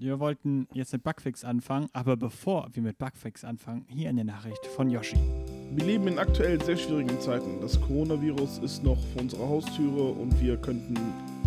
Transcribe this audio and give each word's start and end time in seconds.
Wir 0.00 0.18
wollten 0.18 0.66
jetzt 0.72 0.94
mit 0.94 1.02
Bugfix 1.02 1.44
anfangen, 1.44 1.90
aber 1.92 2.16
bevor 2.16 2.70
wir 2.72 2.82
mit 2.82 2.96
Bugfix 2.96 3.44
anfangen, 3.44 3.84
hier 3.86 4.08
eine 4.08 4.24
Nachricht 4.24 4.64
von 4.68 4.88
Yoshi. 4.88 5.18
Wir 5.72 5.84
leben 5.84 6.08
in 6.08 6.18
aktuell 6.18 6.58
sehr 6.64 6.78
schwierigen 6.78 7.20
Zeiten. 7.20 7.60
Das 7.60 7.78
Coronavirus 7.78 8.60
ist 8.60 8.82
noch 8.82 8.96
vor 9.12 9.20
unserer 9.20 9.46
Haustüre 9.46 10.04
und 10.04 10.40
wir 10.40 10.56
könnten 10.56 10.94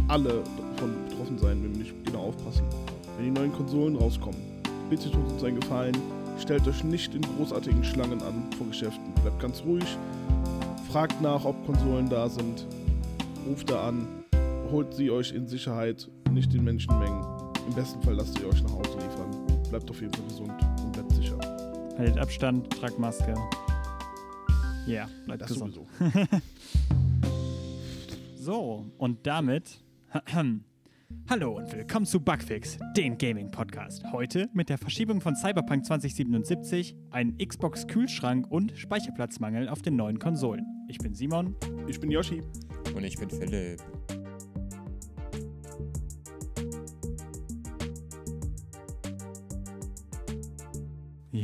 alle 0.08 0.44
davon 0.76 0.94
betroffen 1.10 1.40
sein, 1.40 1.64
wenn 1.64 1.72
wir 1.72 1.80
nicht 1.80 2.06
genau 2.06 2.26
aufpassen. 2.26 2.64
Wenn 3.18 3.26
die 3.26 3.32
neuen 3.32 3.52
Konsolen 3.54 3.96
rauskommen, 3.96 4.40
bitte 4.88 5.10
tut 5.10 5.32
uns 5.32 5.44
einen 5.44 5.60
Gefallen, 5.60 5.98
stellt 6.38 6.68
euch 6.68 6.84
nicht 6.84 7.16
in 7.16 7.24
großartigen 7.24 7.84
Schlangen 7.84 8.22
an 8.22 8.52
vor 8.56 8.68
Geschäften. 8.68 9.16
Bleibt 9.24 9.40
ganz 9.40 9.64
ruhig, 9.64 9.98
fragt 10.92 11.20
nach, 11.24 11.44
ob 11.44 11.66
Konsolen 11.66 12.08
da 12.08 12.30
sind, 12.30 12.68
ruft 13.48 13.72
da 13.72 13.88
an, 13.88 14.08
holt 14.70 14.94
sie 14.94 15.10
euch 15.10 15.32
in 15.32 15.48
Sicherheit, 15.48 16.08
nicht 16.30 16.54
in 16.54 16.64
Menschenmengen. 16.64 17.33
Im 17.68 17.74
besten 17.76 18.02
Fall 18.02 18.16
lasst 18.16 18.40
ihr 18.40 18.48
euch 18.48 18.62
nach 18.64 18.72
Hause 18.72 18.94
liefern. 18.96 19.64
Bleibt 19.70 19.90
auf 19.90 20.00
jeden 20.02 20.14
Fall 20.14 20.26
gesund 20.26 20.52
und 20.84 20.92
bleibt 20.92 21.12
sicher. 21.14 21.38
Haltet 21.98 22.18
Abstand, 22.18 22.70
tragt 22.70 23.00
Maske. 23.00 23.34
Ja, 24.86 24.88
yeah, 24.88 25.10
bleibt 25.26 25.42
Das 25.44 25.50
gesund. 25.50 25.74
sowieso. 25.74 25.88
So, 28.36 28.86
und 28.98 29.26
damit. 29.26 29.82
Hallo 31.30 31.56
und 31.58 31.72
willkommen 31.72 32.06
zu 32.06 32.20
Bugfix, 32.20 32.78
den 32.98 33.18
Gaming-Podcast. 33.18 34.04
Heute 34.12 34.50
mit 34.52 34.68
der 34.68 34.78
Verschiebung 34.78 35.22
von 35.22 35.38
Cyberpunk 35.38 35.86
2077, 35.86 36.94
einem 37.12 37.38
Xbox-Kühlschrank 37.38 38.52
und 38.52 38.74
Speicherplatzmangel 38.78 39.70
auf 39.70 39.82
den 39.82 39.96
neuen 39.96 40.20
Konsolen. 40.20 40.66
Ich 40.90 40.98
bin 40.98 41.14
Simon. 41.16 41.56
Ich 41.88 42.02
bin 42.02 42.12
Yoshi. 42.12 42.44
Und 42.94 43.06
ich 43.06 43.18
bin 43.18 43.30
Philipp. 43.30 43.80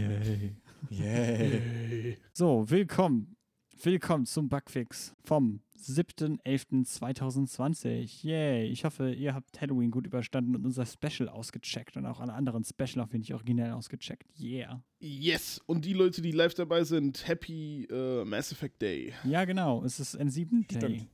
Yay. 0.10 0.56
Yay. 0.90 2.18
So, 2.34 2.68
willkommen. 2.68 3.36
Willkommen 3.84 4.26
zum 4.26 4.50
Bugfix 4.50 5.14
vom 5.24 5.62
7.11.2020. 5.80 8.26
Yay. 8.26 8.66
Ich 8.70 8.86
hoffe, 8.86 9.14
ihr 9.14 9.36
habt 9.36 9.62
Halloween 9.62 9.92
gut 9.92 10.08
überstanden 10.08 10.56
und 10.56 10.66
unser 10.66 10.88
Special 10.88 11.30
ausgecheckt 11.30 11.96
und 11.96 12.08
auch 12.08 12.20
alle 12.20 12.34
anderen 12.34 12.64
Special 12.64 13.02
auf 13.02 13.14
wenig 13.14 13.36
originell 13.36 13.70
ausgecheckt. 13.72 14.26
Yeah. 14.40 14.84
Yes, 15.00 15.62
und 15.68 15.86
die 15.86 15.94
Leute, 15.94 16.24
die 16.24 16.32
live 16.32 16.56
dabei 16.56 16.84
sind, 16.84 17.28
Happy 17.28 17.86
äh, 17.86 18.26
Mass 18.26 18.52
Effect 18.52 18.82
Day. 18.82 19.14
Ja, 19.24 19.46
genau. 19.46 19.84
Es 19.86 20.00
ist 20.00 20.20
N7 20.20 20.68
Day. 20.68 20.78
Stimmt. 20.78 21.08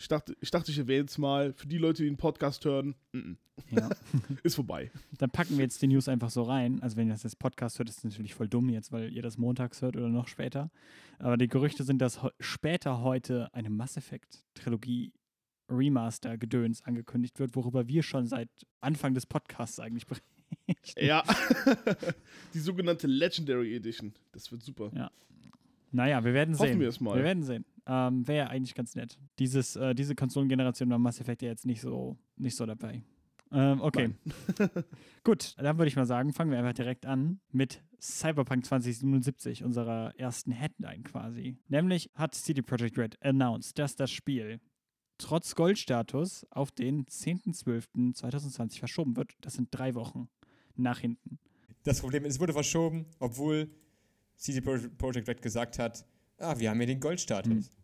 Ich 0.00 0.06
dachte, 0.08 0.36
ich, 0.40 0.50
dachte, 0.50 0.70
ich 0.70 0.78
erwähne 0.78 1.06
es 1.06 1.18
mal. 1.18 1.52
Für 1.54 1.66
die 1.66 1.78
Leute, 1.78 2.02
die 2.04 2.08
den 2.08 2.16
Podcast 2.16 2.64
hören, 2.64 2.94
mm, 3.12 3.32
Ja. 3.70 3.88
mm, 3.88 4.38
ist 4.44 4.54
vorbei. 4.54 4.90
Dann 5.18 5.30
packen 5.30 5.56
wir 5.56 5.64
jetzt 5.64 5.82
die 5.82 5.88
News 5.88 6.08
einfach 6.08 6.30
so 6.30 6.42
rein. 6.42 6.80
Also 6.82 6.96
wenn 6.96 7.08
ihr 7.08 7.14
das 7.14 7.24
jetzt 7.24 7.38
Podcast 7.40 7.78
hört, 7.78 7.88
ist 7.88 7.98
es 7.98 8.04
natürlich 8.04 8.34
voll 8.34 8.48
dumm 8.48 8.68
jetzt, 8.68 8.92
weil 8.92 9.12
ihr 9.12 9.22
das 9.22 9.38
montags 9.38 9.82
hört 9.82 9.96
oder 9.96 10.08
noch 10.08 10.28
später. 10.28 10.70
Aber 11.18 11.36
die 11.36 11.48
Gerüchte 11.48 11.82
sind, 11.82 11.98
dass 11.98 12.20
später 12.38 13.00
heute 13.02 13.52
eine 13.52 13.70
Mass 13.70 13.96
Effect 13.96 14.44
Trilogie 14.54 15.12
Remaster 15.70 16.38
Gedöns 16.38 16.82
angekündigt 16.84 17.38
wird, 17.40 17.54
worüber 17.56 17.88
wir 17.88 18.02
schon 18.02 18.26
seit 18.26 18.48
Anfang 18.80 19.14
des 19.14 19.26
Podcasts 19.26 19.80
eigentlich 19.80 20.06
berichten. 20.06 20.24
Ja, 20.96 21.22
die 22.54 22.60
sogenannte 22.60 23.06
Legendary 23.06 23.74
Edition. 23.74 24.14
Das 24.32 24.50
wird 24.52 24.62
super. 24.62 24.90
Ja. 24.94 25.10
Naja, 25.90 26.24
wir 26.24 26.34
werden 26.34 26.54
Hoffen 26.58 26.68
sehen. 26.72 26.80
wir 26.80 26.88
es 26.88 27.00
mal. 27.00 27.16
Wir 27.16 27.24
werden 27.24 27.42
sehen. 27.42 27.64
Ähm, 27.90 28.28
Wäre 28.28 28.38
ja 28.38 28.46
eigentlich 28.48 28.74
ganz 28.74 28.94
nett. 28.94 29.18
Dieses, 29.38 29.74
äh, 29.76 29.94
diese 29.94 30.14
Konsolengeneration 30.14 30.90
war 30.90 30.98
Mass 30.98 31.20
Effect 31.20 31.40
ja 31.42 31.48
jetzt 31.48 31.64
nicht 31.66 31.80
so, 31.80 32.18
nicht 32.36 32.54
so 32.54 32.66
dabei. 32.66 33.02
Ähm, 33.50 33.80
okay. 33.80 34.10
Gut, 35.24 35.54
dann 35.56 35.78
würde 35.78 35.88
ich 35.88 35.96
mal 35.96 36.04
sagen, 36.04 36.34
fangen 36.34 36.50
wir 36.50 36.58
einfach 36.58 36.74
direkt 36.74 37.06
an 37.06 37.40
mit 37.50 37.82
Cyberpunk 37.98 38.66
2077, 38.66 39.64
unserer 39.64 40.12
ersten 40.18 40.52
Headline 40.52 41.02
quasi. 41.02 41.56
Nämlich 41.68 42.10
hat 42.14 42.34
CD 42.34 42.60
Projekt 42.60 42.98
Red 42.98 43.16
announced, 43.24 43.78
dass 43.78 43.96
das 43.96 44.10
Spiel 44.10 44.60
trotz 45.16 45.54
Goldstatus 45.54 46.46
auf 46.50 46.70
den 46.70 47.06
10.12.2020 47.06 48.78
verschoben 48.78 49.16
wird. 49.16 49.32
Das 49.40 49.54
sind 49.54 49.68
drei 49.70 49.94
Wochen 49.94 50.28
nach 50.76 50.98
hinten. 50.98 51.38
Das 51.84 52.00
Problem 52.00 52.24
ist, 52.24 52.34
es 52.34 52.40
wurde 52.40 52.52
verschoben, 52.52 53.06
obwohl 53.18 53.70
CD 54.36 54.60
Pro- 54.60 54.88
Projekt 54.98 55.28
Red 55.28 55.42
gesagt 55.42 55.78
hat, 55.78 56.04
ah, 56.38 56.58
wir 56.58 56.70
haben 56.70 56.78
hier 56.78 56.86
den 56.86 57.00
Goldstatus. 57.00 57.70
Mhm. 57.70 57.77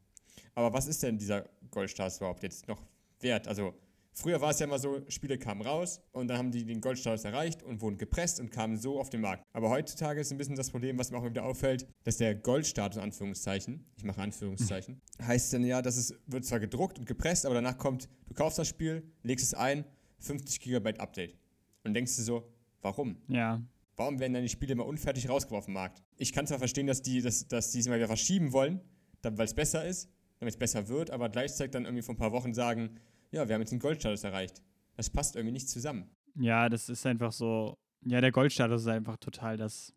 Aber 0.55 0.73
was 0.73 0.87
ist 0.87 1.03
denn 1.03 1.19
dieser 1.19 1.49
Goldstatus 1.71 2.19
überhaupt 2.19 2.43
jetzt 2.43 2.69
noch 2.69 2.81
wert? 3.21 3.49
Also, 3.49 3.75
früher 4.13 4.41
war 4.41 4.51
es 4.51 4.61
ja 4.61 4.67
immer 4.67 4.79
so, 4.79 5.03
Spiele 5.09 5.39
kamen 5.39 5.63
raus 5.63 6.01
und 6.13 6.29
dann 6.29 6.39
haben 6.39 6.51
die 6.51 6.65
den 6.65 6.81
Goldstatus 6.81 7.25
erreicht 7.25 7.63
und 7.63 7.81
wurden 7.81 7.99
gepresst 7.99 8.41
und 8.41 8.51
kamen 8.51 8.77
so 8.77 9.01
auf 9.01 9.11
den 9.11 9.21
Markt. 9.21 9.45
Aber 9.53 9.71
heutzutage 9.71 10.21
ist 10.21 10.31
ein 10.31 10.39
bisschen 10.39 10.57
das 10.57 10.71
Problem, 10.71 10.99
was 10.99 11.11
mir 11.11 11.19
auch 11.19 11.23
immer 11.23 11.31
wieder 11.31 11.45
auffällt, 11.45 11.87
dass 12.05 12.17
der 12.19 12.35
Goldstatus, 12.35 13.03
Anführungszeichen, 13.03 13.85
ich 13.97 14.05
mache 14.05 14.21
Anführungszeichen, 14.21 15.01
heißt 15.23 15.53
dann 15.53 15.65
ja, 15.65 15.83
dass 15.83 15.97
es 15.97 16.15
wird 16.27 16.45
zwar 16.45 16.61
gedruckt 16.61 16.99
und 16.99 17.07
gepresst, 17.07 17.47
aber 17.47 17.57
danach 17.57 17.79
kommt, 17.79 18.09
du 18.27 18.35
kaufst 18.35 18.59
das 18.59 18.69
Spiel, 18.69 19.03
legst 19.23 19.45
es 19.45 19.55
ein, 19.55 19.85
50 20.21 20.61
GB 20.61 20.99
Update. 20.99 21.37
Und 21.83 21.95
denkst 21.95 22.17
du 22.17 22.23
so, 22.23 22.49
warum? 22.81 23.17
Ja, 23.29 23.61
Warum 23.97 24.19
werden 24.19 24.33
dann 24.35 24.43
die 24.43 24.49
Spiele 24.49 24.73
immer 24.73 24.87
unfertig 24.87 25.29
rausgeworfen 25.29 25.73
Markt? 25.73 26.03
Ich 26.17 26.33
kann 26.33 26.47
zwar 26.47 26.59
verstehen, 26.59 26.87
dass 26.87 27.03
die, 27.03 27.23
dass, 27.23 27.47
dass 27.47 27.71
die 27.71 27.79
es 27.79 27.87
immer 27.87 27.97
wieder 27.97 28.09
verschieben 28.09 28.53
wollen, 28.53 28.81
weil 29.23 29.47
es 29.47 29.55
besser 29.55 29.85
ist, 29.85 30.09
damit 30.45 30.55
es 30.55 30.59
besser 30.59 30.89
wird, 30.89 31.11
aber 31.11 31.29
gleichzeitig 31.29 31.73
dann 31.73 31.85
irgendwie 31.85 32.03
vor 32.03 32.15
ein 32.15 32.19
paar 32.19 32.33
Wochen 32.33 32.53
sagen, 32.55 33.01
ja, 33.31 33.49
wir 33.49 33.55
haben 33.55 33.63
jetzt 33.63 33.73
den 33.73 33.79
Goldstatus 33.81 34.25
erreicht. 34.25 34.63
Das 34.97 35.11
passt 35.11 35.37
irgendwie 35.37 35.53
nicht 35.53 35.69
zusammen. 35.69 36.11
Ja, 36.37 36.69
das 36.69 36.89
ist 36.89 37.05
einfach 37.07 37.33
so. 37.33 37.79
Ja, 38.05 38.21
der 38.21 38.33
Goldstatus 38.33 38.83
ist 38.83 38.89
einfach 38.89 39.17
total 39.17 39.57
das 39.57 39.95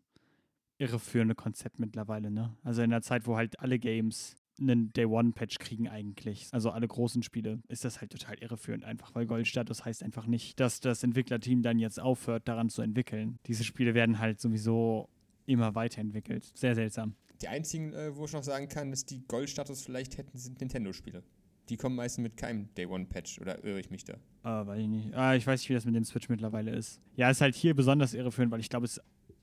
irreführende 0.78 1.34
Konzept 1.34 1.78
mittlerweile, 1.78 2.30
ne? 2.30 2.56
Also 2.62 2.82
in 2.82 2.90
der 2.90 3.02
Zeit, 3.02 3.26
wo 3.26 3.36
halt 3.36 3.60
alle 3.60 3.78
Games 3.78 4.36
einen 4.60 4.92
Day-One-Patch 4.92 5.58
kriegen 5.58 5.88
eigentlich, 5.88 6.48
also 6.52 6.70
alle 6.70 6.88
großen 6.88 7.22
Spiele, 7.22 7.60
ist 7.68 7.84
das 7.84 8.00
halt 8.00 8.10
total 8.10 8.36
irreführend 8.38 8.84
einfach, 8.84 9.14
weil 9.14 9.26
Goldstatus 9.26 9.84
heißt 9.84 10.02
einfach 10.02 10.26
nicht, 10.26 10.58
dass 10.58 10.80
das 10.80 11.02
Entwicklerteam 11.04 11.62
dann 11.62 11.78
jetzt 11.78 12.00
aufhört, 12.00 12.48
daran 12.48 12.70
zu 12.70 12.82
entwickeln. 12.82 13.38
Diese 13.46 13.64
Spiele 13.64 13.94
werden 13.94 14.18
halt 14.18 14.40
sowieso 14.40 15.08
immer 15.46 15.74
weiterentwickelt. 15.74 16.50
Sehr 16.54 16.74
seltsam. 16.74 17.14
Die 17.40 17.48
einzigen, 17.48 17.92
äh, 17.92 18.16
wo 18.16 18.24
ich 18.24 18.32
noch 18.32 18.42
sagen 18.42 18.68
kann, 18.68 18.90
dass 18.90 19.04
die 19.04 19.26
Goldstatus 19.26 19.82
vielleicht 19.82 20.18
hätten, 20.18 20.36
sind 20.38 20.60
Nintendo-Spiele. 20.60 21.22
Die 21.68 21.76
kommen 21.76 21.96
meistens 21.96 22.22
mit 22.22 22.36
keinem 22.36 22.72
Day-One-Patch, 22.74 23.40
oder 23.40 23.62
irre 23.62 23.78
ich 23.78 23.90
mich 23.90 24.04
da? 24.04 24.14
Ah, 24.42 24.66
weiß 24.66 24.80
ich 24.80 24.88
nicht. 24.88 25.14
Ah, 25.14 25.34
ich 25.34 25.46
weiß 25.46 25.60
nicht, 25.60 25.68
wie 25.68 25.74
das 25.74 25.84
mit 25.84 25.94
dem 25.94 26.04
Switch 26.04 26.28
mittlerweile 26.28 26.70
ist. 26.70 27.00
Ja, 27.14 27.30
ist 27.30 27.40
halt 27.40 27.54
hier 27.54 27.74
besonders 27.74 28.14
irreführend, 28.14 28.50
weil 28.50 28.60
ich 28.60 28.70
glaube, 28.70 28.88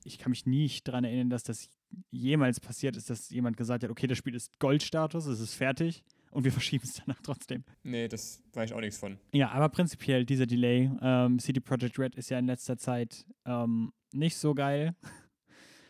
ich 0.03 0.17
kann 0.17 0.31
mich 0.31 0.45
nicht 0.45 0.87
daran 0.87 1.03
erinnern, 1.03 1.29
dass 1.29 1.43
das 1.43 1.69
jemals 2.11 2.59
passiert 2.59 2.97
ist, 2.97 3.09
dass 3.09 3.29
jemand 3.29 3.57
gesagt 3.57 3.83
hat, 3.83 3.89
okay, 3.89 4.07
das 4.07 4.17
Spiel 4.17 4.35
ist 4.35 4.59
Goldstatus, 4.59 5.25
es 5.27 5.39
ist 5.39 5.53
fertig 5.53 6.03
und 6.31 6.43
wir 6.43 6.51
verschieben 6.51 6.83
es 6.83 7.01
danach 7.05 7.21
trotzdem. 7.21 7.63
Nee, 7.83 8.07
das 8.07 8.41
weiß 8.53 8.71
ich 8.71 8.75
auch 8.75 8.81
nichts 8.81 8.97
von. 8.97 9.17
Ja, 9.31 9.51
aber 9.51 9.69
prinzipiell 9.69 10.25
dieser 10.25 10.45
Delay, 10.45 10.89
ähm, 11.01 11.39
CD 11.39 11.59
Projekt 11.59 11.99
Red 11.99 12.15
ist 12.15 12.29
ja 12.29 12.39
in 12.39 12.47
letzter 12.47 12.77
Zeit 12.77 13.25
ähm, 13.45 13.93
nicht 14.11 14.37
so 14.37 14.53
geil. 14.53 14.95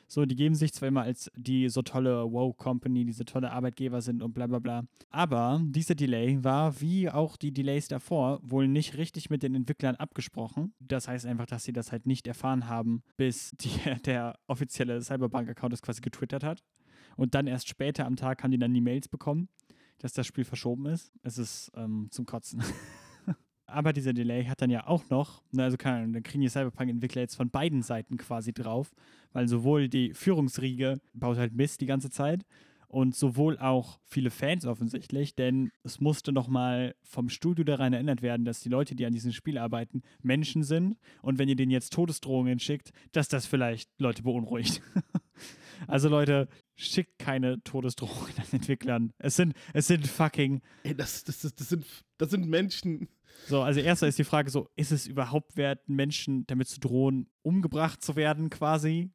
So, 0.07 0.25
die 0.25 0.35
geben 0.35 0.55
sich 0.55 0.73
zwar 0.73 0.89
immer 0.89 1.01
als 1.01 1.31
die 1.35 1.67
so 1.69 1.81
tolle 1.81 2.31
Wow-Company, 2.31 3.05
diese 3.05 3.25
tolle 3.25 3.51
Arbeitgeber 3.51 4.01
sind 4.01 4.21
und 4.21 4.33
bla 4.33 4.47
bla 4.47 4.59
bla. 4.59 4.83
Aber 5.09 5.61
dieser 5.63 5.95
Delay 5.95 6.43
war, 6.43 6.79
wie 6.79 7.09
auch 7.09 7.37
die 7.37 7.51
Delays 7.51 7.87
davor, 7.87 8.39
wohl 8.43 8.67
nicht 8.67 8.97
richtig 8.97 9.29
mit 9.29 9.43
den 9.43 9.55
Entwicklern 9.55 9.95
abgesprochen. 9.95 10.73
Das 10.79 11.07
heißt 11.07 11.25
einfach, 11.25 11.47
dass 11.47 11.63
sie 11.63 11.73
das 11.73 11.91
halt 11.91 12.05
nicht 12.05 12.27
erfahren 12.27 12.67
haben, 12.67 13.03
bis 13.17 13.51
die, 13.59 13.69
der 14.05 14.37
offizielle 14.47 15.01
Cyberbank-Account 15.01 15.73
das 15.73 15.81
quasi 15.81 16.01
getwittert 16.01 16.43
hat. 16.43 16.63
Und 17.17 17.33
dann 17.33 17.47
erst 17.47 17.67
später 17.67 18.05
am 18.05 18.15
Tag 18.15 18.43
haben 18.43 18.51
die 18.51 18.59
dann 18.59 18.73
die 18.73 18.81
Mails 18.81 19.07
bekommen, 19.07 19.49
dass 19.99 20.13
das 20.13 20.27
Spiel 20.27 20.43
verschoben 20.43 20.85
ist. 20.85 21.11
Es 21.23 21.37
ist 21.37 21.71
ähm, 21.75 22.09
zum 22.11 22.25
Kotzen. 22.25 22.61
Aber 23.75 23.91
dieser 23.91 24.13
Delay 24.13 24.45
hat 24.45 24.61
dann 24.61 24.69
ja 24.69 24.87
auch 24.87 25.09
noch, 25.09 25.43
na, 25.51 25.65
also 25.65 25.75
keine 25.75 25.97
Ahnung, 25.97 26.13
dann 26.13 26.23
kriegen 26.23 26.39
die 26.39 26.47
Cyberpunk-Entwickler 26.47 27.21
jetzt 27.21 27.35
von 27.35 27.49
beiden 27.49 27.81
Seiten 27.81 28.15
quasi 28.15 28.53
drauf, 28.53 28.93
weil 29.33 29.49
sowohl 29.49 29.89
die 29.89 30.13
Führungsriege 30.13 31.01
baut 31.13 31.37
halt 31.37 31.53
Mist 31.53 31.81
die 31.81 31.85
ganze 31.85 32.09
Zeit 32.09 32.45
und 32.87 33.15
sowohl 33.15 33.59
auch 33.59 33.99
viele 34.05 34.29
Fans 34.29 34.65
offensichtlich, 34.65 35.35
denn 35.35 35.71
es 35.83 35.99
musste 35.99 36.31
nochmal 36.31 36.95
vom 37.03 37.27
Studio 37.27 37.65
daran 37.65 37.91
erinnert 37.91 38.21
werden, 38.21 38.45
dass 38.45 38.61
die 38.61 38.69
Leute, 38.69 38.95
die 38.95 39.05
an 39.05 39.11
diesem 39.11 39.33
Spiel 39.33 39.57
arbeiten, 39.57 40.03
Menschen 40.21 40.63
sind 40.63 40.95
und 41.21 41.37
wenn 41.37 41.49
ihr 41.49 41.57
denen 41.57 41.71
jetzt 41.71 41.91
Todesdrohungen 41.91 42.59
schickt, 42.59 42.93
dass 43.11 43.27
das 43.27 43.45
vielleicht 43.45 43.89
Leute 43.99 44.23
beunruhigt. 44.23 44.81
also 45.87 46.07
Leute, 46.07 46.47
schickt 46.75 47.19
keine 47.19 47.61
Todesdrohungen 47.63 48.33
an 48.37 48.45
Entwicklern. 48.51 49.13
Es 49.17 49.35
sind, 49.35 49.53
es 49.73 49.87
sind 49.87 50.07
fucking 50.07 50.61
Ey, 50.83 50.95
das, 50.95 51.23
das, 51.23 51.39
das, 51.39 51.55
das, 51.55 51.69
sind, 51.69 51.85
das 52.17 52.29
sind 52.31 52.47
Menschen. 52.47 53.07
so, 53.47 53.61
also 53.61 53.79
erstmal 53.79 54.09
ist 54.09 54.19
die 54.19 54.23
Frage 54.23 54.49
so, 54.49 54.69
ist 54.75 54.91
es 54.91 55.07
überhaupt 55.07 55.57
wert, 55.57 55.87
Menschen 55.87 56.45
damit 56.47 56.67
zu 56.67 56.79
drohen, 56.79 57.29
umgebracht 57.41 58.03
zu 58.03 58.15
werden 58.15 58.49
quasi, 58.49 59.11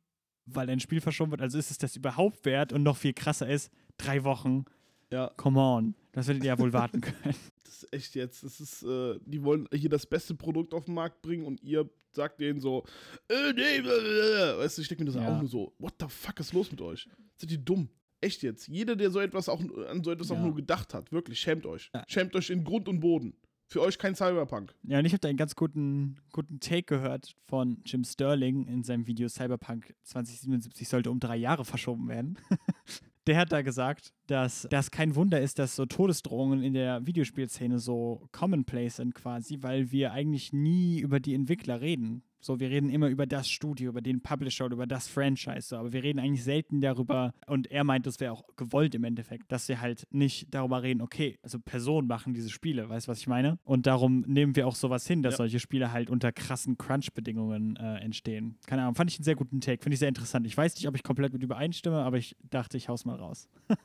weil 0.46 0.70
ein 0.70 0.80
Spiel 0.80 1.00
verschoben 1.00 1.30
wird? 1.30 1.42
Also 1.42 1.58
ist 1.58 1.70
es 1.70 1.78
das 1.78 1.96
überhaupt 1.96 2.44
wert? 2.44 2.72
Und 2.72 2.82
noch 2.82 2.96
viel 2.96 3.12
krasser 3.12 3.48
ist, 3.48 3.70
drei 3.98 4.24
Wochen 4.24 4.64
Ja, 5.12 5.30
Come 5.36 5.58
on. 5.60 5.94
Das 6.12 6.26
werdet 6.26 6.42
ihr 6.44 6.48
ja 6.48 6.58
wohl 6.58 6.72
warten 6.72 7.00
können. 7.00 7.16
das 7.64 7.82
ist 7.84 7.92
echt 7.92 8.14
jetzt. 8.14 8.42
Das 8.44 8.60
ist, 8.60 8.82
äh, 8.82 9.18
die 9.24 9.42
wollen 9.44 9.68
hier 9.72 9.88
das 9.90 10.06
beste 10.06 10.34
Produkt 10.34 10.74
auf 10.74 10.84
den 10.86 10.94
Markt 10.94 11.22
bringen 11.22 11.44
und 11.44 11.62
ihr 11.62 11.88
sagt 12.12 12.40
denen 12.40 12.60
so, 12.60 12.84
äh, 13.28 13.52
nee, 13.52 13.80
blablabla. 13.80 14.58
weißt 14.58 14.78
du, 14.78 14.82
ich 14.82 14.88
denke 14.88 15.04
mir 15.04 15.12
das 15.12 15.20
Ja. 15.22 15.28
auch 15.36 15.40
nur 15.40 15.48
so, 15.48 15.72
what 15.78 15.94
the 16.00 16.06
fuck 16.08 16.40
ist 16.40 16.52
los 16.52 16.70
mit 16.70 16.80
euch? 16.80 17.08
Seid 17.36 17.52
ihr 17.52 17.58
dumm? 17.58 17.88
Echt 18.20 18.42
jetzt. 18.42 18.66
Jeder, 18.68 18.96
der 18.96 19.10
so 19.10 19.20
etwas 19.20 19.48
auch 19.48 19.60
an 19.88 20.02
so 20.04 20.10
etwas 20.10 20.30
auch 20.30 20.36
Ja. 20.36 20.42
nur 20.42 20.54
gedacht 20.54 20.92
hat, 20.94 21.12
wirklich, 21.12 21.38
schämt 21.40 21.64
euch. 21.66 21.90
Ja. 21.94 22.04
Schämt 22.08 22.34
euch 22.36 22.50
in 22.50 22.64
Grund 22.64 22.88
und 22.88 23.00
Boden. 23.00 23.34
Für 23.66 23.82
euch 23.82 23.98
kein 23.98 24.16
Cyberpunk. 24.16 24.74
Ja, 24.82 24.98
und 24.98 25.04
ich 25.04 25.12
habe 25.12 25.20
da 25.20 25.28
einen 25.28 25.38
ganz 25.38 25.54
guten, 25.54 26.16
guten 26.32 26.58
Take 26.58 26.82
gehört 26.82 27.36
von 27.46 27.80
Jim 27.86 28.02
Sterling 28.02 28.66
in 28.66 28.82
seinem 28.82 29.06
Video 29.06 29.28
Cyberpunk 29.28 29.94
2077 30.02 30.88
sollte 30.88 31.08
um 31.12 31.20
drei 31.20 31.36
Jahre 31.36 31.64
verschoben 31.64 32.08
werden. 32.08 32.36
Der 33.30 33.38
hat 33.38 33.52
da 33.52 33.62
gesagt, 33.62 34.12
dass 34.26 34.66
das 34.70 34.90
kein 34.90 35.14
Wunder 35.14 35.40
ist, 35.40 35.60
dass 35.60 35.76
so 35.76 35.86
Todesdrohungen 35.86 36.64
in 36.64 36.74
der 36.74 37.06
Videospielszene 37.06 37.78
so 37.78 38.26
commonplace 38.32 38.96
sind 38.96 39.14
quasi, 39.14 39.58
weil 39.60 39.92
wir 39.92 40.10
eigentlich 40.10 40.52
nie 40.52 40.98
über 40.98 41.20
die 41.20 41.34
Entwickler 41.34 41.80
reden. 41.80 42.24
So, 42.40 42.58
wir 42.58 42.70
reden 42.70 42.88
immer 42.90 43.08
über 43.08 43.26
das 43.26 43.48
Studio, 43.50 43.90
über 43.90 44.00
den 44.00 44.22
Publisher 44.22 44.64
oder 44.64 44.74
über 44.74 44.86
das 44.86 45.08
Franchise, 45.08 45.68
so, 45.68 45.76
aber 45.76 45.92
wir 45.92 46.02
reden 46.02 46.18
eigentlich 46.18 46.42
selten 46.42 46.80
darüber, 46.80 47.32
und 47.46 47.70
er 47.70 47.84
meint, 47.84 48.06
das 48.06 48.18
wäre 48.18 48.32
auch 48.32 48.44
gewollt 48.56 48.94
im 48.94 49.04
Endeffekt, 49.04 49.52
dass 49.52 49.68
wir 49.68 49.80
halt 49.80 50.04
nicht 50.10 50.46
darüber 50.54 50.82
reden, 50.82 51.02
okay, 51.02 51.38
also 51.42 51.58
Personen 51.58 52.08
machen 52.08 52.32
diese 52.32 52.48
Spiele, 52.48 52.88
weißt 52.88 53.06
du, 53.06 53.10
was 53.10 53.18
ich 53.20 53.26
meine? 53.26 53.58
Und 53.64 53.86
darum 53.86 54.20
nehmen 54.26 54.56
wir 54.56 54.66
auch 54.66 54.74
sowas 54.74 55.06
hin, 55.06 55.22
dass 55.22 55.34
Ja. 55.34 55.38
solche 55.38 55.60
Spiele 55.60 55.92
halt 55.92 56.08
unter 56.08 56.32
krassen 56.32 56.78
Crunch-Bedingungen 56.78 57.76
äh, 57.76 57.96
entstehen. 57.98 58.56
Keine 58.66 58.82
Ahnung, 58.82 58.94
fand 58.94 59.10
ich 59.10 59.18
einen 59.18 59.24
sehr 59.24 59.36
guten 59.36 59.60
Take, 59.60 59.82
finde 59.82 59.94
ich 59.94 60.00
sehr 60.00 60.08
interessant. 60.08 60.46
Ich 60.46 60.56
weiß 60.56 60.74
nicht, 60.76 60.88
ob 60.88 60.94
ich 60.96 61.02
komplett 61.02 61.32
mit 61.34 61.42
übereinstimme, 61.42 61.98
aber 61.98 62.16
ich 62.16 62.36
dachte, 62.48 62.76
ich 62.78 62.88
hau's 62.88 63.04
mal 63.04 63.16
raus. 63.16 63.48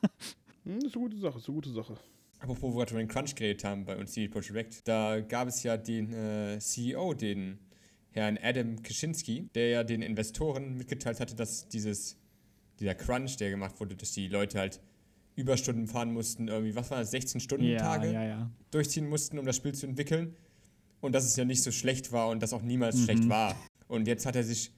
Hm, 0.64 0.78
ist 0.78 0.96
eine 0.96 1.04
gute 1.04 1.16
Sache, 1.16 1.38
ist 1.38 1.48
eine 1.48 1.54
gute 1.54 1.70
Sache. 1.70 1.94
Apropos, 2.40 2.62
wo 2.62 2.78
wir 2.78 2.78
gerade 2.86 2.90
über 2.94 2.98
den 3.04 3.08
Crunch 3.08 3.34
geredet 3.36 3.62
haben 3.64 3.84
bei 3.84 3.96
uns 3.96 4.10
CD 4.12 4.28
Projekt, 4.28 4.86
da 4.88 5.20
gab 5.20 5.46
es 5.46 5.62
ja 5.62 5.76
den 5.76 6.12
äh, 6.12 6.58
CEO, 6.58 7.14
den 7.14 7.58
Herrn 8.16 8.38
Adam 8.42 8.82
Kaczynski, 8.82 9.48
der 9.54 9.68
ja 9.68 9.84
den 9.84 10.02
Investoren 10.02 10.76
mitgeteilt 10.76 11.20
hatte, 11.20 11.34
dass 11.34 11.68
dieses, 11.68 12.16
dieser 12.80 12.94
Crunch, 12.94 13.36
der 13.36 13.50
gemacht 13.50 13.78
wurde, 13.78 13.94
dass 13.94 14.12
die 14.12 14.28
Leute 14.28 14.58
halt 14.58 14.80
Überstunden 15.34 15.86
fahren 15.86 16.12
mussten, 16.12 16.48
irgendwie, 16.48 16.74
was 16.74 16.90
war 16.90 16.98
das, 16.98 17.10
16 17.10 17.40
Stunden 17.40 17.76
Tage 17.76 18.10
ja, 18.10 18.24
ja. 18.24 18.50
durchziehen 18.70 19.06
mussten, 19.08 19.38
um 19.38 19.44
das 19.44 19.56
Spiel 19.56 19.74
zu 19.74 19.86
entwickeln. 19.86 20.34
Und 21.02 21.14
dass 21.14 21.26
es 21.26 21.36
ja 21.36 21.44
nicht 21.44 21.62
so 21.62 21.70
schlecht 21.70 22.10
war 22.10 22.30
und 22.30 22.42
das 22.42 22.54
auch 22.54 22.62
niemals 22.62 22.96
Mhm. 22.96 23.04
schlecht 23.04 23.28
war. 23.28 23.54
Und 23.86 24.08
jetzt 24.08 24.24
hat 24.26 24.34
er 24.34 24.42
sich 24.42 24.72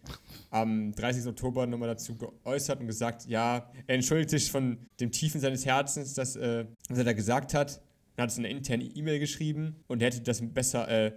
am 0.50 0.93
30. 0.93 1.26
Oktober 1.29 1.67
nochmal 1.67 1.88
dazu 1.88 2.17
geäußert 2.17 2.81
und 2.81 2.88
gesagt, 2.88 3.26
ja, 3.26 3.70
er 3.87 3.94
entschuldigt 3.94 4.31
sich 4.31 4.50
von 4.50 4.79
dem 5.00 5.12
Tiefen 5.12 5.40
seines 5.40 5.64
Herzens, 5.64 6.12
dass, 6.14 6.35
äh, 6.37 6.67
was 6.88 6.99
er 6.99 7.05
da 7.05 7.12
gesagt 7.12 7.55
hat. 7.55 7.81
Er 8.17 8.25
hat 8.25 8.31
es 8.31 8.37
in 8.37 8.44
eine 8.44 8.52
interne 8.52 8.85
E-Mail 8.85 9.20
geschrieben 9.20 9.76
und 9.87 10.02
er 10.02 10.06
hätte 10.08 10.20
das 10.23 10.43
besser, 10.43 10.88
äh, 10.88 11.12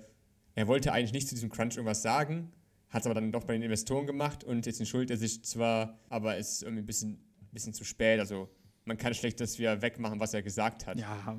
er 0.56 0.68
wollte 0.68 0.92
eigentlich 0.94 1.14
nicht 1.14 1.28
zu 1.28 1.36
diesem 1.36 1.50
Crunch 1.50 1.78
irgendwas 1.78 2.02
sagen, 2.02 2.52
hat 2.90 3.02
es 3.02 3.06
aber 3.06 3.16
dann 3.16 3.32
doch 3.32 3.46
bei 3.46 3.54
den 3.54 3.62
Investoren 3.62 4.06
gemacht 4.06 4.44
und 4.44 4.66
jetzt 4.66 4.80
entschuldigt 4.80 5.12
er 5.12 5.18
sich 5.18 5.44
zwar, 5.44 6.00
aber 6.10 6.38
es 6.38 6.54
ist 6.54 6.64
irgendwie 6.64 6.84
ein 6.84 6.86
bisschen, 6.86 7.20
bisschen 7.52 7.74
zu 7.74 7.84
spät. 7.86 8.20
Also 8.20 8.50
man 8.86 8.98
kann 8.98 9.14
schlecht 9.14 9.40
das 9.40 9.60
wieder 9.60 9.82
wegmachen, 9.82 10.20
was 10.20 10.34
er 10.34 10.42
gesagt 10.42 10.86
hat 10.86 11.00
Ja, 11.00 11.38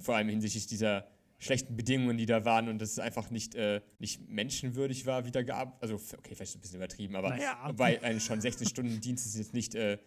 vor 0.00 0.16
allem 0.16 0.28
hinsichtlich 0.28 0.66
dieser 0.66 1.06
schlechten 1.38 1.74
Bedingungen, 1.76 2.18
die 2.18 2.26
da 2.26 2.44
waren 2.44 2.68
und 2.68 2.80
dass 2.80 2.90
es 2.90 2.98
einfach 2.98 3.30
nicht, 3.30 3.54
äh, 3.54 3.80
nicht 3.98 4.28
menschenwürdig 4.28 5.06
war, 5.06 5.24
wieder 5.24 5.42
gearbeitet. 5.42 5.82
Also, 5.82 5.94
okay, 5.94 6.34
vielleicht 6.34 6.54
ein 6.56 6.60
bisschen 6.60 6.76
übertrieben, 6.76 7.16
aber 7.16 7.30
Naja. 7.30 7.72
weil 7.76 7.98
eine 8.00 8.20
schon 8.20 8.40
16 8.40 8.68
Stunden 8.68 9.00
Dienst 9.00 9.26
ist 9.26 9.36
jetzt 9.36 9.54
nicht, 9.54 9.74
äh, 9.74 9.98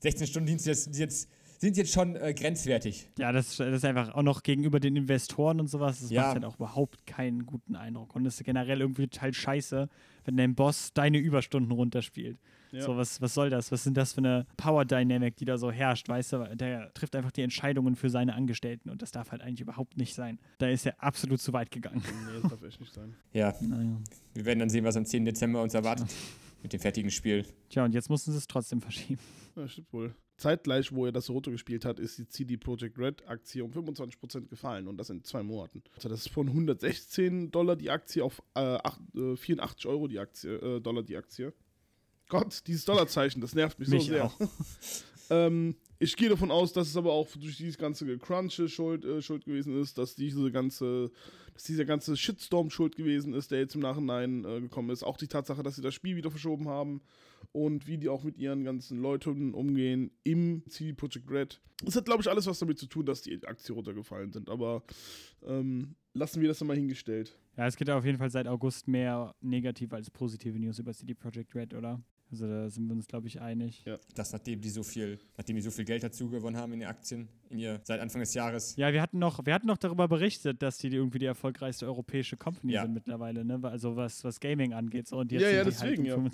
16 0.00 0.26
Stunden 0.26 0.46
Dienst 0.48 0.66
jetzt, 0.66 0.94
jetzt, 0.96 1.28
sind 1.62 1.76
jetzt 1.76 1.92
schon 1.92 2.16
äh, 2.16 2.34
grenzwertig. 2.34 3.08
Ja, 3.18 3.32
das, 3.32 3.56
das 3.56 3.72
ist 3.74 3.84
einfach 3.84 4.14
auch 4.14 4.22
noch 4.22 4.42
gegenüber 4.42 4.80
den 4.80 4.96
Investoren 4.96 5.60
und 5.60 5.68
sowas. 5.68 6.00
Das 6.00 6.10
Ja. 6.10 6.22
macht 6.22 6.32
halt 6.34 6.44
auch 6.44 6.56
überhaupt 6.56 7.06
keinen 7.06 7.46
guten 7.46 7.76
Eindruck. 7.76 8.14
Und 8.14 8.26
es 8.26 8.34
ist 8.40 8.44
generell 8.44 8.80
irgendwie 8.80 9.06
total 9.08 9.32
scheiße, 9.32 9.88
wenn 10.24 10.36
dein 10.36 10.54
Boss 10.54 10.92
deine 10.92 11.18
Überstunden 11.18 11.70
runterspielt. 11.72 12.38
Ja. 12.72 12.82
So, 12.82 12.96
was, 12.96 13.20
was 13.20 13.34
soll 13.34 13.50
das? 13.50 13.70
Was 13.70 13.84
sind 13.84 13.96
das 13.96 14.14
für 14.14 14.18
eine 14.18 14.46
Power 14.56 14.84
Dynamic, 14.84 15.36
die 15.36 15.44
da 15.44 15.56
so 15.58 15.70
herrscht? 15.70 16.08
Weißt 16.08 16.32
du, 16.32 16.56
der 16.56 16.92
trifft 16.94 17.14
einfach 17.14 17.30
die 17.30 17.42
Entscheidungen 17.42 17.96
für 17.96 18.08
seine 18.10 18.34
Angestellten 18.34 18.88
und 18.90 19.02
das 19.02 19.10
darf 19.12 19.30
halt 19.30 19.42
eigentlich 19.42 19.60
überhaupt 19.60 19.96
nicht 19.98 20.14
sein. 20.14 20.38
Da 20.58 20.68
ist 20.68 20.86
er 20.86 21.00
absolut 21.02 21.40
zu 21.40 21.52
weit 21.52 21.70
gegangen. 21.70 22.02
Nee, 22.26 22.40
das 22.40 22.50
darf 22.50 22.62
echt 22.62 22.80
nicht 22.80 22.92
sein. 22.92 23.14
Ja, 23.32 23.54
Naja. 23.60 23.98
wir 24.34 24.44
werden 24.46 24.58
dann 24.58 24.70
sehen, 24.70 24.84
was 24.84 24.96
am 24.96 25.04
10. 25.04 25.24
Dezember 25.26 25.62
uns 25.62 25.74
erwartet 25.74 26.08
mit 26.62 26.72
dem 26.72 26.80
fertigen 26.80 27.10
Spiel. 27.10 27.44
Tja, 27.68 27.84
und 27.84 27.92
jetzt 27.92 28.08
mussten 28.08 28.32
sie 28.32 28.38
es 28.38 28.46
trotzdem 28.46 28.80
verschieben. 28.80 29.20
Ja, 29.54 29.68
stimmt 29.68 29.92
wohl. 29.92 30.14
Zeitgleich, 30.42 30.92
wo 30.92 31.06
er 31.06 31.12
das 31.12 31.30
Roto 31.30 31.50
gespielt 31.50 31.84
hat, 31.84 31.98
ist 32.00 32.18
die 32.18 32.26
CD 32.28 32.56
Projekt 32.56 32.98
Red 32.98 33.26
Aktie 33.28 33.62
um 33.64 33.70
25% 33.70 34.48
gefallen 34.48 34.88
und 34.88 34.96
das 34.98 35.08
in 35.10 35.22
zwei 35.24 35.42
Monaten. 35.42 35.82
Also 35.94 36.08
das 36.08 36.20
ist 36.26 36.28
von 36.30 36.48
116 36.48 37.50
Dollar 37.50 37.76
die 37.76 37.90
Aktie 37.90 38.22
auf 38.24 38.42
äh, 38.54 38.60
acht- 38.60 39.00
äh, 39.14 39.36
84 39.36 39.86
Euro 39.86 40.08
die 40.08 40.18
Aktie, 40.18 40.50
äh, 40.50 40.80
Dollar 40.80 41.02
die 41.02 41.16
Aktie. 41.16 41.52
Gott, 42.28 42.62
dieses 42.66 42.84
Dollarzeichen, 42.84 43.40
das 43.40 43.54
nervt 43.54 43.78
mich, 43.78 43.88
Mich 43.88 44.02
so 44.04 44.08
sehr. 44.08 44.32
Ähm, 45.30 45.76
ich 46.02 46.16
gehe 46.16 46.28
davon 46.28 46.50
aus, 46.50 46.72
dass 46.72 46.88
es 46.88 46.96
aber 46.96 47.12
auch 47.12 47.28
durch 47.36 47.56
dieses 47.56 47.78
ganze 47.78 48.18
Crunch 48.18 48.60
schuld, 48.66 49.04
äh, 49.04 49.22
schuld 49.22 49.44
gewesen 49.44 49.80
ist, 49.80 49.98
dass 49.98 50.16
diese 50.16 50.50
ganze, 50.50 51.12
dass 51.54 51.62
dieser 51.62 51.84
ganze 51.84 52.16
Shitstorm 52.16 52.70
schuld 52.70 52.96
gewesen 52.96 53.34
ist, 53.34 53.52
der 53.52 53.60
jetzt 53.60 53.76
im 53.76 53.82
Nachhinein 53.82 54.44
äh, 54.44 54.60
gekommen 54.60 54.90
ist. 54.90 55.04
Auch 55.04 55.16
die 55.16 55.28
Tatsache, 55.28 55.62
dass 55.62 55.76
sie 55.76 55.82
das 55.82 55.94
Spiel 55.94 56.16
wieder 56.16 56.32
verschoben 56.32 56.68
haben 56.68 57.02
und 57.52 57.86
wie 57.86 57.98
die 57.98 58.08
auch 58.08 58.24
mit 58.24 58.36
ihren 58.36 58.64
ganzen 58.64 59.00
Leuten 59.00 59.54
umgehen 59.54 60.10
im 60.24 60.64
CD 60.68 60.92
Projekt 60.92 61.30
Red. 61.30 61.60
Das 61.84 61.94
hat, 61.94 62.04
glaube 62.04 62.22
ich, 62.22 62.28
alles 62.28 62.46
was 62.46 62.58
damit 62.58 62.78
zu 62.78 62.86
tun, 62.86 63.06
dass 63.06 63.22
die 63.22 63.40
Aktien 63.46 63.76
runtergefallen 63.76 64.32
sind. 64.32 64.50
Aber 64.50 64.82
ähm, 65.46 65.94
lassen 66.14 66.40
wir 66.40 66.48
das 66.48 66.62
mal 66.64 66.76
hingestellt. 66.76 67.38
Ja, 67.56 67.66
es 67.68 67.76
gibt 67.76 67.90
auf 67.90 68.04
jeden 68.04 68.18
Fall 68.18 68.30
seit 68.30 68.48
August 68.48 68.88
mehr 68.88 69.36
negative 69.40 69.94
als 69.94 70.10
positive 70.10 70.58
News 70.58 70.80
über 70.80 70.92
CD 70.92 71.14
Projekt 71.14 71.54
Red, 71.54 71.74
oder? 71.74 72.02
Also 72.32 72.46
da 72.48 72.70
sind 72.70 72.86
wir 72.88 72.94
uns, 72.94 73.06
glaube 73.06 73.28
ich, 73.28 73.40
einig. 73.40 73.82
Ja. 73.84 73.98
Das, 74.14 74.32
nachdem 74.32 74.60
die 74.62 74.70
so 74.70 74.82
viel, 74.82 75.18
nachdem 75.36 75.56
die 75.56 75.62
so 75.62 75.70
viel 75.70 75.84
Geld 75.84 76.02
dazu 76.02 76.28
gewonnen 76.30 76.56
haben 76.56 76.72
in 76.72 76.80
den 76.80 76.88
Aktien, 76.88 77.28
in 77.50 77.58
ihr, 77.58 77.80
seit 77.84 78.00
Anfang 78.00 78.20
des 78.20 78.32
Jahres. 78.32 78.74
Ja, 78.76 78.90
wir 78.92 79.02
hatten 79.02 79.18
noch, 79.18 79.44
wir 79.44 79.52
hatten 79.52 79.66
noch 79.66 79.76
darüber 79.76 80.08
berichtet, 80.08 80.62
dass 80.62 80.78
die 80.78 80.88
irgendwie 80.88 81.18
die 81.18 81.26
erfolgreichste 81.26 81.84
europäische 81.86 82.36
Company 82.38 82.72
Ja. 82.72 82.82
sind 82.82 82.94
mittlerweile, 82.94 83.44
ne? 83.44 83.60
Also 83.62 83.96
was, 83.96 84.24
was 84.24 84.40
Gaming 84.40 84.72
angeht. 84.72 85.08
So. 85.08 85.18
Und 85.18 85.30
Ja, 85.30 85.40
jetzt 85.40 85.52
ja, 85.52 85.64
sind 85.64 85.66
die 85.66 85.80
deswegen, 85.80 86.04
ja. 86.06 86.16
halt 86.16 86.22
um 86.24 86.30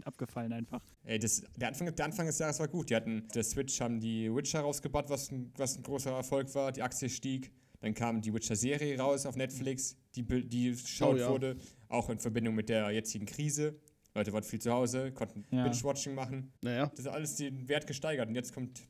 25% 0.00 0.04
abgefallen 0.04 0.52
einfach. 0.52 0.82
Ey, 1.04 1.18
das, 1.18 1.42
der, 1.56 1.68
Anfang, 1.68 1.94
der 1.94 2.04
Anfang 2.04 2.26
des 2.26 2.38
Jahres 2.38 2.60
war 2.60 2.68
gut. 2.68 2.90
Die 2.90 2.94
hatten, 2.96 3.26
der 3.34 3.42
Switch 3.42 3.80
haben 3.80 3.98
die 3.98 4.30
Witcher 4.34 4.60
rausgebaut, 4.60 5.08
was 5.08 5.30
ein, 5.32 5.50
was 5.56 5.76
ein 5.78 5.82
großer 5.82 6.10
Erfolg 6.12 6.54
war. 6.54 6.70
Die 6.70 6.82
Aktie 6.82 7.08
stieg. 7.08 7.50
Dann 7.80 7.94
kam 7.94 8.20
die 8.20 8.34
Witcher-Serie 8.34 8.98
raus 8.98 9.24
auf 9.24 9.36
Netflix, 9.36 9.96
die, 10.14 10.22
bil- 10.22 10.44
die 10.44 10.72
geschaut 10.72 11.14
Oh, 11.14 11.18
ja. 11.18 11.30
wurde, 11.30 11.56
auch 11.88 12.10
in 12.10 12.18
Verbindung 12.18 12.54
mit 12.54 12.68
der 12.68 12.90
jetzigen 12.90 13.24
Krise. 13.24 13.74
Leute 14.14 14.32
waren 14.32 14.42
viel 14.42 14.60
zu 14.60 14.72
Hause, 14.72 15.12
konnten 15.12 15.44
Ja. 15.50 15.64
Binge-Watching 15.64 16.14
machen. 16.14 16.52
Naja, 16.62 16.90
Das 16.96 17.06
hat 17.06 17.14
alles 17.14 17.36
den 17.36 17.68
Wert 17.68 17.86
gesteigert. 17.86 18.28
Und 18.28 18.34
jetzt 18.34 18.52
kommt, 18.52 18.80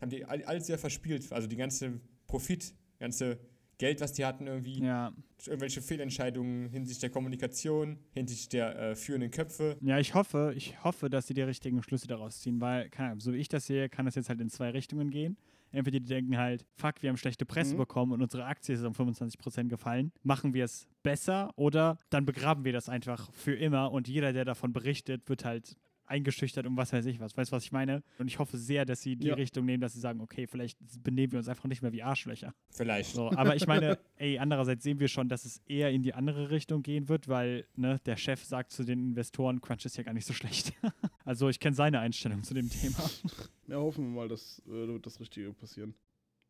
haben 0.00 0.10
die 0.10 0.24
all- 0.24 0.44
alles 0.44 0.66
sehr 0.66 0.78
verspielt. 0.78 1.30
Also 1.32 1.48
die 1.48 1.56
ganze 1.56 2.00
Profit, 2.26 2.74
ganze 2.98 3.38
Geld, 3.78 4.00
was 4.00 4.12
die 4.12 4.24
hatten, 4.26 4.46
irgendwie, 4.46 4.80
Ja. 4.82 5.12
irgendwelche 5.46 5.80
Fehlentscheidungen 5.80 6.68
hinsichtlich 6.68 7.00
der 7.00 7.10
Kommunikation, 7.10 7.98
hinsichtlich 8.12 8.50
der 8.50 8.78
äh, 8.78 8.94
führenden 8.94 9.30
Köpfe. 9.30 9.76
Ja, 9.80 9.98
ich 9.98 10.14
hoffe, 10.14 10.52
ich 10.54 10.84
hoffe, 10.84 11.08
dass 11.08 11.26
sie 11.26 11.34
die 11.34 11.40
richtigen 11.42 11.82
Schlüsse 11.82 12.06
daraus 12.06 12.40
ziehen, 12.40 12.60
weil, 12.60 12.90
keine 12.90 13.08
Ahnung, 13.10 13.20
so 13.20 13.32
wie 13.32 13.38
ich 13.38 13.48
das 13.48 13.66
sehe, 13.66 13.88
kann 13.88 14.04
das 14.04 14.14
jetzt 14.16 14.28
halt 14.28 14.40
in 14.40 14.50
zwei 14.50 14.70
Richtungen 14.70 15.10
gehen. 15.10 15.36
Entweder 15.72 16.00
die 16.00 16.06
denken 16.06 16.36
halt, 16.36 16.66
fuck, 16.76 17.02
wir 17.02 17.08
haben 17.10 17.16
schlechte 17.16 17.46
Presse 17.46 17.74
Mhm. 17.74 17.78
bekommen 17.78 18.12
und 18.12 18.22
unsere 18.22 18.44
Aktie 18.44 18.74
ist 18.74 18.84
um 18.84 18.92
25% 18.92 19.68
gefallen. 19.68 20.12
Machen 20.22 20.52
wir 20.54 20.64
es 20.64 20.86
besser 21.02 21.50
oder 21.56 21.98
dann 22.10 22.24
begraben 22.26 22.64
wir 22.64 22.72
das 22.72 22.88
einfach 22.88 23.32
für 23.32 23.54
immer 23.54 23.92
und 23.92 24.08
jeder, 24.08 24.32
der 24.32 24.44
davon 24.44 24.72
berichtet, 24.72 25.28
wird 25.28 25.44
halt 25.44 25.76
eingeschüchtert 26.10 26.66
um 26.66 26.76
was 26.76 26.92
weiß 26.92 27.06
ich 27.06 27.20
was. 27.20 27.36
Weißt 27.36 27.50
du, 27.50 27.56
was 27.56 27.64
ich 27.64 27.72
meine? 27.72 28.02
Und 28.18 28.26
ich 28.28 28.38
hoffe 28.38 28.58
sehr, 28.58 28.84
dass 28.84 29.00
sie 29.00 29.16
die 29.16 29.28
Ja. 29.28 29.34
Richtung 29.34 29.64
nehmen, 29.64 29.80
dass 29.80 29.94
sie 29.94 30.00
sagen, 30.00 30.20
okay, 30.20 30.46
vielleicht 30.46 30.78
benehmen 31.02 31.32
wir 31.32 31.38
uns 31.38 31.48
einfach 31.48 31.66
nicht 31.66 31.80
mehr 31.82 31.92
wie 31.92 32.02
Arschlöcher. 32.02 32.52
Vielleicht. 32.70 33.12
So, 33.14 33.30
aber 33.30 33.56
ich 33.56 33.66
meine, 33.66 33.98
ey, 34.16 34.38
andererseits 34.38 34.82
sehen 34.82 35.00
wir 35.00 35.08
schon, 35.08 35.28
dass 35.28 35.44
es 35.44 35.58
eher 35.66 35.90
in 35.90 36.02
die 36.02 36.12
andere 36.14 36.50
Richtung 36.50 36.82
gehen 36.82 37.08
wird, 37.08 37.28
weil 37.28 37.66
ne, 37.76 38.00
der 38.06 38.16
Chef 38.16 38.44
sagt 38.44 38.72
zu 38.72 38.84
den 38.84 38.98
Investoren, 39.00 39.60
Crunch 39.60 39.84
ist 39.86 39.96
ja 39.96 40.02
gar 40.02 40.12
nicht 40.12 40.26
so 40.26 40.32
schlecht. 40.32 40.72
also 41.24 41.48
ich 41.48 41.60
kenne 41.60 41.74
seine 41.76 42.00
Einstellung 42.00 42.42
zu 42.42 42.54
dem 42.54 42.68
Thema. 42.68 42.98
ja, 43.68 43.76
hoffen 43.76 44.04
wir 44.12 44.20
mal, 44.22 44.28
dass 44.28 44.62
äh, 44.68 44.98
das 45.00 45.20
Richtige 45.20 45.52
passieren. 45.52 45.94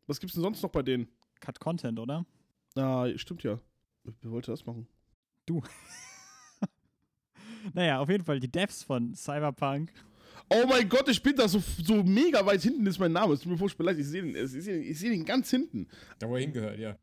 Was 0.07 0.19
gibt's 0.19 0.33
denn 0.33 0.43
sonst 0.43 0.61
noch 0.63 0.71
bei 0.71 0.81
denen? 0.81 1.07
Cut 1.39 1.59
Content, 1.59 1.99
oder? 1.99 2.25
Ah, 2.75 3.07
stimmt 3.15 3.43
ja. 3.43 3.59
Wer 4.03 4.31
wollte 4.31 4.51
das 4.51 4.65
machen? 4.65 4.87
Naja, 7.73 7.99
auf 7.99 8.09
jeden 8.09 8.23
Fall 8.23 8.39
die 8.39 8.51
Devs 8.51 8.83
von 8.83 9.13
Cyberpunk. 9.15 9.91
Oh 10.49 10.65
mein 10.67 10.89
Gott, 10.89 11.07
ich 11.07 11.21
bin 11.23 11.35
da 11.35 11.47
so, 11.47 11.61
so 11.83 12.03
mega 12.03 12.45
weit 12.45 12.61
hinten 12.61 12.85
ist 12.85 12.99
mein 12.99 13.13
Name. 13.13 13.33
Es 13.33 13.41
tut 13.41 13.51
mir 13.51 13.57
furchtbar 13.57 13.85
leid, 13.85 13.97
ich 13.97 14.07
sehe 14.07 14.21
den, 14.21 14.35
ich 14.35 14.51
sehe 14.51 14.73
den, 14.73 14.83
ich 14.83 14.99
sehe 14.99 15.09
den 15.09 15.23
ganz 15.23 15.49
hinten. 15.49 15.87
Da 16.19 16.27
wo 16.27 16.35
er 16.35 16.41
hingehört, 16.41 16.77
ja. 16.77 16.97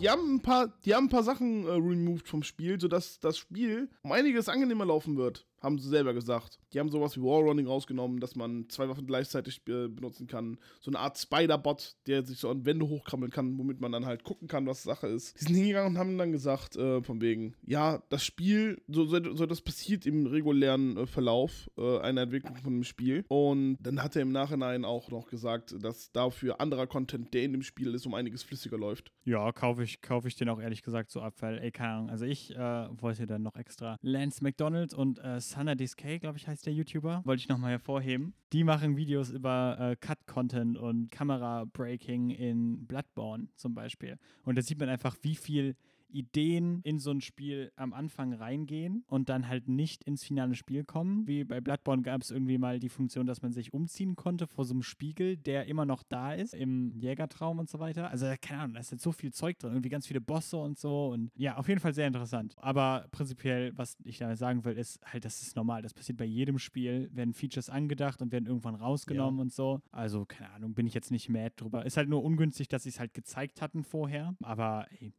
Die 0.00 0.08
haben 0.08 0.36
ein 0.36 0.42
paar, 0.42 0.68
die 0.84 0.94
haben 0.94 1.06
ein 1.06 1.10
paar 1.10 1.22
Sachen 1.22 1.66
äh, 1.66 1.70
removed 1.70 2.28
vom 2.28 2.42
Spiel, 2.42 2.80
sodass 2.80 3.20
das 3.20 3.38
Spiel 3.38 3.88
um 4.02 4.12
einiges 4.12 4.48
angenehmer 4.48 4.84
laufen 4.84 5.16
wird. 5.16 5.46
Haben 5.62 5.78
sie 5.78 5.88
selber 5.88 6.14
gesagt. 6.14 6.58
Die 6.72 6.80
haben 6.80 6.88
sowas 6.88 7.16
wie 7.16 7.22
Wallrunning 7.22 7.66
rausgenommen, 7.66 8.20
dass 8.20 8.34
man 8.34 8.68
zwei 8.68 8.88
Waffen 8.88 9.06
gleichzeitig 9.06 9.62
äh, 9.68 9.88
benutzen 9.88 10.26
kann. 10.26 10.58
So 10.80 10.90
eine 10.90 10.98
Art 10.98 11.18
Spider-Bot, 11.18 11.96
der 12.06 12.22
sich 12.24 12.38
so 12.38 12.50
an 12.50 12.64
Wände 12.64 12.88
hochkrabbeln 12.88 13.30
kann, 13.30 13.58
womit 13.58 13.80
man 13.80 13.92
dann 13.92 14.06
halt 14.06 14.24
gucken 14.24 14.48
kann, 14.48 14.66
was 14.66 14.82
Sache 14.82 15.06
ist. 15.06 15.40
Die 15.40 15.44
sind 15.44 15.54
hingegangen 15.54 15.92
und 15.92 15.98
haben 15.98 16.18
dann 16.18 16.32
gesagt, 16.32 16.76
äh, 16.76 17.02
von 17.02 17.20
wegen, 17.20 17.54
ja, 17.64 18.02
das 18.08 18.24
Spiel, 18.24 18.82
so, 18.88 19.04
so, 19.04 19.34
so 19.34 19.46
das 19.46 19.60
passiert 19.60 20.06
im 20.06 20.26
regulären 20.26 20.96
äh, 20.96 21.06
Verlauf 21.06 21.70
äh, 21.76 21.98
einer 22.00 22.22
Entwicklung 22.22 22.56
von 22.56 22.72
einem 22.72 22.84
Spiel. 22.84 23.24
Und 23.28 23.78
dann 23.80 24.02
hat 24.02 24.16
er 24.16 24.22
im 24.22 24.32
Nachhinein 24.32 24.84
auch 24.84 25.10
noch 25.10 25.28
gesagt, 25.28 25.74
dass 25.82 26.10
dafür 26.12 26.60
anderer 26.60 26.86
Content, 26.86 27.32
der 27.34 27.44
in 27.44 27.52
dem 27.52 27.62
Spiel 27.62 27.94
ist, 27.94 28.06
um 28.06 28.14
einiges 28.14 28.42
flüssiger 28.42 28.78
läuft. 28.78 29.12
Ja, 29.24 29.52
kaufe 29.52 29.84
ich, 29.84 30.00
kauf 30.00 30.24
ich 30.24 30.34
den 30.34 30.48
auch 30.48 30.60
ehrlich 30.60 30.82
gesagt 30.82 31.10
so 31.10 31.20
ab, 31.20 31.34
weil, 31.40 31.58
ey, 31.58 31.70
keine 31.70 31.92
Ahnung. 31.92 32.10
Also 32.10 32.24
ich 32.24 32.54
äh, 32.54 32.56
wollte 33.00 33.26
dann 33.26 33.42
noch 33.42 33.56
extra 33.56 33.96
Lance 34.02 34.42
McDonald 34.42 34.94
und 34.94 35.18
äh, 35.18 35.40
Sana 35.52 35.74
DSK, 35.74 36.18
glaube 36.18 36.38
ich, 36.38 36.48
heißt 36.48 36.64
der 36.64 36.72
YouTuber, 36.72 37.20
wollte 37.26 37.40
ich 37.40 37.48
nochmal 37.48 37.72
hervorheben. 37.72 38.32
Die 38.54 38.64
machen 38.64 38.96
Videos 38.96 39.28
über 39.28 39.76
äh, 39.78 39.96
Cut-Content 39.96 40.78
und 40.78 41.10
Kamera-Breaking 41.10 42.30
in 42.30 42.86
Bloodborne 42.86 43.48
zum 43.56 43.74
Beispiel. 43.74 44.18
Und 44.44 44.56
da 44.56 44.62
sieht 44.62 44.80
man 44.80 44.88
einfach, 44.88 45.14
wie 45.20 45.34
viel 45.34 45.76
Ideen 46.12 46.80
in 46.84 46.98
so 46.98 47.10
ein 47.10 47.20
Spiel 47.20 47.72
am 47.76 47.92
Anfang 47.92 48.32
reingehen 48.32 49.04
und 49.08 49.28
dann 49.28 49.48
halt 49.48 49.68
nicht 49.68 50.04
ins 50.04 50.24
finale 50.24 50.54
Spiel 50.54 50.84
kommen. 50.84 51.26
Wie 51.26 51.44
bei 51.44 51.60
Bloodborne 51.60 52.02
gab 52.02 52.22
es 52.22 52.30
irgendwie 52.30 52.58
mal 52.58 52.78
die 52.78 52.88
Funktion, 52.88 53.26
dass 53.26 53.42
man 53.42 53.52
sich 53.52 53.72
umziehen 53.72 54.16
konnte 54.16 54.46
vor 54.46 54.64
so 54.64 54.74
einem 54.74 54.82
Spiegel, 54.82 55.36
der 55.36 55.66
immer 55.66 55.86
noch 55.86 56.02
da 56.02 56.34
ist, 56.34 56.54
im 56.54 56.92
Jägertraum 56.98 57.58
und 57.58 57.68
so 57.68 57.78
weiter. 57.78 58.10
Also, 58.10 58.26
keine 58.40 58.62
Ahnung, 58.62 58.74
da 58.74 58.80
ist 58.80 58.92
jetzt 58.92 59.02
so 59.02 59.12
viel 59.12 59.32
Zeug 59.32 59.58
drin, 59.58 59.72
irgendwie 59.72 59.88
ganz 59.88 60.06
viele 60.06 60.20
Bosse 60.20 60.56
und 60.56 60.78
so. 60.78 61.08
Und 61.08 61.30
ja, 61.36 61.56
auf 61.56 61.68
jeden 61.68 61.80
Fall 61.80 61.94
sehr 61.94 62.06
interessant. 62.06 62.54
Aber 62.56 63.06
prinzipiell, 63.10 63.76
was 63.76 63.96
ich 64.04 64.18
damit 64.18 64.38
sagen 64.38 64.64
will, 64.64 64.76
ist 64.76 65.00
halt, 65.04 65.24
das 65.24 65.42
ist 65.42 65.56
normal. 65.56 65.82
Das 65.82 65.94
passiert 65.94 66.18
bei 66.18 66.24
jedem 66.24 66.58
Spiel, 66.58 67.10
werden 67.12 67.34
Features 67.34 67.70
angedacht 67.70 68.22
und 68.22 68.32
werden 68.32 68.46
irgendwann 68.46 68.74
rausgenommen 68.74 69.40
und 69.40 69.52
so. 69.52 69.80
Also, 69.90 70.24
keine 70.24 70.50
Ahnung, 70.50 70.74
bin 70.74 70.86
ich 70.86 70.94
jetzt 70.94 71.10
nicht 71.10 71.28
mad 71.28 71.54
drüber. 71.56 71.84
Ist 71.84 71.96
halt 71.96 72.08
nur 72.08 72.22
ungünstig, 72.22 72.68
dass 72.68 72.84
sie 72.84 72.90
es 72.90 73.00
halt 73.00 73.14
gezeigt 73.14 73.60
hatten 73.60 73.84
vorher. 73.84 74.34
Aber 74.42 74.86
ey, 75.00 75.12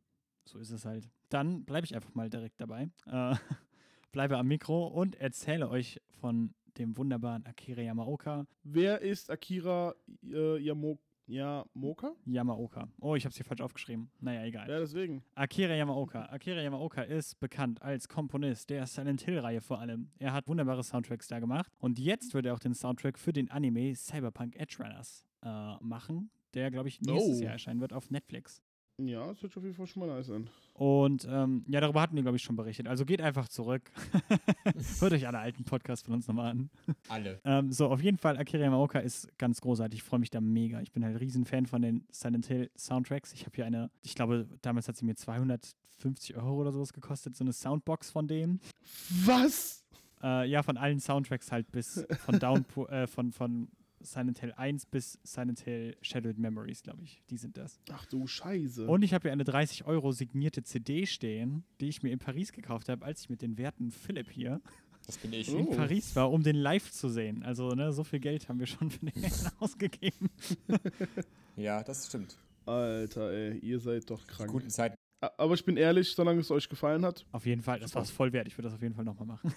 so 0.46 0.60
ist 0.60 0.72
es 0.72 0.86
halt. 0.86 1.10
Dann 1.30 1.64
bleibe 1.66 1.86
ich 1.86 1.96
einfach 1.96 2.14
mal 2.16 2.30
direkt 2.30 2.60
dabei. 2.62 2.90
Äh, 3.06 3.36
bleibe 4.12 4.38
am 4.38 4.48
Mikro 4.48 4.88
und 4.88 5.16
erzähle 5.16 5.70
euch 5.70 6.00
von 6.20 6.54
dem 6.78 6.98
wunderbaren 6.98 7.46
Akira 7.46 7.82
Yamaoka. 7.82 8.46
Wer 8.64 9.02
ist 9.02 9.30
Akira 9.30 9.94
äh, 10.24 10.58
Yamo 10.60 11.00
Yamoka? 11.26 12.14
Yamaoka. 12.26 12.90
Oh, 13.00 13.16
ich 13.16 13.24
habe 13.24 13.32
es 13.32 13.38
hier 13.38 13.46
falsch 13.46 13.62
aufgeschrieben. 13.62 14.10
Naja, 14.20 14.44
egal. 14.44 14.70
Ja, 14.70 14.80
deswegen. 14.80 15.24
Akira 15.36 15.74
Yamaoka. 15.74 16.26
Akira 16.26 16.62
Yamaoka 16.62 17.02
ist 17.04 17.40
bekannt 17.40 17.82
als 17.82 18.10
Komponist 18.10 18.70
der 18.70 18.86
Silent 18.88 19.22
Hill-Reihe 19.22 19.62
vor 19.62 19.80
allem. 19.80 20.10
Er 20.20 20.34
hat 20.34 20.48
wunderbare 20.50 20.84
Soundtracks 20.84 21.28
da 21.30 21.40
gemacht. 21.40 21.72
Und 21.80 21.98
jetzt 21.98 22.34
wird 22.34 22.46
er 22.46 22.54
auch 22.54 22.60
den 22.60 22.74
Soundtrack 22.74 23.18
für 23.18 23.32
den 23.32 23.50
Anime 23.50 23.96
Cyberpunk 23.96 24.58
Edge 24.58 24.76
Runners 24.80 25.26
äh, 25.44 25.76
machen, 25.80 26.30
der, 26.56 26.70
glaube 26.72 26.90
ich, 26.90 27.00
nächstes 27.00 27.40
Oh. 27.40 27.44
Jahr 27.44 27.54
erscheinen 27.54 27.80
wird 27.80 27.94
auf 27.94 28.10
Netflix. 28.12 28.62
Ja, 28.98 29.26
das 29.28 29.42
wird 29.42 29.58
auf 29.58 29.64
jeden 29.64 29.76
Fall 29.76 29.88
schon 29.88 30.06
mal 30.06 30.14
nice 30.14 30.28
sein. 30.28 30.48
Und 30.76 31.28
ähm, 31.30 31.66
ja, 31.68 31.82
darüber 31.82 32.02
hatten 32.02 32.16
wir, 32.16 32.22
glaube 32.22 32.38
ich, 32.38 32.44
schon 32.44 32.56
berichtet. 32.56 32.88
Also 32.88 33.06
geht 33.06 33.22
einfach 33.22 33.48
zurück. 33.48 33.92
Hört 35.00 35.14
euch 35.14 35.28
alle 35.28 35.40
alten 35.40 35.64
Podcasts 35.64 36.06
von 36.06 36.14
uns 36.14 36.28
nochmal 36.28 36.52
an. 36.52 36.70
Alle. 37.10 37.40
Ähm, 37.44 37.72
so, 37.72 37.90
auf 37.90 38.02
jeden 38.02 38.18
Fall, 38.18 38.38
Akira 38.38 38.64
Yamaoka 38.64 39.00
ist 39.00 39.36
ganz 39.40 39.62
großartig. 39.62 40.00
Ich 40.00 40.04
freue 40.04 40.20
mich 40.20 40.30
da 40.30 40.42
mega. 40.42 40.80
Ich 40.82 40.92
bin 40.92 41.04
halt 41.04 41.20
riesen 41.20 41.46
Fan 41.46 41.66
von 41.66 41.82
den 41.82 42.06
Silent 42.12 42.46
Hill 42.46 42.70
Soundtracks. 42.78 43.34
Ich 43.34 43.46
habe 43.46 43.56
hier 43.56 43.66
eine, 43.66 43.90
ich 44.04 44.14
glaube, 44.14 44.48
damals 44.62 44.88
hat 44.88 44.96
sie 44.96 45.06
mir 45.06 45.16
250 45.16 46.36
Euro 46.36 46.62
oder 46.62 46.72
sowas 46.72 46.94
gekostet, 46.94 47.36
so 47.36 47.44
eine 47.44 47.54
Soundbox 47.54 48.12
von 48.12 48.28
dem. 48.28 48.60
Was? 49.26 49.84
Äh, 50.22 50.48
ja, 50.50 50.62
von 50.62 50.78
allen 50.78 51.00
Soundtracks 51.00 51.52
halt 51.52 51.72
bis 51.72 52.06
von 52.26 52.38
Downpour, 52.38 52.90
äh, 52.92 53.08
von, 53.08 53.32
von 53.32 53.70
Silent 54.04 54.40
Hill 54.40 54.54
1 54.56 54.86
bis 54.88 55.20
Silent 55.24 55.60
Hill 55.62 55.96
Shadowed 56.02 56.38
Memories, 56.38 56.84
glaube 56.84 57.04
ich. 57.04 57.22
Die 57.30 57.38
sind 57.38 57.58
das. 57.58 57.80
Ach 57.92 58.06
du 58.06 58.28
Scheiße. 58.28 58.88
Und 58.88 59.02
ich 59.04 59.14
habe 59.14 59.24
hier 59.24 59.32
eine 59.32 59.44
30 59.44 59.86
Euro 59.86 60.12
signierte 60.12 60.64
CD 60.64 61.06
stehen, 61.06 61.64
die 61.82 61.88
ich 61.90 62.04
mir 62.04 62.12
in 62.12 62.20
Paris 62.20 62.52
gekauft 62.52 62.90
habe, 62.90 63.04
als 63.06 63.22
ich 63.22 63.30
mit 63.30 63.42
den 63.42 63.58
werten 63.58 63.92
Philipp 63.92 64.30
hier 64.30 64.62
Das 65.08 65.18
bin 65.18 65.34
ich. 65.34 65.54
Oh. 65.54 65.58
in 65.58 65.70
Paris 65.72 66.16
war, 66.16 66.32
um 66.32 66.44
den 66.44 66.56
live 66.56 66.92
zu 66.92 67.10
sehen. 67.10 67.44
Also, 67.44 67.70
ne, 67.70 67.92
so 67.94 68.04
viel 68.04 68.20
Geld 68.20 68.48
haben 68.50 68.60
wir 68.60 68.68
schon 68.68 68.92
für 68.92 69.06
den 69.06 69.26
ausgegeben. 69.60 70.30
Ja, 71.56 71.84
das 71.84 72.08
stimmt. 72.08 72.38
Alter, 72.66 73.32
ey, 73.32 73.58
ihr 73.60 73.80
seid 73.80 74.10
doch 74.10 74.26
krank. 74.26 74.50
Guten 74.52 74.70
Zeiten. 74.70 74.96
A- 75.22 75.32
Aber 75.38 75.54
ich 75.54 75.66
bin 75.66 75.78
ehrlich, 75.78 76.12
solange 76.14 76.40
es 76.40 76.50
euch 76.52 76.68
gefallen 76.70 77.06
hat. 77.06 77.26
Auf 77.32 77.46
jeden 77.46 77.62
Fall, 77.62 77.80
das 77.80 77.94
war 77.96 78.02
es 78.02 78.10
voll 78.12 78.32
wert. 78.34 78.48
Ich 78.48 78.58
würde 78.58 78.68
das 78.70 78.76
auf 78.76 78.82
jeden 78.82 78.96
Fall 78.96 79.06
nochmal 79.06 79.28
machen. 79.28 79.54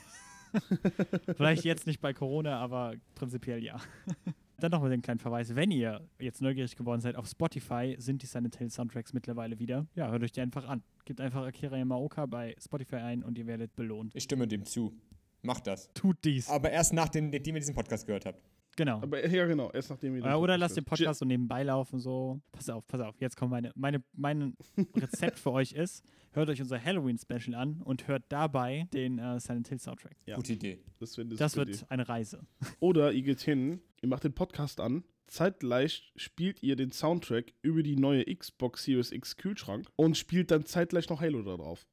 Vielleicht 1.37 1.65
jetzt 1.65 1.87
nicht 1.87 2.01
bei 2.01 2.13
Corona, 2.13 2.59
aber 2.59 2.95
prinzipiell 3.15 3.63
ja. 3.63 3.81
Dann 4.59 4.71
noch 4.71 4.81
mal 4.81 4.89
den 4.89 5.03
kleinen 5.03 5.19
Verweis. 5.19 5.55
Wenn 5.55 5.71
ihr 5.71 6.01
jetzt 6.19 6.41
neugierig 6.41 6.77
geworden 6.77 7.01
seid, 7.03 7.15
auf 7.17 7.27
Spotify 7.29 7.95
sind 7.99 8.23
die 8.23 8.27
Silent 8.27 8.57
Hill 8.57 8.71
Soundtracks 8.71 9.13
mittlerweile 9.13 9.59
wieder. 9.59 9.87
Ja, 9.95 10.11
hört 10.11 10.23
euch 10.23 10.33
die 10.33 10.41
einfach 10.41 10.67
an. 10.67 10.83
Gebt 11.05 11.21
einfach 11.21 11.45
Akira 11.45 11.77
Yamaoka 11.77 12.25
bei 12.25 12.57
Spotify 12.59 12.97
ein 12.97 13.23
und 13.23 13.37
ihr 13.37 13.47
werdet 13.47 13.77
belohnt. 13.77 14.15
Ich 14.15 14.25
stimme 14.25 14.49
dem 14.49 14.65
zu. 14.65 14.95
Macht 15.43 15.67
das. 15.67 15.93
Tut 15.93 16.17
dies. 16.25 16.49
Aber 16.49 16.71
erst 16.71 16.95
nachdem 16.95 17.31
nachdem 17.31 17.55
ihr 17.55 17.61
diesen 17.61 17.75
Podcast 17.75 18.07
gehört 18.07 18.25
habt. 18.25 18.41
Genau. 18.77 19.01
Aber 19.01 19.27
ja, 19.27 19.47
genau, 19.47 19.71
erst 19.73 19.91
nachdem 19.91 20.17
ihr. 20.17 20.23
den 20.23 20.31
Äh, 20.31 20.35
oder 20.35 20.55
Podcast 20.55 20.61
lasst 20.61 20.77
den. 20.77 20.85
Podcast 20.85 21.19
so 21.21 21.25
nebenbei 21.25 21.63
laufen, 21.63 21.99
so. 21.99 22.41
Pass 22.53 22.69
auf, 22.69 22.87
pass 22.87 23.01
auf. 23.01 23.15
Jetzt 23.21 23.37
kommt 23.37 23.51
meine, 23.51 23.73
meine, 23.75 24.03
mein 24.15 24.57
Rezept 24.97 25.39
für 25.39 25.53
euch 25.53 25.73
ist, 25.73 26.03
hört 26.37 26.49
euch 26.51 26.61
unser 26.61 26.83
Halloween-Special 26.83 27.55
an 27.55 27.83
und 27.83 28.07
hört 28.07 28.25
dabei 28.29 28.89
den 28.95 29.19
äh, 29.19 29.41
Silent 29.41 29.69
Hill 29.69 29.81
Soundtrack. 29.81 30.17
Ja. 30.27 30.37
Gute 30.37 30.53
Idee. 30.53 30.79
Das, 31.01 31.17
wär- 31.19 31.25
das, 31.25 31.39
Das 31.39 31.57
wird 31.57 31.69
die 31.81 31.91
eine 31.91 32.09
Reise. 32.09 32.47
Idee. 32.61 32.71
Oder 32.81 33.13
ihr 33.13 33.23
geht 33.23 33.41
hin, 33.41 33.81
ihr 34.03 34.09
macht 34.09 34.25
den 34.25 34.33
Podcast 34.35 34.79
an. 34.81 35.03
Zeitgleich 35.27 36.13
spielt 36.15 36.63
ihr 36.63 36.77
den 36.77 36.93
Soundtrack 36.93 37.53
über 37.63 37.83
die 37.83 37.97
neue 37.97 38.25
Xbox 38.33 38.85
Series 38.85 39.11
X 39.11 39.37
Kühlschrank 39.37 39.89
und 39.97 40.17
spielt 40.17 40.53
dann 40.53 40.65
zeitgleich 40.67 41.09
noch 41.09 41.21
Halo 41.21 41.43
da 41.43 41.57
drauf. 41.57 41.85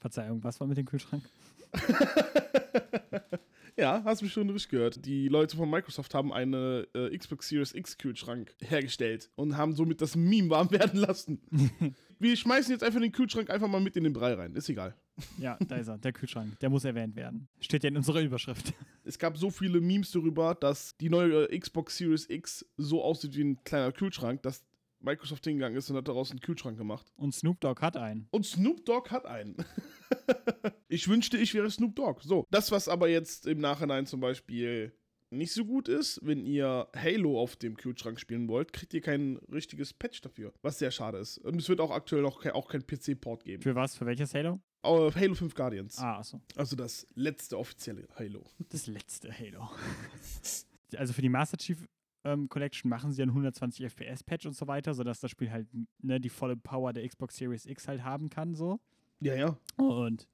Verzeihung, 0.00 0.44
was 0.44 0.60
war 0.60 0.66
mit 0.66 0.76
dem 0.76 0.84
Kühlschrank? 0.84 1.22
Ja, 3.76 4.02
hast 4.04 4.22
mich 4.22 4.32
schon 4.32 4.48
richtig 4.50 4.70
gehört. 4.70 5.04
Die 5.04 5.26
Leute 5.26 5.56
von 5.56 5.68
Microsoft 5.68 6.14
haben 6.14 6.32
eine 6.32 6.86
äh, 6.94 7.16
Xbox 7.18 7.48
Series 7.48 7.74
X 7.74 7.98
Kühlschrank 7.98 8.54
hergestellt 8.60 9.30
und 9.34 9.56
haben 9.56 9.74
somit 9.74 10.00
das 10.00 10.14
Meme 10.14 10.48
warm 10.50 10.70
werden 10.70 11.00
lassen. 11.00 11.40
Wir 12.18 12.36
schmeißen 12.36 12.72
jetzt 12.72 12.82
einfach 12.82 13.00
den 13.00 13.12
Kühlschrank 13.12 13.50
einfach 13.50 13.68
mal 13.68 13.80
mit 13.80 13.96
in 13.96 14.04
den 14.04 14.12
Brei 14.12 14.34
rein. 14.34 14.54
Ist 14.54 14.68
egal. 14.68 14.94
Ja, 15.38 15.56
da 15.68 15.76
ist 15.76 15.88
er, 15.88 15.98
der 15.98 16.12
Kühlschrank. 16.12 16.58
Der 16.60 16.70
muss 16.70 16.84
erwähnt 16.84 17.14
werden. 17.16 17.48
Steht 17.60 17.84
ja 17.84 17.88
in 17.88 17.96
unserer 17.96 18.20
Überschrift. 18.20 18.72
Es 19.06 19.18
gab 19.18 19.36
so 19.36 19.50
viele 19.50 19.82
Memes 19.82 20.12
darüber, 20.12 20.54
dass 20.54 20.96
die 20.96 21.10
neue 21.10 21.46
äh, 21.50 21.58
Xbox 21.58 21.98
Series 21.98 22.26
X 22.30 22.64
so 22.78 23.04
aussieht 23.04 23.36
wie 23.36 23.44
ein 23.44 23.62
kleiner 23.62 23.92
Kühlschrank, 23.92 24.42
dass 24.42 24.64
Microsoft 25.00 25.44
hingegangen 25.44 25.76
ist 25.76 25.90
und 25.90 25.96
hat 25.96 26.08
daraus 26.08 26.30
einen 26.30 26.40
Kühlschrank 26.40 26.78
gemacht. 26.78 27.12
Und 27.16 27.34
Snoop 27.34 27.60
Dogg 27.60 27.82
hat 27.82 27.98
einen. 27.98 28.26
Und 28.30 28.46
Snoop 28.46 28.84
Dogg 28.86 29.10
hat 29.10 29.26
einen. 29.26 29.56
ich 30.88 31.06
wünschte, 31.06 31.36
ich 31.36 31.52
wäre 31.52 31.70
Snoop 31.70 31.94
Dogg. 31.94 32.22
So, 32.22 32.46
das, 32.50 32.70
was 32.70 32.88
aber 32.88 33.08
jetzt 33.08 33.46
im 33.46 33.58
Nachhinein 33.58 34.06
zum 34.06 34.20
Beispiel 34.20 34.92
nicht 35.36 35.52
so 35.52 35.64
gut 35.64 35.88
ist, 35.88 36.20
wenn 36.22 36.44
ihr 36.44 36.88
Halo 36.94 37.40
auf 37.40 37.56
dem 37.56 37.76
Kühlschrank 37.76 38.20
spielen 38.20 38.48
wollt, 38.48 38.72
kriegt 38.72 38.94
ihr 38.94 39.00
kein 39.00 39.36
richtiges 39.52 39.92
Patch 39.92 40.20
dafür, 40.20 40.52
was 40.62 40.78
sehr 40.78 40.90
schade 40.90 41.18
ist. 41.18 41.38
Und 41.38 41.60
es 41.60 41.68
wird 41.68 41.80
auch 41.80 41.90
aktuell 41.90 42.22
noch 42.22 42.40
kein, 42.40 42.52
auch 42.52 42.68
kein 42.68 42.86
PC-Port 42.86 43.44
geben. 43.44 43.62
Für 43.62 43.74
was? 43.74 43.96
Für 43.96 44.06
welches 44.06 44.34
Halo? 44.34 44.60
Äh, 44.82 45.10
Halo 45.12 45.34
5 45.34 45.54
Guardians. 45.54 45.98
Ah, 45.98 46.18
achso. 46.18 46.40
Also 46.56 46.76
das 46.76 47.06
letzte 47.14 47.58
offizielle 47.58 48.06
Halo. 48.18 48.44
Das 48.68 48.86
letzte 48.86 49.32
Halo. 49.32 49.70
Also 50.96 51.12
für 51.12 51.22
die 51.22 51.28
Master 51.28 51.56
Chief 51.56 51.88
ähm, 52.22 52.48
Collection 52.48 52.88
machen 52.88 53.10
sie 53.10 53.22
einen 53.22 53.32
120 53.32 53.84
FPS 53.86 54.22
Patch 54.22 54.46
und 54.46 54.54
so 54.54 54.68
weiter, 54.68 54.94
sodass 54.94 55.18
das 55.18 55.30
Spiel 55.30 55.50
halt 55.50 55.66
ne, 56.02 56.20
die 56.20 56.28
volle 56.28 56.56
Power 56.56 56.92
der 56.92 57.08
Xbox 57.08 57.36
Series 57.36 57.66
X 57.66 57.88
halt 57.88 58.04
haben 58.04 58.30
kann, 58.30 58.54
so. 58.54 58.78
Ja, 59.20 59.34
ja. 59.34 59.58
Und 59.76 60.28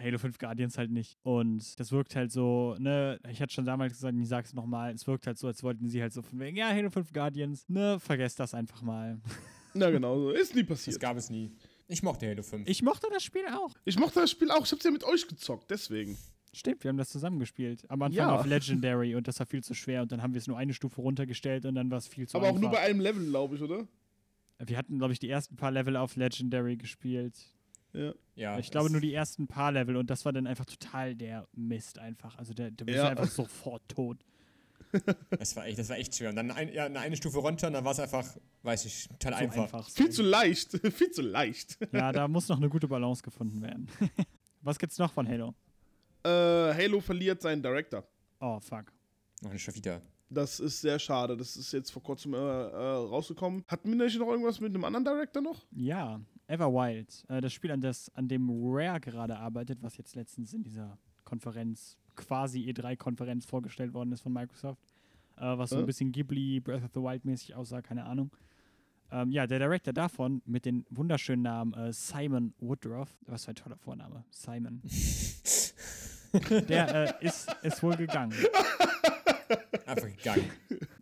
Halo 0.00 0.18
5 0.18 0.38
Guardians 0.38 0.78
halt 0.78 0.90
nicht. 0.90 1.18
Und 1.22 1.78
das 1.78 1.92
wirkt 1.92 2.16
halt 2.16 2.32
so, 2.32 2.74
ne, 2.78 3.20
ich 3.30 3.40
hatte 3.42 3.52
schon 3.52 3.64
damals 3.66 3.92
gesagt, 3.92 4.16
ich 4.18 4.28
sag's 4.28 4.54
nochmal, 4.54 4.92
es 4.94 5.06
wirkt 5.06 5.26
halt 5.26 5.38
so, 5.38 5.46
als 5.46 5.62
wollten 5.62 5.88
sie 5.88 6.00
halt 6.02 6.12
so 6.12 6.22
von 6.22 6.38
wegen, 6.40 6.56
ja, 6.56 6.68
Halo 6.70 6.90
5 6.90 7.12
Guardians, 7.12 7.68
ne, 7.68 7.98
vergesst 8.00 8.40
das 8.40 8.54
einfach 8.54 8.82
mal. 8.82 9.20
Na 9.74 9.90
genau, 9.90 10.18
so. 10.18 10.30
ist 10.30 10.54
nie 10.54 10.62
Das 10.62 10.68
passiert. 10.78 11.00
gab 11.00 11.16
es 11.16 11.30
nie. 11.30 11.52
Ich 11.86 12.02
mochte 12.02 12.26
Halo 12.28 12.42
5. 12.42 12.68
Ich 12.68 12.82
mochte 12.82 13.08
das 13.12 13.22
Spiel 13.22 13.44
auch. 13.52 13.74
Ich 13.84 13.98
mochte 13.98 14.20
das 14.20 14.30
Spiel 14.30 14.50
auch, 14.50 14.64
ich 14.64 14.72
hab's 14.72 14.84
ja 14.84 14.90
mit 14.90 15.04
euch 15.04 15.26
gezockt, 15.28 15.70
deswegen. 15.70 16.16
Stimmt, 16.52 16.82
wir 16.82 16.88
haben 16.88 16.96
das 16.98 17.10
zusammengespielt. 17.10 17.88
Am 17.88 18.02
Anfang 18.02 18.16
Ja. 18.16 18.34
auf 18.34 18.44
Legendary 18.46 19.14
und 19.14 19.28
das 19.28 19.38
war 19.38 19.46
viel 19.46 19.62
zu 19.62 19.74
schwer 19.74 20.02
und 20.02 20.10
dann 20.10 20.20
haben 20.22 20.34
wir 20.34 20.38
es 20.38 20.48
nur 20.48 20.58
eine 20.58 20.72
Stufe 20.74 21.00
runtergestellt 21.00 21.64
und 21.64 21.76
dann 21.76 21.90
war 21.92 21.98
es 21.98 22.08
viel 22.08 22.26
zu 22.26 22.36
Aber 22.36 22.46
auch 22.46 22.48
einfach. 22.50 22.62
nur 22.62 22.70
bei 22.72 22.80
einem 22.80 22.98
Level, 23.00 23.24
glaube 23.28 23.54
ich, 23.54 23.62
oder? 23.62 23.86
Wir 24.58 24.76
hatten, 24.76 24.98
glaube 24.98 25.12
ich, 25.12 25.20
die 25.20 25.28
ersten 25.30 25.56
paar 25.56 25.70
Level 25.70 25.96
auf 25.96 26.16
Legendary 26.16 26.76
gespielt. 26.76 27.34
Ja. 27.92 28.12
ja, 28.36 28.58
ich 28.58 28.70
glaube 28.70 28.90
nur 28.90 29.00
die 29.00 29.12
ersten 29.12 29.46
paar 29.48 29.72
Level 29.72 29.96
und 29.96 30.08
das 30.10 30.24
war 30.24 30.32
dann 30.32 30.46
einfach 30.46 30.64
total 30.64 31.14
der 31.16 31.48
Mist 31.54 31.98
einfach. 31.98 32.36
Also 32.38 32.54
der, 32.54 32.70
der 32.70 32.94
Ja. 32.94 33.02
war 33.04 33.10
einfach 33.10 33.28
sofort 33.30 33.82
tot. 33.88 34.18
Das 35.38 35.54
war 35.54 35.66
echt, 35.66 35.78
das 35.78 35.88
war 35.88 35.98
echt 35.98 36.16
schwer. 36.16 36.30
Und 36.30 36.36
dann 36.36 36.50
ein, 36.50 36.72
ja, 36.72 36.86
eine, 36.86 36.98
eine 36.98 37.16
Stufe 37.16 37.38
runter 37.38 37.68
und 37.68 37.74
dann 37.74 37.84
war 37.84 37.92
es 37.92 38.00
einfach, 38.00 38.26
weiß 38.64 38.86
ich, 38.86 39.06
total 39.08 39.34
So 39.34 39.38
einfach. 39.38 39.62
einfach. 39.62 39.88
Viel 39.88 40.10
zu 40.10 40.22
leicht, 40.22 40.72
viel 40.92 41.10
zu 41.12 41.22
leicht. 41.22 41.78
Ja, 41.92 42.10
da 42.10 42.26
muss 42.28 42.48
noch 42.48 42.56
eine 42.56 42.68
gute 42.68 42.88
Balance 42.88 43.22
gefunden 43.22 43.62
werden. 43.62 43.88
Was 44.62 44.78
gibt's 44.80 44.98
noch 44.98 45.12
von 45.12 45.28
Halo? 45.28 45.54
äh, 46.24 46.28
Halo 46.74 47.00
verliert 47.00 47.40
seinen 47.40 47.62
Director. 47.62 48.02
Oh, 48.40 48.58
fuck. 48.58 48.92
Noch 49.42 49.52
nicht 49.52 49.62
schon 49.62 49.74
wieder. 49.76 50.02
Das 50.28 50.58
ist 50.60 50.80
sehr 50.80 50.98
schade. 50.98 51.36
Das 51.36 51.56
ist 51.56 51.72
jetzt 51.72 51.90
vor 51.92 52.02
kurzem 52.02 52.34
äh, 52.34 52.36
äh, 52.36 52.40
rausgekommen. 52.40 53.64
Hat 53.68 53.84
Minaj 53.86 54.16
noch 54.18 54.28
irgendwas 54.28 54.58
mit 54.60 54.74
einem 54.74 54.84
anderen 54.84 55.04
Director 55.04 55.40
noch? 55.42 55.66
Ja, 55.70 56.20
Everwild. 56.50 57.24
Äh, 57.28 57.40
das 57.40 57.52
Spiel, 57.52 57.70
an, 57.70 57.80
das, 57.80 58.10
an 58.14 58.28
dem 58.28 58.48
Rare 58.50 59.00
gerade 59.00 59.38
arbeitet, 59.38 59.82
was 59.82 59.96
jetzt 59.96 60.14
letztens 60.16 60.52
in 60.52 60.62
dieser 60.62 60.98
Konferenz, 61.24 61.96
quasi 62.16 62.68
E3-Konferenz 62.70 63.46
vorgestellt 63.46 63.94
worden 63.94 64.12
ist 64.12 64.22
von 64.22 64.32
Microsoft. 64.32 64.94
Äh, 65.36 65.56
was 65.56 65.70
so 65.70 65.78
ein 65.78 65.86
bisschen 65.86 66.12
Ghibli, 66.12 66.60
Breath 66.60 66.84
of 66.84 66.90
the 66.92 67.00
Wild 67.00 67.24
mäßig 67.24 67.54
aussah, 67.54 67.80
keine 67.80 68.04
Ahnung. 68.04 68.30
Ähm, 69.12 69.30
ja, 69.30 69.46
der 69.46 69.58
Director 69.58 69.92
davon 69.92 70.42
mit 70.44 70.64
den 70.64 70.84
wunderschönen 70.90 71.42
Namen 71.42 71.74
äh, 71.74 71.92
Simon 71.92 72.52
Woodruff. 72.58 73.08
Was 73.26 73.44
für 73.44 73.52
ein 73.52 73.56
toller 73.56 73.76
Vorname. 73.76 74.24
Simon. 74.30 74.82
der 76.68 77.20
äh, 77.20 77.26
ist, 77.26 77.48
ist 77.62 77.82
wohl 77.82 77.96
gegangen. 77.96 78.34
Einfach 79.86 80.08
gegangen. 80.08 80.50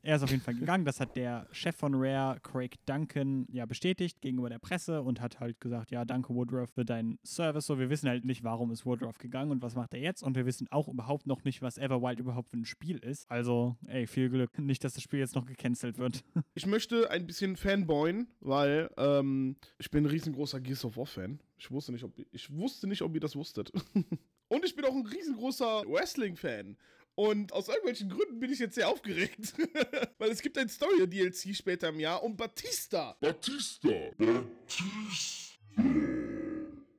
Er 0.03 0.17
ist 0.17 0.23
auf 0.23 0.31
jeden 0.31 0.43
Fall 0.43 0.55
gegangen. 0.55 0.85
Das 0.85 1.01
hat 1.01 1.17
der 1.17 1.47
Chef 1.53 1.77
von 1.77 1.93
Rare, 1.95 2.41
Craig 2.41 2.77
Duncan, 2.87 3.47
ja 3.51 3.67
bestätigt 3.67 4.21
gegenüber 4.23 4.49
der 4.49 4.59
Presse 4.59 5.03
und 5.03 5.21
hat 5.21 5.39
halt 5.41 5.61
gesagt, 5.61 5.91
ja, 5.91 6.05
danke 6.05 6.35
Woodruff 6.35 6.71
für 6.71 6.85
deinen 6.85 7.19
Service. 7.25 7.67
So, 7.67 7.79
wir 7.79 7.91
wissen 7.91 8.09
halt 8.09 8.25
nicht, 8.25 8.43
warum 8.43 8.71
ist 8.71 8.87
Woodruff 8.87 9.19
gegangen 9.19 9.51
und 9.51 9.61
was 9.61 9.75
macht 9.75 9.93
er 9.93 10.01
jetzt. 10.01 10.23
Und 10.23 10.35
wir 10.35 10.47
wissen 10.47 10.67
auch 10.71 10.89
überhaupt 10.89 11.27
noch 11.27 11.45
nicht, 11.45 11.61
was 11.61 11.77
Everwild 11.77 12.21
überhaupt 12.21 12.49
für 12.49 12.57
ein 12.57 12.65
Spiel 12.65 12.99
ist. 12.99 13.31
Also, 13.31 13.77
ey, 13.87 14.07
viel 14.07 14.31
Glück. 14.31 14.59
Nicht, 14.59 14.83
dass 14.83 14.95
das 14.95 15.03
Spiel 15.03 15.19
jetzt 15.19 15.35
noch 15.35 15.47
gecancelt 15.47 15.99
wird. 15.99 16.25
Ich 16.55 16.67
möchte 16.67 17.09
ein 17.11 17.27
bisschen 17.27 17.57
fanboyen, 17.57 18.27
weil 18.41 18.91
ähm, 18.97 19.57
ich 19.79 19.91
bin 19.91 20.05
ein 20.05 20.11
riesengroßer 20.11 20.61
Gears 20.61 20.85
of 20.85 20.97
War 20.97 21.07
Fan. 21.07 21.41
Ich 21.57 21.71
wusste 21.71 21.93
nicht, 21.93 22.03
ob 22.03 22.13
ich 22.33 22.51
wusste 22.53 22.89
nicht, 22.89 23.03
ob 23.03 23.15
ihr 23.15 23.21
das 23.21 23.37
wusstet. 23.37 23.71
Und 24.49 24.65
ich 24.65 24.75
bin 24.75 24.85
auch 24.85 24.95
ein 24.95 25.07
riesengroßer 25.07 25.85
Wrestling-Fan. 25.87 26.77
Und 27.19 27.53
aus 27.53 27.67
irgendwelchen 27.67 28.11
Gründen 28.11 28.39
bin 28.39 28.53
ich 28.53 28.61
jetzt 28.61 28.77
sehr 28.77 28.89
aufgeregt. 28.89 29.53
Weil 30.19 30.31
es 30.31 30.41
gibt 30.41 30.57
ein 30.57 30.69
Story-DLC 30.69 31.53
später 31.53 31.89
im 31.89 31.99
Jahr 31.99 32.23
um 32.23 32.37
Batista. 32.37 33.17
Batista. 33.21 33.89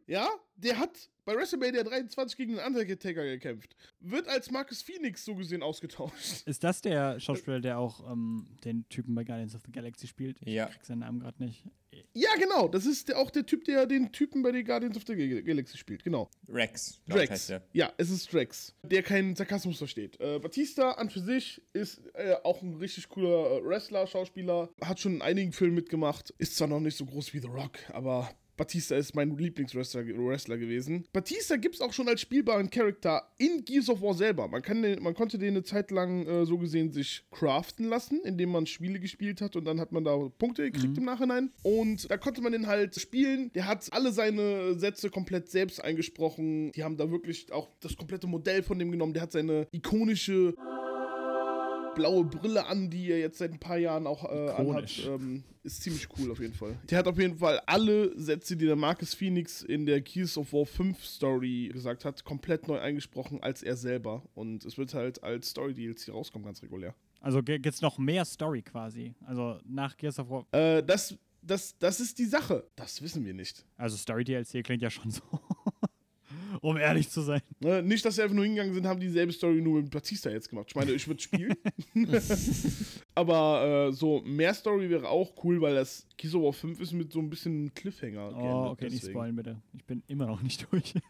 Ja, 0.07 0.29
der 0.63 0.77
hat 0.79 1.09
bei 1.25 1.35
WrestleMania 1.35 1.83
23 1.83 2.37
gegen 2.37 2.55
den 2.55 2.65
Undertaker 2.65 3.23
gekämpft. 3.23 3.75
Wird 3.99 4.27
als 4.27 4.49
Marcus 4.49 4.81
Phoenix 4.81 5.23
so 5.25 5.35
gesehen 5.35 5.61
ausgetauscht. 5.61 6.41
Ist 6.47 6.63
das 6.63 6.81
der 6.81 7.19
Schauspieler, 7.19 7.59
der 7.59 7.77
auch 7.77 8.09
ähm, 8.11 8.47
den 8.63 8.87
Typen 8.89 9.13
bei 9.13 9.23
Guardians 9.23 9.53
of 9.55 9.61
the 9.65 9.71
Galaxy 9.71 10.07
spielt? 10.07 10.37
Ich 10.41 10.53
Ja. 10.53 10.65
krieg 10.67 10.83
seinen 10.85 10.99
Namen 10.99 11.19
gerade 11.19 11.43
nicht. 11.43 11.63
Ja, 12.13 12.29
genau. 12.39 12.67
Das 12.67 12.85
ist 12.85 13.09
der, 13.09 13.19
auch 13.19 13.29
der 13.29 13.45
Typ, 13.45 13.65
der 13.65 13.85
den 13.85 14.11
Typen 14.11 14.41
bei 14.41 14.51
den 14.51 14.65
Guardians 14.65 14.95
of 14.97 15.03
the 15.05 15.15
Gal- 15.15 15.43
Galaxy 15.43 15.77
spielt. 15.77 16.03
Genau. 16.03 16.29
Rex, 16.47 16.99
Drax. 17.07 17.29
heißt 17.29 17.49
der. 17.49 17.63
Ja, 17.73 17.93
es 17.97 18.09
ist 18.09 18.31
Drax, 18.33 18.73
der 18.83 19.03
keinen 19.03 19.35
Sarkasmus 19.35 19.77
versteht. 19.77 20.19
Äh, 20.19 20.39
Batista 20.39 20.91
an 20.93 21.09
für 21.09 21.19
sich 21.19 21.61
ist 21.73 22.01
äh, 22.15 22.35
auch 22.43 22.61
ein 22.63 22.73
richtig 22.75 23.07
cooler 23.09 23.57
äh, 23.59 23.65
Wrestler, 23.65 24.07
Schauspieler, 24.07 24.69
hat 24.81 24.99
schon 24.99 25.15
in 25.15 25.21
einigen 25.21 25.51
Filmen 25.51 25.75
mitgemacht, 25.75 26.33
ist 26.37 26.55
zwar 26.57 26.67
noch 26.67 26.79
nicht 26.79 26.97
so 26.97 27.05
groß 27.05 27.33
wie 27.33 27.39
The 27.39 27.47
Rock, 27.47 27.77
aber 27.89 28.29
Batista 28.59 28.97
ist 28.97 29.15
mein 29.15 29.37
Lieblingswrestler 29.37 30.05
Wrestler 30.05 30.57
gewesen. 30.57 31.05
Batista 31.13 31.55
gibt 31.55 31.75
es 31.75 31.81
auch 31.81 31.93
schon 31.93 32.09
als 32.09 32.19
spielbaren 32.19 32.69
Charakter 32.69 33.31
in 33.37 33.63
Gears 33.63 33.89
of 33.89 34.01
War 34.01 34.13
selber. 34.13 34.49
Man, 34.49 34.61
kann 34.61 34.81
den, 34.81 35.01
man 35.01 35.13
konnte 35.13 35.37
den 35.37 35.53
eine 35.53 35.63
Zeit 35.63 35.91
lang 35.91 36.27
äh, 36.27 36.45
so 36.45 36.57
gesehen 36.57 36.91
sich 36.91 37.23
craften 37.31 37.87
lassen, 37.87 38.19
indem 38.25 38.51
man 38.51 38.65
Spiele 38.65 38.99
gespielt 38.99 39.39
hat 39.39 39.55
und 39.55 39.63
dann 39.63 39.79
hat 39.79 39.93
man 39.93 40.03
da 40.03 40.17
Punkte 40.37 40.69
gekriegt 40.69 40.97
im 40.97 41.05
Nachhinein. 41.05 41.51
Und 41.63 42.11
da 42.11 42.17
konnte 42.17 42.41
man 42.41 42.51
den 42.51 42.67
halt 42.67 42.95
spielen. 42.95 43.49
Der 43.53 43.65
hat 43.65 43.87
alle 43.91 44.11
seine 44.11 44.77
Sätze 44.77 45.09
komplett 45.09 45.49
selbst 45.49 45.81
eingesprochen. 45.81 46.73
Die 46.73 46.83
haben 46.83 46.97
da 46.97 47.09
wirklich 47.09 47.53
auch 47.53 47.69
das 47.79 47.95
komplette 47.95 48.27
Modell 48.27 48.61
von 48.61 48.77
dem 48.77 48.91
genommen. 48.91 49.13
Der 49.13 49.21
hat 49.21 49.31
seine 49.31 49.67
ikonische 49.71 50.53
blaue 51.95 52.25
Brille 52.25 52.65
an, 52.65 52.89
die 52.89 53.11
er 53.11 53.19
jetzt 53.19 53.37
seit 53.37 53.51
ein 53.51 53.59
paar 53.59 53.77
Jahren 53.77 54.07
auch 54.07 54.23
äh, 54.25 54.49
anhat. 54.51 55.05
Ähm, 55.07 55.43
ist 55.63 55.83
ziemlich 55.83 56.07
cool 56.17 56.31
auf 56.31 56.39
jeden 56.39 56.53
Fall. 56.53 56.77
Der 56.89 56.97
hat 56.99 57.07
auf 57.07 57.19
jeden 57.19 57.37
Fall 57.37 57.61
alle 57.65 58.17
Sätze, 58.19 58.55
die 58.55 58.65
der 58.65 58.75
Marcus 58.75 59.13
Phoenix 59.13 59.61
in 59.61 59.85
der 59.85 60.01
Gears 60.01 60.37
of 60.37 60.53
War 60.53 60.65
5 60.65 61.03
Story 61.03 61.69
gesagt 61.73 62.05
hat, 62.05 62.23
komplett 62.23 62.67
neu 62.67 62.79
eingesprochen 62.79 63.41
als 63.43 63.63
er 63.63 63.75
selber. 63.75 64.23
Und 64.35 64.65
es 64.65 64.77
wird 64.77 64.93
halt 64.93 65.21
als 65.23 65.49
Story-DLC 65.49 66.09
rauskommen, 66.09 66.45
ganz 66.45 66.61
regulär. 66.63 66.95
Also 67.21 67.43
gibt 67.43 67.65
es 67.65 67.81
noch 67.81 67.97
mehr 67.97 68.25
Story 68.25 68.61
quasi. 68.61 69.13
Also 69.25 69.59
nach 69.65 69.97
Gears 69.97 70.19
of 70.19 70.29
War. 70.29 70.45
Äh, 70.51 70.81
das, 70.83 71.17
das, 71.41 71.77
das 71.77 71.99
ist 71.99 72.17
die 72.17 72.25
Sache. 72.25 72.65
Das 72.75 73.01
wissen 73.01 73.25
wir 73.25 73.33
nicht. 73.33 73.65
Also 73.77 73.97
Story 73.97 74.23
DLC 74.23 74.63
klingt 74.63 74.81
ja 74.81 74.89
schon 74.89 75.11
so. 75.11 75.21
um 76.61 76.77
ehrlich 76.77 77.09
zu 77.09 77.21
sein. 77.21 77.41
Ne, 77.59 77.81
nicht, 77.83 78.03
dass 78.05 78.15
sie 78.15 78.21
einfach 78.21 78.35
nur 78.35 78.45
hingegangen 78.45 78.73
sind, 78.73 78.85
haben 78.85 78.99
dieselbe 78.99 79.31
Story 79.33 79.61
nur 79.61 79.81
mit 79.81 79.91
Batista 79.91 80.29
jetzt 80.29 80.49
gemacht. 80.49 80.67
Ich 80.69 80.75
meine, 80.75 80.91
ich 80.91 81.07
würde 81.07 81.21
spielen. 81.21 81.55
Aber 83.15 83.87
äh, 83.89 83.93
so 83.93 84.21
mehr 84.21 84.53
Story 84.53 84.89
wäre 84.89 85.07
auch 85.07 85.31
cool, 85.43 85.61
weil 85.61 85.75
das 85.75 86.07
of 86.25 86.33
War 86.33 86.53
5 86.53 86.79
ist 86.79 86.93
mit 86.93 87.11
so 87.11 87.19
ein 87.19 87.29
bisschen 87.29 87.73
Cliffhanger. 87.73 88.31
Oh, 88.35 88.69
okay, 88.71 88.85
nicht 88.85 88.97
deswegen. 88.97 89.13
spoilen 89.13 89.35
bitte. 89.35 89.61
Ich 89.73 89.85
bin 89.85 90.03
immer 90.07 90.25
noch 90.27 90.41
nicht 90.41 90.67
durch. 90.71 90.93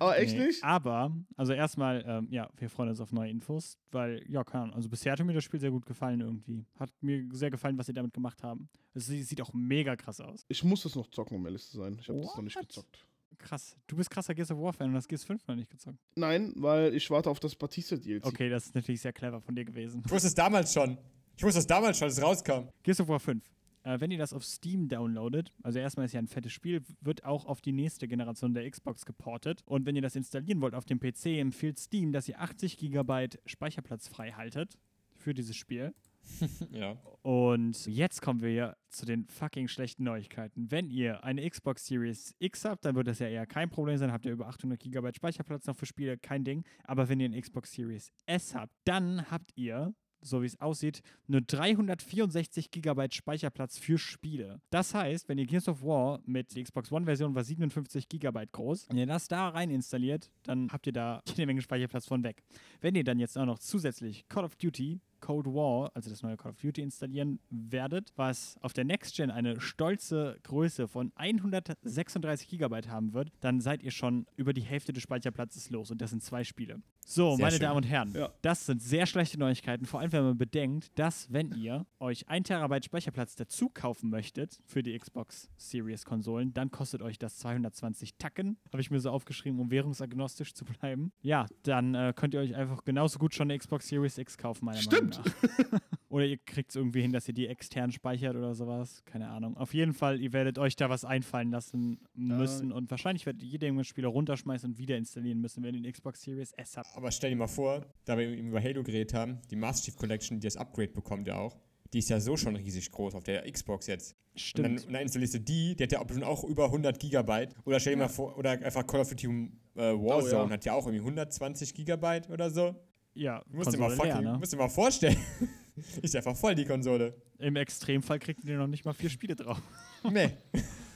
Aber 0.00 0.16
echt 0.16 0.36
Nee, 0.36 0.46
nicht? 0.46 0.62
Aber, 0.62 1.12
also 1.36 1.52
erstmal, 1.52 2.04
ähm, 2.06 2.28
ja, 2.30 2.48
wir 2.56 2.70
freuen 2.70 2.90
uns 2.90 3.00
auf 3.00 3.10
neue 3.12 3.30
Infos, 3.30 3.78
weil, 3.90 4.24
ja, 4.28 4.44
keine 4.44 4.64
Ahnung, 4.64 4.76
also 4.76 4.88
bisher 4.88 5.10
hat 5.12 5.24
mir 5.24 5.32
das 5.32 5.42
Spiel 5.42 5.58
sehr 5.58 5.72
gut 5.72 5.86
gefallen 5.86 6.20
irgendwie. 6.20 6.64
Hat 6.78 6.90
mir 7.00 7.26
sehr 7.32 7.50
gefallen, 7.50 7.76
was 7.78 7.86
sie 7.86 7.92
damit 7.92 8.12
gemacht 8.12 8.42
haben. 8.44 8.68
Es 8.94 9.06
sie- 9.06 9.24
sieht 9.24 9.40
auch 9.40 9.52
mega 9.52 9.96
krass 9.96 10.20
aus. 10.20 10.44
Ich 10.48 10.62
muss 10.62 10.84
das 10.84 10.94
noch 10.94 11.08
zocken, 11.08 11.36
um 11.36 11.44
ehrlich 11.46 11.64
zu 11.66 11.78
sein. 11.78 11.96
Ich 12.00 12.08
habe 12.08 12.20
das 12.20 12.36
noch 12.36 12.42
nicht 12.44 12.56
gezockt. 12.56 13.04
Krass. 13.36 13.76
Du 13.86 13.96
bist 13.96 14.10
krasser 14.10 14.34
Gears 14.34 14.50
of 14.50 14.58
War-Fan 14.58 14.90
und 14.90 14.96
hast 14.96 15.08
Gears 15.08 15.24
5 15.24 15.46
noch 15.46 15.54
nicht 15.54 15.70
gezockt. 15.70 15.98
Nein, 16.16 16.52
weil 16.56 16.94
ich 16.94 17.08
warte 17.10 17.30
auf 17.30 17.40
das 17.40 17.54
Batista-DLC. 17.54 18.26
Okay, 18.26 18.48
das 18.48 18.66
ist 18.66 18.74
natürlich 18.74 19.00
sehr 19.00 19.12
clever 19.12 19.40
von 19.40 19.54
dir 19.54 19.64
gewesen. 19.64 20.02
Ich 20.04 20.10
wusste 20.10 20.28
es 20.28 20.34
damals 20.34 20.72
schon. 20.72 20.98
Ich 21.36 21.44
wusste 21.44 21.60
es 21.60 21.66
damals 21.66 21.98
schon, 21.98 22.06
als 22.06 22.18
es 22.18 22.22
rauskam. 22.24 22.68
Gears 22.82 23.00
of 23.00 23.08
War 23.08 23.20
5. 23.20 23.42
Äh, 23.84 24.00
wenn 24.00 24.10
ihr 24.10 24.18
das 24.18 24.32
auf 24.32 24.44
Steam 24.44 24.88
downloadet, 24.88 25.52
also 25.62 25.78
erstmal 25.78 26.06
ist 26.06 26.12
ja 26.12 26.20
ein 26.20 26.26
fettes 26.26 26.52
Spiel, 26.52 26.82
wird 27.00 27.24
auch 27.24 27.46
auf 27.46 27.60
die 27.60 27.72
nächste 27.72 28.08
Generation 28.08 28.52
der 28.52 28.68
Xbox 28.68 29.06
geportet. 29.06 29.62
Und 29.66 29.86
wenn 29.86 29.96
ihr 29.96 30.02
das 30.02 30.16
installieren 30.16 30.60
wollt 30.60 30.74
auf 30.74 30.84
dem 30.84 30.98
PC, 30.98 31.38
empfiehlt 31.38 31.78
Steam, 31.78 32.12
dass 32.12 32.28
ihr 32.28 32.40
80 32.40 32.76
GB 32.76 33.28
Speicherplatz 33.46 34.08
frei 34.08 34.32
haltet 34.32 34.76
für 35.14 35.32
dieses 35.32 35.56
Spiel. 35.56 35.94
Ja. 36.70 36.96
Und 37.22 37.86
jetzt 37.86 38.22
kommen 38.22 38.40
wir 38.40 38.52
ja 38.52 38.76
zu 38.88 39.04
den 39.04 39.26
fucking 39.26 39.68
schlechten 39.68 40.04
Neuigkeiten. 40.04 40.70
Wenn 40.70 40.88
ihr 40.88 41.24
eine 41.24 41.48
Xbox 41.48 41.86
Series 41.86 42.34
X 42.38 42.64
habt, 42.64 42.84
dann 42.84 42.94
wird 42.94 43.06
das 43.06 43.18
ja 43.18 43.28
eher 43.28 43.46
kein 43.46 43.68
Problem 43.68 43.98
sein. 43.98 44.12
Habt 44.12 44.24
ihr 44.24 44.32
über 44.32 44.48
800 44.48 44.80
GB 44.80 45.12
Speicherplatz 45.14 45.66
noch 45.66 45.76
für 45.76 45.86
Spiele, 45.86 46.16
kein 46.16 46.44
Ding. 46.44 46.64
Aber 46.84 47.08
wenn 47.08 47.20
ihr 47.20 47.26
eine 47.26 47.40
Xbox 47.40 47.72
Series 47.72 48.12
S 48.26 48.54
habt, 48.54 48.72
dann 48.84 49.30
habt 49.30 49.50
ihr, 49.56 49.94
so 50.20 50.42
wie 50.42 50.46
es 50.46 50.60
aussieht, 50.60 51.02
nur 51.26 51.40
364 51.42 52.70
GB 52.70 53.08
Speicherplatz 53.12 53.78
für 53.78 53.98
Spiele. 53.98 54.60
Das 54.70 54.94
heißt, 54.94 55.28
wenn 55.28 55.38
ihr 55.38 55.46
Gears 55.46 55.68
of 55.68 55.82
War 55.82 56.20
mit 56.24 56.54
der 56.56 56.64
Xbox 56.64 56.90
One-Version 56.90 57.34
war 57.34 57.44
57 57.44 58.08
GB 58.08 58.46
groß, 58.52 58.88
wenn 58.88 58.96
ihr 58.96 59.06
das 59.06 59.28
da 59.28 59.48
rein 59.48 59.70
installiert, 59.70 60.30
dann 60.44 60.70
habt 60.72 60.86
ihr 60.86 60.92
da 60.92 61.22
jede 61.26 61.46
Menge 61.46 61.62
Speicherplatz 61.62 62.06
von 62.06 62.22
weg. 62.24 62.42
Wenn 62.80 62.94
ihr 62.94 63.04
dann 63.04 63.18
jetzt 63.18 63.36
auch 63.36 63.46
noch 63.46 63.58
zusätzlich 63.58 64.26
Call 64.28 64.44
of 64.44 64.56
Duty 64.56 65.00
Cold 65.28 65.44
War, 65.48 65.90
also 65.92 66.08
das 66.08 66.22
neue 66.22 66.38
Call 66.38 66.52
of 66.52 66.56
Duty, 66.56 66.80
installieren 66.80 67.38
werdet, 67.50 68.14
was 68.16 68.56
auf 68.62 68.72
der 68.72 68.84
Next 68.84 69.14
Gen 69.14 69.30
eine 69.30 69.60
stolze 69.60 70.38
Größe 70.42 70.88
von 70.88 71.12
136 71.16 72.48
GB 72.48 72.88
haben 72.88 73.12
wird, 73.12 73.30
dann 73.40 73.60
seid 73.60 73.82
ihr 73.82 73.90
schon 73.90 74.26
über 74.36 74.54
die 74.54 74.62
Hälfte 74.62 74.94
des 74.94 75.02
Speicherplatzes 75.02 75.68
los 75.68 75.90
und 75.90 76.00
das 76.00 76.08
sind 76.08 76.22
zwei 76.22 76.44
Spiele. 76.44 76.80
So, 77.10 77.36
Sehr 77.36 77.42
meine 77.46 77.52
schön. 77.52 77.62
Damen 77.62 77.76
und 77.78 77.84
Herren, 77.84 78.12
Ja. 78.14 78.28
das 78.42 78.66
sind 78.66 78.82
sehr 78.82 79.06
schlechte 79.06 79.38
Neuigkeiten, 79.38 79.86
vor 79.86 80.00
allem 80.00 80.12
wenn 80.12 80.24
man 80.24 80.36
bedenkt, 80.36 80.90
dass 80.98 81.32
wenn 81.32 81.52
ihr 81.52 81.86
euch 82.00 82.28
1 82.28 82.46
Terabyte 82.48 82.84
Speicherplatz 82.84 83.34
dazu 83.34 83.70
kaufen 83.70 84.10
möchtet 84.10 84.60
für 84.66 84.82
die 84.82 84.96
Xbox 84.98 85.48
Series 85.56 86.04
Konsolen, 86.04 86.52
dann 86.52 86.70
kostet 86.70 87.00
euch 87.00 87.18
das 87.18 87.38
220 87.38 88.16
Tacken, 88.18 88.58
habe 88.70 88.82
ich 88.82 88.90
mir 88.90 89.00
so 89.00 89.10
aufgeschrieben, 89.10 89.58
um 89.58 89.70
währungsagnostisch 89.70 90.52
zu 90.52 90.66
bleiben. 90.66 91.10
Ja, 91.22 91.46
dann 91.62 91.94
äh, 91.94 92.12
könnt 92.14 92.34
ihr 92.34 92.40
euch 92.40 92.54
einfach 92.54 92.84
genauso 92.84 93.18
gut 93.18 93.34
schon 93.34 93.50
eine 93.50 93.58
Xbox 93.58 93.88
Series 93.88 94.18
X 94.18 94.36
kaufen, 94.36 94.66
meiner 94.66 94.76
Stimmt. 94.76 95.16
Meinung 95.16 95.72
nach. 95.72 95.80
Oder 96.10 96.24
ihr 96.26 96.38
kriegt 96.38 96.70
es 96.70 96.76
irgendwie 96.76 97.02
hin, 97.02 97.12
dass 97.12 97.28
ihr 97.28 97.34
die 97.34 97.46
extern 97.46 97.92
speichert 97.92 98.34
oder 98.34 98.54
sowas. 98.54 99.02
Keine 99.04 99.28
Ahnung. 99.28 99.58
Auf 99.58 99.74
jeden 99.74 99.92
Fall, 99.92 100.18
ihr 100.20 100.32
werdet 100.32 100.58
euch 100.58 100.74
da 100.74 100.88
was 100.88 101.04
einfallen 101.04 101.50
lassen 101.50 102.00
müssen. 102.14 102.72
Und 102.72 102.90
wahrscheinlich 102.90 103.26
werdet 103.26 103.42
ihr 103.42 103.48
jede 103.50 103.66
Menge 103.66 103.84
Spiele 103.84 104.06
runterschmeißen 104.06 104.70
und 104.70 104.78
wieder 104.78 104.96
installieren 104.96 105.38
müssen, 105.42 105.62
wenn 105.62 105.74
ihr 105.74 105.80
eine 105.80 105.92
Xbox 105.92 106.22
Series 106.22 106.52
S 106.52 106.78
habt. 106.78 106.88
Aber 106.98 107.12
stell 107.12 107.30
dir 107.30 107.36
mal 107.36 107.46
vor, 107.46 107.86
da 108.06 108.18
wir 108.18 108.26
eben 108.26 108.48
über 108.48 108.60
Halo 108.60 108.82
geredet 108.82 109.14
haben, 109.14 109.38
die 109.52 109.54
Master 109.54 109.84
Chief 109.84 109.96
Collection, 109.96 110.40
die 110.40 110.48
das 110.48 110.56
Upgrade 110.56 110.88
bekommt 110.88 111.28
ja 111.28 111.36
auch, 111.38 111.56
die 111.92 112.00
ist 112.00 112.10
ja 112.10 112.18
so 112.18 112.36
schon 112.36 112.56
riesig 112.56 112.90
groß 112.90 113.14
auf 113.14 113.22
der 113.22 113.48
Xbox 113.48 113.86
jetzt. 113.86 114.14
Und 114.14 114.18
dann, 114.34 114.40
Stimmt. 114.40 114.86
und 114.86 114.92
dann 114.94 115.02
installierst 115.02 115.34
du 115.34 115.38
die, 115.38 115.76
die 115.76 115.84
hat 115.84 115.92
ja 115.92 116.00
auch 116.00 116.42
über 116.42 116.64
100 116.64 116.98
Gigabyte. 116.98 117.54
Oder 117.64 117.78
stell 117.78 117.92
dir 117.92 118.00
mal 118.00 118.08
vor, 118.08 118.36
oder 118.36 118.50
einfach 118.50 118.84
Call 118.84 119.02
of 119.02 119.10
Duty 119.10 119.26
äh, 119.28 119.80
Warzone 119.92 120.42
Oh, 120.42 120.46
ja. 120.46 120.50
hat 120.50 120.64
ja 120.64 120.72
auch 120.72 120.86
irgendwie 120.86 121.04
120 121.04 121.72
Gigabyte 121.72 122.30
oder 122.30 122.50
so. 122.50 122.74
Ja, 123.14 123.44
musst 123.48 123.72
dir 123.72 123.78
mal, 123.78 123.90
fucking, 123.90 124.12
leer, 124.14 124.32
ne? 124.32 124.38
musst 124.38 124.52
dir 124.52 124.56
mal 124.56 124.68
vorstellen. 124.68 125.16
ist 126.02 126.16
einfach 126.16 126.34
voll 126.34 126.56
die 126.56 126.64
Konsole. 126.64 127.14
Im 127.38 127.54
Extremfall 127.54 128.18
kriegt 128.18 128.42
ihr 128.42 128.58
noch 128.58 128.66
nicht 128.66 128.84
mal 128.84 128.92
vier 128.92 129.10
Spiele 129.10 129.36
drauf. 129.36 129.62
Nee. 130.10 130.30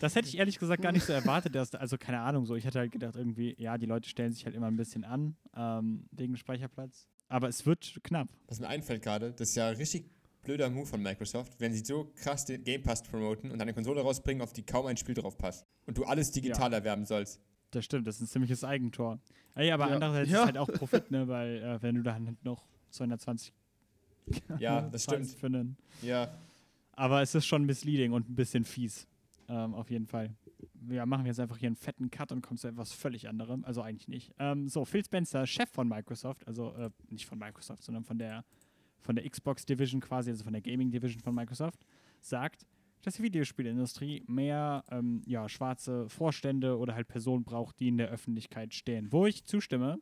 Das 0.00 0.14
hätte 0.14 0.28
ich 0.28 0.38
ehrlich 0.38 0.58
gesagt 0.58 0.82
gar 0.82 0.92
nicht 0.92 1.04
so 1.04 1.12
erwartet. 1.12 1.54
Dass, 1.54 1.74
also 1.74 1.98
keine 1.98 2.20
Ahnung, 2.20 2.46
so 2.46 2.54
ich 2.54 2.64
hätte 2.64 2.78
halt 2.78 2.92
gedacht 2.92 3.16
irgendwie, 3.16 3.54
ja, 3.58 3.78
die 3.78 3.86
Leute 3.86 4.08
stellen 4.08 4.32
sich 4.32 4.44
halt 4.44 4.54
immer 4.54 4.66
ein 4.68 4.76
bisschen 4.76 5.04
an 5.04 5.36
ähm, 5.56 6.04
wegen 6.12 6.36
Speicherplatz. 6.36 7.08
Aber 7.28 7.48
es 7.48 7.66
wird 7.66 7.98
knapp. 8.04 8.28
Was 8.46 8.60
mir 8.60 8.68
einfällt 8.68 9.02
gerade, 9.02 9.32
das 9.32 9.50
ist 9.50 9.54
ja 9.56 9.68
ein 9.68 9.76
richtig 9.76 10.04
blöder 10.42 10.70
Move 10.70 10.86
von 10.86 11.02
Microsoft, 11.02 11.60
wenn 11.60 11.72
sie 11.72 11.84
so 11.84 12.10
krass 12.16 12.44
den 12.46 12.64
Game 12.64 12.82
Pass 12.82 13.02
promoten 13.02 13.50
und 13.50 13.60
eine 13.60 13.74
Konsole 13.74 14.00
rausbringen, 14.00 14.40
auf 14.42 14.52
die 14.52 14.62
kaum 14.62 14.86
ein 14.86 14.96
Spiel 14.96 15.14
drauf 15.14 15.36
passt. 15.36 15.66
Und 15.86 15.98
du 15.98 16.04
alles 16.04 16.30
digital 16.30 16.70
Ja. 16.70 16.78
erwerben 16.78 17.04
sollst. 17.04 17.40
Das 17.70 17.84
stimmt, 17.84 18.06
das 18.06 18.16
ist 18.16 18.22
ein 18.22 18.26
ziemliches 18.28 18.64
Eigentor. 18.64 19.18
Ey, 19.54 19.70
aber 19.72 19.88
Ja. 19.88 19.94
andererseits 19.94 20.30
Ja. 20.30 20.40
ist 20.40 20.46
halt 20.46 20.58
auch 20.58 20.68
Profit, 20.68 21.10
ne, 21.10 21.28
weil 21.28 21.56
äh, 21.62 21.82
wenn 21.82 21.96
du 21.96 22.02
dann 22.02 22.26
halt 22.26 22.44
noch 22.44 22.64
220 22.90 23.52
Ja, 24.58 24.80
das 24.92 25.04
stimmt. 25.04 25.26
Für 25.30 25.46
einen, 25.46 25.76
Ja, 26.02 26.32
aber 26.92 27.20
es 27.22 27.34
ist 27.34 27.46
schon 27.46 27.64
misleading 27.64 28.12
und 28.12 28.30
ein 28.30 28.34
bisschen 28.34 28.64
fies. 28.64 29.06
Ähm, 29.48 29.74
auf 29.74 29.90
jeden 29.90 30.06
Fall. 30.06 30.36
Ja, 30.90 31.06
machen 31.06 31.24
wir 31.24 31.28
jetzt 31.28 31.40
einfach 31.40 31.56
hier 31.56 31.68
einen 31.68 31.76
fetten 31.76 32.10
Cut 32.10 32.32
und 32.32 32.42
kommen 32.42 32.58
zu 32.58 32.68
etwas 32.68 32.92
völlig 32.92 33.28
anderem. 33.28 33.64
Also 33.64 33.82
eigentlich 33.82 34.08
nicht. 34.08 34.34
Ähm, 34.38 34.68
so, 34.68 34.84
Phil 34.84 35.04
Spencer, 35.04 35.46
Chef 35.46 35.70
von 35.70 35.88
Microsoft, 35.88 36.46
also 36.46 36.72
äh, 36.74 36.90
nicht 37.08 37.26
von 37.26 37.38
Microsoft, 37.38 37.82
sondern 37.82 38.04
von 38.04 38.18
der, 38.18 38.44
von 39.00 39.16
der 39.16 39.28
Xbox 39.28 39.64
Division 39.64 40.00
quasi, 40.00 40.30
also 40.30 40.44
von 40.44 40.52
der 40.52 40.62
Gaming 40.62 40.90
Division 40.90 41.22
von 41.22 41.34
Microsoft, 41.34 41.86
sagt, 42.20 42.66
dass 43.02 43.14
die 43.14 43.22
Videospielindustrie 43.22 44.24
mehr 44.26 44.84
ähm, 44.90 45.22
ja, 45.24 45.48
schwarze 45.48 46.08
Vorstände 46.08 46.76
oder 46.76 46.94
halt 46.94 47.08
Personen 47.08 47.44
braucht, 47.44 47.80
die 47.80 47.88
in 47.88 47.96
der 47.96 48.08
Öffentlichkeit 48.08 48.74
stehen. 48.74 49.12
Wo 49.12 49.26
ich 49.26 49.44
zustimme. 49.44 49.98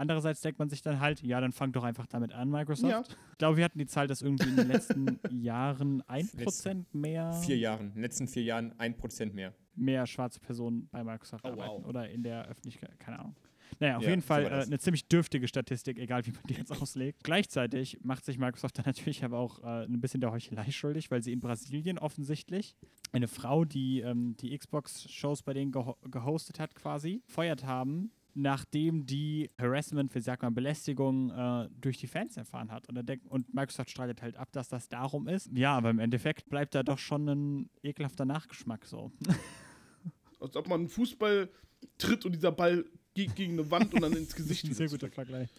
Andererseits 0.00 0.40
denkt 0.40 0.58
man 0.58 0.68
sich 0.70 0.82
dann 0.82 0.98
halt, 0.98 1.22
ja, 1.22 1.40
dann 1.40 1.52
fang 1.52 1.72
doch 1.72 1.84
einfach 1.84 2.06
damit 2.06 2.32
an, 2.32 2.50
Microsoft. 2.50 2.90
Ja. 2.90 3.02
Ich 3.32 3.38
glaube, 3.38 3.56
wir 3.58 3.64
hatten 3.64 3.78
die 3.78 3.86
Zahl, 3.86 4.06
dass 4.06 4.22
irgendwie 4.22 4.48
in 4.48 4.56
den 4.56 4.68
letzten 4.68 5.20
Jahren 5.30 6.02
1% 6.04 6.84
mehr, 6.92 7.32
vier 7.34 7.58
Jahren. 7.58 7.88
In 7.88 7.92
den 7.94 8.02
letzten 8.02 8.26
vier 8.28 8.42
Jahren 8.42 8.72
ein 8.78 8.96
Prozent 8.96 9.34
mehr. 9.34 9.54
mehr 9.76 10.06
schwarze 10.06 10.40
Personen 10.40 10.88
bei 10.90 11.04
Microsoft 11.04 11.44
Oh, 11.44 11.48
arbeiten 11.48 11.82
wow. 11.82 11.86
oder 11.86 12.08
in 12.10 12.22
der 12.22 12.46
Öffentlichkeit, 12.48 12.98
keine 12.98 13.18
Ahnung. 13.20 13.36
Naja, 13.78 13.98
auf 13.98 14.02
Ja, 14.02 14.08
jeden 14.10 14.20
so 14.20 14.26
Fall 14.26 14.44
war 14.44 14.50
äh, 14.60 14.62
eine 14.64 14.78
ziemlich 14.80 15.06
dürftige 15.06 15.46
Statistik, 15.46 15.96
egal 15.98 16.26
wie 16.26 16.32
man 16.32 16.42
die 16.48 16.54
jetzt 16.54 16.72
auslegt. 16.72 17.22
Gleichzeitig 17.22 17.98
macht 18.02 18.24
sich 18.24 18.36
Microsoft 18.36 18.76
dann 18.78 18.84
natürlich 18.84 19.22
aber 19.24 19.38
auch 19.38 19.62
äh, 19.62 19.84
ein 19.84 20.00
bisschen 20.00 20.20
der 20.20 20.32
Heuchelei 20.32 20.70
schuldig, 20.72 21.10
weil 21.12 21.22
sie 21.22 21.32
in 21.32 21.38
Brasilien 21.40 21.96
offensichtlich 21.98 22.74
eine 23.12 23.28
Frau, 23.28 23.64
die 23.64 24.00
ähm, 24.00 24.36
die 24.40 24.58
Xbox-Shows 24.58 25.42
bei 25.42 25.54
denen 25.54 25.70
geho 25.70 25.96
gehostet 26.10 26.58
hat, 26.58 26.74
quasi, 26.74 27.22
feuert 27.26 27.64
haben, 27.64 28.10
nachdem 28.34 29.06
die 29.06 29.50
Harassment, 29.58 30.14
wie 30.14 30.20
sagt 30.20 30.42
man, 30.42 30.54
Belästigung 30.54 31.30
äh, 31.30 31.68
durch 31.80 31.98
die 31.98 32.06
Fans 32.06 32.36
erfahren 32.36 32.70
hat. 32.70 32.88
Und, 32.88 32.96
er 32.96 33.02
denkt, 33.02 33.26
und 33.28 33.52
Microsoft 33.54 33.90
streitet 33.90 34.22
halt 34.22 34.36
ab, 34.36 34.50
dass 34.52 34.68
das 34.68 34.88
darum 34.88 35.28
ist. 35.28 35.50
Ja, 35.52 35.76
aber 35.76 35.90
im 35.90 35.98
Endeffekt 35.98 36.48
bleibt 36.48 36.74
da 36.74 36.82
doch 36.82 36.98
schon 36.98 37.28
ein 37.28 37.70
ekelhafter 37.82 38.24
Nachgeschmack 38.24 38.84
so. 38.86 39.12
Als 40.40 40.56
ob 40.56 40.68
man 40.68 40.80
einen 40.80 40.88
Fußball 40.88 41.50
tritt 41.98 42.24
und 42.24 42.32
dieser 42.32 42.52
Ball 42.52 42.84
geht 43.14 43.34
gegen 43.34 43.54
eine 43.54 43.70
Wand 43.70 43.92
und 43.94 44.02
dann 44.02 44.12
ins 44.12 44.34
Gesicht 44.34 44.66
sehr 44.74 44.88
guter. 44.88 45.10
Vergleich. 45.10 45.50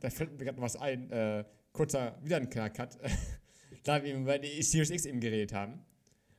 Da 0.00 0.10
fällt 0.10 0.32
mir 0.32 0.44
gerade 0.44 0.56
noch 0.56 0.64
was 0.64 0.76
ein. 0.76 1.10
Äh, 1.10 1.44
kurzer, 1.72 2.18
wieder 2.22 2.36
ein 2.38 2.50
kleiner 2.50 2.70
Cut. 2.70 2.98
da 3.84 4.02
wir 4.02 4.16
über 4.16 4.38
die 4.38 4.62
Series 4.62 4.90
X 4.90 5.04
eben 5.06 5.20
geredet 5.20 5.52
haben. 5.52 5.80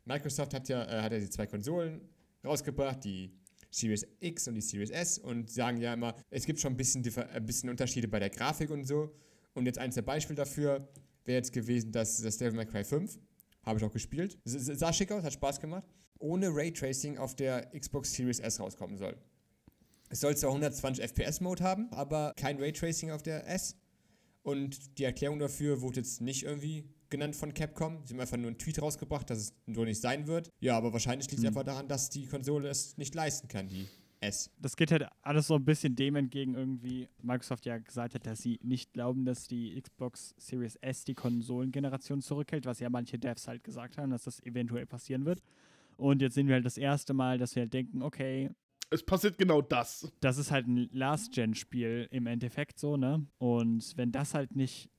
Microsoft 0.06 0.54
hat 0.54 0.67
ja, 0.69 0.84
äh, 0.84 1.02
hat 1.02 1.12
ja 1.12 1.19
die 1.19 1.30
zwei 1.30 1.48
Konsolen 1.48 2.02
rausgebracht, 2.43 3.04
die 3.04 3.32
Series 3.75 4.05
X 4.19 4.47
und 4.47 4.55
die 4.55 4.61
Series 4.61 4.89
S 4.89 5.17
und 5.17 5.51
sagen 5.51 5.77
ja 5.81 5.93
immer, 5.93 6.15
es 6.29 6.45
gibt 6.45 6.59
schon 6.59 6.73
ein 6.73 6.77
bisschen, 6.77 7.03
differ- 7.03 7.29
ein 7.29 7.45
bisschen 7.45 7.69
Unterschiede 7.69 8.07
bei 8.07 8.19
der 8.19 8.29
Grafik 8.29 8.69
und 8.69 8.85
so. 8.85 9.13
Und 9.53 9.65
jetzt 9.65 9.77
eins 9.79 9.95
der 9.95 10.01
Beispiele 10.01 10.35
dafür 10.35 10.88
wäre 11.25 11.38
jetzt 11.38 11.51
gewesen, 11.51 11.91
dass 11.91 12.21
das 12.21 12.38
Devil 12.38 12.55
May 12.55 12.65
Cry 12.65 12.83
5, 12.83 13.19
habe 13.63 13.79
ich 13.79 13.85
auch 13.85 13.91
gespielt, 13.91 14.38
sah 14.45 14.93
schick 14.93 15.11
aus, 15.11 15.23
hat 15.23 15.33
Spaß 15.33 15.59
gemacht, 15.59 15.83
ohne 16.19 16.49
Raytracing 16.55 17.17
auf 17.17 17.35
der 17.35 17.71
Xbox 17.77 18.13
Series 18.13 18.39
S 18.39 18.59
rauskommen 18.59 18.97
soll. 18.97 19.17
Es 20.09 20.21
soll 20.21 20.38
zwar 20.38 20.51
120 20.51 21.03
FPS-Mode 21.03 21.63
haben, 21.63 21.91
aber 21.91 22.31
kein 22.38 22.59
Raytracing 22.59 23.11
auf 23.11 23.23
der 23.23 23.47
S. 23.49 23.75
Und 24.43 24.99
die 24.99 25.03
Erklärung 25.03 25.39
dafür 25.39 25.81
wurde 25.81 25.97
jetzt 26.01 26.21
nicht 26.21 26.43
irgendwie 26.43 26.88
genannt 27.10 27.36
von 27.36 27.54
Capcom. 27.54 28.02
Sie 28.06 28.13
haben 28.13 28.22
einfach 28.22 28.38
nur 28.38 28.48
einen 28.48 28.58
Tweet 28.58 28.82
rausgebracht, 28.82 29.30
dass 29.30 29.38
es 29.39 29.54
so 29.68 29.84
nicht 29.84 30.02
sein 30.02 30.28
wird. 30.28 30.50
Ja, 30.60 30.78
aber 30.78 30.94
wahrscheinlich 30.94 31.30
liegt 31.30 31.39
es 31.41 31.48
einfach 31.48 31.63
daran, 31.63 31.88
dass 31.88 32.10
die 32.10 32.26
Konsole 32.28 32.70
es 32.70 32.98
nicht 32.98 33.13
leisten 33.15 33.48
kann, 33.48 33.68
die 33.68 33.88
S. 34.22 34.50
Das 34.60 34.76
geht 34.76 34.91
halt 34.91 35.08
alles 35.22 35.48
so 35.48 35.56
ein 35.56 35.65
bisschen 35.65 35.96
dem 35.96 36.15
entgegen, 36.15 36.56
irgendwie 36.56 37.08
Microsoft 37.22 37.65
ja 37.65 37.78
gesagt 37.78 38.15
hat, 38.15 38.26
dass 38.26 38.41
sie 38.41 38.60
nicht 38.63 38.94
glauben, 38.94 39.26
dass 39.26 39.48
die 39.48 39.80
Xbox 39.80 40.34
Series 40.38 40.78
S 40.78 41.04
die 41.04 41.13
Konsolengeneration 41.13 42.22
zurückhält, 42.22 42.65
was 42.65 42.80
ja 42.80 42.89
manche 42.89 43.20
Devs 43.20 43.48
halt 43.48 43.63
gesagt 43.63 43.98
haben, 43.98 44.10
dass 44.12 44.24
das 44.24 44.41
eventuell 44.44 44.86
passieren 44.86 45.26
wird. 45.26 45.41
Und 45.98 46.22
jetzt 46.22 46.34
sehen 46.36 46.48
wir 46.48 46.56
halt 46.56 46.65
das 46.65 46.78
erste 46.78 47.13
Mal, 47.13 47.38
dass 47.38 47.56
wir 47.56 47.63
halt 47.63 47.74
denken, 47.74 48.02
okay, 48.02 48.50
Es 48.89 49.04
passiert 49.04 49.38
genau 49.38 49.62
das. 49.62 50.12
das 50.22 50.38
ist 50.38 50.52
halt 50.52 50.68
ein 50.68 50.89
Last-Gen-Spiel 50.91 52.08
im 52.12 52.28
Endeffekt 52.28 52.80
so, 52.80 52.98
ne? 52.98 53.26
Und 53.38 53.94
wenn 53.98 54.12
das 54.12 54.34
halt 54.34 54.56
nicht 54.56 54.89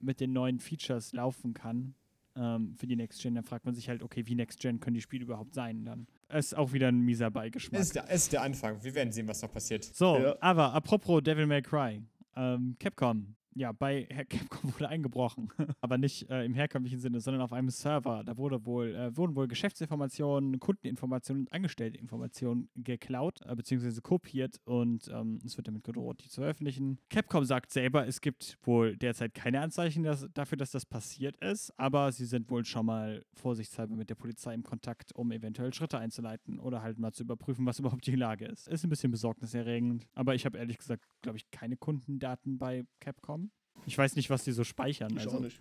mit 0.00 0.20
den 0.20 0.32
neuen 0.32 0.58
Features 0.58 1.12
laufen 1.12 1.54
kann 1.54 1.94
ähm, 2.36 2.74
für 2.76 2.86
die 2.86 2.96
Next 2.96 3.22
Gen, 3.22 3.34
dann 3.34 3.44
fragt 3.44 3.64
man 3.64 3.74
sich 3.74 3.88
halt, 3.88 4.02
okay, 4.02 4.26
wie 4.26 4.34
Next 4.34 4.60
Gen 4.60 4.78
können 4.80 4.94
die 4.94 5.00
Spiele 5.00 5.24
überhaupt 5.24 5.54
sein 5.54 5.84
dann? 5.84 6.06
Ist 6.28 6.54
auch 6.56 6.72
wieder 6.72 6.88
ein 6.88 7.00
mieser 7.00 7.30
Beigeschmack. 7.30 7.80
Es 7.80 7.86
ist, 7.88 7.94
der, 7.96 8.10
ist 8.10 8.32
der 8.32 8.42
Anfang. 8.42 8.82
Wir 8.82 8.94
werden 8.94 9.12
sehen, 9.12 9.26
was 9.28 9.42
noch 9.42 9.52
passiert. 9.52 9.84
So, 9.84 10.18
Ja. 10.18 10.36
aber 10.40 10.72
apropos 10.74 11.22
Devil 11.22 11.46
May 11.46 11.62
Cry. 11.62 12.02
Ähm, 12.36 12.76
Capcom. 12.78 13.34
Ja, 13.56 13.72
bei 13.72 14.04
Capcom 14.28 14.74
wurde 14.74 14.88
eingebrochen. 14.90 15.50
aber 15.80 15.96
nicht 15.96 16.28
äh, 16.28 16.44
im 16.44 16.52
herkömmlichen 16.52 16.98
Sinne, 16.98 17.20
sondern 17.20 17.40
auf 17.40 17.54
einem 17.54 17.70
Server. 17.70 18.22
Da 18.22 18.36
wurde 18.36 18.66
wohl, 18.66 18.94
äh, 18.94 19.16
wurden 19.16 19.34
wohl 19.34 19.48
Geschäftsinformationen, 19.48 20.60
Kundeninformationen 20.60 21.44
und 21.44 21.52
Angestellteninformationen 21.54 22.68
geklaut, 22.74 23.40
äh, 23.46 23.56
beziehungsweise 23.56 24.02
kopiert 24.02 24.60
und 24.66 25.08
ähm, 25.08 25.40
es 25.42 25.56
wird 25.56 25.68
damit 25.68 25.84
gedroht, 25.84 26.20
die 26.22 26.28
zu 26.28 26.42
veröffentlichen. 26.42 26.98
Capcom 27.08 27.46
sagt 27.46 27.70
selber, 27.70 28.06
es 28.06 28.20
gibt 28.20 28.58
wohl 28.62 28.94
derzeit 28.94 29.32
keine 29.32 29.62
Anzeichen 29.62 30.02
dass, 30.02 30.28
dafür, 30.34 30.58
dass 30.58 30.72
das 30.72 30.84
passiert 30.84 31.38
ist, 31.38 31.72
aber 31.78 32.12
sie 32.12 32.26
sind 32.26 32.50
wohl 32.50 32.66
schon 32.66 32.84
mal 32.84 33.24
vorsichtshalber 33.32 33.96
mit 33.96 34.10
der 34.10 34.16
Polizei 34.16 34.52
im 34.52 34.64
Kontakt, 34.64 35.14
um 35.14 35.32
eventuell 35.32 35.72
Schritte 35.72 35.98
einzuleiten 35.98 36.58
oder 36.58 36.82
halt 36.82 36.98
mal 36.98 37.12
zu 37.12 37.22
überprüfen, 37.22 37.64
was 37.64 37.78
überhaupt 37.78 38.06
die 38.06 38.16
Lage 38.16 38.44
ist. 38.44 38.68
Ist 38.68 38.84
ein 38.84 38.90
bisschen 38.90 39.10
besorgniserregend, 39.12 40.06
aber 40.12 40.34
ich 40.34 40.44
habe 40.44 40.58
ehrlich 40.58 40.76
gesagt, 40.76 41.06
glaube 41.22 41.38
ich, 41.38 41.50
keine 41.50 41.78
Kundendaten 41.78 42.58
bei 42.58 42.84
Capcom. 43.00 43.45
Ich 43.84 43.96
weiß 43.96 44.16
nicht, 44.16 44.30
was 44.30 44.44
die 44.44 44.52
so 44.52 44.64
speichern. 44.64 45.12
Ich 45.16 45.22
Also, 45.24 45.36
auch 45.36 45.40
nicht. 45.40 45.60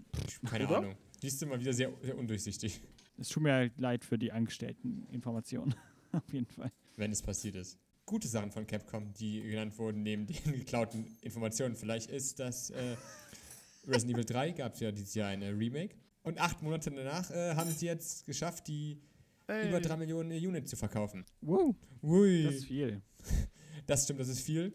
Keine 0.49 0.67
Oder? 0.67 0.77
Ahnung. 0.77 0.95
Die 1.21 1.27
ist 1.27 1.41
immer 1.43 1.59
wieder 1.59 1.73
sehr, 1.73 1.91
sehr 2.01 2.17
undurchsichtig, 2.17 2.81
es 3.17 3.29
tut 3.29 3.43
mir 3.43 3.53
halt 3.53 3.77
leid 3.79 4.03
für 4.03 4.17
die 4.17 4.31
Angestellteninformationen. 4.31 5.73
Auf 6.11 6.33
jeden 6.33 6.45
Fall. 6.47 6.71
wenn 6.97 7.11
es 7.11 7.21
passiert 7.21 7.55
ist. 7.55 7.77
Gute 8.05 8.27
Sachen 8.27 8.51
von 8.51 8.67
Capcom, 8.67 9.11
die 9.13 9.41
genannt 9.41 9.77
wurden, 9.77 10.03
neben 10.03 10.27
den 10.27 10.53
geklauten 10.53 11.05
Informationen, 11.21 11.75
vielleicht 11.75 12.09
ist 12.11 12.39
das 12.39 12.69
äh, 12.69 12.95
Resident 13.87 14.15
Evil 14.17 14.25
3, 14.25 14.51
gab 14.51 14.73
es 14.73 14.79
ja 14.79 14.91
dieses 14.91 15.13
Jahr 15.15 15.29
eine 15.29 15.57
Remake. 15.57 15.95
Und 16.23 16.39
acht 16.39 16.61
Monate 16.61 16.91
danach 16.91 17.29
äh, 17.31 17.55
haben 17.55 17.69
sie 17.71 17.85
jetzt 17.85 18.25
geschafft, 18.25 18.67
die 18.67 18.99
Ey. 19.47 19.69
über 19.69 19.79
3 19.79 19.97
Millionen 19.97 20.31
Units 20.31 20.71
zu 20.71 20.75
verkaufen. 20.75 21.23
Wow, 21.41 21.75
Ui. 22.01 22.43
das 22.43 22.55
ist 22.55 22.65
viel. 22.65 23.01
Das 23.87 24.03
stimmt, 24.05 24.19
das 24.19 24.29
ist 24.29 24.41
viel. 24.41 24.73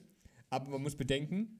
Aber 0.51 0.69
man 0.71 0.83
muss 0.83 0.95
bedenken, 0.95 1.60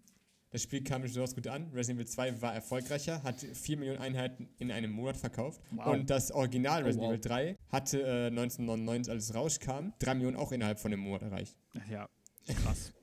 das 0.51 0.63
Spiel 0.63 0.83
kam 0.83 1.03
nicht 1.03 1.11
besonders 1.13 1.35
gut 1.35 1.47
an. 1.47 1.71
Resident 1.73 2.01
Evil 2.01 2.07
2 2.09 2.43
war 2.43 2.55
erfolgreicher, 2.55 3.23
hat 3.23 3.41
4 3.41 3.77
Millionen 3.77 4.01
Einheiten 4.01 4.49
in 4.59 4.71
einem 4.73 4.91
Monat 4.91 5.17
verkauft. 5.17 5.61
Wow. 5.71 5.87
Und 5.87 6.11
das 6.11 6.33
Original 6.33 6.83
Oh, 6.83 6.87
Resident 6.87 7.05
wow. 7.07 7.15
Evil 7.15 7.21
3 7.21 7.57
hatte 7.69 8.03
äh, 8.03 8.27
1999, 8.27 9.13
als 9.13 9.25
es 9.25 9.35
rauskam, 9.35 9.93
3 10.01 10.15
Millionen 10.15 10.37
auch 10.37 10.53
innerhalb 10.53 10.79
von 10.81 10.93
einem 10.93 11.03
Monat 11.03 11.23
erreicht. 11.23 11.57
Ja, 11.91 12.09
krass. 12.47 12.93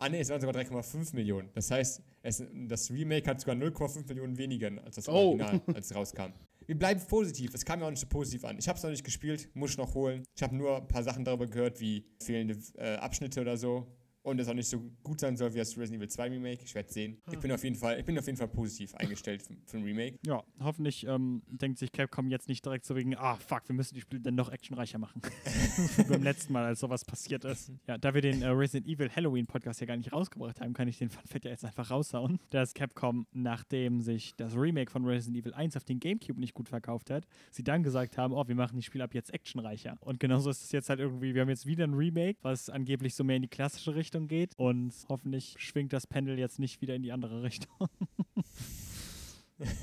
Ah 0.00 0.08
ne, 0.08 0.20
es 0.20 0.28
waren 0.30 0.40
sogar 0.40 0.54
3,5 0.62 1.14
Millionen. 1.14 1.50
Das 1.54 1.70
heißt, 1.72 2.00
es, 2.22 2.42
das 2.68 2.90
Remake 2.90 3.28
hat 3.28 3.40
sogar 3.40 3.56
0,5 3.56 4.06
Millionen 4.06 4.38
weniger 4.38 4.70
als 4.84 4.94
das 4.94 5.08
Oh. 5.08 5.30
Original, 5.32 5.60
als 5.74 5.90
es 5.90 5.94
rauskam. 5.96 6.32
Wir 6.66 6.78
bleiben 6.78 7.00
positiv. 7.06 7.52
Es 7.52 7.64
kam 7.64 7.80
ja 7.80 7.86
auch 7.86 7.90
nicht 7.90 8.00
so 8.00 8.06
positiv 8.06 8.44
an. 8.44 8.56
Ich 8.58 8.68
habe 8.68 8.76
es 8.76 8.82
noch 8.82 8.90
nicht 8.90 9.04
gespielt, 9.04 9.48
muss 9.54 9.72
ich 9.72 9.76
noch 9.78 9.94
holen. 9.94 10.22
Ich 10.36 10.42
habe 10.42 10.54
nur 10.54 10.76
ein 10.76 10.86
paar 10.88 11.02
Sachen 11.02 11.24
darüber 11.24 11.46
gehört, 11.46 11.80
wie 11.80 12.04
fehlende 12.22 12.56
äh, 12.76 12.94
Abschnitte 12.96 13.40
oder 13.40 13.56
so. 13.56 13.86
Und 14.28 14.38
es 14.38 14.48
auch 14.48 14.54
nicht 14.54 14.68
so 14.68 14.78
gut 15.02 15.20
sein 15.20 15.38
soll 15.38 15.54
wie 15.54 15.58
das 15.58 15.70
Resident 15.78 16.02
Evil 16.02 16.08
2 16.08 16.28
Remake. 16.28 16.62
Ich 16.62 16.74
werde 16.74 16.92
sehen. 16.92 17.16
Ich 17.32 17.38
bin 17.38 17.50
auf 17.50 17.64
jeden 17.64 17.76
Fall, 17.76 17.98
ich 17.98 18.04
bin 18.04 18.18
auf 18.18 18.26
jeden 18.26 18.36
Fall 18.36 18.48
positiv 18.48 18.94
eingestellt 18.94 19.42
für, 19.42 19.54
für 19.64 19.78
ein 19.78 19.84
Remake. 19.84 20.18
Ja, 20.26 20.42
hoffentlich 20.60 21.06
ähm, 21.06 21.42
denkt 21.48 21.78
sich 21.78 21.92
Capcom 21.92 22.28
jetzt 22.28 22.46
nicht 22.46 22.62
direkt 22.62 22.84
so 22.84 22.94
wegen, 22.94 23.16
ah 23.16 23.36
fuck, 23.36 23.62
wir 23.68 23.74
müssen 23.74 23.94
die 23.94 24.02
Spiele 24.02 24.20
dann 24.20 24.34
noch 24.34 24.50
actionreicher 24.52 24.98
machen. 24.98 25.22
Beim 26.08 26.22
letzten 26.22 26.52
Mal, 26.52 26.66
als 26.66 26.80
sowas 26.80 27.06
passiert 27.06 27.46
ist. 27.46 27.72
Ja, 27.86 27.96
da 27.96 28.12
wir 28.12 28.20
den 28.20 28.42
äh, 28.42 28.48
Resident 28.48 28.86
Evil 28.86 29.08
Halloween 29.10 29.46
Podcast 29.46 29.80
ja 29.80 29.86
gar 29.86 29.96
nicht 29.96 30.12
rausgebracht 30.12 30.60
haben, 30.60 30.74
kann 30.74 30.88
ich 30.88 30.98
den 30.98 31.08
Funfact 31.08 31.46
ja 31.46 31.50
jetzt 31.50 31.64
einfach 31.64 31.90
raushauen. 31.90 32.38
Dass 32.50 32.74
Capcom, 32.74 33.26
nachdem 33.32 34.02
sich 34.02 34.36
das 34.36 34.54
Remake 34.54 34.90
von 34.90 35.06
Resident 35.06 35.38
Evil 35.38 35.54
1 35.54 35.74
auf 35.78 35.84
den 35.84 36.00
Gamecube 36.00 36.38
nicht 36.38 36.52
gut 36.52 36.68
verkauft 36.68 37.08
hat, 37.08 37.26
sie 37.50 37.64
dann 37.64 37.82
gesagt 37.82 38.18
haben, 38.18 38.34
oh, 38.34 38.46
wir 38.46 38.54
machen 38.54 38.76
die 38.76 38.82
Spiele 38.82 39.04
ab 39.04 39.14
jetzt 39.14 39.32
actionreicher. 39.32 39.96
Und 40.00 40.20
genauso 40.20 40.50
ist 40.50 40.64
es 40.64 40.72
jetzt 40.72 40.90
halt 40.90 41.00
irgendwie, 41.00 41.34
wir 41.34 41.40
haben 41.40 41.48
jetzt 41.48 41.64
wieder 41.64 41.84
ein 41.84 41.94
Remake, 41.94 42.38
was 42.42 42.68
angeblich 42.68 43.14
so 43.14 43.24
mehr 43.24 43.36
in 43.36 43.42
die 43.42 43.48
klassische 43.48 43.94
Richtung 43.94 44.17
geht. 44.26 44.58
Und 44.58 44.92
hoffentlich 45.08 45.54
schwingt 45.58 45.92
das 45.92 46.06
Pendel 46.06 46.38
jetzt 46.38 46.58
nicht 46.58 46.80
wieder 46.80 46.94
in 46.96 47.02
die 47.02 47.12
andere 47.12 47.42
Richtung. 47.42 47.70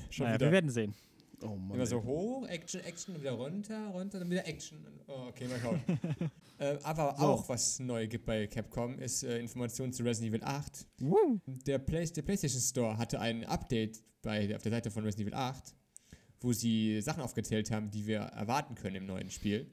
Schon 0.10 0.26
naja, 0.26 0.36
wieder. 0.36 0.48
wir 0.48 0.52
werden 0.52 0.70
sehen. 0.70 0.94
Oh 1.42 1.56
Mann. 1.56 1.76
Immer 1.76 1.86
so 1.86 2.02
hoch, 2.04 2.48
Action, 2.48 2.82
Action, 2.82 3.20
wieder 3.20 3.34
runter, 3.34 3.88
runter, 3.88 4.20
dann 4.20 4.30
wieder 4.30 4.48
Action. 4.48 4.78
Oh, 5.08 5.28
okay, 5.30 5.48
mal 5.48 5.60
schauen. 5.60 5.82
äh, 6.60 6.78
aber 6.84 7.16
So. 7.18 7.24
auch, 7.26 7.50
was 7.50 7.80
neu 7.80 8.08
gibt 8.08 8.26
bei 8.26 8.48
Capcom, 8.48 8.98
ist 9.00 9.24
äh, 9.24 9.38
Informationen 9.40 9.92
zu 9.92 10.04
Resident 10.04 10.34
Evil 10.34 10.44
8. 10.48 10.88
Woo. 11.00 11.40
Der, 11.46 11.78
Play 11.80 12.06
der 12.06 12.22
PlayStation 12.22 12.62
Store 12.62 12.98
hatte 12.98 13.20
ein 13.20 13.44
Update 13.46 14.02
bei, 14.22 14.56
auf 14.56 14.62
der 14.64 14.72
Seite 14.72 14.90
von 14.92 15.04
Resident 15.04 15.28
Evil 15.28 15.38
8, 15.38 15.76
wo 16.40 16.54
sie 16.54 17.02
Sachen 17.02 17.22
aufgezählt 17.22 17.70
haben, 17.70 17.92
die 17.92 18.08
wir 18.08 18.20
erwarten 18.20 18.76
können 18.76 18.96
im 18.96 19.06
neuen 19.06 19.30
Spiel. 19.30 19.70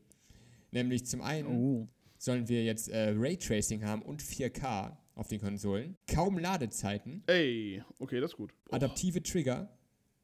Nämlich 0.73 1.07
zum 1.07 1.21
einen 1.23 1.47
Oh. 1.47 1.89
Sollen 2.23 2.49
wir 2.49 2.63
jetzt 2.63 2.89
äh, 2.89 3.15
Raytracing 3.17 3.85
haben 3.85 4.03
und 4.03 4.23
4K 4.23 4.97
auf 5.15 5.29
den 5.29 5.41
Konsolen. 5.41 5.97
Kaum 6.07 6.39
Ladezeiten. 6.39 7.25
Ey, 7.27 7.83
okay, 7.99 8.21
das 8.21 8.33
ist 8.33 8.37
gut. 8.37 8.55
Oh, 8.71 8.77
Adaptive 8.77 9.23
Trigger. 9.23 9.69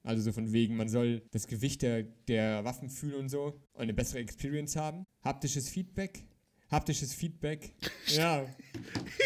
Also 0.05 0.23
so 0.23 0.33
von 0.33 0.53
wegen, 0.53 0.77
man 0.77 0.89
soll 0.89 1.23
das 1.33 1.47
Gewicht 1.49 1.83
der, 1.83 2.05
der 2.29 2.65
Waffen 2.65 2.89
fühlen 2.89 3.17
und 3.17 3.29
so 3.29 3.61
und 3.75 3.83
eine 3.83 3.95
bessere 3.95 4.21
Experience 4.21 4.77
haben. 4.77 5.07
Haptisches 5.23 5.69
Feedback. 5.69 6.25
Haptisches 6.71 7.15
Feedback. 7.15 7.75
ja, 8.07 8.45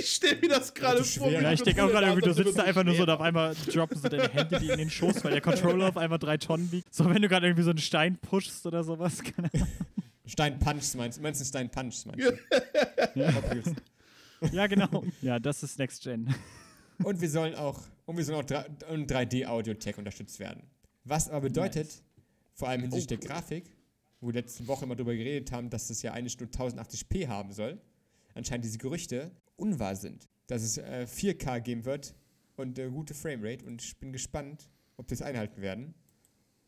ich 0.00 0.08
stelle 0.08 0.40
mir 0.40 0.48
das 0.48 0.72
gerade 0.72 1.04
vor. 1.04 1.30
Ja, 1.30 1.52
ich 1.52 1.62
denke 1.62 1.84
auch 1.84 1.90
gerade 1.90 2.06
irgendwie, 2.06 2.26
du 2.26 2.32
sitzt 2.32 2.56
da 2.56 2.62
einfach 2.62 2.84
nur 2.84 2.94
so 2.94 3.02
und 3.02 3.10
auf 3.10 3.20
einmal 3.20 3.54
droppen 3.66 3.98
so 3.98 4.08
deine 4.08 4.32
Hände 4.32 4.58
die 4.60 4.70
in 4.70 4.78
den 4.78 4.90
Schoß, 4.90 5.22
weil 5.24 5.32
der 5.32 5.40
Controller 5.40 5.88
auf 5.88 5.96
einmal 5.96 6.18
drei 6.18 6.38
Tonnen 6.38 6.72
wiegt. 6.72 6.92
So, 6.94 7.04
wenn 7.10 7.20
du 7.20 7.28
gerade 7.28 7.46
irgendwie 7.46 7.64
so 7.64 7.70
einen 7.70 7.80
Stein 7.80 8.16
pushst 8.16 8.64
oder 8.64 8.82
sowas. 8.82 9.22
Keine 9.36 9.50
Ahnung. 9.52 9.68
Stein 10.26 10.58
Punch 10.58 10.94
meinst 10.94 11.18
du? 11.18 11.22
Meinst 11.22 11.40
du 11.40 11.44
Stein 11.44 11.70
Punch 11.70 12.06
meinst 12.06 12.20
du? 12.20 12.38
Ja. 13.14 13.32
ja, 14.52 14.66
genau. 14.66 15.04
Ja, 15.20 15.38
das 15.38 15.62
ist 15.62 15.78
Next 15.78 16.02
Gen. 16.02 16.34
Und 17.02 17.20
wir 17.20 17.30
sollen 17.30 17.54
auch, 17.54 17.80
und 18.06 18.16
wir 18.16 18.24
sollen 18.24 18.38
auch 18.38 18.44
3 18.44 18.66
und 18.90 19.10
3D-Audio-Tech 19.10 19.98
unterstützt 19.98 20.38
werden. 20.38 20.62
Was 21.04 21.28
aber 21.28 21.42
bedeutet, 21.48 22.02
vor 22.54 22.68
allem 22.68 22.82
hinsichtlich 22.82 23.18
Oh, 23.18 23.22
der 23.22 23.28
Grafik, 23.28 23.76
wo 24.20 24.28
wir 24.28 24.34
letzte 24.34 24.66
Woche 24.68 24.84
immer 24.84 24.94
drüber 24.94 25.14
geredet 25.14 25.50
haben, 25.52 25.68
dass 25.68 25.88
das 25.88 26.02
ja 26.02 26.12
eine 26.12 26.30
Stunde 26.30 26.56
1080p 26.56 27.26
haben 27.26 27.52
soll, 27.52 27.80
anscheinend 28.34 28.64
diese 28.64 28.78
Gerüchte 28.78 29.32
unwahr 29.56 29.96
sind. 29.96 30.28
Dass 30.46 30.62
es 30.62 30.78
äh, 30.78 31.06
4K 31.08 31.60
geben 31.60 31.84
wird 31.84 32.14
und 32.56 32.78
äh, 32.78 32.88
gute 32.88 33.14
Framerate 33.14 33.64
und 33.64 33.82
ich 33.82 33.98
bin 33.98 34.12
gespannt, 34.12 34.70
ob 34.96 35.08
das 35.08 35.22
einhalten 35.22 35.60
werden 35.60 35.94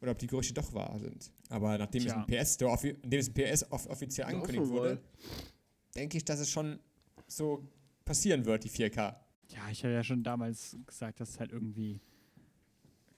oder 0.00 0.12
ob 0.12 0.18
die 0.18 0.26
Gerüchte 0.26 0.54
doch 0.54 0.72
wahr 0.72 0.98
sind. 0.98 1.32
Aber 1.50 1.76
nachdem 1.78 2.02
Tja. 2.02 2.24
es 2.28 2.56
im 2.56 2.56
PS 2.56 2.58
nachdem 2.60 3.20
es 3.20 3.28
im 3.28 3.34
PS 3.34 3.70
off 3.70 3.86
offiziell 3.86 4.26
angekündigt 4.26 4.70
wurde, 4.70 5.00
denke 5.94 6.16
ich, 6.16 6.24
dass 6.24 6.40
es 6.40 6.50
schon 6.50 6.78
so 7.26 7.68
passieren 8.04 8.44
wird, 8.44 8.64
die 8.64 8.70
4K. 8.70 9.14
Ja, 9.50 9.70
ich 9.70 9.84
habe 9.84 9.94
ja 9.94 10.02
schon 10.02 10.22
damals 10.22 10.76
gesagt, 10.86 11.20
dass 11.20 11.30
es 11.30 11.40
halt 11.40 11.52
irgendwie 11.52 12.00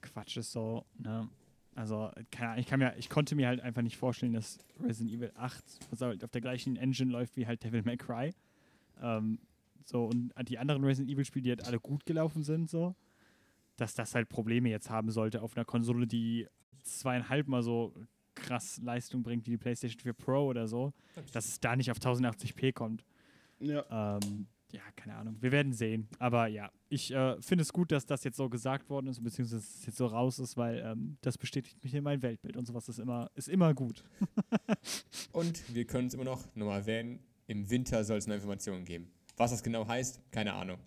Quatsch 0.02 0.36
ist 0.36 0.52
so, 0.52 0.84
ne? 0.98 1.28
Also, 1.74 2.10
keine 2.30 2.50
Ahnung, 2.50 2.60
ich 2.60 2.66
kann 2.66 2.78
mir, 2.78 2.96
ich 2.96 3.10
konnte 3.10 3.34
mir 3.34 3.48
halt 3.48 3.60
einfach 3.60 3.82
nicht 3.82 3.98
vorstellen, 3.98 4.32
dass 4.32 4.58
Resident 4.82 5.14
Evil 5.14 5.32
8, 5.34 5.62
was 5.90 6.00
halt 6.00 6.24
auf 6.24 6.30
der 6.30 6.40
gleichen 6.40 6.76
Engine 6.76 7.12
läuft 7.12 7.36
wie 7.36 7.46
halt 7.46 7.62
Devil 7.62 7.82
May 7.82 7.98
Cry. 7.98 8.32
Ähm, 9.02 9.38
so, 9.84 10.06
und 10.06 10.32
die 10.48 10.58
anderen 10.58 10.84
Resident 10.84 11.12
Evil-Spiele, 11.12 11.42
die 11.42 11.50
halt 11.50 11.64
alle 11.66 11.78
gut 11.78 12.06
gelaufen 12.06 12.42
sind, 12.42 12.70
so, 12.70 12.96
dass 13.76 13.94
das 13.94 14.14
halt 14.14 14.30
Probleme 14.30 14.70
jetzt 14.70 14.88
haben 14.88 15.10
sollte 15.10 15.42
auf 15.42 15.54
einer 15.54 15.66
Konsole, 15.66 16.06
die 16.06 16.48
zweieinhalb 16.82 17.46
Mal 17.46 17.62
so 17.62 17.94
krass 18.46 18.80
Leistung 18.82 19.22
bringt 19.22 19.46
wie 19.46 19.50
die 19.50 19.58
PlayStation 19.58 20.00
4 20.00 20.12
Pro 20.12 20.46
oder 20.46 20.68
so, 20.68 20.92
dass 21.32 21.46
es 21.46 21.60
da 21.60 21.76
nicht 21.76 21.90
auf 21.90 21.98
1080p 21.98 22.72
kommt. 22.72 23.04
Ja. 23.58 24.18
Ähm, 24.22 24.46
ja, 24.72 24.82
keine 24.96 25.14
Ahnung. 25.16 25.36
Wir 25.40 25.52
werden 25.52 25.72
sehen. 25.72 26.08
Aber 26.18 26.48
ja, 26.48 26.70
ich 26.88 27.12
äh, 27.12 27.40
finde 27.40 27.62
es 27.62 27.72
gut, 27.72 27.92
dass 27.92 28.04
das 28.04 28.24
jetzt 28.24 28.36
so 28.36 28.48
gesagt 28.48 28.90
worden 28.90 29.06
ist, 29.06 29.22
beziehungsweise 29.22 29.60
dass 29.62 29.74
es 29.76 29.86
jetzt 29.86 29.96
so 29.96 30.06
raus 30.06 30.38
ist, 30.38 30.56
weil 30.56 30.78
ähm, 30.78 31.16
das 31.20 31.38
bestätigt 31.38 31.82
mich 31.82 31.94
in 31.94 32.02
mein 32.02 32.20
Weltbild 32.22 32.56
und 32.56 32.66
sowas 32.66 32.88
ist 32.88 32.98
immer, 32.98 33.30
ist 33.34 33.48
immer 33.48 33.74
gut. 33.74 34.04
Und 35.32 35.74
wir 35.74 35.86
können 35.86 36.08
es 36.08 36.14
immer 36.14 36.24
noch 36.24 36.44
nochmal 36.54 36.80
erwähnen, 36.80 37.20
im 37.46 37.68
Winter 37.70 38.02
soll 38.04 38.18
es 38.18 38.26
neue 38.26 38.36
Informationen 38.36 38.84
geben. 38.84 39.10
Was 39.36 39.50
das 39.50 39.62
genau 39.62 39.86
heißt, 39.86 40.20
keine 40.30 40.54
Ahnung. 40.54 40.78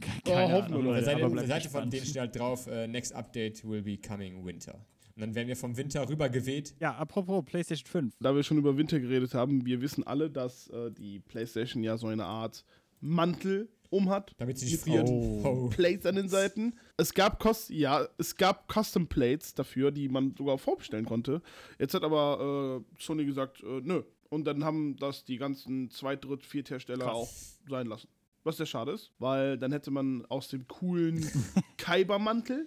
Keine 0.00 0.20
wir 0.24 0.36
Ahnung, 0.36 0.50
doch. 0.50 0.62
Auf 0.62 0.68
der 0.68 0.78
Leute, 0.78 1.04
Seite, 1.04 1.46
Seite 1.46 1.68
von 1.68 1.90
denen 1.90 2.06
steht 2.06 2.20
halt 2.20 2.36
drauf, 2.36 2.66
äh, 2.66 2.86
next 2.86 3.12
update 3.12 3.62
will 3.68 3.82
be 3.82 3.98
coming 3.98 4.44
winter. 4.44 4.84
Und 5.14 5.20
dann 5.20 5.34
werden 5.34 5.48
wir 5.48 5.56
vom 5.56 5.76
Winter 5.76 6.08
rüber 6.08 6.28
geweht. 6.28 6.74
Ja, 6.80 6.94
apropos 6.94 7.44
PlayStation 7.44 7.86
5. 7.86 8.14
Da 8.20 8.34
wir 8.34 8.42
schon 8.42 8.58
über 8.58 8.76
Winter 8.76 8.98
geredet 8.98 9.34
haben, 9.34 9.66
wir 9.66 9.80
wissen 9.80 10.06
alle, 10.06 10.30
dass 10.30 10.68
äh, 10.68 10.90
die 10.90 11.20
PlayStation 11.20 11.82
ja 11.82 11.96
so 11.96 12.06
eine 12.06 12.24
Art 12.24 12.64
Mantel 13.00 13.68
umhat. 13.90 14.32
Damit 14.38 14.58
sie 14.58 14.66
nicht 14.66 14.80
friert. 14.80 15.08
Oh. 15.08 15.42
Oh. 15.44 15.68
Plates 15.68 16.06
an 16.06 16.16
den 16.16 16.28
Seiten. 16.28 16.74
Es 16.96 17.12
gab 17.12 17.38
Kost 17.38 17.70
ja, 17.70 18.08
es 18.18 18.36
gab 18.36 18.72
Custom 18.72 19.06
Plates 19.06 19.54
dafür, 19.54 19.90
die 19.90 20.08
man 20.08 20.34
sogar 20.36 20.58
vorbestellen 20.58 21.04
konnte. 21.04 21.42
Jetzt 21.78 21.94
hat 21.94 22.02
aber 22.02 22.80
äh, 22.80 23.02
Sony 23.02 23.24
gesagt, 23.24 23.62
äh, 23.62 23.80
nö. 23.82 24.02
Und 24.30 24.44
dann 24.46 24.64
haben 24.64 24.96
das 24.96 25.24
die 25.24 25.36
ganzen 25.36 25.90
Zweit-, 25.90 26.24
Dritt-, 26.24 26.46
Vierthersteller 26.46 27.04
Krass. 27.04 27.14
auch 27.14 27.30
sein 27.68 27.86
lassen. 27.86 28.08
Was 28.44 28.56
sehr 28.56 28.66
schade 28.66 28.92
ist, 28.92 29.12
weil 29.18 29.58
dann 29.58 29.72
hätte 29.72 29.90
man 29.90 30.24
aus 30.26 30.48
dem 30.48 30.66
coolen 30.66 31.28
Kaiba-Mantel 31.76 32.66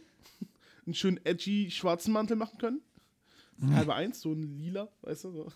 einen 0.86 0.94
schönen 0.94 1.20
edgy 1.26 1.70
schwarzen 1.72 2.14
Mantel 2.14 2.36
machen 2.38 2.58
können. 2.60 2.82
Kaiba 3.74 3.96
1, 3.96 4.20
so 4.20 4.34
ein 4.34 4.58
lila, 4.58 4.90
weißt 5.04 5.24
du? 5.26 5.32
So. 5.32 5.48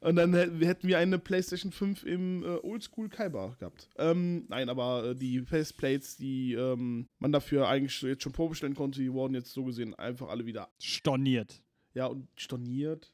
Und 0.00 0.16
dann 0.16 0.34
hä- 0.34 0.66
hätten 0.66 0.88
wir 0.88 0.98
eine 0.98 1.20
PlayStation 1.20 1.70
5 1.70 2.02
im 2.02 2.42
äh, 2.42 2.46
Oldschool 2.64 3.08
Kaiba 3.08 3.54
gehabt. 3.60 3.88
Ähm, 3.96 4.44
nein, 4.48 4.68
aber 4.68 5.10
äh, 5.10 5.14
die 5.14 5.40
Faceplates, 5.42 6.16
die 6.16 6.54
ähm, 6.54 7.06
man 7.20 7.30
dafür 7.30 7.68
eigentlich 7.68 8.02
jetzt 8.02 8.24
schon 8.24 8.32
vorbestellen 8.32 8.74
konnte, 8.74 8.98
die 9.00 9.12
wurden 9.12 9.34
jetzt 9.34 9.52
so 9.52 9.62
gesehen 9.62 9.94
einfach 9.94 10.30
alle 10.30 10.46
wieder, 10.46 10.68
Storniert. 10.80 11.62
ja, 11.94 12.06
und 12.06 12.26
storniert, 12.34 13.12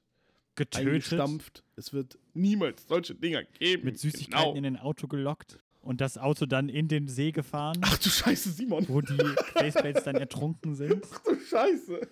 Getötet. 0.55 0.89
eingestampft. 0.89 1.63
Es 1.77 1.93
wird 1.93 2.19
niemals 2.33 2.87
solche 2.89 3.15
Dinger 3.15 3.45
geben. 3.45 3.85
Mit 3.85 3.99
Süßigkeiten 3.99 4.57
in 4.57 4.63
Genau. 4.65 4.79
ein 4.79 4.83
Auto 4.83 5.07
gelockt 5.07 5.59
und 5.89 6.03
das 6.03 6.19
Auto 6.19 6.45
dann 6.45 6.69
in 6.69 6.87
den 6.87 7.09
See 7.09 7.33
gefahren, 7.33 7.79
Ach 7.81 7.97
du 7.97 8.11
Scheiße, 8.11 8.51
Simon. 8.51 8.87
wo 8.89 9.01
die 9.01 9.17
Faceplates 9.55 10.05
dann 10.05 10.17
ertrunken 10.17 10.75
sind. 10.75 11.03
Ach 11.11 11.19
du 11.21 11.41
Scheiße. 11.41 12.07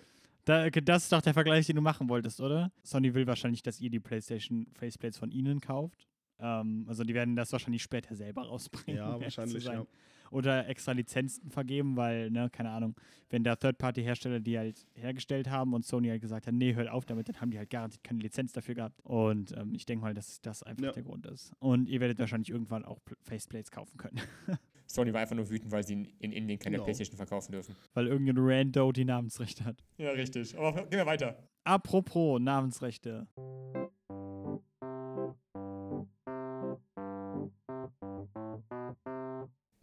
Da, 0.45 0.67
das 0.71 1.03
ist 1.03 1.11
doch 1.11 1.21
der 1.21 1.35
Vergleich, 1.35 1.67
den 1.67 1.75
du 1.75 1.83
machen 1.83 2.09
wolltest, 2.09 2.41
oder? 2.41 2.71
Sony 2.81 3.13
will 3.13 3.27
wahrscheinlich, 3.27 3.61
dass 3.61 3.79
ihr 3.79 3.91
die 3.91 3.99
PlayStation 3.99 4.65
Faceplates 4.73 5.19
von 5.19 5.29
ihnen 5.29 5.61
kauft. 5.61 6.07
Ähm, 6.39 6.85
also 6.87 7.03
die 7.03 7.13
werden 7.13 7.35
das 7.35 7.51
wahrscheinlich 7.51 7.83
später 7.83 8.15
selber 8.15 8.47
rausbringen. 8.47 8.97
Ja, 8.99 9.21
wahrscheinlich, 9.21 9.63
ja. 9.65 9.85
Oder 10.31 10.67
extra 10.67 10.91
Lizenzen 10.93 11.49
vergeben, 11.51 11.95
weil, 11.97 12.29
ne, 12.31 12.49
keine 12.51 12.69
Ahnung, 12.71 12.95
wenn 13.29 13.43
da 13.43 13.55
Third-Party-Hersteller 13.55 14.39
die 14.39 14.57
halt 14.57 14.85
hergestellt 14.93 15.49
haben 15.49 15.73
und 15.73 15.85
Sony 15.85 16.09
halt 16.09 16.21
gesagt 16.21 16.47
hat, 16.47 16.53
nee, 16.53 16.73
hört 16.75 16.89
auf 16.89 17.05
damit, 17.05 17.27
dann 17.29 17.41
haben 17.41 17.51
die 17.51 17.57
halt 17.57 17.69
garantiert 17.69 18.03
keine 18.03 18.19
Lizenz 18.19 18.53
dafür 18.53 18.75
gehabt. 18.75 18.99
Und 19.03 19.55
ähm, 19.57 19.73
ich 19.75 19.85
denke 19.85 20.03
mal, 20.03 20.13
dass 20.13 20.39
das 20.41 20.63
einfach 20.63 20.83
Ja. 20.85 20.91
der 20.91 21.03
Grund 21.03 21.25
ist. 21.25 21.51
Und 21.59 21.89
ihr 21.89 21.99
werdet 21.99 22.19
wahrscheinlich 22.19 22.49
irgendwann 22.49 22.85
auch 22.85 22.99
Pl- 22.99 23.17
Faceplates 23.21 23.71
kaufen 23.71 23.97
können, 23.97 24.19
Sony 24.89 25.13
war 25.13 25.19
einfach 25.19 25.35
nur 25.35 25.49
wütend, 25.49 25.69
weil 25.73 25.85
sie 25.85 25.93
in, 25.93 26.05
in 26.19 26.31
Indien 26.31 26.59
keine 26.59 26.75
Genau. 26.77 26.85
Playstation 26.85 27.17
verkaufen 27.17 27.51
dürfen. 27.51 27.75
weil 27.93 28.07
irgendein 28.07 28.37
Rando 28.37 28.93
die 28.93 29.03
Namensrechte 29.03 29.65
hat. 29.65 29.83
Ja, 29.97 30.11
richtig. 30.11 30.57
Aber 30.57 30.83
gehen 30.85 30.91
wir 30.99 31.05
weiter. 31.05 31.37
Apropos 31.65 32.39
Namensrechte. 32.39 33.27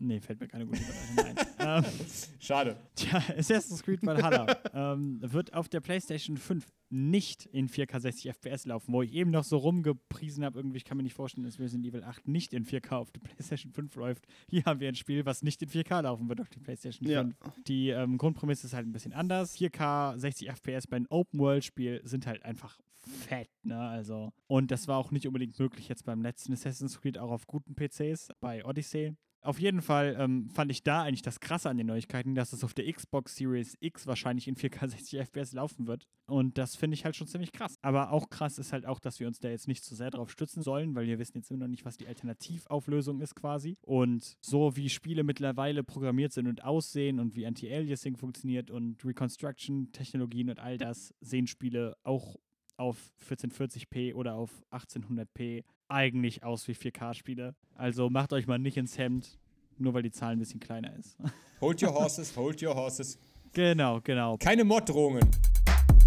Nee, 0.04 0.20
fällt 0.20 0.38
mir 0.38 0.48
keine 0.48 0.66
gute 0.66 0.80
Überleitung 0.80 1.58
ein. 1.58 1.84
ähm, 1.84 1.90
Schade. 2.38 2.76
Tja, 2.94 3.22
Assassin's 3.38 3.82
Creed 3.82 4.04
Valhalla 4.04 4.58
ähm, 4.74 5.18
wird 5.22 5.54
auf 5.54 5.68
der 5.70 5.80
PlayStation 5.80 6.36
5 6.36 6.66
nicht 6.90 7.46
in 7.46 7.68
4K 7.68 8.00
60 8.00 8.30
FPS 8.34 8.66
laufen, 8.66 8.92
wo 8.92 9.00
ich 9.00 9.14
eben 9.14 9.30
noch 9.30 9.44
so 9.44 9.56
rumgepriesen 9.56 10.44
habe. 10.44 10.58
Irgendwie, 10.58 10.76
ich 10.76 10.84
kann 10.84 10.98
mir 10.98 11.02
nicht 11.02 11.14
vorstellen, 11.14 11.44
dass 11.44 11.58
Resident 11.58 11.86
Evil 11.86 12.04
8 12.04 12.28
nicht 12.28 12.52
in 12.52 12.66
4K 12.66 12.96
auf 12.96 13.10
der 13.12 13.20
PlayStation 13.20 13.72
5 13.72 13.94
läuft. 13.96 14.26
Hier 14.50 14.64
haben 14.64 14.78
wir 14.80 14.88
ein 14.88 14.94
Spiel, 14.94 15.24
was 15.24 15.42
nicht 15.42 15.62
in 15.62 15.70
4K 15.70 16.02
laufen 16.02 16.28
wird 16.28 16.40
auf 16.42 16.50
der 16.50 16.60
PlayStation 16.60 17.08
Ja. 17.08 17.22
5. 17.22 17.36
Die 17.66 17.88
ähm, 17.88 18.18
Grundprämisse 18.18 18.66
ist 18.66 18.74
halt 18.74 18.86
ein 18.86 18.92
bisschen 18.92 19.14
anders. 19.14 19.56
4K 19.56 20.18
60 20.18 20.50
FPS 20.50 20.86
bei 20.86 20.96
einem 20.96 21.06
Open-World-Spiel 21.08 22.02
sind 22.04 22.26
halt 22.26 22.44
einfach 22.44 22.78
fett, 23.06 23.50
ne? 23.62 23.78
Also. 23.78 24.32
Und 24.46 24.70
das 24.70 24.88
war 24.88 24.98
auch 24.98 25.10
nicht 25.10 25.26
unbedingt 25.26 25.58
möglich 25.58 25.88
jetzt 25.88 26.04
beim 26.04 26.22
letzten 26.22 26.52
Assassin's 26.52 27.00
Creed, 27.00 27.18
auch 27.18 27.30
auf 27.30 27.46
guten 27.46 27.74
PCs, 27.74 28.28
bei 28.40 28.64
Odyssey. 28.64 29.14
Auf 29.44 29.60
jeden 29.60 29.82
Fall 29.82 30.16
ähm, 30.18 30.48
fand 30.48 30.70
ich 30.70 30.82
da 30.82 31.02
eigentlich 31.02 31.20
das 31.20 31.38
Krasse 31.38 31.68
an 31.68 31.76
den 31.76 31.86
Neuigkeiten, 31.86 32.34
dass 32.34 32.54
es 32.54 32.64
auf 32.64 32.72
der 32.72 32.90
Xbox 32.90 33.36
Series 33.36 33.76
X 33.78 34.06
wahrscheinlich 34.06 34.48
in 34.48 34.56
4K 34.56 34.88
60 34.88 35.20
FPS 35.20 35.52
laufen 35.52 35.86
wird. 35.86 36.06
Und 36.26 36.56
das 36.56 36.76
finde 36.76 36.94
ich 36.94 37.04
halt 37.04 37.14
schon 37.14 37.26
ziemlich 37.26 37.52
krass. 37.52 37.76
Aber 37.82 38.10
auch 38.10 38.30
krass 38.30 38.58
ist 38.58 38.72
halt 38.72 38.86
auch, 38.86 39.00
dass 39.00 39.20
wir 39.20 39.26
uns 39.26 39.40
da 39.40 39.50
jetzt 39.50 39.68
nicht 39.68 39.84
zu 39.84 39.94
sehr 39.94 40.10
drauf 40.10 40.30
stützen 40.30 40.62
sollen, 40.62 40.94
weil 40.94 41.06
wir 41.06 41.18
wissen 41.18 41.36
jetzt 41.36 41.50
immer 41.50 41.64
noch 41.64 41.68
nicht, 41.68 41.84
was 41.84 41.98
die 41.98 42.06
Alternativauflösung 42.06 43.20
ist 43.20 43.34
quasi. 43.34 43.76
Und 43.82 44.38
so 44.40 44.76
wie 44.76 44.88
Spiele 44.88 45.24
mittlerweile 45.24 45.84
programmiert 45.84 46.32
sind 46.32 46.46
und 46.46 46.64
aussehen 46.64 47.20
und 47.20 47.36
wie 47.36 47.46
Anti-Aliasing 47.46 48.16
funktioniert 48.16 48.70
und 48.70 49.04
Reconstruction-Technologien 49.04 50.48
und 50.48 50.58
all 50.58 50.78
das, 50.78 51.12
sehen 51.20 51.46
Spiele 51.46 51.98
auch 52.02 52.36
auf 52.76 53.12
1440p 53.28 54.14
oder 54.14 54.34
auf 54.34 54.64
1800p 54.70 55.64
eigentlich 55.88 56.42
aus 56.42 56.66
wie 56.68 56.72
4K-Spiele. 56.72 57.54
Also 57.74 58.10
macht 58.10 58.32
euch 58.32 58.46
mal 58.46 58.58
nicht 58.58 58.76
ins 58.76 58.96
Hemd, 58.98 59.38
nur 59.78 59.94
weil 59.94 60.02
die 60.02 60.10
Zahl 60.10 60.32
ein 60.32 60.38
bisschen 60.38 60.60
kleiner 60.60 60.94
ist. 60.96 61.16
Hold 61.60 61.82
your 61.82 61.94
horses, 61.94 62.36
hold 62.36 62.62
your 62.62 62.74
horses. 62.74 63.18
genau, 63.52 64.00
genau. 64.00 64.36
Keine 64.36 64.64
Morddrohungen. 64.64 65.28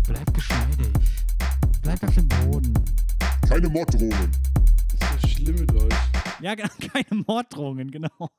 Bleib 0.07 0.33
geschmeidig. 0.33 0.87
Bleib 1.81 2.03
auf 2.03 2.13
dem 2.13 2.27
Boden. 2.27 2.73
Keine 3.47 3.69
Morddrohungen. 3.69 4.31
Das 4.99 5.17
ist 5.17 5.23
ja 5.23 5.29
schlimm 5.29 5.55
mit 5.55 5.73
euch. 5.73 5.93
Ja, 6.41 6.53
genau, 6.53 6.69
keine 6.93 7.23
Morddrohungen, 7.25 7.89
genau. 7.89 8.09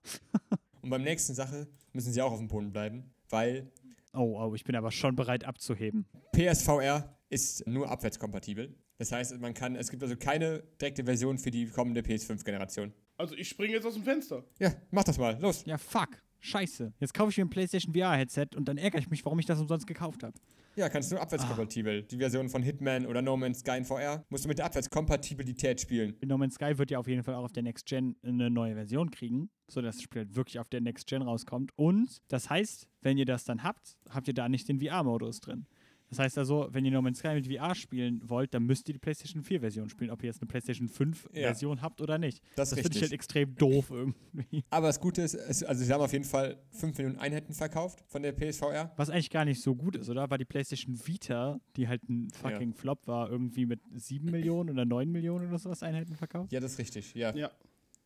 Und 0.82 0.90
beim 0.90 1.02
nächsten 1.02 1.34
Sache 1.34 1.66
müssen 1.92 2.12
sie 2.12 2.22
auch 2.22 2.32
auf 2.32 2.38
dem 2.38 2.48
Boden 2.48 2.70
bleiben, 2.72 3.10
weil 3.30 3.70
Oh, 4.14 4.38
oh, 4.40 4.54
ich 4.54 4.64
bin 4.64 4.74
aber 4.76 4.90
schon 4.90 5.14
bereit 5.16 5.44
abzuheben. 5.44 6.06
PSVR 6.32 7.14
ist 7.28 7.66
nur 7.66 7.90
abwärtskompatibel. 7.90 8.74
Das 8.98 9.12
heißt, 9.12 9.40
man 9.40 9.54
kann, 9.54 9.76
es 9.76 9.90
gibt 9.90 10.02
also 10.02 10.16
keine 10.16 10.62
direkte 10.80 11.04
Version 11.04 11.38
für 11.38 11.50
die 11.50 11.66
kommende 11.66 12.00
PS5-Generation. 12.00 12.92
Also 13.16 13.34
ich 13.36 13.48
springe 13.48 13.74
jetzt 13.74 13.86
aus 13.86 13.94
dem 13.94 14.02
Fenster. 14.02 14.44
Ja, 14.58 14.74
mach 14.90 15.04
das 15.04 15.18
mal, 15.18 15.38
los. 15.40 15.64
Ja, 15.66 15.78
fuck. 15.78 16.08
Scheiße. 16.40 16.92
Jetzt 17.00 17.14
kaufe 17.14 17.30
ich 17.30 17.36
mir 17.36 17.44
ein 17.44 17.50
PlayStation 17.50 17.92
VR-Headset 17.92 18.48
und 18.56 18.68
dann 18.68 18.78
ärgere 18.78 19.00
ich 19.00 19.10
mich, 19.10 19.24
warum 19.24 19.38
ich 19.40 19.46
das 19.46 19.60
umsonst 19.60 19.86
gekauft 19.86 20.22
habe. 20.22 20.34
Ja, 20.76 20.88
kannst 20.88 21.10
du 21.10 21.16
nur 21.16 21.22
abwärtskompatibel. 21.22 22.04
Die 22.04 22.18
Version 22.18 22.48
von 22.48 22.62
Hitman 22.62 23.06
oder 23.06 23.20
No 23.20 23.36
Man's 23.36 23.60
Sky 23.60 23.78
in 23.78 23.84
VR 23.84 24.24
musst 24.28 24.44
du 24.44 24.48
mit 24.48 24.58
der 24.58 24.66
Abwärtskompatibilität 24.66 25.80
spielen. 25.80 26.14
No 26.24 26.38
Man's 26.38 26.54
Sky 26.54 26.78
wird 26.78 26.92
ja 26.92 27.00
auf 27.00 27.08
jeden 27.08 27.24
Fall 27.24 27.34
auch 27.34 27.42
auf 27.42 27.52
der 27.52 27.64
Next 27.64 27.86
Gen 27.86 28.14
eine 28.22 28.48
neue 28.50 28.74
Version 28.74 29.10
kriegen, 29.10 29.50
sodass 29.68 29.96
das 29.96 30.04
Spiel 30.04 30.20
halt 30.20 30.36
wirklich 30.36 30.60
auf 30.60 30.68
der 30.68 30.80
Next 30.80 31.08
Gen 31.08 31.22
rauskommt. 31.22 31.72
Und 31.74 32.22
das 32.28 32.48
heißt, 32.48 32.86
wenn 33.02 33.18
ihr 33.18 33.26
das 33.26 33.42
dann 33.44 33.64
habt, 33.64 33.96
habt 34.08 34.28
ihr 34.28 34.34
da 34.34 34.48
nicht 34.48 34.68
den 34.68 34.80
VR-Modus 34.80 35.40
drin. 35.40 35.66
Das 36.10 36.18
heißt 36.18 36.38
also, 36.38 36.68
wenn 36.70 36.84
ihr 36.84 36.90
No 36.90 37.02
Man's 37.02 37.18
Sky 37.18 37.34
mit 37.34 37.46
VR 37.46 37.74
spielen 37.74 38.22
wollt, 38.24 38.54
dann 38.54 38.64
müsst 38.64 38.88
ihr 38.88 38.94
die 38.94 38.98
PlayStation 38.98 39.42
4-Version 39.42 39.88
spielen, 39.88 40.10
ob 40.10 40.22
ihr 40.22 40.28
jetzt 40.28 40.40
eine 40.40 40.48
PlayStation 40.48 40.88
5-Version 40.88 41.82
habt 41.82 42.00
oder 42.00 42.18
nicht. 42.18 42.42
Das 42.56 42.72
ist 42.72 42.80
finde 42.80 42.96
ich 42.96 43.02
halt 43.02 43.12
extrem 43.12 43.54
doof 43.56 43.90
irgendwie. 43.90 44.64
Aber 44.70 44.86
das 44.86 45.00
Gute 45.00 45.22
ist, 45.22 45.36
also 45.64 45.84
sie 45.84 45.92
haben 45.92 46.00
auf 46.00 46.12
jeden 46.12 46.24
Fall 46.24 46.58
5 46.70 46.96
Millionen 46.98 47.18
Einheiten 47.18 47.52
verkauft 47.52 48.04
von 48.06 48.22
der 48.22 48.32
PSVR. 48.32 48.92
Was 48.96 49.10
eigentlich 49.10 49.30
gar 49.30 49.44
nicht 49.44 49.60
so 49.60 49.74
gut 49.74 49.96
ist, 49.96 50.08
oder? 50.08 50.30
War 50.30 50.38
die 50.38 50.44
PlayStation 50.44 50.98
Vita, 51.06 51.60
die 51.76 51.88
halt 51.88 52.08
ein 52.08 52.30
fucking 52.30 52.74
Flop 52.74 53.06
war, 53.06 53.30
irgendwie 53.30 53.66
mit 53.66 53.80
7 53.94 54.30
Millionen 54.30 54.70
oder 54.70 54.84
9 54.84 55.10
Millionen 55.10 55.48
oder 55.48 55.58
sowas 55.58 55.82
Einheiten 55.82 56.14
verkauft? 56.14 56.52
Ja, 56.52 56.60
das 56.60 56.72
ist 56.72 56.78
richtig, 56.78 57.14
ja. 57.14 57.34
Ja. 57.34 57.50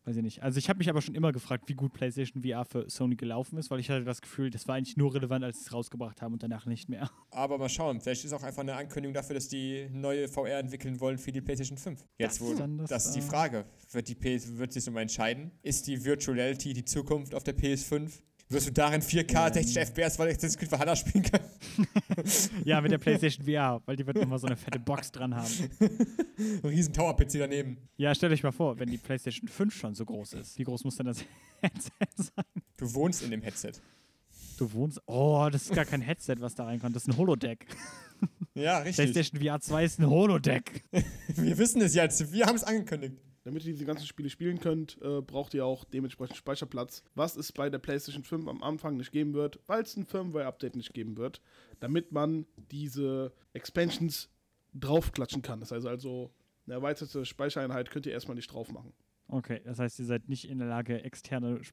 Weiß 0.05 0.17
ich 0.17 0.23
nicht. 0.23 0.43
Also 0.43 0.57
ich 0.57 0.67
habe 0.67 0.79
mich 0.79 0.89
aber 0.89 1.01
schon 1.01 1.15
immer 1.15 1.31
gefragt, 1.31 1.63
wie 1.67 1.75
gut 1.75 1.93
PlayStation 1.93 2.43
VR 2.43 2.65
für 2.65 2.89
Sony 2.89 3.15
gelaufen 3.15 3.57
ist, 3.57 3.71
weil 3.71 3.79
ich 3.79 3.89
hatte 3.89 4.03
das 4.03 4.21
Gefühl, 4.21 4.49
das 4.49 4.67
war 4.67 4.75
eigentlich 4.75 4.97
nur 4.97 5.13
relevant, 5.13 5.45
als 5.45 5.59
sie 5.59 5.65
es 5.65 5.73
rausgebracht 5.73 6.21
haben 6.21 6.33
und 6.33 6.43
danach 6.43 6.65
nicht 6.65 6.89
mehr. 6.89 7.09
Aber 7.31 7.57
mal 7.57 7.69
schauen, 7.69 8.01
vielleicht 8.01 8.25
ist 8.25 8.33
auch 8.33 8.43
einfach 8.43 8.61
eine 8.61 8.75
Ankündigung 8.75 9.13
dafür, 9.13 9.35
dass 9.35 9.47
die 9.47 9.87
neue 9.91 10.27
VR 10.27 10.59
entwickeln 10.59 10.99
wollen 10.99 11.17
für 11.17 11.31
die 11.31 11.39
PlayStation 11.39 11.77
5. 11.77 12.03
Jetzt 12.17 12.41
Das 12.41 12.41
wo, 12.41 12.51
ist 12.51 12.59
dann 12.59 12.77
das, 12.79 12.89
das 12.89 13.05
ist 13.05 13.15
die 13.15 13.21
Frage. 13.21 13.65
Wird 13.91 14.09
die 14.09 14.15
PS, 14.15 14.57
wird 14.57 14.73
sich 14.73 14.89
mal 14.91 15.01
entscheiden? 15.01 15.51
Ist 15.61 15.87
die 15.87 16.03
Virtual 16.03 16.37
Reality 16.37 16.73
die 16.73 16.83
Zukunft 16.83 17.33
auf 17.33 17.43
der 17.43 17.57
PS5? 17.57 18.11
Wirst 18.49 18.67
du 18.67 18.71
darin 18.71 19.01
4K, 19.01 19.53
60 19.53 19.77
FPS, 19.77 20.19
weil 20.19 20.29
ich 20.31 20.37
das 20.37 20.57
Creed 20.57 20.71
Valhalla 20.71 20.95
spielen 20.95 21.23
kann? 21.23 21.41
Ja, 22.65 22.79
mit 22.81 22.91
der 22.91 22.99
PlayStation 22.99 23.45
VR, 23.45 23.81
weil 23.85 23.95
die 23.95 24.05
wird 24.05 24.17
nochmal 24.17 24.37
so 24.37 24.45
eine 24.47 24.55
fette 24.55 24.79
Box 24.79 25.11
dran 25.11 25.35
haben. 25.35 25.51
Ein 25.79 26.59
riesen 26.69 26.93
Tower-PC 26.93 27.39
daneben. 27.39 27.77
Ja, 27.97 28.13
stellt 28.13 28.31
euch 28.31 28.43
mal 28.43 28.51
vor, 28.51 28.77
wenn 28.79 28.89
die 28.89 28.97
PlayStation 28.97 29.47
5 29.47 29.73
schon 29.75 29.95
so 29.95 30.05
groß 30.05 30.33
ist, 30.33 30.57
wie 30.59 30.63
groß 30.63 30.83
muss 30.83 30.97
denn 30.97 31.07
das 31.07 31.25
Headset 31.61 31.91
sein? 32.15 32.45
Du 32.77 32.93
wohnst 32.93 33.23
in 33.23 33.31
dem 33.31 33.41
Headset. 33.41 33.73
Du 34.57 34.71
wohnst. 34.73 35.01
Oh, 35.07 35.49
das 35.51 35.63
ist 35.63 35.73
gar 35.73 35.85
kein 35.85 36.01
Headset, 36.01 36.35
was 36.39 36.53
da 36.53 36.65
reinkommt. 36.65 36.95
Das 36.95 37.03
ist 37.03 37.09
ein 37.09 37.17
Holodeck. 37.17 37.65
Ja, 38.53 38.77
richtig. 38.79 39.11
PlayStation 39.11 39.41
VR 39.41 39.59
2 39.59 39.83
ist 39.83 39.99
ein 39.99 40.09
Holodeck. 40.09 40.83
Wir 41.27 41.57
wissen 41.57 41.81
es 41.81 41.95
jetzt. 41.95 42.31
Wir 42.31 42.45
haben 42.45 42.55
es 42.55 42.63
angekündigt. 42.63 43.15
Damit 43.43 43.65
ihr 43.65 43.73
diese 43.73 43.85
ganzen 43.85 44.05
Spiele 44.05 44.29
spielen 44.29 44.59
könnt, 44.59 44.97
äh, 45.01 45.21
braucht 45.21 45.53
ihr 45.53 45.65
auch 45.65 45.83
dementsprechend 45.83 46.37
Speicherplatz, 46.37 47.03
was 47.13 47.35
es 47.35 47.51
bei 47.51 47.69
der 47.69 47.79
PlayStation 47.79 48.23
5 48.23 48.47
am 48.47 48.63
Anfang 48.63 48.95
nicht 48.95 49.11
geben 49.11 49.33
wird, 49.33 49.59
weil 49.67 49.83
es 49.83 49.97
ein 49.97 50.05
Firmware-Update 50.05 50.75
nicht 50.77 50.93
geben 50.93 51.17
wird, 51.17 51.41
damit 51.81 52.13
man 52.13 52.45
diese 52.71 53.33
Expansions 53.51 54.29
draufklatschen 54.73 55.41
kann. 55.41 55.59
Das 55.59 55.71
heißt 55.71 55.85
also, 55.85 56.31
eine 56.65 56.75
erweiterte 56.75 57.25
Speichereinheit 57.25 57.91
könnt 57.91 58.05
ihr 58.05 58.13
erstmal 58.13 58.35
nicht 58.35 58.51
drauf 58.51 58.71
machen. 58.71 58.93
Okay, 59.27 59.61
das 59.65 59.79
heißt, 59.79 59.99
ihr 59.99 60.05
seid 60.05 60.29
nicht 60.29 60.49
in 60.49 60.59
der 60.59 60.67
Lage, 60.67 61.03
externe 61.03 61.63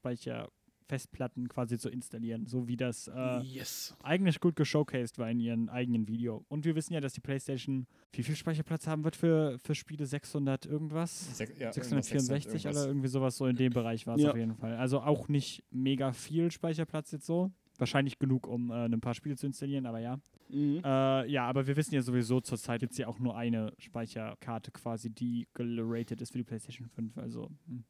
Speicherfestplatten 0.91 1.49
quasi 1.49 1.79
zu 1.79 1.89
installieren, 1.89 2.47
so 2.47 2.67
wie 2.67 2.77
das 2.77 3.09
äh, 3.09 3.41
yes. 3.41 3.97
eigentlich 4.03 4.41
gut 4.41 4.57
geshowcased 4.57 5.19
war 5.19 5.31
in 5.31 5.41
ihrem 5.41 5.69
eigenen 5.69 6.09
Video. 6.09 6.45
Und 6.49 6.65
wir 6.65 6.75
wissen 6.75 6.95
ja, 6.95 7.01
dass 7.01 7.13
die 7.13 7.21
PlayStation 7.21 7.87
wie 8.13 8.23
viel 8.23 8.37
Speicherplatz 8.37 8.87
haben 8.87 9.05
wird 9.05 9.17
für, 9.17 9.59
für 9.63 9.75
Spiele 9.75 10.07
600 10.07 10.67
irgendwas? 10.67 11.39
Sech- 11.39 11.57
ja, 11.59 11.73
664 11.73 12.65
irgendwas. 12.65 12.83
oder 12.83 12.91
irgendwie 12.91 13.09
sowas 13.09 13.37
so 13.37 13.47
in 13.47 13.57
dem 13.57 13.73
Bereich 13.73 14.07
war 14.07 14.17
es 14.17 14.23
Ja. 14.23 14.31
auf 14.31 14.37
jeden 14.37 14.55
Fall. 14.57 14.77
Also 14.77 15.01
auch 15.01 15.29
nicht 15.29 15.63
mega 15.71 16.13
viel 16.13 16.51
Speicherplatz 16.51 17.13
jetzt 17.13 17.27
so. 17.27 17.53
Wahrscheinlich 17.79 18.19
genug, 18.19 18.47
um 18.47 18.71
äh, 18.71 18.85
ein 18.85 19.01
paar 19.01 19.15
Spiele 19.15 19.37
zu 19.37 19.47
installieren, 19.47 19.87
aber 19.87 20.01
ja. 20.01 20.19
Mhm. 20.51 20.83
Äh, 20.85 21.27
ja, 21.31 21.47
aber 21.47 21.67
wir 21.67 21.77
wissen 21.77 21.95
ja 21.95 22.03
sowieso 22.03 22.41
zurzeit 22.41 22.83
jetzt 22.83 22.99
ja 22.99 23.07
auch 23.07 23.19
nur 23.19 23.37
eine 23.37 23.73
Speicherkarte 23.79 24.71
quasi, 24.71 25.09
die 25.09 25.49
geratet 25.55 26.21
ist 26.21 26.33
für 26.33 26.39
die 26.39 26.45
PlayStation 26.45 26.89
5. 26.89 27.17
Also 27.17 27.51
hm. 27.67 27.85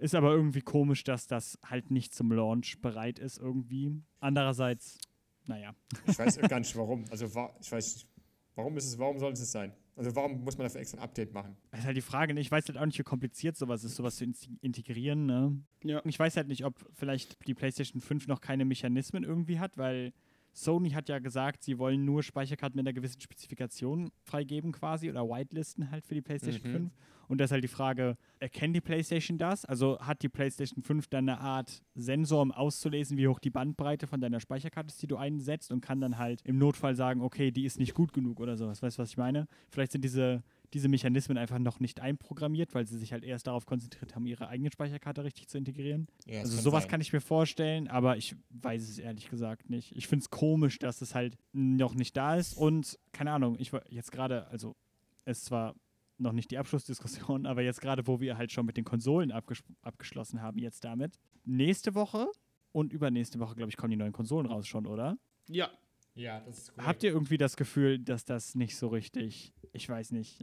Ist 0.00 0.14
aber 0.14 0.32
irgendwie 0.32 0.60
komisch, 0.62 1.04
dass 1.04 1.26
das 1.26 1.58
halt 1.64 1.90
nicht 1.90 2.14
zum 2.14 2.32
Launch 2.32 2.80
bereit 2.80 3.18
ist 3.18 3.38
irgendwie. 3.38 3.92
Andererseits, 4.18 4.98
naja. 5.46 5.74
Ich 6.06 6.18
weiß 6.18 6.38
gar 6.40 6.58
nicht 6.60 6.74
warum. 6.76 7.04
Also 7.10 7.26
ich 7.26 7.72
weiß 7.72 7.94
nicht, 7.96 8.08
warum 8.54 8.76
ist 8.76 8.86
es, 8.86 8.98
warum 8.98 9.18
soll 9.18 9.32
es 9.32 9.50
sein? 9.52 9.72
Also 9.96 10.14
warum 10.16 10.42
muss 10.44 10.56
man 10.56 10.64
dafür 10.64 10.80
extra 10.80 10.98
ein 10.98 11.04
Update 11.04 11.32
machen? 11.34 11.56
Das 11.70 11.80
ist 11.80 11.86
halt 11.86 11.96
die 11.96 12.00
Frage, 12.02 12.32
ne? 12.32 12.40
ich 12.40 12.50
weiß 12.50 12.66
halt 12.68 12.78
auch 12.78 12.86
nicht, 12.86 12.98
wie 12.98 13.02
kompliziert 13.02 13.56
sowas 13.56 13.84
ist, 13.84 13.96
sowas 13.96 14.16
zu 14.16 14.24
in- 14.24 14.34
integrieren, 14.62 15.26
ne? 15.26 15.60
Ja. 15.84 16.00
Ich 16.06 16.18
weiß 16.18 16.36
halt 16.38 16.48
nicht, 16.48 16.64
ob 16.64 16.74
vielleicht 16.94 17.46
die 17.46 17.52
PlayStation 17.54 18.00
5 18.00 18.26
noch 18.26 18.40
keine 18.40 18.64
Mechanismen 18.64 19.24
irgendwie 19.24 19.58
hat, 19.58 19.76
weil 19.76 20.12
Sony 20.52 20.90
hat 20.90 21.08
ja 21.08 21.18
gesagt, 21.18 21.62
sie 21.62 21.78
wollen 21.78 22.04
nur 22.04 22.22
Speicherkarten 22.22 22.76
mit 22.76 22.86
einer 22.86 22.92
gewissen 22.92 23.20
Spezifikation 23.20 24.10
freigeben 24.22 24.72
quasi 24.72 25.08
oder 25.10 25.24
whitelisten 25.28 25.90
halt 25.90 26.06
für 26.06 26.14
die 26.14 26.20
PlayStation 26.22 26.62
Mhm. 26.70 26.76
5. 26.76 26.90
Und 27.28 27.38
da 27.38 27.44
ist 27.44 27.52
halt 27.52 27.62
die 27.62 27.68
Frage, 27.68 28.16
erkennt 28.40 28.74
die 28.74 28.80
PlayStation 28.80 29.38
das? 29.38 29.64
Also 29.64 30.00
hat 30.00 30.22
die 30.22 30.28
PlayStation 30.28 30.82
5 30.82 31.06
dann 31.06 31.28
eine 31.28 31.38
Art 31.38 31.80
Sensor, 31.94 32.42
um 32.42 32.50
auszulesen, 32.50 33.16
wie 33.18 33.28
hoch 33.28 33.38
die 33.38 33.50
Bandbreite 33.50 34.08
von 34.08 34.20
deiner 34.20 34.40
Speicherkarte 34.40 34.88
ist, 34.88 35.00
die 35.00 35.06
du 35.06 35.16
einsetzt 35.16 35.70
und 35.70 35.80
kann 35.80 36.00
dann 36.00 36.18
halt 36.18 36.40
im 36.44 36.58
Notfall 36.58 36.96
sagen, 36.96 37.20
okay, 37.20 37.52
die 37.52 37.64
ist 37.66 37.78
nicht 37.78 37.94
gut 37.94 38.12
genug 38.12 38.40
oder 38.40 38.56
sowas. 38.56 38.82
Weißt 38.82 38.98
du, 38.98 39.02
was 39.02 39.10
ich 39.10 39.16
meine? 39.16 39.46
Vielleicht 39.68 39.92
sind 39.92 40.02
diese, 40.02 40.42
diese 40.72 40.88
Mechanismen 40.88 41.36
einfach 41.36 41.58
noch 41.58 41.80
nicht 41.80 42.00
einprogrammiert, 42.00 42.74
weil 42.74 42.86
sie 42.86 42.98
sich 42.98 43.12
halt 43.12 43.24
erst 43.24 43.46
darauf 43.46 43.66
konzentriert 43.66 44.14
haben, 44.14 44.26
ihre 44.26 44.48
eigene 44.48 44.70
Speicherkarte 44.70 45.24
richtig 45.24 45.48
zu 45.48 45.58
integrieren. 45.58 46.06
Ja, 46.26 46.40
Also 46.40 46.56
sowas 46.60 46.86
kann 46.88 47.00
ich 47.00 47.12
mir 47.12 47.20
vorstellen, 47.20 47.88
aber 47.88 48.16
ich 48.16 48.36
weiß 48.50 48.88
es 48.88 48.98
ehrlich 48.98 49.28
gesagt 49.30 49.68
nicht. 49.68 49.96
Ich 49.96 50.06
finde 50.06 50.22
es 50.22 50.30
komisch, 50.30 50.78
dass 50.78 51.02
es 51.02 51.14
halt 51.14 51.36
noch 51.52 51.94
nicht 51.94 52.16
da 52.16 52.36
ist 52.36 52.56
und 52.56 52.98
keine 53.12 53.32
Ahnung, 53.32 53.56
ich 53.58 53.72
war 53.72 53.82
jetzt 53.90 54.12
gerade, 54.12 54.46
also 54.48 54.76
es 55.24 55.44
zwar 55.44 55.74
noch 56.18 56.32
nicht 56.32 56.50
die 56.50 56.58
Abschlussdiskussion, 56.58 57.46
aber 57.46 57.62
jetzt 57.62 57.80
gerade, 57.80 58.06
wo 58.06 58.20
wir 58.20 58.36
halt 58.36 58.52
schon 58.52 58.66
mit 58.66 58.76
den 58.76 58.84
Konsolen 58.84 59.32
abges 59.32 59.62
abgeschlossen 59.82 60.40
haben, 60.42 60.58
jetzt 60.58 60.84
damit. 60.84 61.18
Nächste 61.44 61.94
Woche 61.94 62.28
und 62.72 62.92
übernächste 62.92 63.40
Woche, 63.40 63.54
glaube 63.56 63.70
ich, 63.70 63.76
kommen 63.76 63.90
die 63.90 63.96
neuen 63.96 64.12
Konsolen 64.12 64.46
raus 64.46 64.66
schon, 64.66 64.86
oder? 64.86 65.18
Ja. 65.48 65.70
Ja, 66.14 66.40
das 66.40 66.58
ist 66.58 66.72
cool. 66.76 66.84
Habt 66.84 67.02
ihr 67.02 67.10
irgendwie 67.10 67.38
das 67.38 67.56
Gefühl, 67.56 67.98
dass 67.98 68.24
das 68.24 68.54
nicht 68.54 68.76
so 68.76 68.88
richtig, 68.88 69.52
ich 69.72 69.88
weiß 69.88 70.12
nicht, 70.12 70.42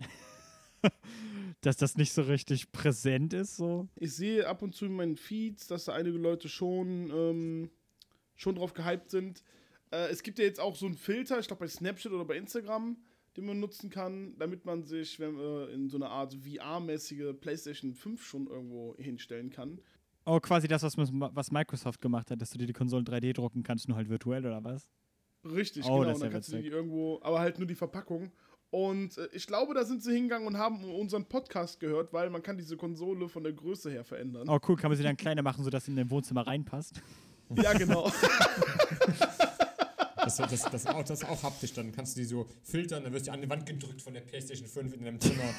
dass 1.61 1.77
das 1.77 1.97
nicht 1.97 2.13
so 2.13 2.21
richtig 2.23 2.71
präsent 2.71 3.33
ist, 3.33 3.57
so? 3.57 3.87
Ich 3.95 4.15
sehe 4.15 4.47
ab 4.47 4.61
und 4.61 4.73
zu 4.73 4.85
in 4.85 4.93
meinen 4.93 5.17
Feeds, 5.17 5.67
dass 5.67 5.85
da 5.85 5.93
einige 5.93 6.17
Leute 6.17 6.49
schon, 6.49 7.11
ähm, 7.11 7.71
schon 8.35 8.55
drauf 8.55 8.73
gehypt 8.73 9.11
sind. 9.11 9.43
Äh, 9.91 10.09
es 10.09 10.23
gibt 10.23 10.39
ja 10.39 10.45
jetzt 10.45 10.59
auch 10.59 10.75
so 10.75 10.85
einen 10.85 10.95
Filter, 10.95 11.39
ich 11.39 11.47
glaube 11.47 11.65
bei 11.65 11.67
Snapchat 11.67 12.11
oder 12.11 12.25
bei 12.25 12.37
Instagram, 12.37 12.97
den 13.35 13.45
man 13.45 13.59
nutzen 13.59 13.89
kann, 13.89 14.37
damit 14.37 14.65
man 14.65 14.83
sich 14.83 15.19
wenn, 15.19 15.37
äh, 15.37 15.65
in 15.65 15.89
so 15.89 15.97
eine 15.97 16.09
Art 16.09 16.33
VR-mäßige 16.33 17.33
PlayStation 17.39 17.93
5 17.93 18.23
schon 18.23 18.47
irgendwo 18.47 18.95
hinstellen 18.97 19.49
kann. 19.49 19.79
Oh, 20.25 20.39
quasi 20.39 20.67
das, 20.67 20.83
was, 20.83 20.97
was 20.97 21.51
Microsoft 21.51 22.01
gemacht 22.01 22.31
hat, 22.31 22.41
dass 22.41 22.49
du 22.49 22.57
dir 22.57 22.67
die 22.67 22.73
Konsolen 22.73 23.05
3D 23.05 23.33
drucken 23.33 23.63
kannst, 23.63 23.87
nur 23.87 23.95
halt 23.95 24.09
virtuell 24.09 24.45
oder 24.45 24.63
was? 24.63 24.89
Richtig, 25.53 25.85
Oh, 25.85 25.99
genau. 25.99 26.13
Und 26.13 26.21
dann 26.21 26.31
kannst 26.31 26.51
du 26.51 26.57
die 26.61 26.67
irgendwo, 26.67 27.19
aber 27.23 27.39
halt 27.39 27.57
nur 27.57 27.67
die 27.67 27.75
Verpackung. 27.75 28.31
Und 28.69 29.17
äh, 29.17 29.29
ich 29.31 29.47
glaube, 29.47 29.73
da 29.73 29.85
sind 29.85 30.03
sie 30.03 30.13
hingegangen 30.13 30.45
und 30.47 30.57
haben 30.57 30.83
unseren 30.83 31.25
Podcast 31.25 31.79
gehört, 31.79 32.11
weil 32.11 32.29
man 32.29 32.43
kann 32.43 32.57
diese 32.57 32.75
Konsole 32.75 33.29
von 33.29 33.43
der 33.43 33.53
Größe 33.53 33.89
her 33.89 34.03
verändern. 34.03 34.49
Oh, 34.49 34.59
cool, 34.67 34.75
kann 34.75 34.89
man 34.89 34.97
sie 34.97 35.03
dann 35.03 35.15
kleiner 35.15 35.41
machen, 35.41 35.63
sodass 35.63 35.85
sie 35.85 35.91
in 35.91 35.97
dein 35.97 36.09
Wohnzimmer 36.11 36.45
reinpasst? 36.45 37.01
Ja, 37.55 37.71
genau. 37.71 38.11
Das, 40.17 40.35
das, 40.35 40.63
das, 40.63 40.85
auch, 40.87 41.03
das 41.03 41.21
ist 41.21 41.29
auch 41.29 41.41
haptisch, 41.41 41.71
dann 41.71 41.93
kannst 41.93 42.17
du 42.17 42.19
die 42.19 42.25
so 42.25 42.45
filtern, 42.61 43.05
dann 43.05 43.13
wirst 43.13 43.27
du 43.27 43.31
an 43.31 43.41
die 43.41 43.49
Wand 43.49 43.65
gedrückt 43.65 44.01
von 44.01 44.13
der 44.13 44.19
PlayStation 44.19 44.67
5 44.67 44.95
in 44.95 45.05
deinem 45.05 45.21
Zimmer. 45.21 45.43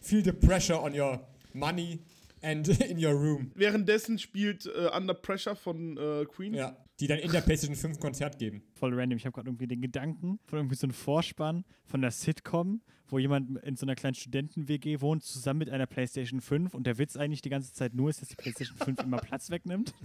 Feel 0.00 0.24
the 0.24 0.32
pressure 0.32 0.82
on 0.82 0.98
your 0.98 1.20
money 1.52 2.00
and 2.44 2.68
in 2.80 3.04
your 3.04 3.14
room. 3.14 3.50
Währenddessen 3.54 4.18
spielt 4.18 4.66
äh, 4.66 4.90
Under 4.94 5.14
Pressure 5.14 5.56
von 5.56 5.96
äh, 5.96 6.24
Queen. 6.26 6.54
Ja, 6.54 6.76
die 7.00 7.08
dann 7.08 7.18
in 7.18 7.32
der 7.32 7.40
PlayStation 7.40 7.76
5 7.76 7.98
Konzert 7.98 8.38
geben. 8.38 8.62
Voll 8.74 8.94
random. 8.94 9.16
Ich 9.16 9.26
habe 9.26 9.34
gerade 9.34 9.48
irgendwie 9.48 9.66
den 9.66 9.80
Gedanken 9.80 10.38
von 10.44 10.58
irgendwie 10.60 10.76
so 10.76 10.86
einem 10.86 10.94
Vorspann 10.94 11.64
von 11.84 12.00
der 12.00 12.12
Sitcom, 12.12 12.82
wo 13.08 13.18
jemand 13.18 13.58
in 13.64 13.76
so 13.76 13.84
einer 13.84 13.96
kleinen 13.96 14.14
Studenten-WG 14.14 15.00
wohnt, 15.00 15.24
zusammen 15.24 15.58
mit 15.58 15.70
einer 15.70 15.86
PlayStation 15.86 16.40
5 16.40 16.72
und 16.72 16.86
der 16.86 16.98
Witz 16.98 17.16
eigentlich 17.16 17.42
die 17.42 17.50
ganze 17.50 17.72
Zeit 17.72 17.94
nur 17.94 18.10
ist, 18.10 18.22
dass 18.22 18.28
die 18.28 18.36
PlayStation 18.36 18.76
5 18.78 19.02
immer 19.02 19.18
Platz 19.18 19.50
wegnimmt. 19.50 19.94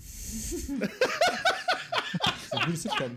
So 2.52 2.58
ein 2.58 2.66
gutes 2.66 2.82
Sitcom. 2.82 3.12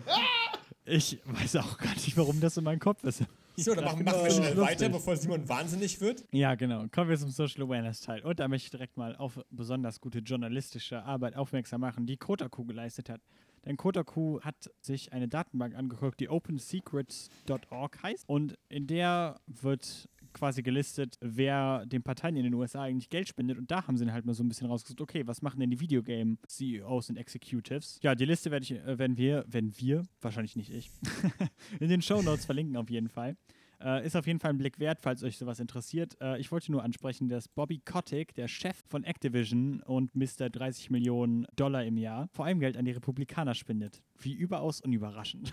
Ich 0.85 1.19
weiß 1.25 1.57
auch 1.57 1.79
gar 1.79 1.95
nicht, 1.95 2.15
warum 2.19 2.41
das 2.41 2.59
in 2.59 2.65
meinem 2.65 2.81
Kopf 2.81 3.03
ist. 3.05 3.23
So, 3.57 3.75
dann 3.75 3.85
machen, 3.85 4.05
machen 4.05 4.25
wir 4.25 4.31
schnell 4.31 4.57
weiter, 4.57 4.89
bevor 4.89 5.17
Simon 5.17 5.49
wahnsinnig 5.49 6.01
wird. 6.01 6.25
Ja, 6.33 6.55
genau. 6.55 6.87
Kommen 6.91 7.11
wir 7.11 7.19
zum 7.19 7.31
Social 7.31 7.63
Awareness 7.63 8.01
Teil. 8.01 8.23
Und 8.23 8.41
da 8.41 8.49
möchte 8.49 8.67
ich 8.67 8.71
direkt 8.71 8.97
mal 8.97 9.15
auf 9.17 9.41
besonders 9.51 10.01
gute 10.01 10.21
journalistische 10.21 11.03
Arbeit 11.03 11.37
aufmerksam 11.37 11.83
machen, 11.83 12.07
die 12.07 12.17
Kotaku 12.17 12.65
geleistet 12.65 13.11
hat. 13.11 13.21
Denn 13.65 13.77
Kotaku 13.77 14.41
hat 14.41 14.71
sich 14.81 15.13
eine 15.13 15.29
Datenbank 15.29 15.75
angeguckt, 15.77 16.19
die 16.19 16.29
opensecrets.org 16.29 18.03
heißt. 18.03 18.29
Und 18.29 18.59
in 18.69 18.87
der 18.87 19.41
wird 19.47 20.09
quasi 20.33 20.63
gelistet, 20.63 21.17
wer 21.21 21.85
den 21.87 22.03
Parteien 22.03 22.37
in 22.37 22.45
den 22.45 22.55
USA 22.55 22.83
eigentlich 22.83 23.09
Geld 23.09 23.29
spendet. 23.29 23.59
Und 23.59 23.71
da 23.71 23.87
haben 23.87 23.97
sie 23.97 24.05
dann 24.05 24.15
halt 24.15 24.25
mal 24.25 24.35
so 24.35 24.43
ein 24.43 24.49
bisschen 24.49 24.67
rausgesucht, 24.67 25.01
okay, 25.01 25.27
was 25.27 25.43
machen 25.43 25.61
denn 25.61 25.71
die 25.71 25.81
Videogame-CEOs 25.81 27.11
und 27.11 27.17
Executives? 27.17 27.99
Ja, 28.03 28.15
die 28.15 28.25
Liste 28.25 28.51
werde 28.51 28.65
ich, 28.65 28.73
äh, 28.73 28.99
werden 28.99 29.17
wir, 29.17 29.45
wenn 29.49 29.77
wir, 29.79 30.03
wahrscheinlich 30.21 30.57
nicht 30.57 30.71
ich, 30.73 30.91
in 31.81 31.89
den 31.89 32.03
Show 32.03 32.23
Notes 32.23 32.45
verlinken 32.45 32.77
auf 32.77 32.91
jeden 32.91 33.09
Fall. 33.09 33.37
Äh, 33.83 34.07
ist 34.07 34.15
auf 34.15 34.27
jeden 34.27 34.39
Fall 34.39 34.51
ein 34.51 34.59
Blick 34.59 34.79
wert, 34.79 35.01
falls 35.01 35.25
euch 35.25 35.37
sowas 35.37 35.59
interessiert. 35.59 36.17
Äh, 36.21 36.39
ich 36.39 36.53
wollte 36.53 36.71
nur 36.71 36.85
ansprechen, 36.85 37.29
dass 37.29 37.49
Bobby 37.49 37.81
Kotick, 37.85 38.35
der 38.35 38.47
Chef 38.47 38.77
von 38.89 39.03
Activision 39.03 39.83
und 39.83 40.15
Mr. 40.15 40.51
30 40.51 40.91
Millionen 40.91 41.47
Dollar 41.57 41.85
im 41.85 41.97
Jahr, 41.97 42.29
vor 42.33 42.45
allem 42.45 42.61
Geld 42.61 42.77
an 42.77 42.85
die 42.85 42.93
Republikaner 42.93 43.55
spendet. 43.55 44.01
Wie 44.19 44.35
überaus 44.35 44.81
unüberraschend. 44.81 45.53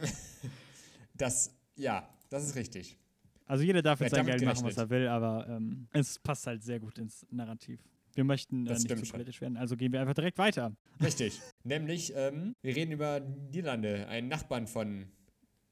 Das, 1.16 1.56
ja, 1.76 2.10
das 2.30 2.44
ist 2.44 2.56
richtig. 2.56 2.98
Also 3.46 3.64
jeder 3.64 3.82
darf 3.82 4.00
Wer 4.00 4.06
mit 4.06 4.16
seinem 4.16 4.26
Geld 4.28 4.46
machen, 4.46 4.66
was 4.66 4.78
er 4.78 4.90
will, 4.90 5.08
aber 5.08 5.48
ähm, 5.50 5.88
es 5.92 6.20
passt 6.20 6.48
halt 6.48 6.64
sehr 6.64 6.80
gut 6.80 6.98
ins 6.98 7.26
Narrativ. 7.30 7.80
Wir 8.16 8.24
möchten 8.24 8.68
äh, 8.68 8.74
nicht 8.74 9.06
zu 9.06 9.12
politisch 9.12 9.42
werden, 9.42 9.58
also 9.58 9.76
gehen 9.76 9.92
wir 9.92 10.02
einfach 10.02 10.14
direkt 10.14 10.38
weiter. 10.38 10.72
Richtig. 11.02 11.42
Nämlich, 11.64 12.14
ähm, 12.16 12.56
wir 12.62 12.76
reden 12.76 12.92
über 12.92 13.20
Niederlande, 13.20 14.08
einen 14.08 14.28
Nachbarn 14.28 14.68
von 14.68 15.08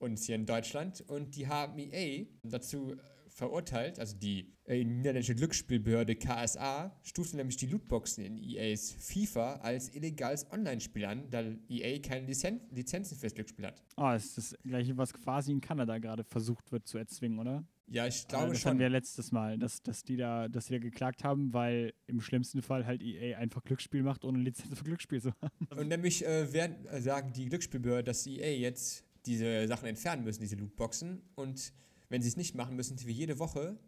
uns 0.02 0.26
hier 0.26 0.36
in 0.36 0.46
Deutschland. 0.46 1.02
Und 1.08 1.36
die 1.36 1.48
haben 1.48 1.78
EA 1.78 2.26
dazu 2.44 2.96
verurteilt, 3.34 4.00
also 4.00 4.16
die 4.18 4.54
äh, 4.66 4.84
niederländische 4.84 5.36
Glücksspielbehörde 5.36 6.16
KSA, 6.16 6.96
stufte 7.02 7.38
nämlich 7.38 7.58
die 7.58 7.68
Lootboxen 7.68 8.24
in 8.24 8.38
EAs 8.38 8.92
FIFA 8.92 9.56
als 9.56 9.90
illegales 9.96 10.52
Online-Spiel 10.52 11.06
an, 11.06 11.30
da 11.30 11.44
EA 11.70 12.00
keine 12.00 12.28
Lizen 12.28 12.62
Lizenzen 12.72 13.18
fürs 13.18 13.34
Glücksspiel 13.34 13.66
hat. 13.66 13.84
Oh, 13.98 14.04
das 14.04 14.26
ist 14.26 14.38
das 14.38 14.56
gleiche, 14.64 14.98
was 14.98 15.14
quasi 15.14 15.52
in 15.52 15.62
Kanada 15.62 15.98
gerade 15.98 16.24
versucht 16.24 16.72
wird 16.72 16.88
zu 16.88 16.98
erzwingen, 16.98 17.40
oder? 17.40 17.64
Ja, 17.88 18.08
ich 18.08 18.26
glaube 18.28 18.50
das 18.50 18.62
schon. 18.62 18.70
hatten 18.70 18.80
wir 18.80 18.90
letztes 18.90 19.32
Mal, 19.34 19.58
dass, 19.58 19.82
dass, 19.84 20.04
die 20.04 20.16
da, 20.16 20.48
dass 20.48 20.68
die 20.68 20.74
da 20.74 20.80
geklagt 20.80 21.26
haben, 21.26 21.52
weil 21.54 21.94
im 22.08 22.22
schlimmsten 22.22 22.62
Fall 22.62 22.86
halt 22.86 23.02
EA 23.02 23.38
einfach 23.38 23.64
Glücksspiel 23.64 24.04
macht, 24.04 24.24
ohne 24.24 24.40
Lizenz 24.40 24.78
für 24.78 24.86
Glücksspiel 24.86 25.22
zu 25.22 25.34
haben. 25.42 25.68
Und 25.76 25.90
nämlich 25.90 26.26
äh, 26.26 26.54
werden, 26.54 26.86
äh, 26.86 27.02
sagen 27.02 27.34
die 27.34 27.48
Glücksspielbehörde, 27.48 28.04
dass 28.04 28.26
EA 28.26 28.58
jetzt 28.58 29.04
diese 29.26 29.68
Sachen 29.68 29.88
entfernen 29.88 30.24
müssen, 30.24 30.42
diese 30.42 30.56
Lootboxen. 30.56 31.22
Und 31.36 31.74
wenn 32.12 32.22
sie 32.22 32.28
es 32.28 32.38
nicht 32.38 32.56
machen, 32.56 32.76
müssen 32.76 32.98
sie 32.98 33.06
für 33.06 33.12
jede 33.12 33.40
Woche, 33.40 33.80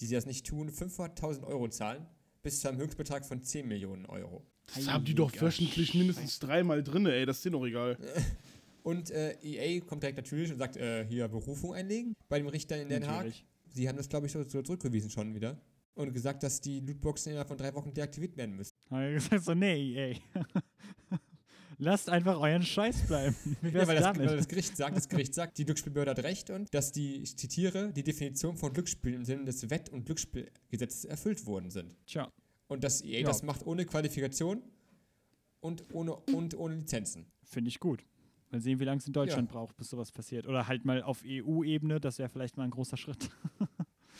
die 0.00 0.06
sie 0.06 0.14
das 0.14 0.26
nicht 0.26 0.46
tun, 0.46 0.70
500.000 0.70 1.44
Euro 1.44 1.68
zahlen, 1.68 2.06
bis 2.42 2.60
zu 2.60 2.68
einem 2.68 2.78
Höchstbetrag 2.78 3.24
von 3.24 3.42
10 3.42 3.66
Millionen 3.66 4.06
Euro. 4.06 4.46
Das 4.74 4.86
haben 4.86 5.04
die 5.04 5.14
doch 5.14 5.32
wöchentlich 5.40 5.94
mindestens 5.94 6.38
dreimal 6.38 6.84
drin, 6.84 7.06
ey. 7.06 7.26
Das 7.26 7.38
ist 7.38 7.44
dir 7.46 7.50
doch 7.50 7.64
egal. 7.64 7.98
Und 8.82 9.10
äh, 9.10 9.36
EA 9.42 9.80
kommt 9.80 10.02
direkt 10.02 10.16
natürlich 10.16 10.50
und 10.50 10.56
sagt, 10.56 10.76
äh, 10.78 11.04
hier 11.06 11.28
Berufung 11.28 11.74
einlegen 11.74 12.16
bei 12.30 12.38
dem 12.38 12.48
Richter 12.48 12.80
in 12.80 12.88
Den 12.88 13.06
Haag. 13.06 13.30
Sie 13.68 13.86
haben 13.86 13.98
das, 13.98 14.08
glaube 14.08 14.26
ich, 14.26 14.32
so, 14.32 14.42
so 14.42 14.62
zurückgewiesen 14.62 15.10
schon 15.10 15.34
wieder. 15.34 15.60
Und 15.92 16.14
gesagt, 16.14 16.42
dass 16.42 16.62
die 16.62 16.80
Lootboxen 16.80 17.32
innerhalb 17.32 17.48
von 17.48 17.58
drei 17.58 17.74
Wochen 17.74 17.92
deaktiviert 17.92 18.38
werden 18.38 18.56
müssen. 18.56 18.72
Haben 18.88 19.02
wir 19.02 19.12
gesagt 19.14 19.44
so, 19.44 19.52
nee, 19.52 19.92
EA. 19.92 20.16
Lasst 21.82 22.10
einfach 22.10 22.38
euren 22.38 22.62
Scheiß 22.62 23.06
bleiben. 23.06 23.34
Ja, 23.62 23.86
weil 23.88 23.96
das, 23.98 24.18
weil 24.18 24.36
das 24.36 24.48
Gericht 24.48 24.76
sagt, 24.76 24.96
das 24.96 25.08
Gericht 25.08 25.34
sagt, 25.34 25.56
die 25.58 25.64
Glücksspielbehörde 25.64 26.10
hat 26.10 26.22
recht 26.22 26.50
und 26.50 26.72
dass 26.74 26.92
die, 26.92 27.16
ich 27.22 27.36
zitiere, 27.38 27.90
die 27.92 28.02
Definition 28.04 28.56
von 28.56 28.72
Glücksspiel 28.72 29.14
im 29.14 29.24
Sinne 29.24 29.44
des 29.46 29.68
Wett- 29.70 29.88
und 29.88 30.04
Glücksspielgesetzes 30.04 31.06
erfüllt 31.06 31.46
worden 31.46 31.70
sind. 31.70 31.96
Tja, 32.06 32.30
Und 32.68 32.84
dass 32.84 33.02
EA 33.02 33.20
Ja. 33.20 33.26
das 33.26 33.42
macht 33.42 33.66
ohne 33.66 33.86
Qualifikation 33.86 34.62
und 35.60 35.84
ohne, 35.94 36.14
und 36.16 36.54
ohne 36.54 36.74
Lizenzen. 36.76 37.26
finde 37.44 37.68
ich 37.68 37.80
gut. 37.80 38.04
Mal 38.50 38.60
sehen, 38.60 38.78
wie 38.80 38.84
lange 38.84 38.98
es 38.98 39.06
in 39.06 39.12
Deutschland 39.12 39.48
braucht, 39.48 39.76
bis 39.76 39.88
sowas 39.90 40.10
passiert. 40.12 40.46
Oder 40.46 40.66
halt 40.66 40.84
mal 40.84 41.02
auf 41.02 41.22
EU-Ebene, 41.24 41.98
das 42.00 42.18
wäre 42.18 42.28
vielleicht 42.28 42.56
mal 42.56 42.64
ein 42.64 42.70
großer 42.70 42.96
Schritt. 42.96 43.30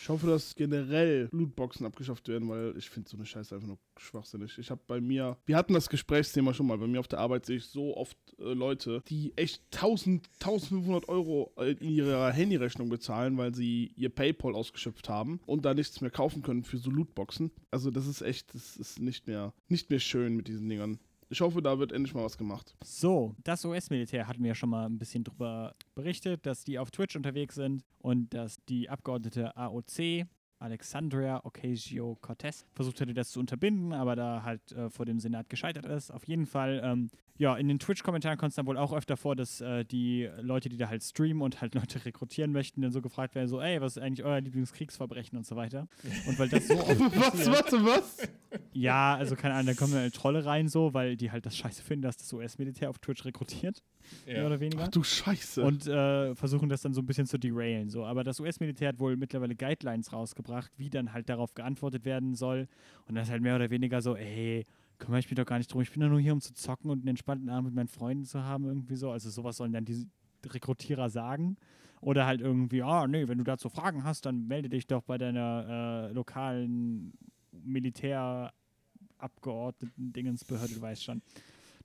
Ich 0.00 0.08
hoffe, 0.08 0.26
dass 0.26 0.54
generell 0.54 1.28
Lootboxen 1.30 1.84
abgeschafft 1.84 2.26
werden, 2.28 2.48
weil 2.48 2.74
ich 2.78 2.88
finde 2.88 3.10
so 3.10 3.18
eine 3.18 3.26
Scheiße 3.26 3.54
einfach 3.54 3.68
nur 3.68 3.78
schwachsinnig. 3.98 4.56
Ich 4.56 4.70
habe 4.70 4.80
bei 4.86 4.98
mir, 4.98 5.36
wir 5.44 5.56
hatten 5.56 5.74
das 5.74 5.90
Gesprächsthema 5.90 6.54
schon 6.54 6.68
mal, 6.68 6.78
bei 6.78 6.86
mir 6.86 7.00
auf 7.00 7.08
der 7.08 7.18
Arbeit 7.18 7.44
sehe 7.44 7.58
ich 7.58 7.66
so 7.66 7.94
oft 7.98 8.16
äh, 8.38 8.54
Leute, 8.54 9.02
die 9.08 9.36
echt 9.36 9.62
1000, 9.74 10.26
1500 10.40 11.06
Euro 11.10 11.52
in 11.58 11.90
ihrer 11.90 12.32
Handyrechnung 12.32 12.88
bezahlen, 12.88 13.36
weil 13.36 13.54
sie 13.54 13.92
ihr 13.94 14.08
Paypal 14.08 14.54
ausgeschöpft 14.54 15.10
haben 15.10 15.40
und 15.44 15.66
da 15.66 15.74
nichts 15.74 16.00
mehr 16.00 16.10
kaufen 16.10 16.40
können 16.40 16.64
für 16.64 16.78
so 16.78 16.90
Lootboxen. 16.90 17.50
Also 17.70 17.90
das 17.90 18.06
ist 18.06 18.22
echt, 18.22 18.54
das 18.54 18.78
ist 18.78 19.00
nicht 19.00 19.26
mehr, 19.26 19.52
nicht 19.68 19.90
mehr 19.90 20.00
schön 20.00 20.34
mit 20.34 20.48
diesen 20.48 20.66
Dingern. 20.70 20.98
Ich 21.32 21.40
hoffe, 21.40 21.62
da 21.62 21.78
wird 21.78 21.92
endlich 21.92 22.12
mal 22.12 22.24
was 22.24 22.36
gemacht. 22.36 22.74
So, 22.82 23.36
das 23.44 23.64
US-Militär 23.64 24.26
hatten 24.26 24.42
wir 24.42 24.48
ja 24.48 24.54
schon 24.56 24.68
mal 24.68 24.86
ein 24.86 24.98
bisschen 24.98 25.22
drüber 25.22 25.76
berichtet, 25.94 26.44
dass 26.44 26.64
die 26.64 26.76
auf 26.76 26.90
Twitch 26.90 27.14
unterwegs 27.14 27.54
sind 27.54 27.84
und 27.98 28.34
dass 28.34 28.56
die 28.64 28.90
Abgeordnete 28.90 29.56
AOC, 29.56 30.26
Alexandria 30.58 31.40
Ocasio-Cortez, 31.44 32.66
versucht 32.72 33.00
hätte, 33.00 33.14
das 33.14 33.30
zu 33.30 33.38
unterbinden, 33.38 33.92
aber 33.92 34.16
da 34.16 34.42
halt 34.42 34.72
äh, 34.72 34.90
vor 34.90 35.06
dem 35.06 35.20
Senat 35.20 35.48
gescheitert 35.48 35.86
ist. 35.86 36.10
Auf 36.10 36.24
jeden 36.24 36.46
Fall, 36.46 36.80
ähm, 36.84 37.10
ja, 37.40 37.56
in 37.56 37.68
den 37.68 37.78
Twitch-Kommentaren 37.78 38.36
kommt 38.36 38.50
es 38.50 38.56
dann 38.56 38.66
wohl 38.66 38.76
auch 38.76 38.92
öfter 38.92 39.16
vor, 39.16 39.34
dass 39.34 39.62
äh, 39.62 39.82
die 39.86 40.28
Leute, 40.42 40.68
die 40.68 40.76
da 40.76 40.90
halt 40.90 41.02
streamen 41.02 41.40
und 41.40 41.62
halt 41.62 41.74
Leute 41.74 42.04
rekrutieren 42.04 42.52
möchten, 42.52 42.82
dann 42.82 42.92
so 42.92 43.00
gefragt 43.00 43.34
werden, 43.34 43.48
so, 43.48 43.62
ey, 43.62 43.80
was 43.80 43.96
ist 43.96 44.02
eigentlich 44.02 44.26
euer 44.26 44.42
Lieblingskriegsverbrechen 44.42 45.38
und 45.38 45.46
so 45.46 45.56
weiter. 45.56 45.88
Und 46.28 46.38
weil 46.38 46.50
das 46.50 46.68
so 46.68 46.74
oft 46.78 47.00
Was, 47.00 47.50
warte, 47.50 47.82
was? 47.82 48.28
ja, 48.74 49.16
also 49.16 49.36
keine 49.36 49.54
Ahnung, 49.54 49.68
da 49.68 49.74
kommen 49.74 49.94
dann 49.94 50.02
halt 50.02 50.14
Trolle 50.14 50.44
rein 50.44 50.68
so, 50.68 50.92
weil 50.92 51.16
die 51.16 51.30
halt 51.30 51.46
das 51.46 51.56
scheiße 51.56 51.82
finden, 51.82 52.02
dass 52.02 52.18
das 52.18 52.30
US-Militär 52.30 52.90
auf 52.90 52.98
Twitch 52.98 53.24
rekrutiert, 53.24 53.82
mehr 54.26 54.44
oder 54.44 54.60
weniger. 54.60 54.84
Ach 54.84 54.88
du 54.88 55.02
Scheiße. 55.02 55.62
Und 55.62 55.86
äh, 55.86 56.34
versuchen 56.34 56.68
das 56.68 56.82
dann 56.82 56.92
so 56.92 57.00
ein 57.00 57.06
bisschen 57.06 57.26
zu 57.26 57.38
derailen. 57.38 57.88
So. 57.88 58.04
Aber 58.04 58.22
das 58.22 58.38
US-Militär 58.40 58.88
hat 58.88 58.98
wohl 58.98 59.16
mittlerweile 59.16 59.56
Guidelines 59.56 60.12
rausgebracht, 60.12 60.70
wie 60.76 60.90
dann 60.90 61.14
halt 61.14 61.30
darauf 61.30 61.54
geantwortet 61.54 62.04
werden 62.04 62.34
soll. 62.34 62.68
Und 63.06 63.14
das 63.14 63.28
ist 63.28 63.30
halt 63.30 63.42
mehr 63.42 63.56
oder 63.56 63.70
weniger 63.70 64.02
so, 64.02 64.14
ey, 64.14 64.66
kümmere 65.00 65.18
ich 65.18 65.28
mich 65.28 65.36
doch 65.36 65.44
gar 65.44 65.58
nicht 65.58 65.72
drum. 65.72 65.82
Ich 65.82 65.90
bin 65.90 66.00
doch 66.00 66.08
nur 66.08 66.20
hier, 66.20 66.32
um 66.32 66.40
zu 66.40 66.54
zocken 66.54 66.90
und 66.90 67.00
einen 67.00 67.08
entspannten 67.08 67.48
Abend 67.48 67.66
mit 67.66 67.74
meinen 67.74 67.88
Freunden 67.88 68.24
zu 68.24 68.44
haben, 68.44 68.66
irgendwie 68.66 68.94
so. 68.94 69.10
Also 69.10 69.30
sowas 69.30 69.56
sollen 69.56 69.72
dann 69.72 69.84
die 69.84 70.06
Rekrutierer 70.46 71.10
sagen. 71.10 71.56
Oder 72.00 72.24
halt 72.24 72.40
irgendwie, 72.40 72.82
ah, 72.82 73.06
nee, 73.06 73.28
wenn 73.28 73.38
du 73.38 73.44
dazu 73.44 73.68
Fragen 73.68 74.04
hast, 74.04 74.24
dann 74.24 74.46
melde 74.46 74.70
dich 74.70 74.86
doch 74.86 75.02
bei 75.02 75.18
deiner 75.18 76.08
äh, 76.08 76.12
lokalen 76.12 77.12
Militärabgeordneten 77.52 80.12
Dingensbehörde, 80.12 80.74
du 80.74 80.80
weißt 80.80 81.04
schon. 81.04 81.20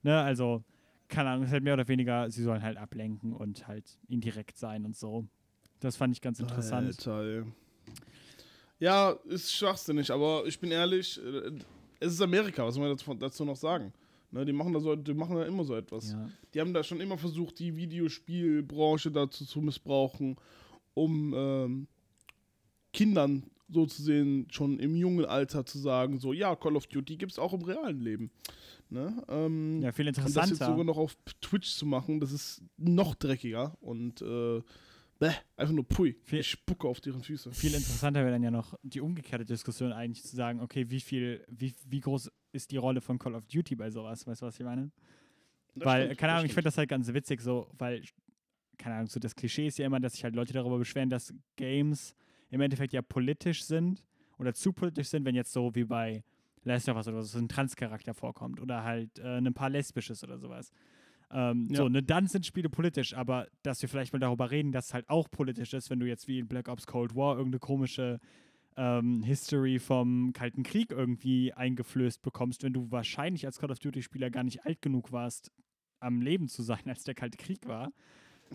Ne, 0.04 0.22
also, 0.22 0.64
keine 1.10 1.32
Ahnung, 1.32 1.44
es 1.44 1.50
ist 1.50 1.54
halt 1.54 1.64
mehr 1.64 1.74
oder 1.74 1.90
weniger, 1.90 2.32
sie 2.32 2.44
sollen 2.44 2.62
halt 2.62 2.78
ablenken 2.78 3.34
und 3.34 3.68
halt 3.68 3.98
indirekt 4.08 4.58
sein 4.58 4.86
und 4.86 4.96
so. 4.96 5.26
Das 5.82 5.98
fand 5.98 6.16
ich 6.16 6.22
ganz 6.22 6.40
interessant. 6.40 7.06
Alter. 7.08 7.46
Ja, 8.80 9.12
ist 9.26 9.54
schwachsinnig, 9.54 10.12
aber 10.12 10.46
ich 10.46 10.60
bin 10.60 10.72
ehrlich, 10.72 11.22
äh, 11.22 11.52
es 12.06 12.14
ist 12.14 12.22
Amerika, 12.22 12.66
was 12.66 12.76
soll 12.76 12.96
man 13.08 13.20
dazu, 13.20 13.46
noch 13.46 13.56
sagen? 13.56 13.92
Ne, 14.32 14.46
die, 14.46 14.54
machen 14.54 14.74
da 14.74 14.80
so, 14.80 14.96
die 14.96 15.14
machen 15.14 15.36
da 15.36 15.44
immer 15.46 15.64
so 15.64 15.76
etwas. 15.76 16.12
Ja. 16.12 16.30
Die 16.54 16.60
haben 16.60 16.74
da 16.74 16.84
schon 16.84 17.00
immer 17.00 17.18
versucht, 17.18 17.60
die 17.60 17.76
Videospielbranche 17.76 19.12
dazu 19.12 19.46
zu 19.46 19.62
missbrauchen, 19.62 20.36
um 20.94 21.34
ähm, 21.36 21.88
Kindern 22.92 23.44
so 23.70 23.86
zu 23.86 24.02
sehen, 24.04 24.48
schon 24.52 24.80
im 24.80 24.96
jungen 24.96 25.26
Alter 25.26 25.66
zu 25.66 25.80
sagen, 25.80 26.20
so, 26.20 26.34
ja, 26.34 26.56
Call 26.56 26.76
of 26.76 26.88
Duty 26.88 27.18
gibt 27.18 27.32
es 27.32 27.40
auch 27.40 27.54
im 27.54 27.64
realen 27.64 28.00
Leben. 28.00 28.32
Ne? 28.90 29.24
Ähm, 29.28 29.82
ja, 29.82 29.92
viel 29.92 30.08
und 30.08 30.18
das 30.18 30.26
jetzt 30.26 30.36
interessanter. 30.36 30.66
sogar 30.66 30.84
noch 30.84 30.98
auf 30.98 31.18
Twitch 31.42 31.74
zu 31.74 31.86
machen, 31.86 32.20
das 32.20 32.32
ist 32.32 32.62
noch 32.78 33.16
dreckiger 33.16 33.76
und 33.82 34.22
äh, 34.22 34.62
bäh, 35.20 35.32
einfach 35.58 35.74
nur 35.74 35.88
pui. 35.88 36.16
Viel- 36.24 36.40
Ich 36.40 36.50
spucke 36.52 36.88
auf 36.88 37.02
deren 37.02 37.22
Füße. 37.22 37.52
Viel 37.52 37.74
interessanter 37.74 38.22
wäre 38.22 38.32
dann 38.32 38.44
ja 38.44 38.52
noch 38.52 38.78
die 38.84 39.02
umgekehrte 39.02 39.46
Diskussion 39.46 39.92
eigentlich 39.92 40.24
zu 40.24 40.36
sagen, 40.36 40.60
okay, 40.62 40.90
wie 40.90 41.00
viel, 41.00 41.44
wie, 41.50 41.74
wie 41.88 42.00
groß 42.02 42.32
ist 42.52 42.72
die 42.72 42.78
Rolle 42.78 43.02
von 43.02 43.18
Call 43.20 43.36
of 43.36 43.46
Duty 43.48 43.76
bei 43.76 43.90
sowas? 43.90 44.26
Weißt 44.28 44.42
du, 44.42 44.46
was 44.46 44.60
ich 44.60 44.66
meine? 44.66 44.92
Das 45.76 45.86
weil, 45.86 46.06
stimmt, 46.06 46.20
keine 46.20 46.34
Ahnung, 46.34 46.46
ich 46.46 46.54
finde 46.54 46.66
das 46.68 46.78
halt 46.78 46.90
ganz 46.90 47.12
witzig 47.14 47.42
so, 47.42 47.70
weil, 47.78 48.02
keine 48.78 48.96
Ahnung, 48.96 49.08
so 49.08 49.20
das 49.20 49.36
Klischee 49.36 49.68
ist 49.68 49.78
ja 49.78 49.86
immer, 49.86 50.00
dass 50.00 50.14
sich 50.14 50.24
halt 50.24 50.36
Leute 50.36 50.54
darüber 50.54 50.78
beschweren, 50.78 51.10
dass 51.10 51.34
Games 51.56 52.16
im 52.50 52.62
Endeffekt 52.62 52.94
ja 52.94 53.02
politisch 53.02 53.64
sind 53.64 54.06
oder 54.38 54.54
zu 54.54 54.72
politisch 54.74 55.08
sind, 55.10 55.26
wenn 55.26 55.36
jetzt 55.36 55.52
so 55.52 55.74
wie 55.76 55.84
bei 55.84 56.24
Last 56.64 56.90
of 56.90 56.96
Us 56.98 57.08
oder 57.08 57.24
so 57.24 57.38
ein 57.38 57.48
Transcharakter 57.48 58.14
vorkommt 58.14 58.60
oder 58.60 58.84
halt 58.84 59.20
äh, 59.20 59.38
ein 59.38 59.54
paar 59.54 59.70
Lesbisches 59.70 60.24
oder 60.24 60.38
sowas. 60.40 60.72
Ähm, 61.32 61.68
Ja. 61.70 61.78
So, 61.78 61.90
ne, 61.90 62.04
dann 62.04 62.28
sind 62.28 62.46
Spiele 62.46 62.70
politisch, 62.70 63.14
aber 63.14 63.48
dass 63.64 63.82
wir 63.82 63.90
vielleicht 63.90 64.14
mal 64.14 64.20
darüber 64.20 64.52
reden, 64.52 64.72
dass 64.72 64.88
es 64.88 64.94
halt 64.94 65.10
auch 65.10 65.30
politisch 65.30 65.74
ist, 65.74 65.90
wenn 65.90 66.00
du 66.00 66.06
jetzt 66.08 66.28
wie 66.28 66.40
in 66.40 66.48
Black 66.48 66.68
Ops 66.68 66.88
Cold 66.88 67.16
War 67.16 67.38
irgendeine 67.38 67.60
komische 67.60 68.20
ähm, 68.78 69.24
History 69.24 69.80
vom 69.80 70.34
Kalten 70.34 70.64
Krieg 70.64 70.92
irgendwie 70.92 71.54
eingeflößt 71.54 72.22
bekommst, 72.22 72.64
wenn 72.64 72.74
du 72.74 72.92
wahrscheinlich 72.92 73.46
als 73.46 73.60
Call 73.60 73.72
of 73.72 73.80
Duty-Spieler 73.80 74.30
gar 74.30 74.44
nicht 74.44 74.66
alt 74.66 74.82
genug 74.82 75.12
warst, 75.12 75.52
am 76.00 76.22
Leben 76.22 76.48
zu 76.48 76.62
sein, 76.62 76.80
als 76.86 77.04
der 77.04 77.16
Kalte 77.16 77.38
Krieg 77.38 77.66
war. 77.68 77.92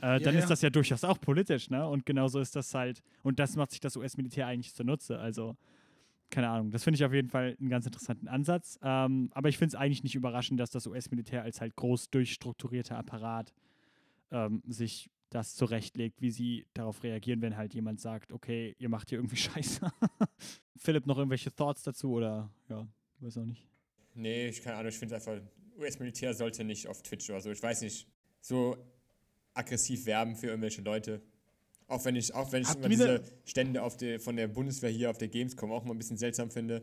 äh, 0.01 0.21
dann 0.21 0.35
Ja, 0.35 0.39
ist 0.41 0.51
das 0.51 0.63
ja 0.63 0.71
durchaus 0.71 1.05
auch 1.05 1.21
politisch, 1.21 1.71
ne? 1.71 1.87
Und 1.89 2.07
genauso 2.07 2.39
ist 2.39 2.55
das 2.55 2.75
halt, 2.75 3.03
und 3.23 3.39
das 3.39 3.57
macht 3.57 3.71
sich 3.73 3.81
das 3.81 3.97
US-Militär 3.97 4.47
eigentlich 4.47 4.75
zunutze. 4.75 5.19
Also, 5.19 5.57
keine 6.31 6.49
Ahnung, 6.49 6.71
das 6.71 6.85
finde 6.85 6.97
ich 6.97 7.05
auf 7.05 7.13
jeden 7.13 7.29
Fall 7.29 7.57
einen 7.59 7.69
ganz 7.69 7.87
interessanten 7.87 8.29
Ansatz. 8.29 8.79
Ähm, 8.83 9.31
aber 9.35 9.49
ich 9.49 9.59
finde 9.59 9.75
es 9.75 9.81
eigentlich 9.81 10.03
nicht 10.03 10.15
überraschend, 10.15 10.61
dass 10.61 10.71
das 10.71 10.87
US-Militär 10.87 11.43
als 11.43 11.61
halt 11.61 11.77
groß 11.77 12.11
durchstrukturierter 12.11 12.97
Apparat 12.97 13.53
ähm, 14.31 14.63
sich 14.67 15.11
das 15.31 15.55
zurechtlegt, 15.55 16.21
wie 16.21 16.31
sie 16.31 16.67
darauf 16.75 17.03
reagieren, 17.03 17.41
wenn 17.41 17.57
halt 17.57 17.75
jemand 17.75 18.01
sagt, 18.01 18.33
okay, 18.33 18.75
ihr 18.79 18.89
macht 18.89 19.11
hier 19.11 19.19
irgendwie 19.19 19.37
Scheiße. 19.37 19.91
Philipp, 20.77 21.07
noch 21.07 21.19
irgendwelche 21.19 21.55
Thoughts 21.55 21.83
dazu 21.83 22.13
oder 22.13 22.51
ja, 22.69 22.87
weiß 23.21 23.39
auch 23.39 23.45
nicht. 23.45 23.67
Nee, 24.15 24.49
ich 24.49 24.63
keine 24.63 24.77
Ahnung, 24.77 24.89
ich 24.89 24.99
finde 24.99 25.17
einfach, 25.17 25.41
US-Militär 25.79 26.35
sollte 26.35 26.65
nicht 26.65 26.89
auf 26.89 27.03
Twitch 27.03 27.31
oder 27.31 27.41
so, 27.41 27.51
ich 27.51 27.63
weiß 27.63 27.83
nicht, 27.83 28.09
so 28.41 28.77
aggressiv 29.55 30.07
werben 30.07 30.37
für 30.37 30.49
irgendwelche 30.49 30.83
Leute. 30.83 31.23
Auch 31.91 32.05
wenn 32.05 32.15
ich, 32.17 32.33
auch 32.35 32.53
wenn 32.53 32.63
ich 32.63 32.75
immer 32.75 32.89
diese 32.89 33.23
Stände 33.45 33.83
auf 33.83 33.97
der, 33.97 34.21
von 34.21 34.37
der 34.37 34.47
Bundeswehr 34.49 34.91
hier 34.91 35.11
auf 35.11 35.19
der 35.19 35.29
Gamescom 35.29 35.73
auch 35.73 35.85
mal 35.85 35.91
ein 35.93 35.99
bisschen 35.99 36.17
seltsam 36.17 36.51
finde. 36.51 36.83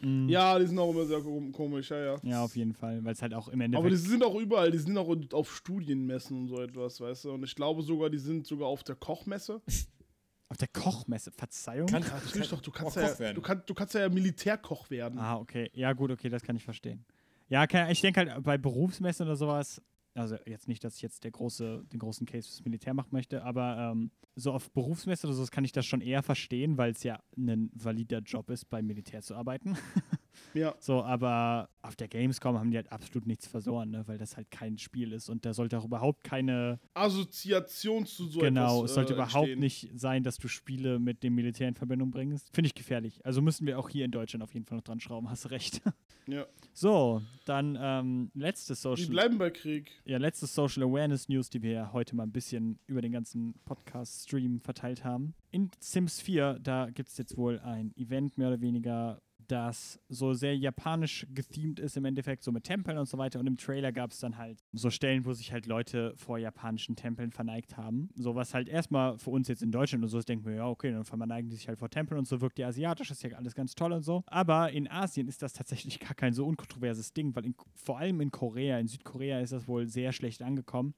Mhm. 0.00 0.28
Ja, 0.28 0.58
die 0.58 0.66
sind 0.66 0.78
auch 0.78 0.90
immer 0.90 1.04
sehr 1.04 1.18
kom- 1.18 1.52
komisch, 1.52 1.90
ja, 1.90 1.98
ja. 1.98 2.16
Ja, 2.22 2.42
auf 2.44 2.56
jeden 2.56 2.72
Fall, 2.74 3.04
weil 3.04 3.12
es 3.12 3.22
halt 3.22 3.34
auch 3.34 3.48
im 3.48 3.60
Endeffekt. 3.60 3.80
Aber 3.86 3.90
die 3.90 3.96
sind 3.96 4.24
auch 4.24 4.34
überall, 4.34 4.70
die 4.70 4.78
sind 4.78 4.96
auch 4.98 5.14
auf 5.32 5.54
Studienmessen 5.54 6.36
und 6.38 6.48
so 6.48 6.60
etwas, 6.60 7.00
weißt 7.00 7.24
du. 7.26 7.32
Und 7.32 7.44
ich 7.44 7.54
glaube 7.54 7.82
sogar, 7.82 8.08
die 8.10 8.18
sind 8.18 8.46
sogar 8.46 8.68
auf 8.68 8.82
der 8.82 8.96
Kochmesse. 8.96 9.60
auf 10.48 10.56
der 10.56 10.68
Kochmesse, 10.68 11.30
Verzeihung. 11.30 11.86
Kann, 11.86 12.02
Ja, 12.02 12.14
natürlich 12.14 12.48
doch, 12.48 12.60
du 12.60 12.70
kannst 12.70 12.96
auch 12.96 13.02
ja, 13.02 13.08
Koch 13.10 13.18
werden. 13.18 13.34
du, 13.36 13.42
kannst, 13.42 13.68
du 13.70 13.74
kannst 13.74 13.94
ja 13.94 14.08
Militärkoch 14.08 14.88
werden. 14.90 15.18
Ah, 15.18 15.36
okay. 15.36 15.70
Ja, 15.74 15.92
gut, 15.92 16.10
okay, 16.10 16.28
das 16.30 16.42
kann 16.42 16.56
ich 16.56 16.64
verstehen. 16.64 17.04
Ja, 17.48 17.66
kann, 17.66 17.90
ich 17.90 18.00
denke 18.00 18.20
halt 18.20 18.42
bei 18.42 18.56
Berufsmessen 18.56 19.26
oder 19.26 19.36
sowas, 19.36 19.82
also 20.14 20.36
jetzt 20.46 20.68
nicht, 20.68 20.84
dass 20.84 20.96
ich 20.96 21.02
jetzt 21.02 21.24
der 21.24 21.30
große, 21.30 21.84
den 21.92 21.98
großen 21.98 22.26
Case 22.26 22.48
fürs 22.48 22.64
Militär 22.64 22.94
machen 22.94 23.10
möchte, 23.12 23.42
aber 23.42 23.92
ähm, 23.92 24.10
so 24.36 24.52
auf 24.52 24.70
Berufsmessen 24.70 25.28
oder 25.28 25.36
sowas 25.36 25.50
kann 25.50 25.64
ich 25.64 25.72
das 25.72 25.86
schon 25.86 26.00
eher 26.00 26.22
verstehen, 26.22 26.78
weil 26.78 26.92
es 26.92 27.02
ja 27.02 27.20
ein 27.36 27.70
valider 27.74 28.20
Job 28.20 28.50
ist, 28.50 28.66
beim 28.66 28.86
Militär 28.86 29.22
zu 29.22 29.34
arbeiten. 29.34 29.76
Ja. 30.54 30.74
So, 30.78 31.02
aber 31.02 31.68
auf 31.82 31.96
der 31.96 32.08
Gamescom 32.08 32.58
haben 32.58 32.70
die 32.70 32.76
halt 32.76 32.90
absolut 32.90 33.26
nichts 33.26 33.46
verloren, 33.46 33.90
ne? 33.90 34.02
weil 34.06 34.18
das 34.18 34.36
halt 34.36 34.50
kein 34.50 34.78
Spiel 34.78 35.12
ist 35.12 35.28
und 35.28 35.44
da 35.44 35.52
sollte 35.52 35.78
auch 35.78 35.84
überhaupt 35.84 36.24
keine 36.24 36.80
Assoziation 36.94 38.06
zu 38.06 38.26
so 38.26 38.40
genau, 38.40 38.78
etwas. 38.78 38.90
es 38.90 38.94
sollte 38.94 39.12
äh, 39.12 39.16
überhaupt 39.16 39.48
entstehen. 39.48 39.60
nicht 39.60 39.90
sein, 39.94 40.22
dass 40.22 40.38
du 40.38 40.48
Spiele 40.48 40.98
mit 40.98 41.22
dem 41.22 41.34
Militär 41.34 41.68
in 41.68 41.74
Verbindung 41.74 42.10
bringst. 42.10 42.48
Finde 42.54 42.66
ich 42.66 42.74
gefährlich. 42.74 43.24
Also 43.24 43.42
müssen 43.42 43.66
wir 43.66 43.78
auch 43.78 43.88
hier 43.88 44.04
in 44.04 44.10
Deutschland 44.10 44.42
auf 44.42 44.54
jeden 44.54 44.66
Fall 44.66 44.76
noch 44.78 44.84
dran 44.84 45.00
schrauben, 45.00 45.28
hast 45.30 45.50
recht. 45.50 45.82
Ja. 46.26 46.46
So, 46.72 47.22
dann 47.44 47.78
ähm, 47.80 48.30
letztes 48.34 48.78
Die 48.78 48.82
Social, 48.82 49.08
bleiben 49.08 49.38
bei 49.38 49.50
Krieg. 49.50 49.92
ja, 50.04 50.18
letztes 50.18 50.54
Social 50.54 50.82
Awareness 50.84 51.28
News, 51.28 51.50
die 51.50 51.62
wir 51.62 51.70
ja 51.70 51.92
heute 51.92 52.16
mal 52.16 52.24
ein 52.24 52.32
bisschen 52.32 52.78
über 52.86 53.02
den 53.02 53.12
ganzen 53.12 53.54
Podcast-Stream 53.64 54.60
verteilt 54.60 55.04
haben. 55.04 55.34
In 55.50 55.70
Sims 55.78 56.20
4, 56.20 56.58
da 56.60 56.90
gibt 56.90 57.10
es 57.10 57.18
jetzt 57.18 57.36
wohl 57.36 57.60
ein 57.60 57.92
Event 57.96 58.38
mehr 58.38 58.48
oder 58.48 58.60
weniger, 58.60 59.20
das 59.48 60.00
so 60.08 60.32
sehr 60.32 60.56
japanisch 60.56 61.26
gethemed 61.32 61.80
ist 61.80 61.96
im 61.96 62.04
Endeffekt, 62.04 62.42
so 62.42 62.52
mit 62.52 62.64
Tempeln 62.64 62.98
und 62.98 63.08
so 63.08 63.18
weiter. 63.18 63.40
Und 63.40 63.46
im 63.46 63.56
Trailer 63.56 63.92
gab 63.92 64.10
es 64.10 64.18
dann 64.20 64.36
halt 64.36 64.62
so 64.72 64.90
Stellen, 64.90 65.24
wo 65.24 65.32
sich 65.32 65.52
halt 65.52 65.66
Leute 65.66 66.14
vor 66.16 66.38
japanischen 66.38 66.96
Tempeln 66.96 67.30
verneigt 67.30 67.76
haben. 67.76 68.10
So 68.14 68.34
was 68.34 68.54
halt 68.54 68.68
erstmal 68.68 69.18
für 69.18 69.30
uns 69.30 69.48
jetzt 69.48 69.62
in 69.62 69.70
Deutschland 69.70 70.04
und 70.04 70.08
so 70.08 70.18
ist, 70.18 70.28
denken 70.28 70.46
wir, 70.46 70.54
ja, 70.54 70.68
okay, 70.68 70.92
dann 70.92 71.04
verneigen 71.04 71.50
die 71.50 71.56
sich 71.56 71.68
halt 71.68 71.78
vor 71.78 71.90
Tempeln 71.90 72.18
und 72.18 72.26
so 72.26 72.40
wirkt 72.40 72.58
ja 72.58 72.68
asiatisch, 72.68 73.10
ist 73.10 73.22
ja 73.22 73.36
alles 73.36 73.54
ganz 73.54 73.74
toll 73.74 73.92
und 73.92 74.02
so. 74.02 74.22
Aber 74.26 74.70
in 74.72 74.90
Asien 74.90 75.28
ist 75.28 75.42
das 75.42 75.52
tatsächlich 75.52 76.00
gar 76.00 76.14
kein 76.14 76.32
so 76.32 76.46
unkontroverses 76.46 77.12
Ding, 77.12 77.34
weil 77.34 77.46
in, 77.46 77.54
vor 77.74 77.98
allem 77.98 78.20
in 78.20 78.30
Korea, 78.30 78.78
in 78.78 78.86
Südkorea 78.86 79.40
ist 79.40 79.52
das 79.52 79.68
wohl 79.68 79.86
sehr 79.86 80.12
schlecht 80.12 80.42
angekommen 80.42 80.94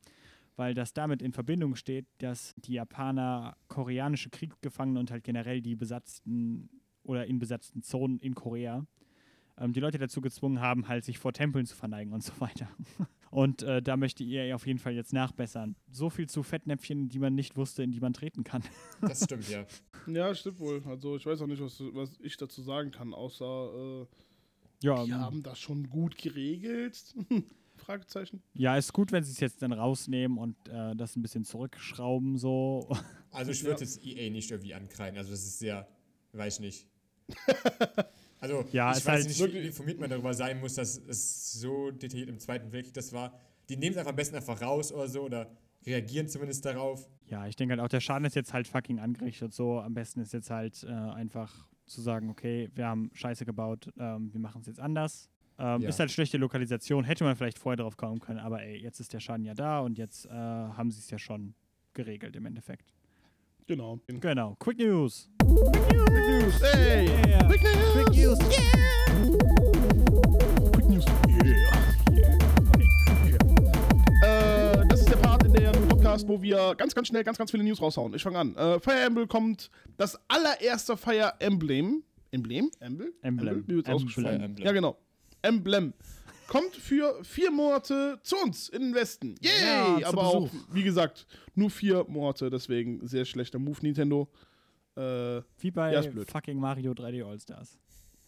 weil 0.57 0.75
das 0.75 0.93
damit 0.93 1.23
in 1.23 1.33
Verbindung 1.33 1.77
steht, 1.77 2.07
dass 2.19 2.55
die 2.57 2.75
Japaner 2.75 3.57
koreanische 3.69 4.31
Kriegsgefangene 4.31 4.99
und 4.99 5.11
halt 5.11 5.23
generell 5.23 5.61
die 5.61 5.77
besatzten 5.77 6.71
oder 7.07 7.27
in 7.27 7.39
besetzten 7.39 7.83
Zonen 7.83 8.19
in 8.19 8.35
Korea 8.35 8.87
ähm, 9.59 9.73
die 9.73 9.81
Leute 9.81 9.99
dazu 9.99 10.21
gezwungen 10.21 10.61
haben, 10.61 10.89
halt 10.89 11.05
sich 11.05 11.19
vor 11.19 11.33
Tempeln 11.33 11.67
zu 11.67 11.77
verneigen 11.77 12.13
und 12.13 12.23
so 12.23 12.33
weiter. 12.41 12.69
Und 13.31 13.63
äh, 13.65 13.83
da 13.83 13.97
möchte 13.97 14.23
ihr 14.23 14.55
auf 14.55 14.67
jeden 14.67 14.79
Fall 14.79 14.95
jetzt 14.95 15.13
nachbessern. 15.13 15.75
So 15.91 16.09
viel 16.11 16.29
zu 16.29 16.43
Fettnäpfchen, 16.43 17.09
die 17.09 17.19
man 17.19 17.35
nicht 17.35 17.57
wusste, 17.57 17.83
in 17.83 17.91
die 17.91 18.01
man 18.01 18.13
treten 18.13 18.45
kann. 18.45 18.63
Das 19.01 19.25
stimmt, 19.25 19.49
ja. 19.51 19.67
Ja, 20.07 20.35
stimmt 20.35 20.61
wohl. 20.61 20.83
Also 20.87 21.17
ich 21.17 21.27
weiß 21.27 21.43
auch 21.43 21.47
nicht, 21.47 21.61
was, 21.61 21.81
was 21.93 22.19
ich 22.21 22.37
dazu 22.37 22.63
sagen 22.63 22.93
kann, 22.93 23.13
außer 23.13 24.05
äh, 24.05 24.07
Ja, 24.83 25.05
die 25.05 25.13
haben 25.13 25.43
das 25.43 25.59
schon 25.59 25.91
gut 25.91 26.17
geregelt. 26.17 27.15
Fragezeichen. 27.77 28.43
ja, 28.55 28.77
ist 28.79 28.95
gut, 28.95 29.13
wenn 29.13 29.23
sie 29.23 29.33
es 29.33 29.41
jetzt 29.41 29.61
dann 29.61 29.73
rausnehmen 29.73 30.39
und 30.39 30.57
äh, 30.69 30.97
das 30.97 31.15
ein 31.15 31.21
bisschen 31.21 31.45
zurückschrauben 31.45 32.39
so. 32.39 32.89
Also 33.33 33.51
ich 33.51 33.65
würde 33.65 33.81
jetzt 33.81 34.03
EA 34.03 34.31
nicht 34.31 34.51
irgendwie 34.51 34.73
ankreiden. 34.73 35.19
Also 35.19 35.33
das 35.33 35.41
ist 35.41 35.59
sehr, 35.59 35.87
weiß 36.33 36.55
ich 36.55 36.61
nicht. 36.61 36.89
Also 38.39 38.65
Ja, 38.71 38.91
ich 38.91 38.99
weiß 38.99 39.07
halt 39.07 39.27
nicht, 39.27 39.55
wie 39.55 39.67
informiert 39.67 39.99
man 39.99 40.11
darüber 40.11 40.35
sein 40.35 40.61
muss, 40.61 40.75
dass 40.75 40.99
es 40.99 41.53
so 41.55 41.91
detailliert 41.91 42.29
im 42.29 42.39
Zweiten 42.39 42.71
Weltkrieg 42.71 42.95
das 42.95 43.13
war. 43.13 43.33
Die 43.69 43.77
nehmen 43.77 43.93
es 43.93 43.99
einfach 43.99 44.11
am 44.11 44.17
besten 44.17 44.37
einfach 44.37 44.61
raus 44.61 44.93
oder 44.93 45.09
so 45.09 45.23
oder 45.23 45.51
reagieren 45.87 46.29
zumindest 46.29 46.65
darauf. 46.65 47.09
Ja, 47.27 47.47
ich 47.47 47.57
denke 47.57 47.73
halt 47.73 47.81
auch, 47.81 47.89
der 47.89 48.01
Schaden 48.01 48.27
ist 48.27 48.37
jetzt 48.37 48.53
halt 48.53 48.69
fucking 48.69 48.99
angerichtet. 49.01 49.55
So, 49.55 49.81
am 49.81 49.95
besten 49.95 50.21
ist 50.21 50.33
jetzt 50.33 50.51
halt 50.51 50.85
äh, 50.85 50.93
einfach 50.93 51.67
zu 51.87 52.01
sagen, 52.03 52.29
okay, 52.31 52.69
wir 52.75 52.87
haben 52.87 53.11
Scheiße 53.15 53.45
gebaut, 53.45 53.91
ähm, 53.99 54.33
wir 54.33 54.41
machen 54.41 54.61
es 54.61 54.67
jetzt 54.67 54.81
anders. 54.81 55.31
Ähm, 55.59 55.81
Ja. 55.83 55.89
Ist 55.89 55.99
halt 55.99 56.11
schlechte 56.11 56.37
Lokalisation, 56.37 57.05
hätte 57.05 57.25
man 57.25 57.37
vielleicht 57.37 57.59
vorher 57.59 57.77
drauf 57.77 57.97
kommen 57.97 58.21
können, 58.21 58.41
aber 58.41 58.63
ey, 58.63 58.77
jetzt 58.77 59.01
ist 59.01 59.13
der 59.13 59.21
Schaden 59.21 59.45
ja 59.45 59.55
da 59.55 59.81
und 59.81 59.97
jetzt 59.97 60.27
äh, 60.27 60.31
haben 60.31 60.91
sie 60.91 60.99
es 60.99 61.11
ja 61.11 61.19
schon 61.19 61.55
geregelt 61.95 62.37
im 62.37 62.45
Endeffekt. 62.45 62.93
Genau. 63.69 63.99
Genau, 64.07 64.55
Quick 64.61 64.79
News. 64.79 65.29
Quick 65.41 66.29
News. 66.29 66.63
Hey! 66.63 67.09
Yeah. 67.27 67.49
Quick 67.49 67.63
News! 67.63 67.93
Quick 67.93 68.09
News. 68.15 68.39
Quick 70.73 70.89
News. 70.89 71.05
Äh, 74.23 74.87
das 74.87 75.01
ist 75.01 75.11
der 75.11 75.17
Part 75.17 75.45
in 75.47 75.53
der 75.53 75.73
Podcast, 75.73 76.29
wo 76.29 76.41
wir 76.41 76.77
ganz, 76.77 76.95
ganz 76.95 77.09
schnell 77.09 77.25
ganz, 77.25 77.39
ganz 77.39 77.51
viele 77.51 77.65
News 77.65 77.83
raushauen. 77.83 78.15
Ich 78.15 78.23
fange 78.23 78.39
an. 78.39 78.55
Äh, 78.55 78.79
Fire 78.79 79.01
Emblem 79.01 79.27
kommt 79.27 79.69
das 79.97 80.17
allererste 80.29 80.97
Fire 80.97 81.33
Emblem. 81.41 82.05
Emblem? 82.31 82.71
Emblem? 82.79 83.13
Emblem. 83.23 83.65
Wie 83.67 83.75
wird's 83.75 83.89
Emblem. 83.89 84.07
ausgesprochen? 84.07 84.41
Emblem. 84.43 84.65
Ja, 84.65 84.71
genau. 84.71 84.97
Emblem. 85.43 85.93
Kommt 86.49 86.77
für 86.77 87.23
vier 87.25 87.51
Monate 87.51 88.19
zu 88.23 88.37
uns 88.37 88.69
in 88.69 88.83
den 88.83 88.95
Westen. 88.95 89.35
Ja, 89.41 89.95
Yay! 89.97 90.03
zu 90.03 90.09
Aber 90.09 90.23
auch, 90.27 90.51
wie 90.71 90.83
gesagt, 90.83 91.27
nur 91.55 91.71
vier 91.71 92.05
Monate, 92.09 92.51
deswegen 92.51 93.07
sehr 93.07 93.25
schlechter 93.25 93.59
Move, 93.59 93.79
Nintendo. 93.83 94.29
Äh, 94.97 95.43
Wie 95.59 95.71
bei 95.71 95.93
Ja, 95.93 96.03
fucking 96.27 96.59
Mario 96.59 96.93
3D 96.93 97.23
All-Stars. 97.25 97.79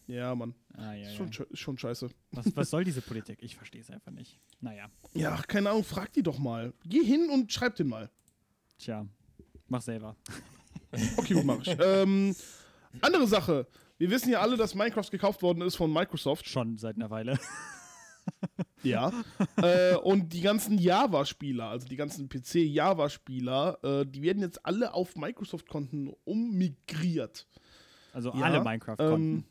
ja, 0.07 0.35
Mann. 0.35 0.53
Ah, 0.75 0.93
ja, 0.93 1.09
Ist 1.09 1.17
ja. 1.19 1.31
schon, 1.33 1.47
ist 1.49 1.59
schon 1.59 1.77
scheiße. 1.77 2.09
Was, 2.31 2.55
was 2.55 2.69
soll 2.69 2.83
diese 2.83 3.01
Politik? 3.01 3.39
Ich 3.41 3.55
verstehe 3.55 3.81
es 3.81 3.89
einfach 3.89 4.11
nicht. 4.11 4.39
Naja, 4.61 4.87
Ja, 5.13 5.37
keine 5.47 5.69
Ahnung, 5.71 5.83
frag 5.83 6.11
die 6.13 6.21
doch 6.23 6.37
mal. 6.37 6.73
Geh 6.85 7.03
hin 7.03 7.29
und 7.31 7.51
schreib 7.51 7.75
den 7.75 7.87
mal. 7.87 8.09
tja, 8.77 9.05
mach 9.67 9.81
selber. 9.81 10.15
Okay, 11.17 11.35
gut, 11.35 11.45
mach 11.45 11.61
ich. 11.61 11.75
ähm, 11.79 12.35
andere 13.01 13.27
Sache. 13.27 13.67
Wir 13.99 14.09
wissen 14.09 14.31
ja 14.31 14.39
alle, 14.41 14.57
dass 14.57 14.73
Minecraft 14.73 15.09
gekauft 15.11 15.43
worden 15.43 15.61
ist 15.61 15.75
von 15.75 15.93
Microsoft. 15.93 16.47
Schon 16.49 16.77
seit 16.77 16.95
einer 16.95 17.11
Weile. 17.11 17.37
Ja. 18.83 19.11
äh, 19.57 19.95
und 19.95 20.31
die 20.33 20.41
ganzen 20.41 20.77
Java-Spieler, 20.77 21.65
also 21.69 21.87
die 21.87 21.95
ganzen 21.95 22.29
PC-Java-Spieler, 22.29 23.77
äh, 23.83 24.05
die 24.05 24.21
werden 24.21 24.41
jetzt 24.41 24.65
alle 24.65 24.93
auf 24.93 25.15
Microsoft-Konten 25.15 26.13
ummigriert. 26.23 27.47
Also 28.13 28.31
Ja, 28.33 28.45
alle 28.45 28.63
Minecraft-Konten. 28.63 29.35
Ähm, 29.37 29.43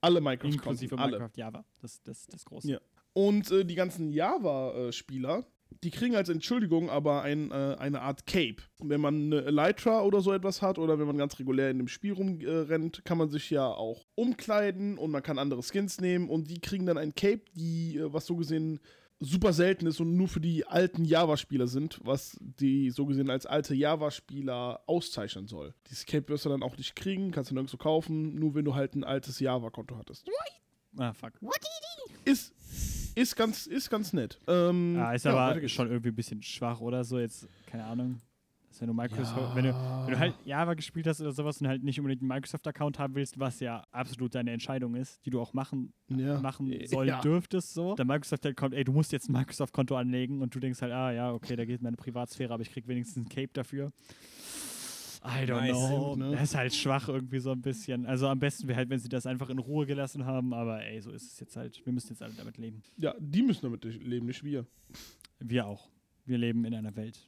alle 0.00 0.20
Minecraft-Konten. 0.20 0.54
inklusive 0.56 0.98
alle. 0.98 1.18
Minecraft 1.18 1.36
Java. 1.36 1.64
Das, 1.80 2.02
das, 2.02 2.26
das 2.26 2.44
große. 2.44 2.70
Ja. 2.70 2.80
Und 3.12 3.50
äh, 3.50 3.64
die 3.64 3.74
ganzen 3.74 4.10
Java-Spieler, 4.10 5.44
die 5.82 5.90
kriegen 5.90 6.16
als 6.16 6.28
Entschuldigung 6.28 6.90
aber 6.90 7.22
ein, 7.22 7.50
äh, 7.50 7.76
eine 7.78 8.02
Art 8.02 8.26
Cape. 8.26 8.56
Wenn 8.78 9.00
man 9.00 9.32
eine 9.32 9.44
Elytra 9.44 10.02
oder 10.02 10.20
so 10.20 10.32
etwas 10.32 10.62
hat 10.62 10.78
oder 10.78 10.98
wenn 10.98 11.06
man 11.06 11.18
ganz 11.18 11.38
regulär 11.38 11.70
in 11.70 11.78
dem 11.78 11.88
Spiel 11.88 12.12
rumrennt, 12.12 13.04
kann 13.04 13.18
man 13.18 13.28
sich 13.30 13.50
ja 13.50 13.66
auch 13.66 14.04
umkleiden 14.14 14.98
und 14.98 15.10
man 15.10 15.22
kann 15.22 15.38
andere 15.38 15.62
Skins 15.62 16.00
nehmen 16.00 16.28
und 16.28 16.50
die 16.50 16.60
kriegen 16.60 16.86
dann 16.86 16.98
ein 16.98 17.14
Cape, 17.14 17.42
die, 17.54 17.98
äh, 17.98 18.12
was 18.12 18.26
so 18.26 18.36
gesehen 18.36 18.80
super 19.18 19.52
selten 19.52 19.86
ist 19.86 20.00
und 20.00 20.14
nur 20.14 20.28
für 20.28 20.40
die 20.40 20.66
alten 20.66 21.04
Java-Spieler 21.04 21.66
sind, 21.68 22.00
was 22.04 22.36
die 22.40 22.90
so 22.90 23.06
gesehen 23.06 23.30
als 23.30 23.46
alte 23.46 23.74
Java-Spieler 23.74 24.82
auszeichnen 24.86 25.46
soll. 25.46 25.74
Dieses 25.88 26.04
Cape 26.04 26.28
wirst 26.28 26.44
du 26.44 26.50
dann 26.50 26.62
auch 26.62 26.76
nicht 26.76 26.94
kriegen, 26.96 27.30
kannst 27.30 27.50
du 27.50 27.54
nirgendwo 27.54 27.78
kaufen, 27.78 28.34
nur 28.34 28.54
wenn 28.54 28.64
du 28.64 28.74
halt 28.74 28.94
ein 28.94 29.04
altes 29.04 29.40
Java-Konto 29.40 29.96
hattest. 29.96 30.28
Ah, 30.98 31.12
fuck. 31.14 31.32
Ist, 32.24 32.54
ist, 33.16 33.34
ganz, 33.34 33.66
ist 33.66 33.90
ganz 33.90 34.12
nett. 34.12 34.38
Ähm, 34.46 34.94
Ah, 34.96 35.12
ist 35.14 35.24
ja, 35.24 35.36
aber 35.36 35.68
schon 35.68 35.88
irgendwie 35.90 36.10
ein 36.10 36.14
bisschen 36.14 36.42
schwach 36.42 36.80
oder 36.80 37.02
so. 37.02 37.18
Jetzt, 37.18 37.48
keine 37.66 37.84
Ahnung. 37.84 38.20
Also 38.68 38.82
wenn 38.82 38.88
du 38.88 38.94
Microsoft, 38.94 39.54
wenn, 39.54 39.64
du, 39.64 39.74
wenn 40.04 40.12
du 40.14 40.18
halt 40.20 40.34
Java 40.44 40.74
gespielt 40.74 41.06
hast 41.06 41.22
oder 41.22 41.32
sowas 41.32 41.60
und 41.62 41.66
halt 41.66 41.82
nicht 41.82 41.98
unbedingt 41.98 42.20
einen 42.20 42.28
Microsoft-Account 42.28 42.98
haben 42.98 43.14
willst, 43.14 43.38
was 43.38 43.58
ja 43.60 43.82
absolut 43.90 44.34
deine 44.34 44.50
Entscheidung 44.52 44.94
ist, 44.96 45.24
die 45.24 45.30
du 45.30 45.40
auch 45.40 45.54
machen, 45.54 45.94
Ja. 46.08 46.40
machen 46.40 46.70
Ja. 46.70 46.86
soll, 46.86 47.06
dürftest 47.22 47.72
so. 47.72 47.94
Der 47.94 48.04
Microsoft 48.04 48.44
kommt, 48.54 48.74
ey, 48.74 48.84
du 48.84 48.92
musst 48.92 49.12
jetzt 49.12 49.30
ein 49.30 49.32
Microsoft-Konto 49.32 49.96
anlegen 49.96 50.42
und 50.42 50.54
du 50.54 50.60
denkst 50.60 50.82
halt, 50.82 50.92
ah 50.92 51.10
ja, 51.10 51.32
okay, 51.32 51.56
da 51.56 51.64
geht 51.64 51.80
meine 51.80 51.96
Privatsphäre, 51.96 52.52
aber 52.52 52.62
ich 52.62 52.70
krieg 52.70 52.86
wenigstens 52.86 53.16
ein 53.24 53.28
Cape 53.30 53.50
dafür. 53.54 53.90
I 55.26 55.44
don't 55.44 55.60
Nice. 55.60 55.76
know. 55.76 56.16
Ne? 56.16 56.30
Das 56.32 56.42
ist 56.42 56.54
halt 56.54 56.74
schwach 56.74 57.08
irgendwie 57.08 57.38
so 57.38 57.50
ein 57.52 57.60
bisschen. 57.60 58.06
Also 58.06 58.28
am 58.28 58.38
besten 58.38 58.68
wäre 58.68 58.76
halt, 58.78 58.88
wenn 58.90 58.98
sie 58.98 59.08
das 59.08 59.26
einfach 59.26 59.48
in 59.50 59.58
Ruhe 59.58 59.86
gelassen 59.86 60.24
haben, 60.24 60.52
aber 60.54 60.84
ey, 60.84 61.00
so 61.00 61.10
ist 61.10 61.32
es 61.32 61.40
jetzt 61.40 61.56
halt. 61.56 61.84
Wir 61.84 61.92
müssen 61.92 62.10
jetzt 62.10 62.22
alle 62.22 62.34
damit 62.34 62.58
leben. 62.58 62.82
Ja, 62.96 63.14
die 63.18 63.42
müssen 63.42 63.62
damit 63.62 63.84
leben, 63.84 64.26
nicht 64.26 64.44
wir. 64.44 64.66
Wir 65.40 65.66
auch. 65.66 65.88
Wir 66.24 66.38
leben 66.38 66.64
in 66.64 66.74
einer 66.74 66.94
Welt. 66.96 67.18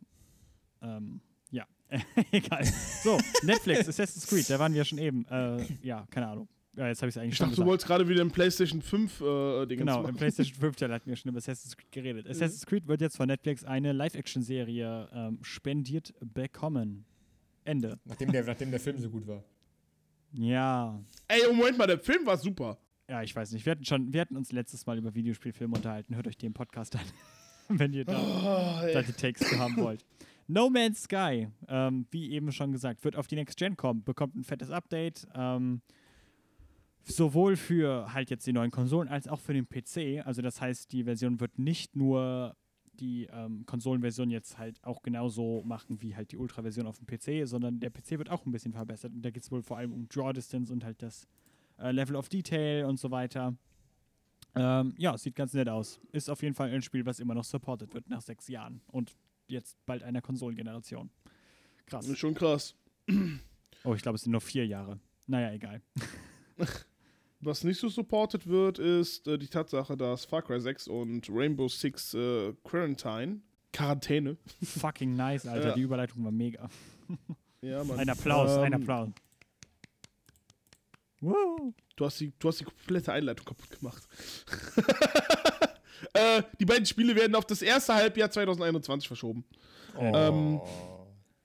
Ähm, 0.83 1.21
ja, 1.51 1.67
egal. 2.33 2.65
So, 3.03 3.19
Netflix, 3.43 3.89
Assassin's 3.89 4.27
Creed, 4.27 4.49
da 4.51 4.59
waren 4.59 4.73
wir 4.73 4.79
ja 4.79 4.85
schon 4.85 4.99
eben. 4.99 5.25
Äh, 5.27 5.65
ja, 5.83 6.07
keine 6.11 6.29
Ahnung. 6.29 6.49
Ja, 6.77 6.87
jetzt 6.87 7.03
habe 7.03 7.09
ich 7.09 7.17
es 7.17 7.21
eigentlich 7.21 7.33
Ich 7.33 7.39
dachte, 7.41 7.57
du 7.57 7.65
wolltest 7.67 7.89
gerade 7.89 8.09
wieder 8.09 8.23
im 8.23 8.31
PlayStation 8.31 8.81
5 8.81 9.21
äh, 9.21 9.67
Ding 9.67 9.79
Genau, 9.79 9.97
im 9.97 10.03
machen. 10.05 10.17
PlayStation 10.17 10.55
5 10.61 10.77
Teil 10.77 10.93
hatten 10.93 11.09
wir 11.09 11.17
schon 11.17 11.31
über 11.31 11.39
Assassin's 11.39 11.77
Creed 11.77 11.91
geredet. 11.91 12.27
Mhm. 12.27 12.31
Assassin's 12.31 12.65
Creed 12.67 12.87
wird 12.87 13.01
jetzt 13.01 13.17
von 13.17 13.27
Netflix 13.27 13.65
eine 13.65 13.91
Live-Action-Serie 13.93 15.09
ähm, 15.13 15.39
spendiert 15.43 16.15
bekommen. 16.21 17.05
Ende. 17.69 17.99
Nachdem 18.05 18.33
der, 18.33 18.45
nachdem 18.45 18.71
der 18.71 18.81
Film 18.81 18.99
so 18.99 19.11
gut 19.11 19.27
war. 19.27 19.45
Ja. 20.33 21.01
Ey, 21.29 21.41
oh, 21.49 21.53
Moment 21.53 21.79
mal, 21.79 21.87
der 21.87 21.99
Film 21.99 22.27
war 22.27 22.37
super. 22.37 22.79
Ja, 23.09 23.23
ich 23.23 23.35
weiß 23.35 23.53
nicht. 23.53 23.65
Wir 23.65 23.73
hatten 23.73 23.85
schon, 23.85 24.13
wir 24.13 24.21
hatten 24.21 24.37
uns 24.37 24.53
letztes 24.53 24.85
Mal 24.87 24.99
über 24.99 25.15
Videospielfilme 25.15 25.77
unterhalten. 25.77 26.15
Hört 26.15 26.27
euch 26.27 26.37
den 26.37 26.53
Podcast 26.53 26.97
an, 26.97 27.05
wenn 27.69 27.93
ihr 27.93 28.05
da 28.05 28.19
Oh, 28.19 28.93
da 28.93 29.03
die 29.03 29.13
Takes 29.13 29.49
zu 29.49 29.59
haben 29.59 29.77
wollt. 29.77 30.05
No 30.47 30.71
Man's 30.71 31.03
Sky, 31.03 31.49
ähm, 31.69 32.07
wie 32.11 32.31
eben 32.33 32.53
schon 32.53 32.73
gesagt, 32.73 33.05
wird 33.05 33.17
auf 33.17 33.27
die 33.27 33.37
Next 33.37 33.59
Gen 33.59 33.77
kommen, 33.77 34.03
bekommt 34.03 34.35
ein 34.35 34.45
fettes 34.45 34.71
Update. 34.71 35.27
Ähm, 35.35 35.83
sowohl 37.05 37.57
für 37.57 38.13
halt 38.13 38.31
jetzt 38.31 38.47
die 38.47 38.53
neuen 38.53 38.71
Konsolen 38.71 39.09
als 39.09 39.29
auch 39.29 39.41
für 39.41 39.55
den 39.55 39.69
PC. 39.69 40.27
Also 40.27 40.43
das 40.43 40.61
heißt, 40.61 40.93
die 40.93 41.05
Version 41.05 41.41
wird 41.41 41.59
nicht 41.59 41.97
nur 41.97 42.57
die 43.01 43.27
ähm, 43.33 43.65
Konsolenversion 43.67 44.31
jetzt 44.31 44.59
halt 44.59 44.83
auch 44.85 45.03
genauso 45.03 45.63
machen 45.65 46.01
wie 46.03 46.17
halt 46.17 46.33
die 46.33 46.37
Ultra-Version 46.37 46.87
auf 46.87 46.99
dem 46.99 47.07
PC, 47.07 47.49
sondern 47.49 47.81
der 47.81 47.91
PC 47.91 48.13
wird 48.13 48.31
auch 48.31 48.45
ein 48.47 48.53
bisschen 48.53 48.73
verbessert. 48.73 49.13
Und 49.13 49.23
da 49.23 49.31
geht 49.31 49.43
es 49.43 49.51
wohl 49.51 49.63
vor 49.63 49.79
allem 49.79 49.93
um 49.93 50.09
Draw 50.09 50.33
Distance 50.33 50.73
und 50.73 50.85
halt 50.85 51.03
das 51.03 51.27
äh, 51.79 51.91
Level 51.93 52.17
of 52.17 52.29
Detail 52.29 52.85
und 52.87 52.99
so 52.99 53.11
weiter. 53.11 53.57
Ähm, 54.55 54.95
ja, 54.97 55.17
sieht 55.17 55.37
ganz 55.37 55.53
nett 55.55 55.69
aus. 55.69 56.01
Ist 56.13 56.29
auf 56.29 56.43
jeden 56.43 56.55
Fall 56.55 56.71
ein 56.71 56.83
Spiel, 56.83 57.07
was 57.07 57.21
immer 57.21 57.35
noch 57.35 57.45
supported 57.45 57.95
wird 57.95 58.09
nach 58.09 58.23
sechs 58.23 58.49
Jahren 58.49 58.81
und 58.89 59.15
jetzt 59.47 59.77
bald 59.87 60.03
einer 60.03 60.21
Konsolengeneration. 60.21 61.11
Krass. 61.87 62.07
Ist 62.07 62.19
schon 62.19 62.35
krass. 62.35 62.75
Oh, 63.85 63.95
ich 63.95 64.03
glaube, 64.03 64.17
es 64.17 64.23
sind 64.23 64.33
nur 64.33 64.41
vier 64.41 64.67
Jahre. 64.67 64.99
Naja, 65.27 65.53
egal. 65.53 65.83
Was 67.41 67.63
nicht 67.63 67.79
so 67.79 67.89
supported 67.89 68.47
wird, 68.49 68.79
ist 68.79 69.27
äh, 69.29 69.39
die 69.39 69.47
Tatsache, 69.49 69.97
dass 69.97 70.25
Far 70.25 70.43
Cry 70.43 70.61
6 70.61 70.89
und 70.89 71.29
Rainbow 71.31 71.69
Six 71.69 72.15
äh, 72.15 72.53
Quarantine, 72.65 73.41
Quarantäne, 73.73 74.37
Fucking 74.63 75.15
nice, 75.15 75.47
Alter. 75.47 75.75
Die 75.75 75.83
Überleitung 75.83 76.25
war 76.25 76.33
mega. 76.33 76.69
ja, 77.63 77.85
Mann. 77.85 77.99
Ein 78.01 78.09
Applaus, 78.09 78.51
ein 78.59 78.73
Ähm, 78.73 78.83
Applaus. 78.83 79.09
Woo. 81.21 81.75
Du 81.97 82.05
hast, 82.05 82.21
die, 82.21 82.33
du 82.39 82.49
hast 82.49 82.61
die 82.61 82.65
komplette 82.65 83.13
Einleitung 83.13 83.45
kaputt 83.45 83.71
gemacht. 83.79 84.03
äh, 86.13 86.43
die 86.61 86.65
beiden 86.65 86.87
Spiele 86.87 87.15
werden 87.17 87.35
auf 87.35 87.45
das 87.45 87.61
erste 87.63 87.95
Halbjahr 87.95 88.31
2021 88.31 89.09
verschoben. 89.09 89.45
Ähm, 89.99 90.61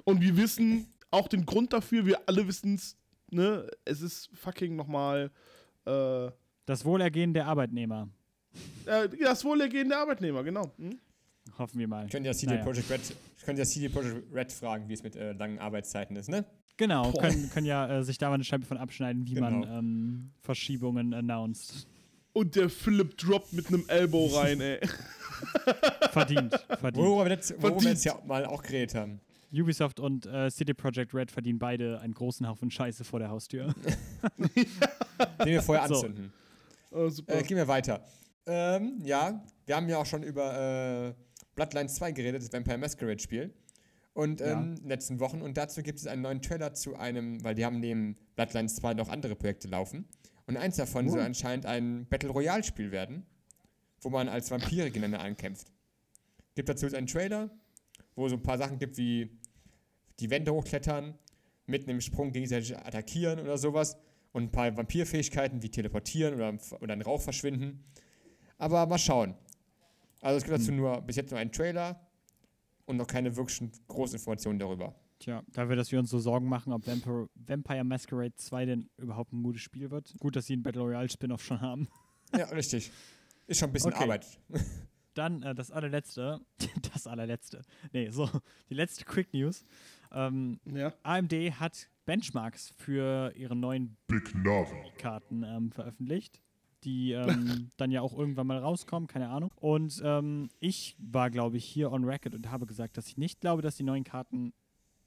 Und 0.04 0.22
wir 0.22 0.38
wissen 0.38 0.94
auch 1.10 1.28
den 1.28 1.46
Grund 1.46 1.74
dafür, 1.74 2.06
wir 2.06 2.22
alle 2.28 2.48
wissen 2.48 2.76
es, 2.76 2.96
ne? 3.32 3.68
Es 3.86 4.02
ist 4.02 4.30
fucking 4.34 4.76
nochmal 4.76 5.32
äh, 5.86 6.32
Das 6.66 6.86
Wohlergehen 6.86 7.34
der 7.34 7.48
Arbeitnehmer. 7.48 8.10
äh, 8.86 9.10
das 9.22 9.44
Wohlergehen 9.46 9.90
der 9.90 10.00
Arbeitnehmer, 10.00 10.44
genau. 10.44 10.72
Hm? 10.78 11.00
Hoffen 11.58 11.80
wir 11.80 11.88
mal. 11.88 12.06
Ich 12.06 12.12
könnte 12.12 12.28
ja 12.28 12.34
CD 12.34 12.54
Naja. 12.54 12.64
Projekt 12.64 12.90
Red, 12.90 13.68
CD 13.68 13.90
Projekt 13.90 14.34
Red 14.34 14.52
fragen, 14.52 14.88
wie 14.88 14.94
es 14.94 15.04
mit 15.04 15.16
äh, 15.16 15.34
langen 15.34 15.60
Arbeitszeiten 15.60 16.16
ist, 16.16 16.30
ne? 16.30 16.46
Genau, 16.78 17.12
Boah. 17.12 17.22
können, 17.22 17.50
können 17.52 17.68
ja 17.68 18.00
äh, 18.00 18.04
sich 18.04 18.18
da 18.18 18.30
mal 18.30 18.36
eine 18.36 18.44
Scheibe 18.44 18.66
von 18.66 18.78
abschneiden, 18.78 19.28
wie 19.28 19.36
man 19.40 19.62
Genau. 19.62 19.78
ähm, 19.80 20.32
Verschiebungen 20.42 21.14
announced. 21.14 21.88
Und 22.32 22.56
der 22.56 22.70
Philipp 22.70 23.16
droppt 23.18 23.54
mit 23.54 23.68
einem 23.68 23.84
Elbow 23.88 24.26
rein, 24.36 24.60
ey. 24.60 24.80
Verdient, 26.12 26.54
verdient. 26.80 26.96
Worüber 27.06 27.26
wir 27.26 27.32
jetzt, 27.34 27.52
worüber 27.52 27.62
wir 27.64 27.70
Verdient. 27.72 27.90
jetzt 27.94 28.06
ja 28.06 28.20
mal 28.26 28.46
auch 28.46 28.64
geredet 28.64 28.96
haben. 28.96 29.20
Ubisoft 29.54 30.00
und 30.00 30.26
äh, 30.26 30.50
CD 30.52 30.74
Projekt 30.74 31.14
Red 31.14 31.30
verdienen 31.32 31.60
beide 31.60 32.00
einen 32.00 32.14
großen 32.14 32.48
Haufen 32.48 32.72
Scheiße 32.72 33.04
vor 33.04 33.20
der 33.20 33.30
Haustür. 33.30 33.74
Den 35.40 35.46
wir 35.46 35.62
vorher 35.62 35.88
So. 35.88 35.96
anzünden. 35.96 36.34
Oh, 36.92 37.10
super. 37.10 37.36
Äh, 37.36 37.44
gehen 37.44 37.58
wir 37.58 37.68
weiter. 37.68 38.04
Ähm, 38.46 39.00
ja, 39.04 39.44
wir 39.66 39.76
haben 39.76 39.88
ja 39.90 39.98
auch 39.98 40.06
schon 40.06 40.24
über 40.24 41.10
äh, 41.10 41.14
Bloodlines 41.56 41.96
2 41.96 42.12
geredet, 42.12 42.42
das 42.44 42.52
Vampire 42.52 42.78
Masquerade 42.78 43.20
Spiel. 43.20 43.54
Und 44.14 44.42
Ja. 44.42 44.54
ähm, 44.54 44.70
in 44.72 44.76
den 44.76 44.88
letzten 44.90 45.20
Wochen. 45.20 45.42
Und 45.42 45.58
dazu 45.58 45.82
gibt 45.82 46.00
es 46.00 46.08
einen 46.08 46.22
neuen 46.22 46.42
Trailer 46.42 46.74
zu 46.74 46.96
einem, 46.96 47.44
weil 47.44 47.56
die 47.56 47.66
haben 47.66 47.80
neben 47.80 48.16
Bloodlines 48.36 48.76
2 48.76 48.94
noch 48.96 49.10
andere 49.10 49.36
Projekte 49.36 49.68
laufen. 49.68 50.08
Und 50.46 50.58
eins 50.58 50.76
davon 50.76 51.10
soll 51.10 51.22
anscheinend 51.22 51.66
ein 51.66 52.06
Battle 52.10 52.30
Royale 52.30 52.64
Spiel 52.64 52.92
werden, 52.92 53.26
wo 54.02 54.10
man 54.10 54.28
als 54.28 54.52
Vampire 54.52 54.86
gegeneinander 54.92 55.22
ankämpft. 55.22 55.68
Gibt 56.54 56.70
dazu 56.70 56.86
jetzt 56.86 56.96
einen 56.96 57.08
Trailer, 57.08 57.50
wo 58.16 58.28
so 58.28 58.36
ein 58.36 58.44
paar 58.44 58.58
Sachen 58.58 58.78
gibt 58.78 58.98
wie 58.98 59.40
die 60.20 60.30
Wände 60.30 60.54
hochklettern, 60.54 61.18
mitten 61.66 61.90
im 61.90 62.02
Sprung 62.02 62.32
gegenseitig 62.32 62.78
attackieren 62.78 63.40
oder 63.40 63.58
sowas. 63.58 63.98
Und 64.32 64.44
ein 64.44 64.52
paar 64.52 64.76
Vampirfähigkeiten 64.76 65.62
wie 65.62 65.70
teleportieren 65.70 66.34
oder, 66.34 66.58
oder 66.82 66.94
in 66.96 67.02
Rauch 67.04 67.22
verschwinden. 67.22 67.84
Aber 68.58 68.86
mal 68.88 68.98
schauen. 68.98 69.36
Also 70.22 70.38
es 70.38 70.44
gibt 70.44 70.58
dazu 70.58 70.72
nur 70.72 71.02
bis 71.02 71.18
jetzt 71.18 71.30
nur 71.30 71.40
einen 71.40 71.52
Trailer 71.52 72.00
und 72.86 72.98
noch 72.98 73.08
keine 73.08 73.36
wirklichen 73.36 73.72
großen 73.88 74.16
Informationen 74.18 74.58
darüber. 74.58 74.96
Tja, 75.20 75.44
dafür, 75.54 75.76
dass 75.76 75.92
wir 75.92 76.00
uns 76.00 76.10
so 76.10 76.20
Sorgen 76.20 76.48
machen, 76.48 76.74
ob 76.74 76.86
Vampire, 76.88 77.30
Vampire 77.36 77.84
Masquerade 77.84 78.34
2 78.36 78.66
denn 78.66 78.90
überhaupt 78.98 79.32
ein 79.32 79.44
gutes 79.44 79.62
Spiel 79.62 79.92
wird. 79.92 80.16
Gut, 80.20 80.36
dass 80.36 80.48
sie 80.48 80.54
einen 80.54 80.64
Battle 80.64 80.82
Royale 80.82 81.10
Spin-off 81.10 81.44
schon 81.44 81.62
haben. 81.62 81.88
Ja, 82.36 82.46
richtig. 82.46 82.92
Ist 83.46 83.60
schon 83.60 83.70
ein 83.70 83.74
bisschen 83.74 83.94
Okay. 83.94 84.04
Arbeit. 84.04 84.26
Dann 85.14 85.44
äh, 85.44 85.54
das 85.54 85.70
allerletzte. 85.70 86.40
Das 86.94 87.06
allerletzte. 87.06 87.62
Nee, 87.92 88.10
so, 88.10 88.28
die 88.70 88.74
letzte 88.74 89.06
Quick 89.06 89.32
News. 89.34 89.66
Ähm, 90.14 90.60
Ja. 90.66 90.94
AMD 91.04 91.34
hat 91.60 91.90
Benchmarks 92.06 92.74
für 92.78 93.34
ihre 93.36 93.56
neuen 93.56 93.98
Big. 94.08 94.34
Karten 94.98 95.44
ähm, 95.44 95.72
veröffentlicht, 95.72 96.42
die 96.84 97.12
ähm, 97.14 97.70
dann 97.78 97.92
ja 97.92 98.02
auch 98.02 98.18
irgendwann 98.18 98.48
mal 98.48 98.58
rauskommen, 98.58 99.08
keine 99.08 99.30
Ahnung. 99.30 99.52
Und 99.56 100.02
ähm, 100.04 100.50
ich 100.60 100.96
war, 101.00 101.30
glaube 101.30 101.58
ich, 101.58 101.66
hier 101.66 101.92
on 101.92 102.04
record 102.04 102.36
und 102.36 102.52
habe 102.52 102.66
gesagt, 102.66 102.98
dass 102.98 103.08
ich 103.08 103.18
nicht 103.18 103.42
glaube, 103.42 103.62
dass 103.62 103.76
die 103.78 103.84
neuen 103.84 104.04
Karten 104.04 104.54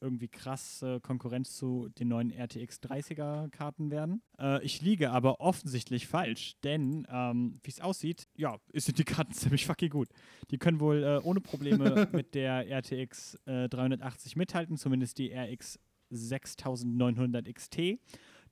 irgendwie 0.00 0.28
krasse 0.28 1.00
Konkurrenz 1.00 1.56
zu 1.56 1.88
den 1.98 2.08
neuen 2.08 2.30
RTX 2.30 2.80
30er 2.82 3.48
Karten 3.50 3.90
werden. 3.90 4.22
Äh, 4.38 4.64
ich 4.64 4.80
liege 4.80 5.10
aber 5.10 5.40
offensichtlich 5.40 6.06
falsch, 6.06 6.56
denn 6.62 7.06
ähm, 7.10 7.60
wie 7.62 7.70
es 7.70 7.80
aussieht, 7.80 8.28
ja, 8.36 8.58
sind 8.74 8.98
die 8.98 9.04
Karten 9.04 9.32
ziemlich 9.34 9.66
fucking 9.66 9.90
gut. 9.90 10.08
Die 10.50 10.58
können 10.58 10.80
wohl 10.80 11.02
äh, 11.02 11.18
ohne 11.22 11.40
Probleme 11.40 12.08
mit 12.12 12.34
der 12.34 12.68
RTX 12.68 13.38
äh, 13.46 13.68
380 13.68 14.36
mithalten, 14.36 14.76
zumindest 14.76 15.18
die 15.18 15.32
RX 15.32 15.78
6900 16.10 17.52
XT 17.52 17.98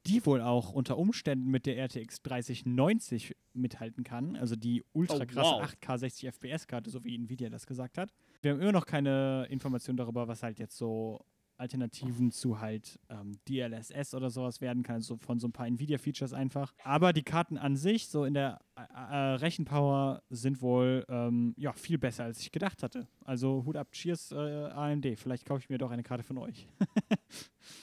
die 0.07 0.24
wohl 0.26 0.40
auch 0.40 0.72
unter 0.72 0.99
Umständen 0.99 1.51
mit 1.51 1.66
der 1.66 1.78
RTX 1.78 2.22
3090 2.22 3.34
mithalten 3.55 4.05
kann, 4.05 4.36
also 4.36 4.57
die 4.57 4.84
ultra 4.92 5.16
Oh, 5.16 5.26
krasse 5.26 5.51
wow. 5.51 5.62
8K 5.62 5.99
60 5.99 6.28
FPS 6.28 6.66
Karte, 6.66 6.90
so 6.90 7.05
wie 7.05 7.14
Nvidia 7.14 7.49
das 7.49 7.66
gesagt 7.66 7.97
hat. 7.99 8.12
Wir 8.42 8.53
haben 8.53 8.61
immer 8.61 8.72
noch 8.72 8.86
keine 8.86 9.47
Information 9.49 9.97
darüber, 9.97 10.28
was 10.28 10.42
halt 10.42 10.59
jetzt 10.59 10.76
so 10.76 11.24
Alternativen 11.57 12.30
zu 12.30 12.61
halt 12.61 12.98
ähm, 13.09 13.38
DLSS 13.48 14.14
oder 14.14 14.30
sowas 14.30 14.61
werden 14.61 14.82
kann, 14.82 15.00
so 15.00 15.16
von 15.16 15.38
so 15.38 15.48
ein 15.48 15.52
paar 15.52 15.66
Nvidia-Features 15.66 16.32
einfach. 16.32 16.74
Aber 16.82 17.12
die 17.12 17.22
Karten 17.22 17.59
an 17.59 17.76
sich, 17.76 18.09
so 18.09 18.24
in 18.24 18.34
der 18.34 18.61
äh, 18.76 18.80
äh, 18.80 19.16
Rechenpower, 19.36 20.22
sind 20.30 20.61
wohl 20.62 21.05
ähm, 21.09 21.55
ja, 21.57 21.72
viel 21.72 21.98
besser, 21.98 22.24
als 22.24 22.40
ich 22.40 22.52
gedacht 22.52 22.82
hatte. 22.82 23.07
Also 23.24 23.64
Hut 23.64 23.76
ab, 23.76 23.92
Cheers 23.92 24.32
äh, 24.32 24.36
AMD. 24.36 25.18
Vielleicht 25.18 25.46
kaufe 25.46 25.61
ich 25.61 25.68
mir 25.68 25.78
doch 25.78 25.90
eine 25.90 26.02
Karte 26.02 26.24
von 26.24 26.38
euch. 26.38 26.66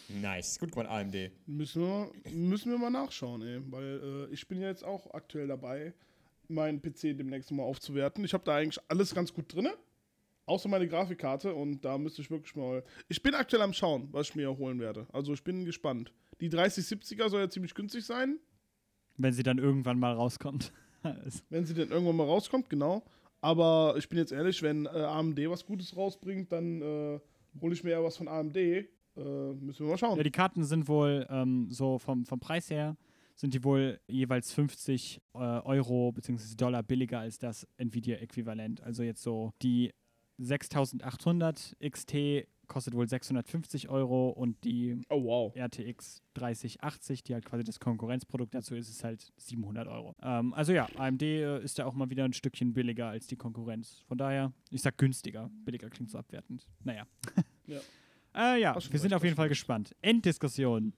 Nice. 0.10 0.60
Gut 0.60 0.72
gemacht, 0.72 0.90
AMD. 0.90 1.32
Müssen 1.48 1.82
wir, 1.82 2.12
müssen 2.32 2.72
wir 2.72 2.78
mal 2.78 2.90
nachschauen, 2.90 3.42
ey. 3.42 3.62
Weil 3.72 4.28
äh, 4.30 4.34
ich 4.34 4.48
bin 4.48 4.62
ja 4.62 4.68
jetzt 4.68 4.84
auch 4.84 5.14
aktuell 5.14 5.48
dabei, 5.48 5.94
meinen 6.48 6.82
PC 6.82 7.18
demnächst 7.18 7.52
mal 7.52 7.64
aufzuwerten. 7.64 8.24
Ich 8.24 8.34
habe 8.34 8.44
da 8.44 8.58
eigentlich 8.58 8.84
alles 8.90 9.16
ganz 9.16 9.34
gut 9.34 9.54
drin. 9.54 9.70
Außer 10.52 10.68
meine 10.68 10.86
Grafikkarte 10.86 11.54
und 11.56 11.86
da 11.86 11.98
müsste 11.98 12.22
ich 12.22 12.30
wirklich 12.30 12.54
mal. 12.58 12.84
Ich 13.08 13.24
bin 13.24 13.36
aktuell 13.36 13.62
am 13.62 13.72
Schauen, 13.72 14.10
was 14.12 14.28
ich 14.28 14.36
mir 14.36 14.58
holen 14.58 14.82
werde. 14.82 15.08
Also 15.14 15.32
ich 15.32 15.46
bin 15.46 15.64
gespannt. 15.64 16.12
Die 16.42 16.50
3070er 16.50 17.30
soll 17.30 17.40
ja 17.40 17.50
ziemlich 17.50 17.74
günstig 17.74 18.06
sein, 18.06 18.38
Wenn 19.16 19.32
sie 19.32 19.44
dann 19.44 19.60
irgendwann 19.60 19.98
mal 19.98 20.12
rauskommt. 20.12 20.74
Wenn 21.50 21.66
sie 21.66 21.74
denn 21.74 21.90
irgendwann 21.90 22.18
mal 22.18 22.26
rauskommt, 22.26 22.70
genau. 22.70 23.02
Aber 23.40 23.96
ich 23.98 24.10
bin 24.10 24.20
jetzt 24.20 24.34
ehrlich, 24.34 24.62
wenn 24.62 24.88
äh, 24.88 24.90
AMD 24.90 25.40
was 25.50 25.66
Gutes 25.66 25.96
rausbringt, 25.96 26.52
dann 26.52 26.82
äh, 26.82 27.20
hole 27.62 27.74
ich 27.74 27.86
mir 27.86 27.92
ja 27.92 28.04
was 28.04 28.18
von 28.18 28.28
AMD. 28.28 28.58
Äh, 28.58 28.86
müssen 29.16 29.86
wir 29.86 29.92
mal 29.92 29.98
schauen. 29.98 30.18
Ja, 30.18 30.24
die 30.24 30.32
Karten 30.32 30.66
sind 30.66 30.90
wohl 30.90 31.26
ähm, 31.30 31.72
so 31.72 31.98
vom, 31.98 32.26
vom 32.26 32.42
Preis 32.42 32.70
her, 32.70 32.98
sind 33.36 33.54
die 33.54 33.64
wohl 33.64 34.02
jeweils 34.08 34.52
50 34.52 35.22
äh, 35.34 35.38
Euro 35.38 36.12
bzw. 36.12 36.56
Dollar 36.58 36.84
billiger 36.84 37.20
als 37.20 37.40
das 37.40 37.66
Nvidia-Äquivalent. 37.78 38.84
Also 38.84 39.04
jetzt 39.04 39.24
so 39.24 39.54
die 39.62 39.94
6800 40.38 41.78
XT 41.80 42.48
kostet 42.72 42.94
wohl 42.94 43.08
650 43.08 43.90
Euro 43.90 44.30
und 44.30 44.64
die 44.64 45.02
oh, 45.10 45.24
wow. 45.26 45.56
RTX 45.58 46.24
3080, 46.36 47.22
die 47.22 47.34
halt 47.34 47.44
quasi 47.44 47.66
das 47.66 47.82
Konkurrenzprodukt 47.82 48.56
dazu 48.56 48.76
ist, 48.76 48.90
ist 48.90 49.04
halt 49.04 49.34
700 49.36 49.90
Euro. 49.90 50.16
Ähm, 50.24 50.54
also 50.54 50.72
ja, 50.72 50.88
AMD 50.96 51.22
äh, 51.22 51.62
ist 51.62 51.80
da 51.80 51.86
auch 51.86 51.94
mal 51.96 52.10
wieder 52.10 52.24
ein 52.24 52.32
Stückchen 52.32 52.72
billiger 52.72 53.08
als 53.08 53.28
die 53.28 53.36
Konkurrenz. 53.36 54.06
Von 54.08 54.18
daher, 54.18 54.54
ich 54.70 54.82
sag 54.82 54.98
günstiger. 54.98 55.52
Billiger 55.66 55.90
klingt 55.90 56.12
so 56.12 56.18
abwertend. 56.18 56.66
Naja. 56.86 57.06
Ja. 57.68 57.82
äh, 58.36 58.62
ja, 58.62 58.74
wir 58.74 59.00
sind 59.00 59.14
auf 59.14 59.24
jeden 59.26 59.36
Fall 59.36 59.50
gespannt. 59.50 59.94
Enddiskussion. 60.02 60.94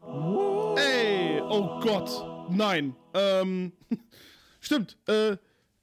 Ey, 0.77 1.41
oh 1.41 1.79
Gott. 1.79 2.51
Nein. 2.51 2.95
Ähm, 3.15 3.71
stimmt. 4.59 4.95
Äh, 5.07 5.37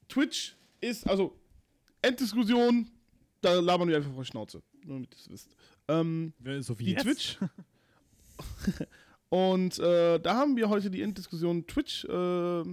Twitch 0.07 0.55
ist, 0.79 1.05
also, 1.09 1.37
Enddiskussion, 2.01 2.89
da 3.41 3.59
labern 3.59 3.89
wir 3.89 3.97
einfach 3.97 4.13
vor 4.13 4.25
Schnauze. 4.25 4.61
Nur 4.83 4.95
damit 4.95 5.13
ihr 5.13 5.19
es 5.19 5.29
wisst. 5.29 5.55
Ähm, 5.87 6.33
So 6.61 6.77
wie 6.79 6.85
die 6.85 6.91
jetzt. 6.91 7.03
Twitch. 7.03 7.37
Und 9.29 9.79
äh, 9.79 10.19
da 10.19 10.35
haben 10.35 10.57
wir 10.57 10.69
heute 10.69 10.89
die 10.91 11.01
Enddiskussion. 11.01 11.65
Twitch 11.65 12.05
äh, 12.05 12.63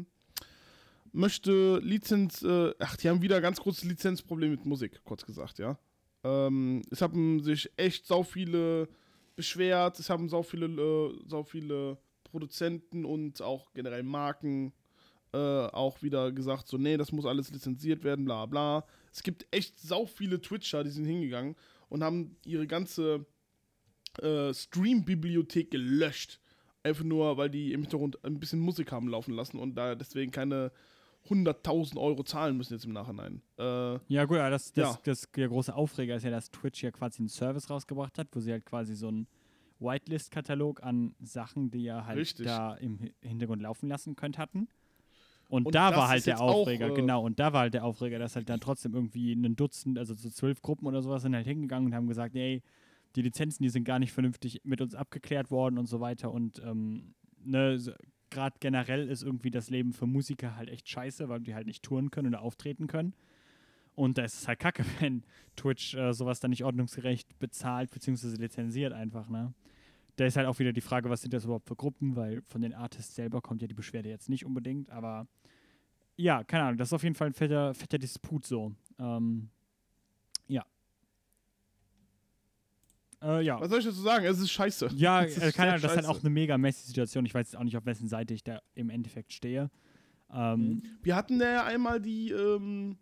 möchte 1.12 1.78
Lizenz, 1.78 2.42
äh, 2.42 2.74
ach, 2.78 2.96
die 2.96 3.08
haben 3.08 3.22
wieder 3.22 3.40
ganz 3.40 3.60
großes 3.60 3.84
Lizenzproblem 3.84 4.50
mit 4.50 4.66
Musik, 4.66 5.00
kurz 5.04 5.24
gesagt, 5.24 5.58
ja. 5.58 5.78
Ähm, 6.24 6.82
es 6.90 7.00
haben 7.00 7.42
sich 7.42 7.70
echt 7.76 8.06
sau 8.06 8.22
viele 8.24 8.88
beschwert, 9.36 10.00
es 10.00 10.10
haben 10.10 10.28
sau 10.28 10.42
viele, 10.42 10.66
äh, 10.66 11.18
sau 11.28 11.44
viele 11.44 11.96
Produzenten 12.24 13.04
und 13.04 13.40
auch 13.40 13.72
generell 13.72 14.02
Marken 14.02 14.72
äh, 15.32 15.36
auch 15.38 16.02
wieder 16.02 16.32
gesagt, 16.32 16.68
so, 16.68 16.76
nee, 16.78 16.96
das 16.96 17.12
muss 17.12 17.26
alles 17.26 17.50
lizenziert 17.50 18.02
werden, 18.04 18.24
bla 18.24 18.46
bla. 18.46 18.84
Es 19.12 19.22
gibt 19.22 19.46
echt 19.50 19.78
sau 19.78 20.06
viele 20.06 20.40
Twitcher, 20.40 20.84
die 20.84 20.90
sind 20.90 21.04
hingegangen 21.04 21.54
und 21.88 22.02
haben 22.02 22.36
ihre 22.46 22.66
ganze 22.66 23.26
äh, 24.22 24.52
Stream-Bibliothek 24.54 25.70
gelöscht. 25.70 26.40
Einfach 26.82 27.04
nur, 27.04 27.36
weil 27.36 27.50
die 27.50 27.72
im 27.72 27.82
Hintergrund 27.82 28.24
ein 28.24 28.38
bisschen 28.40 28.60
Musik 28.60 28.92
haben 28.92 29.08
laufen 29.08 29.34
lassen 29.34 29.58
und 29.58 29.74
da 29.74 29.94
deswegen 29.94 30.30
keine 30.30 30.72
100.000 31.28 31.98
Euro 31.98 32.22
zahlen 32.22 32.56
müssen 32.56 32.72
jetzt 32.74 32.84
im 32.86 32.92
Nachhinein. 32.92 33.42
Äh, 33.58 33.98
Ja, 34.08 34.24
gut, 34.24 34.38
aber 34.38 34.50
das, 34.50 34.72
das, 34.72 34.94
Ja. 34.94 35.00
das, 35.04 35.28
der 35.32 35.48
große 35.48 35.74
Aufreger 35.74 36.16
ist 36.16 36.22
ja, 36.22 36.30
dass 36.30 36.50
Twitch 36.50 36.82
ja 36.82 36.90
quasi 36.90 37.18
einen 37.18 37.28
Service 37.28 37.68
rausgebracht 37.68 38.16
hat, 38.18 38.28
wo 38.32 38.40
sie 38.40 38.52
halt 38.52 38.64
quasi 38.64 38.94
so 38.94 39.08
einen 39.08 39.26
Whitelist-Katalog 39.80 40.82
an 40.82 41.14
Sachen, 41.20 41.70
die 41.70 41.84
ihr 41.84 42.06
halt 42.06 42.18
Richtig. 42.18 42.46
da 42.46 42.74
im 42.76 42.98
Hi- 43.00 43.14
Hintergrund 43.22 43.62
laufen 43.62 43.88
lassen 43.88 44.16
könnt, 44.16 44.38
hatten. 44.38 44.68
Und, 45.48 45.66
Und 45.66 45.74
da 45.74 45.96
war 45.96 46.08
halt 46.08 46.26
der 46.26 46.34
jetzt 46.34 46.42
auch, 46.42 46.60
Aufreger, 46.60 46.90
äh, 46.90 46.94
genau, 46.94 47.24
und 47.24 47.40
da 47.40 47.54
war 47.54 47.62
halt 47.62 47.74
der 47.74 47.84
Aufreger, 47.84 48.18
dass 48.18 48.36
halt 48.36 48.50
dann 48.50 48.60
trotzdem 48.60 48.94
irgendwie 48.94 49.32
ein 49.32 49.56
Dutzend, 49.56 49.98
also 49.98 50.14
so 50.14 50.28
zwölf 50.28 50.60
Gruppen 50.60 50.86
oder 50.86 51.00
sowas 51.02 51.22
sind 51.22 51.34
halt 51.34 51.46
hingegangen 51.46 51.86
und 51.86 51.94
haben 51.94 52.06
gesagt, 52.06 52.36
ey, 52.36 52.62
die 53.16 53.22
Lizenzen, 53.22 53.62
die 53.62 53.70
sind 53.70 53.84
gar 53.84 53.98
nicht 53.98 54.12
vernünftig 54.12 54.60
mit 54.64 54.82
uns 54.82 54.94
abgeklärt 54.94 55.50
worden 55.50 55.78
und 55.78 55.86
so 55.86 56.00
weiter 56.00 56.30
und 56.30 56.62
ähm, 56.62 57.14
ne, 57.42 57.78
so, 57.78 57.92
gerade 58.30 58.56
generell 58.60 59.08
ist 59.08 59.22
irgendwie 59.22 59.50
das 59.50 59.70
Leben 59.70 59.92
für 59.94 60.06
Musiker 60.06 60.56
halt 60.56 60.68
echt 60.68 60.88
scheiße, 60.88 61.28
weil 61.30 61.40
die 61.40 61.54
halt 61.54 61.66
nicht 61.66 61.82
touren 61.82 62.10
können 62.10 62.28
oder 62.28 62.42
auftreten 62.42 62.86
können. 62.86 63.14
Und 63.94 64.18
da 64.18 64.24
ist 64.24 64.34
es 64.34 64.48
halt 64.48 64.58
kacke, 64.60 64.84
wenn 65.00 65.24
Twitch 65.56 65.94
äh, 65.94 66.12
sowas 66.12 66.40
dann 66.40 66.50
nicht 66.50 66.64
ordnungsgerecht 66.64 67.38
bezahlt 67.38 67.90
bzw. 67.90 68.36
lizenziert 68.36 68.92
einfach, 68.92 69.28
ne? 69.28 69.54
Da 70.18 70.26
ist 70.26 70.36
halt 70.36 70.48
auch 70.48 70.58
wieder 70.58 70.72
die 70.72 70.80
Frage, 70.80 71.08
was 71.10 71.22
sind 71.22 71.32
das 71.32 71.44
überhaupt 71.44 71.68
für 71.68 71.76
Gruppen, 71.76 72.16
weil 72.16 72.42
von 72.42 72.60
den 72.60 72.74
Artists 72.74 73.14
selber 73.14 73.40
kommt 73.40 73.62
ja 73.62 73.68
die 73.68 73.74
Beschwerde 73.74 74.08
jetzt 74.08 74.28
nicht 74.28 74.44
unbedingt, 74.44 74.90
aber 74.90 75.28
ja, 76.16 76.42
keine 76.42 76.64
Ahnung, 76.64 76.78
das 76.78 76.88
ist 76.88 76.92
auf 76.92 77.04
jeden 77.04 77.14
Fall 77.14 77.28
ein 77.28 77.34
fetter, 77.34 77.72
fetter 77.72 77.98
Disput 77.98 78.44
so. 78.44 78.74
Ähm, 78.98 79.48
ja. 80.48 80.66
Äh, 83.22 83.44
ja. 83.44 83.60
was 83.60 83.70
soll 83.70 83.78
ich 83.78 83.84
dazu 83.84 84.00
sagen? 84.00 84.24
Es 84.24 84.40
ist 84.40 84.50
scheiße. 84.50 84.90
Ja, 84.96 85.20
ist 85.22 85.38
äh, 85.38 85.52
keine 85.52 85.70
Ahnung, 85.70 85.82
das 85.82 85.92
ist 85.92 85.98
halt 85.98 86.08
auch 86.08 86.20
eine 86.20 86.30
mega 86.30 86.58
messy 86.58 86.88
Situation. 86.88 87.24
Ich 87.24 87.34
weiß 87.34 87.52
jetzt 87.52 87.56
auch 87.56 87.62
nicht, 87.62 87.76
auf 87.76 87.86
wessen 87.86 88.08
Seite 88.08 88.34
ich 88.34 88.42
da 88.42 88.60
im 88.74 88.90
Endeffekt 88.90 89.32
stehe. 89.32 89.70
Ähm, 90.34 90.82
Wir 91.02 91.14
hatten 91.14 91.40
ja 91.40 91.64
einmal 91.64 92.00
die, 92.00 92.32
ähm, 92.32 92.98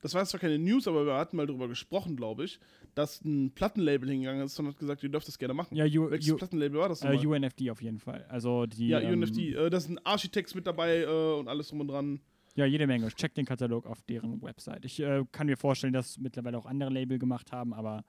das 0.00 0.14
war 0.14 0.24
zwar 0.26 0.38
keine 0.38 0.60
News, 0.60 0.86
aber 0.86 1.04
wir 1.04 1.14
hatten 1.14 1.36
mal 1.36 1.48
darüber 1.48 1.66
gesprochen, 1.66 2.14
glaube 2.14 2.44
ich, 2.44 2.60
dass 2.94 3.24
ein 3.24 3.52
Plattenlabel 3.52 4.08
hingegangen 4.10 4.44
ist 4.44 4.58
und 4.58 4.66
hat 4.66 4.78
gesagt, 4.78 5.02
ihr 5.02 5.08
dürft 5.08 5.26
das 5.28 5.38
gerne 5.38 5.54
machen. 5.54 5.74
Ja, 5.74 5.84
U, 5.84 6.10
Welches 6.10 6.32
U, 6.32 6.36
Plattenlabel 6.36 6.78
war 6.78 6.88
das 6.88 7.02
äh, 7.02 7.12
nochmal? 7.12 7.42
UNFD 7.42 7.70
auf 7.70 7.80
jeden 7.80 7.98
Fall. 7.98 8.24
Also 8.28 8.66
die. 8.66 8.88
ja, 8.88 9.00
ähm, 9.00 9.20
UNFD. 9.20 9.54
Äh, 9.54 9.70
da 9.70 9.80
sind 9.80 10.04
Architects 10.04 10.54
mit 10.54 10.66
dabei 10.66 11.02
äh, 11.02 11.06
und 11.06 11.48
alles 11.48 11.68
drum 11.68 11.80
und 11.80 11.88
dran. 11.88 12.20
Ja, 12.54 12.66
jede 12.66 12.86
Menge. 12.86 13.08
Check 13.08 13.34
den 13.34 13.46
Katalog 13.46 13.86
auf 13.86 14.02
deren 14.02 14.42
Website. 14.42 14.84
Ich 14.84 15.00
äh, 15.00 15.24
kann 15.32 15.46
mir 15.46 15.56
vorstellen, 15.56 15.94
dass 15.94 16.18
mittlerweile 16.18 16.58
auch 16.58 16.66
andere 16.66 16.90
Label 16.90 17.18
gemacht 17.18 17.50
haben, 17.50 17.72
aber 17.72 18.04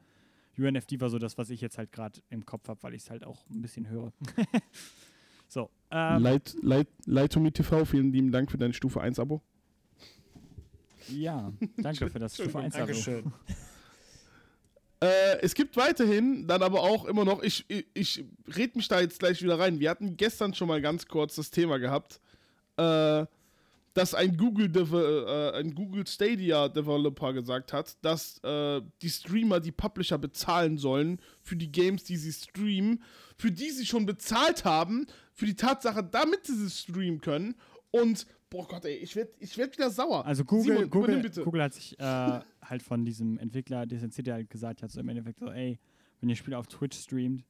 UNFD 0.57 0.99
war 0.99 1.09
so 1.09 1.17
das, 1.17 1.37
was 1.37 1.49
ich 1.49 1.61
jetzt 1.61 1.77
halt 1.77 1.91
gerade 1.91 2.21
im 2.29 2.45
Kopf 2.45 2.67
habe, 2.67 2.83
weil 2.83 2.93
ich 2.93 3.03
es 3.03 3.09
halt 3.09 3.23
auch 3.23 3.49
ein 3.49 3.61
bisschen 3.61 3.89
höre. 3.89 4.11
so. 5.47 5.69
Ähm, 5.91 6.21
Light, 6.21 6.55
Light, 6.61 6.87
Light 7.05 7.31
to 7.31 7.39
Me 7.39 7.53
TV, 7.53 7.85
vielen 7.85 8.11
lieben 8.11 8.31
Dank 8.31 8.51
für 8.51 8.57
dein 8.57 8.73
Stufe 8.73 8.99
1 8.99 9.17
Abo. 9.17 9.41
ja, 11.07 11.53
danke 11.77 12.09
für 12.09 12.19
das 12.19 12.35
Stufe 12.35 12.59
1 12.59 12.75
Abo. 12.75 12.85
Dankeschön. 12.85 13.33
Äh, 15.03 15.41
es 15.41 15.53
gibt 15.53 15.75
weiterhin 15.75 16.47
dann 16.47 16.63
aber 16.63 16.81
auch 16.81 17.03
immer 17.03 17.25
noch, 17.25 17.43
ich, 17.43 17.65
ich, 17.67 17.85
ich 17.93 18.23
red 18.55 18.77
mich 18.77 18.87
da 18.87 19.01
jetzt 19.01 19.19
gleich 19.19 19.43
wieder 19.43 19.59
rein. 19.59 19.81
Wir 19.81 19.89
hatten 19.89 20.15
gestern 20.15 20.53
schon 20.53 20.69
mal 20.69 20.81
ganz 20.81 21.07
kurz 21.07 21.35
das 21.35 21.51
Thema 21.51 21.77
gehabt, 21.77 22.21
äh, 22.77 23.25
dass 23.93 24.13
ein 24.13 24.37
Google, 24.37 24.71
äh, 24.73 25.59
ein 25.59 25.75
Google 25.75 26.07
Stadia 26.07 26.69
Developer 26.69 27.33
gesagt 27.33 27.73
hat, 27.73 27.97
dass 28.01 28.41
äh, 28.45 28.81
die 29.01 29.09
Streamer 29.09 29.59
die 29.59 29.73
Publisher 29.73 30.17
bezahlen 30.17 30.77
sollen 30.77 31.19
für 31.41 31.57
die 31.57 31.69
Games, 31.69 32.05
die 32.05 32.15
sie 32.15 32.31
streamen, 32.31 33.03
für 33.37 33.51
die 33.51 33.71
sie 33.71 33.85
schon 33.85 34.05
bezahlt 34.05 34.63
haben, 34.63 35.05
für 35.33 35.45
die 35.45 35.57
Tatsache, 35.57 36.01
damit 36.01 36.45
sie 36.45 36.55
sie 36.55 36.69
streamen 36.69 37.19
können. 37.19 37.55
Und, 37.91 38.25
boah 38.53 38.67
Gott, 38.67 38.85
ey, 38.85 38.97
ich 38.97 39.15
werd, 39.15 39.33
ich 39.39 39.57
werd 39.57 39.75
wieder 39.75 39.89
sauer. 39.89 40.23
Also 40.27 40.45
Google, 40.45 40.75
Simon, 40.75 40.89
Google. 40.91 41.31
Google 41.43 41.63
hat 41.63 41.73
sich 41.73 41.99
äh, 41.99 42.03
halt 42.61 42.83
von 42.83 43.03
diesem 43.03 43.39
Entwickler 43.39 43.87
distanziert, 43.87 44.27
der 44.27 44.35
halt 44.35 44.49
gesagt 44.51 44.83
hat, 44.83 44.91
so 44.91 44.99
im 44.99 45.09
Endeffekt 45.09 45.39
so, 45.39 45.47
ey, 45.51 45.79
wenn 46.19 46.29
ihr 46.29 46.35
Spiele 46.35 46.59
auf 46.59 46.67
Twitch 46.67 46.95
streamt, 46.95 47.43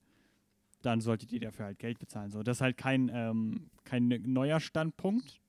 dann 0.82 1.02
solltet 1.02 1.34
ihr 1.34 1.42
dafür 1.42 1.66
halt 1.66 1.80
Geld 1.80 2.00
bezahlen. 2.00 2.32
So, 2.32 2.42
das 2.42 2.58
ist 2.58 2.62
halt 2.62 2.78
kein, 2.78 3.12
ähm, 3.14 3.70
kein 3.84 4.08
neuer 4.08 4.62
Standpunkt. 4.62 5.42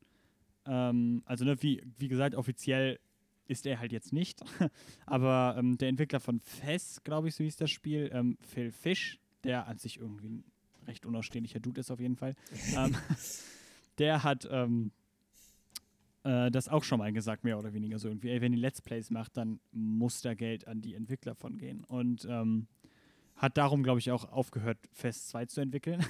Ähm, 0.67 1.23
also, 1.25 1.45
ne, 1.45 1.63
wie, 1.63 1.85
wie 1.99 2.09
gesagt, 2.09 2.35
offiziell 2.35 2.99
ist 3.47 3.65
er 3.65 3.79
halt 3.79 3.93
jetzt 3.93 4.13
nicht. 4.13 4.43
Aber 5.07 5.55
ähm, 5.57 5.79
der 5.79 5.89
Entwickler 5.89 6.19
von 6.19 6.41
Fess, 6.41 7.01
glaube 7.05 7.29
ich, 7.29 7.37
so 7.37 7.45
hieß 7.45 7.57
das 7.57 7.71
Spiel, 7.71 8.11
ähm, 8.13 8.39
Phil 8.41 8.73
Fish, 8.73 9.21
der 9.45 9.69
an 9.69 9.79
sich 9.79 10.01
irgendwie 10.01 10.31
ein 10.31 10.45
recht 10.89 11.07
unausstehlicher 11.07 11.61
Dude 11.61 11.81
ist 11.81 11.93
auf 11.93 12.01
jeden 12.01 12.17
Fall, 12.17 12.35
ähm, 12.77 12.97
der 13.99 14.25
hat 14.25 14.49
ähm, 14.51 14.91
äh, 16.25 16.51
das 16.51 16.69
auch 16.69 16.85
schon 16.85 16.99
mal 16.99 17.13
gesagt, 17.13 17.45
mehr 17.45 17.59
oder 17.59 17.73
weniger 17.73 17.99
so 17.99 18.09
irgendwie, 18.09 18.31
ey, 18.31 18.41
wenn 18.41 18.53
ihr 18.53 18.59
Let's 18.59 18.83
Plays 18.83 19.11
macht, 19.11 19.37
dann 19.37 19.61
muss 19.73 20.23
da 20.23 20.35
Geld 20.35 20.67
an 20.67 20.81
die 20.81 20.95
Entwickler 20.95 21.35
von 21.35 21.59
gehen. 21.59 21.85
Und 21.85 22.27
ähm, 22.29 22.67
hat 23.37 23.57
darum, 23.57 23.83
glaube 23.83 23.99
ich, 24.01 24.11
auch 24.11 24.31
aufgehört, 24.31 24.79
Fest 24.93 25.29
2 25.29 25.47
zu 25.47 25.61
entwickeln. 25.61 26.05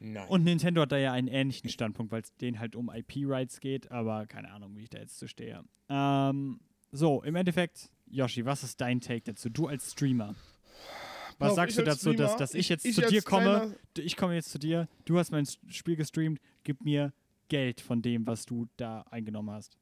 Nein. 0.00 0.28
Und 0.28 0.44
Nintendo 0.44 0.82
hat 0.82 0.92
da 0.92 0.98
ja 0.98 1.12
einen 1.12 1.28
ähnlichen 1.28 1.70
Standpunkt, 1.70 2.12
weil 2.12 2.22
es 2.22 2.34
denen 2.36 2.60
halt 2.60 2.76
um 2.76 2.88
IP-Rights 2.88 3.60
geht, 3.60 3.90
aber 3.90 4.26
keine 4.26 4.50
Ahnung, 4.52 4.76
wie 4.76 4.82
ich 4.82 4.90
da 4.90 4.98
jetzt 4.98 5.18
zu 5.18 5.26
stehe. 5.26 5.64
Ähm, 5.88 6.60
so, 6.92 7.22
im 7.22 7.34
Endeffekt, 7.34 7.90
Yoshi, 8.06 8.44
was 8.44 8.62
ist 8.62 8.80
dein 8.80 9.00
Take 9.00 9.22
dazu? 9.22 9.50
Du 9.50 9.66
als 9.66 9.92
Streamer. 9.92 10.34
Was 11.38 11.50
auf, 11.50 11.56
sagst 11.56 11.78
du 11.78 11.82
dazu, 11.82 12.12
dass, 12.12 12.32
Streamer, 12.32 12.38
dass 12.38 12.54
ich 12.54 12.68
jetzt 12.68 12.84
ich 12.84 12.94
zu 12.94 13.02
dir 13.02 13.22
komme? 13.22 13.76
Ich 13.96 14.16
komme 14.16 14.34
jetzt 14.34 14.50
zu 14.50 14.58
dir, 14.58 14.88
du 15.04 15.18
hast 15.18 15.30
mein 15.30 15.46
Spiel 15.68 15.96
gestreamt, 15.96 16.40
gib 16.64 16.84
mir 16.84 17.12
Geld 17.48 17.80
von 17.80 18.02
dem, 18.02 18.26
was 18.26 18.46
du 18.46 18.66
da 18.76 19.02
eingenommen 19.10 19.50
hast. 19.50 19.78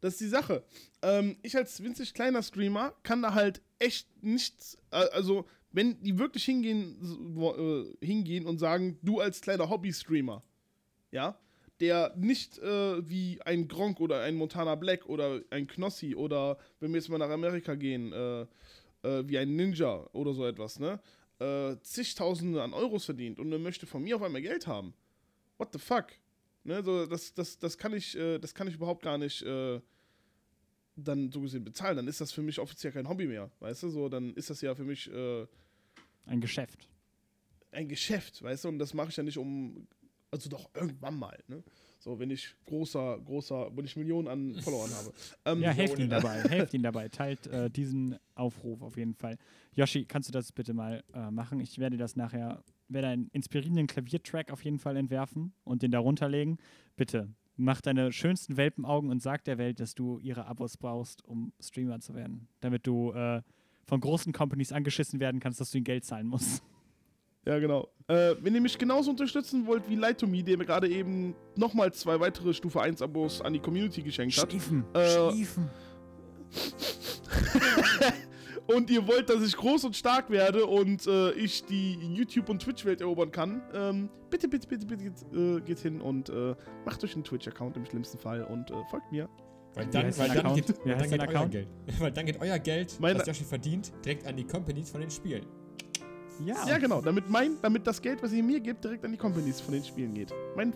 Das 0.00 0.14
ist 0.14 0.20
die 0.20 0.28
Sache. 0.28 0.64
Ähm, 1.02 1.36
ich 1.42 1.56
als 1.56 1.82
winzig 1.82 2.12
kleiner 2.12 2.42
Streamer 2.42 2.92
kann 3.02 3.22
da 3.22 3.34
halt 3.34 3.62
echt 3.78 4.08
nichts. 4.22 4.76
Äh, 4.90 5.08
also, 5.12 5.46
wenn 5.70 6.02
die 6.02 6.18
wirklich 6.18 6.44
hingehen, 6.44 7.36
äh, 7.38 8.04
hingehen 8.04 8.46
und 8.46 8.58
sagen, 8.58 8.98
du 9.02 9.20
als 9.20 9.40
kleiner 9.40 9.70
Hobby-Streamer, 9.70 10.42
ja, 11.12 11.38
der 11.80 12.14
nicht 12.16 12.58
äh, 12.58 13.08
wie 13.08 13.40
ein 13.42 13.68
Gronk 13.68 14.00
oder 14.00 14.22
ein 14.22 14.34
Montana 14.34 14.74
Black 14.74 15.06
oder 15.06 15.40
ein 15.50 15.66
Knossi 15.66 16.14
oder 16.14 16.58
wenn 16.80 16.92
wir 16.92 16.98
jetzt 16.98 17.08
mal 17.08 17.18
nach 17.18 17.30
Amerika 17.30 17.74
gehen, 17.74 18.12
äh, 18.12 18.42
äh, 19.02 19.28
wie 19.28 19.38
ein 19.38 19.56
Ninja 19.56 20.08
oder 20.12 20.32
so 20.32 20.46
etwas, 20.46 20.78
ne, 20.78 21.00
äh, 21.38 21.76
zigtausende 21.82 22.62
an 22.62 22.72
Euros 22.72 23.04
verdient 23.04 23.38
und 23.38 23.50
er 23.52 23.58
möchte 23.58 23.86
von 23.86 24.02
mir 24.02 24.16
auf 24.16 24.22
einmal 24.22 24.42
Geld 24.42 24.66
haben. 24.66 24.94
What 25.58 25.72
the 25.72 25.78
fuck? 25.78 26.06
Ne, 26.64 26.82
so, 26.82 27.06
das, 27.06 27.34
das, 27.34 27.58
das 27.58 27.76
kann 27.76 27.92
ich, 27.92 28.16
äh, 28.16 28.38
das 28.38 28.54
kann 28.54 28.68
ich 28.68 28.74
überhaupt 28.74 29.02
gar 29.02 29.18
nicht, 29.18 29.42
äh, 29.42 29.80
dann 30.96 31.32
so 31.32 31.40
gesehen 31.40 31.64
bezahlen, 31.64 31.96
dann 31.96 32.06
ist 32.06 32.20
das 32.20 32.32
für 32.32 32.42
mich 32.42 32.58
offiziell 32.60 32.92
kein 32.92 33.08
Hobby 33.08 33.26
mehr, 33.26 33.50
weißt 33.60 33.82
du? 33.84 33.88
So, 33.90 34.08
dann 34.08 34.34
ist 34.34 34.50
das 34.50 34.60
ja 34.60 34.74
für 34.74 34.84
mich 34.84 35.10
äh, 35.10 35.46
Ein 36.26 36.40
Geschäft. 36.40 36.88
ein 37.72 37.88
Geschäft, 37.88 38.42
weißt 38.42 38.64
du? 38.64 38.68
Und 38.68 38.78
das 38.78 38.92
mache 38.94 39.08
ich 39.08 39.16
ja 39.16 39.22
nicht 39.22 39.38
um, 39.38 39.86
also 40.30 40.48
doch 40.50 40.68
irgendwann 40.74 41.18
mal, 41.18 41.38
ne? 41.48 41.62
So, 41.98 42.18
wenn 42.18 42.30
ich 42.30 42.54
großer, 42.66 43.20
großer, 43.24 43.70
wenn 43.76 43.84
ich 43.84 43.96
Millionen 43.96 44.28
an 44.28 44.54
Followern 44.62 44.90
habe. 44.94 45.12
Ähm, 45.46 45.62
Ja, 45.62 45.70
helft 45.70 45.98
das. 45.98 46.08
dabei. 46.08 46.42
helft 46.48 46.74
ihm 46.74 46.82
dabei. 46.82 47.08
Teilt 47.08 47.46
äh, 47.46 47.70
diesen 47.70 48.18
Aufruf 48.34 48.82
auf 48.82 48.96
jeden 48.96 49.14
Fall. 49.14 49.38
Yoshi, 49.74 50.04
kannst 50.04 50.28
du 50.28 50.32
das 50.32 50.50
bitte 50.52 50.74
mal 50.74 51.02
äh, 51.14 51.30
machen? 51.30 51.60
Ich 51.60 51.78
werde 51.78 51.96
das 51.96 52.16
nachher, 52.16 52.62
werde 52.94 53.08
einen 53.08 53.28
inspirierenden 53.32 53.86
Klaviertrack 53.86 54.50
auf 54.50 54.64
jeden 54.64 54.78
Fall 54.78 54.96
entwerfen 54.96 55.52
und 55.64 55.82
den 55.82 55.90
darunter 55.90 56.28
legen. 56.28 56.58
Bitte, 56.96 57.28
mach 57.56 57.80
deine 57.80 58.12
schönsten 58.12 58.56
Welpenaugen 58.56 59.10
und 59.10 59.22
sag 59.22 59.44
der 59.44 59.58
Welt, 59.58 59.80
dass 59.80 59.94
du 59.94 60.18
ihre 60.18 60.46
Abos 60.46 60.76
brauchst, 60.76 61.24
um 61.24 61.52
Streamer 61.60 62.00
zu 62.00 62.14
werden. 62.14 62.48
Damit 62.60 62.86
du 62.86 63.12
äh, 63.12 63.42
von 63.84 64.00
großen 64.00 64.32
Companies 64.32 64.72
angeschissen 64.72 65.20
werden 65.20 65.40
kannst, 65.40 65.60
dass 65.60 65.70
du 65.70 65.78
ihnen 65.78 65.84
Geld 65.84 66.04
zahlen 66.04 66.26
musst. 66.26 66.62
Ja, 67.44 67.58
genau. 67.58 67.88
Äh, 68.06 68.36
wenn 68.40 68.54
ihr 68.54 68.60
mich 68.60 68.78
genauso 68.78 69.10
unterstützen 69.10 69.66
wollt 69.66 69.88
wie 69.90 69.96
Light2Me, 69.96 70.44
der 70.44 70.56
mir 70.58 70.64
gerade 70.64 70.88
eben 70.88 71.34
nochmal 71.56 71.92
zwei 71.92 72.20
weitere 72.20 72.54
Stufe 72.54 72.80
1 72.80 73.02
Abos 73.02 73.40
an 73.42 73.52
die 73.52 73.58
Community 73.58 74.00
geschenkt 74.02 74.36
hat. 74.38 74.52
Schiefen, 74.52 74.84
Äh, 74.94 75.32
schiefen. 75.32 75.68
Und 78.68 78.90
ihr 78.90 79.06
wollt, 79.06 79.28
dass 79.30 79.42
ich 79.42 79.56
groß 79.56 79.84
und 79.84 79.96
stark 79.96 80.30
werde 80.30 80.66
und 80.66 81.06
äh, 81.06 81.32
ich 81.32 81.64
die 81.64 81.94
YouTube- 82.14 82.48
und 82.48 82.60
Twitch-Welt 82.62 83.00
erobern 83.00 83.30
kann, 83.32 83.62
ähm, 83.74 84.08
bitte, 84.30 84.48
bitte, 84.48 84.66
bitte, 84.68 84.86
bitte 84.86 85.04
geht, 85.04 85.32
äh, 85.34 85.60
geht 85.60 85.78
hin 85.80 86.00
und 86.00 86.28
äh, 86.28 86.54
macht 86.84 87.02
euch 87.04 87.14
einen 87.14 87.24
Twitch-Account 87.24 87.76
im 87.76 87.84
schlimmsten 87.86 88.18
Fall 88.18 88.44
und 88.44 88.70
äh, 88.70 88.74
folgt 88.90 89.10
mir. 89.12 89.28
Weil 89.74 89.86
dann, 89.86 90.18
weil 90.18 90.28
dann 90.28 90.54
geht, 90.54 90.68
weil 90.84 90.96
dann 90.98 91.10
geht 91.10 91.28
euer? 91.34 91.46
Geld. 91.48 91.68
Weil 91.98 92.12
dann 92.12 92.26
geht 92.26 92.40
euer 92.40 92.58
Geld, 92.58 93.00
Meine- 93.00 93.18
was 93.18 93.26
Yoshi 93.26 93.44
verdient, 93.44 93.92
direkt 94.04 94.26
an 94.26 94.36
die 94.36 94.44
Companies 94.44 94.90
von 94.90 95.00
den 95.00 95.10
Spielen. 95.10 95.46
Ja, 96.44 96.56
Ja, 96.66 96.78
genau, 96.78 97.00
damit, 97.00 97.28
mein, 97.30 97.56
damit 97.62 97.86
das 97.86 98.00
Geld, 98.02 98.22
was 98.22 98.32
ihr 98.32 98.42
mir 98.42 98.60
gebt, 98.60 98.82
direkt 98.84 99.04
an 99.04 99.12
die 99.12 99.18
Companies 99.18 99.60
von 99.60 99.74
den 99.74 99.84
Spielen 99.84 100.12
geht. 100.14 100.32
Mein 100.56 100.74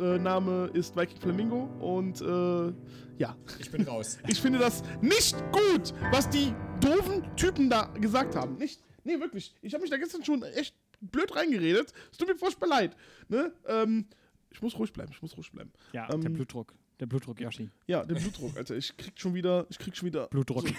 äh, 0.00 0.18
Name 0.18 0.70
ist 0.72 0.96
Viking 0.96 1.20
Flamingo 1.20 1.64
und 1.80 2.20
äh, 2.20 2.72
ja, 3.18 3.36
Ich 3.58 3.70
bin 3.70 3.82
raus. 3.82 4.18
ich 4.28 4.40
finde 4.40 4.58
das 4.58 4.82
nicht 5.00 5.36
gut, 5.52 5.92
was 6.12 6.28
die 6.30 6.54
doofen 6.80 7.24
Typen 7.36 7.68
da 7.68 7.86
gesagt 8.00 8.36
haben. 8.36 8.56
Nicht, 8.56 8.82
nee, 9.04 9.18
wirklich. 9.18 9.54
Ich 9.62 9.74
habe 9.74 9.82
mich 9.82 9.90
da 9.90 9.96
gestern 9.96 10.24
schon 10.24 10.42
echt 10.42 10.74
blöd 11.00 11.34
reingeredet. 11.34 11.92
Es 12.10 12.18
tut 12.18 12.28
mir 12.28 12.36
furchtbar 12.36 12.68
leid. 12.68 12.96
Ne? 13.28 13.52
Ähm, 13.66 14.06
ich 14.50 14.62
muss 14.62 14.78
ruhig 14.78 14.92
bleiben, 14.92 15.10
ich 15.12 15.22
muss 15.22 15.36
ruhig 15.36 15.50
bleiben. 15.50 15.72
ja 15.92 16.06
der 16.06 16.14
ähm, 16.14 16.32
Blutdruck. 16.32 16.74
Der 17.00 17.06
Blutdruck, 17.06 17.40
Yoshi. 17.40 17.70
Ja, 17.86 18.04
der 18.04 18.16
Blutdruck, 18.16 18.56
Alter. 18.56 18.76
Ich 18.76 18.96
krieg 18.96 19.12
schon 19.14 19.32
wieder, 19.32 19.66
ich 19.70 19.78
krieg 19.78 19.96
schon 19.96 20.06
wieder. 20.06 20.26
Blutdruck. 20.28 20.64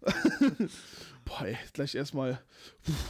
Boah, 1.28 1.44
ey, 1.46 1.56
gleich 1.74 1.94
erstmal 1.94 2.40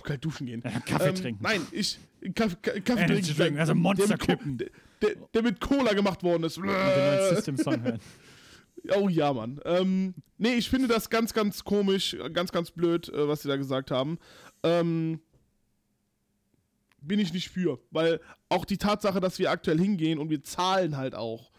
kalt 0.02 0.24
duschen 0.24 0.46
gehen. 0.46 0.60
Ja, 0.64 0.80
Kaffee 0.80 1.08
Ähm, 1.10 1.14
trinken. 1.14 1.42
Nein, 1.42 1.66
ich. 1.70 1.98
Kaffee, 2.34 2.56
Kaffee 2.80 3.06
trinken. 3.06 3.36
trinken, 3.36 3.58
also 3.60 3.74
Monster 3.74 4.08
der 4.08 4.18
kippen. 4.18 4.58
der, 4.58 4.70
der, 5.02 5.10
der 5.32 5.42
mit 5.42 5.60
Cola 5.60 5.92
gemacht 5.92 6.22
worden 6.24 6.42
ist. 6.44 6.58
Und 6.58 6.64
den 6.66 6.72
neuen 6.74 7.34
System-Song 7.34 7.82
hören. 7.82 8.00
Oh 8.96 9.08
ja, 9.08 9.32
Mann. 9.32 9.60
Ähm, 9.64 10.14
nee, 10.38 10.54
ich 10.54 10.70
finde 10.70 10.86
das 10.86 11.10
ganz, 11.10 11.34
ganz 11.34 11.64
komisch, 11.64 12.16
ganz, 12.32 12.52
ganz 12.52 12.70
blöd, 12.70 13.08
äh, 13.08 13.26
was 13.26 13.42
sie 13.42 13.48
da 13.48 13.56
gesagt 13.56 13.90
haben. 13.90 14.18
Ähm, 14.62 15.20
bin 17.00 17.18
ich 17.18 17.32
nicht 17.32 17.48
für. 17.48 17.80
Weil 17.90 18.20
auch 18.48 18.64
die 18.64 18.78
Tatsache, 18.78 19.18
dass 19.20 19.40
wir 19.40 19.50
aktuell 19.50 19.78
hingehen 19.78 20.18
und 20.20 20.30
wir 20.30 20.44
zahlen 20.44 20.96
halt 20.96 21.16
auch 21.16 21.50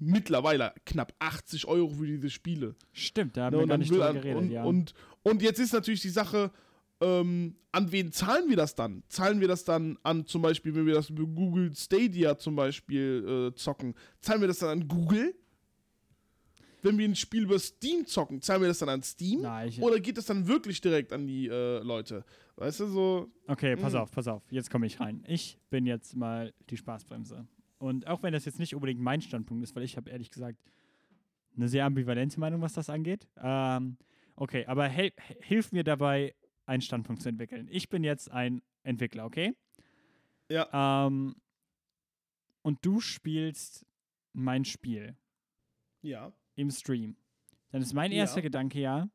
mittlerweile 0.00 0.72
knapp 0.86 1.14
80 1.20 1.66
Euro 1.66 1.90
für 1.90 2.06
diese 2.06 2.30
Spiele. 2.30 2.74
Stimmt, 2.92 3.36
da 3.36 3.44
haben 3.44 3.54
Ne, 3.54 3.60
wir 3.62 3.66
gar 3.68 3.78
nicht 3.78 3.92
drüber 3.92 4.12
geredet, 4.12 4.36
und, 4.36 4.50
ja. 4.50 4.64
und, 4.64 4.92
und 5.22 5.42
jetzt 5.42 5.58
ist 5.58 5.72
natürlich 5.72 6.00
die 6.02 6.08
Sache, 6.10 6.50
ähm, 7.00 7.54
an 7.72 7.90
wen 7.92 8.12
zahlen 8.12 8.48
wir 8.48 8.56
das 8.56 8.74
dann? 8.74 9.02
Zahlen 9.08 9.40
wir 9.40 9.48
das 9.48 9.64
dann 9.64 9.98
an 10.02 10.26
zum 10.26 10.42
Beispiel, 10.42 10.74
wenn 10.74 10.86
wir 10.86 10.94
das 10.94 11.08
über 11.10 11.24
Google 11.24 11.74
Stadia 11.74 12.36
zum 12.38 12.56
Beispiel 12.56 13.50
äh, 13.52 13.54
zocken, 13.56 13.94
zahlen 14.20 14.40
wir 14.40 14.48
das 14.48 14.58
dann 14.58 14.70
an 14.80 14.88
Google? 14.88 15.34
Wenn 16.82 16.96
wir 16.96 17.04
ein 17.06 17.14
Spiel 17.14 17.42
über 17.42 17.58
Steam 17.58 18.06
zocken, 18.06 18.40
zahlen 18.40 18.62
wir 18.62 18.68
das 18.68 18.78
dann 18.78 18.88
an 18.88 19.02
Steam? 19.02 19.40
Na, 19.42 19.66
ich- 19.66 19.80
Oder 19.82 20.00
geht 20.00 20.16
das 20.16 20.24
dann 20.26 20.46
wirklich 20.46 20.80
direkt 20.80 21.12
an 21.12 21.26
die 21.26 21.46
äh, 21.46 21.82
Leute? 21.82 22.24
Weißt 22.56 22.80
du, 22.80 22.86
so. 22.86 23.28
Okay, 23.46 23.76
pass 23.76 23.92
Mm. 23.92 23.96
auf, 23.96 24.10
pass 24.10 24.26
auf. 24.28 24.42
Jetzt 24.50 24.70
komme 24.70 24.86
ich 24.86 24.98
rein. 24.98 25.22
Ich 25.28 25.58
bin 25.68 25.84
jetzt 25.86 26.16
mal 26.16 26.52
die 26.70 26.76
Spaßbremse. 26.78 27.46
Und 27.78 28.06
auch 28.06 28.22
wenn 28.22 28.32
das 28.32 28.46
jetzt 28.46 28.58
nicht 28.58 28.74
unbedingt 28.74 29.00
mein 29.00 29.20
Standpunkt 29.20 29.62
ist, 29.62 29.76
weil 29.76 29.82
ich 29.84 29.96
habe 29.98 30.10
ehrlich 30.10 30.30
gesagt 30.30 30.58
eine 31.56 31.68
sehr 31.68 31.84
ambivalente 31.84 32.40
Meinung, 32.40 32.60
was 32.62 32.72
das 32.72 32.88
angeht. 32.88 33.26
Ähm, 33.42 33.96
okay, 34.40 34.64
aber 34.66 34.88
hel 34.88 35.12
hilf 35.42 35.70
mir 35.70 35.84
dabei, 35.84 36.34
einen 36.66 36.80
Standpunkt 36.82 37.22
zu 37.22 37.28
entwickeln. 37.28 37.68
Ich 37.70 37.88
bin 37.88 38.02
jetzt 38.04 38.30
ein 38.30 38.62
Entwickler, 38.82 39.24
okay? 39.26 39.54
Ja. 40.48 41.06
Ähm, 41.06 41.36
und 42.62 42.84
du 42.84 43.00
spielst 43.00 43.86
mein 44.32 44.64
Spiel 44.64 45.16
Ja. 46.02 46.32
im 46.56 46.70
Stream. 46.70 47.16
Dann 47.70 47.82
ist 47.82 47.92
mein 47.94 48.10
Ja. 48.12 48.18
erster 48.18 48.42
Gedanke 48.42 48.80
ja, 48.80 49.08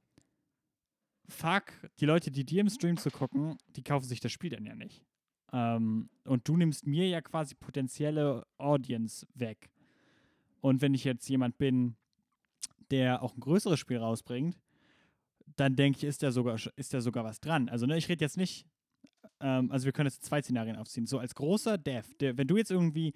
fuck, 1.27 1.65
die 1.99 2.05
Leute, 2.05 2.31
die 2.31 2.45
dir 2.45 2.61
im 2.61 2.69
Stream 2.69 2.97
zu 2.97 3.09
gucken, 3.09 3.57
die 3.75 3.83
kaufen 3.83 4.05
sich 4.05 4.19
das 4.19 4.31
Spiel 4.31 4.49
dann 4.51 4.65
ja 4.65 4.75
nicht. 4.75 5.03
Ähm, 5.51 6.09
und 6.25 6.47
du 6.47 6.57
nimmst 6.57 6.85
mir 6.85 7.07
ja 7.07 7.21
quasi 7.21 7.55
potenzielle 7.55 8.45
Audience 8.57 9.25
weg. 9.33 9.69
Und 10.61 10.81
wenn 10.81 10.93
ich 10.93 11.03
jetzt 11.03 11.27
jemand 11.29 11.57
bin, 11.57 11.95
der 12.91 13.21
auch 13.21 13.35
ein 13.35 13.39
größeres 13.39 13.79
Spiel 13.79 13.97
rausbringt, 13.97 14.57
dann 15.55 15.75
denke 15.75 15.97
ich, 15.99 16.03
ist 16.03 16.23
da 16.23 16.31
sogar, 16.31 16.59
ist 16.75 16.93
da 16.93 17.01
sogar 17.01 17.23
was 17.23 17.39
dran. 17.39 17.69
Also, 17.69 17.85
ne, 17.85 17.97
ich 17.97 18.09
rede 18.09 18.23
jetzt 18.23 18.37
nicht, 18.37 18.65
ähm, 19.39 19.71
also 19.71 19.85
wir 19.85 19.91
können 19.91 20.07
jetzt 20.07 20.23
zwei 20.23 20.41
Szenarien 20.41 20.75
aufziehen. 20.75 21.05
So 21.05 21.19
als 21.19 21.35
großer 21.35 21.77
Dev, 21.77 22.13
der, 22.19 22.37
wenn 22.37 22.47
du 22.47 22.57
jetzt 22.57 22.71
irgendwie 22.71 23.13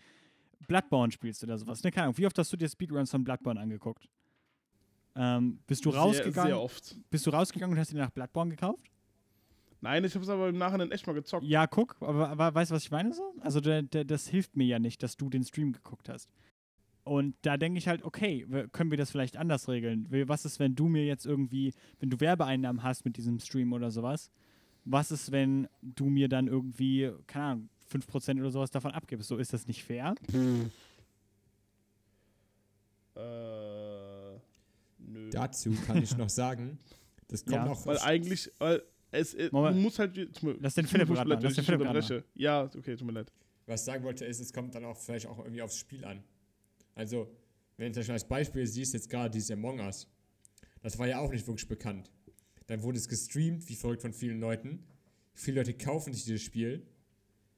Bloodborne 0.68 1.12
spielst 1.12 1.44
oder 1.44 1.58
sowas, 1.58 1.84
ne, 1.84 1.92
keine 1.92 2.06
Ahnung, 2.06 2.18
wie 2.18 2.26
oft 2.26 2.38
hast 2.38 2.52
du 2.52 2.58
dir 2.58 2.70
Speedruns 2.70 3.12
von 3.12 3.24
Bloodborne 3.24 3.60
angeguckt? 3.60 4.08
Ähm, 5.16 5.60
bist 5.68 5.86
du 5.86 5.92
Sehr, 5.92 6.00
rausgegangen? 6.00 6.52
sehr 6.52 6.62
oft. 6.62 6.96
Bist 7.10 7.26
du 7.26 7.32
rausgegangen 7.32 7.74
und 7.74 7.80
hast 7.80 7.92
dir 7.92 7.98
nach 7.98 8.12
Bloodborne 8.12 8.52
gekauft? 8.52 8.90
Nein, 9.82 10.04
ich 10.04 10.14
habe 10.14 10.24
es 10.24 10.30
aber 10.30 10.50
im 10.50 10.58
Nachhinein 10.58 10.92
echt 10.92 11.08
mal 11.08 11.14
gezockt. 11.14 11.46
Ja, 11.46 11.66
guck, 11.66 11.96
aber, 12.02 12.30
aber 12.30 12.54
weißt 12.54 12.72
du, 12.72 12.76
was 12.76 12.84
ich 12.84 12.92
meine 12.92 13.14
so? 13.14 13.34
Also 13.40 13.62
der, 13.62 13.82
der, 13.82 14.04
das 14.04 14.28
hilft 14.28 14.56
mir 14.58 14.66
ja 14.68 14.78
nicht, 14.80 15.02
dass 15.04 15.16
du 15.16 15.30
den 15.30 15.44
Stream 15.44 15.72
geguckt 15.72 16.10
hast. 16.10 16.30
Und 17.10 17.34
da 17.42 17.58
denke 17.58 17.80
ich 17.80 17.88
halt, 17.88 18.04
okay, 18.04 18.46
können 18.72 18.92
wir 18.92 18.98
das 19.00 19.10
vielleicht 19.10 19.36
anders 19.36 19.68
regeln? 19.68 20.06
Was 20.28 20.46
ist, 20.46 20.60
wenn 20.60 20.76
du 20.76 20.88
mir 20.88 21.06
jetzt 21.06 21.26
irgendwie, 21.26 21.74
wenn 22.00 22.12
du 22.12 22.20
Werbeeinnahmen 22.20 22.84
hast 22.84 23.04
mit 23.04 23.18
diesem 23.18 23.40
Stream 23.40 23.74
oder 23.74 23.90
sowas? 23.90 24.30
Was 24.86 25.10
ist, 25.10 25.32
wenn 25.32 25.68
du 25.82 26.06
mir 26.06 26.30
dann 26.30 26.46
irgendwie, 26.48 27.12
keine 27.26 27.46
Ahnung, 27.46 27.70
5% 27.92 28.40
oder 28.40 28.52
sowas 28.52 28.70
davon 28.70 28.92
abgibst? 28.92 29.28
So 29.28 29.38
ist 29.38 29.54
das 29.54 29.68
nicht 29.68 29.84
fair? 29.84 30.14
Äh. 33.16 34.40
Nö. 35.00 35.30
Dazu 35.32 35.72
kann 35.88 36.04
ich 36.04 36.16
noch 36.16 36.30
sagen, 36.30 36.78
das 37.28 37.44
kommt 37.44 37.56
Ja. 37.56 37.72
auch 37.72 37.86
Weil 37.88 37.98
eigentlich, 38.00 38.52
weil 38.60 38.84
es, 39.10 39.34
äh, 39.34 39.50
Moment. 39.52 39.78
du 39.78 39.82
musst 39.82 39.98
halt. 39.98 40.16
mir- 40.44 40.58
Lass 40.60 40.76
den 40.76 40.86
Philipp 40.86 41.10
ran, 41.10 41.28
lass 41.28 41.56
den 41.56 41.64
Philipp. 41.64 42.24
Ja, 42.36 42.66
okay, 42.66 42.96
tut 42.96 43.08
mir 43.08 43.14
leid. 43.14 43.32
Was 43.66 43.82
ich 43.82 43.86
sagen 43.86 44.04
wollte, 44.04 44.26
ist, 44.26 44.40
es 44.40 44.54
kommt 44.54 44.76
dann 44.76 44.86
auch 44.86 44.98
vielleicht 44.98 45.26
auch 45.26 45.40
irgendwie 45.40 45.62
aufs 45.64 45.78
Spiel 45.78 46.06
an. 46.06 46.24
Also, 47.00 47.32
wenn 47.78 47.88
du 47.88 47.94
zum 47.94 48.00
Beispiel 48.02 48.14
als 48.14 48.28
Beispiel 48.28 48.68
siehst, 48.68 48.94
jetzt 48.94 49.10
gerade 49.10 49.30
dieses 49.32 49.52
Among 49.52 49.80
Us, 49.80 50.06
das 50.82 51.00
war 51.00 51.08
ja 51.08 51.20
auch 51.20 51.32
nicht 51.32 51.48
wirklich 51.48 51.68
bekannt. 51.70 52.12
Dann 52.68 52.84
wurde 52.84 52.98
es 52.98 53.08
gestreamt, 53.08 53.68
wie 53.70 53.76
verrückt 53.76 54.02
von 54.02 54.12
vielen 54.12 54.42
Leuten. 54.42 54.84
Viele 55.34 55.62
Leute 55.62 55.74
kaufen 55.74 56.12
sich 56.14 56.26
dieses 56.26 56.42
Spiel, 56.42 56.86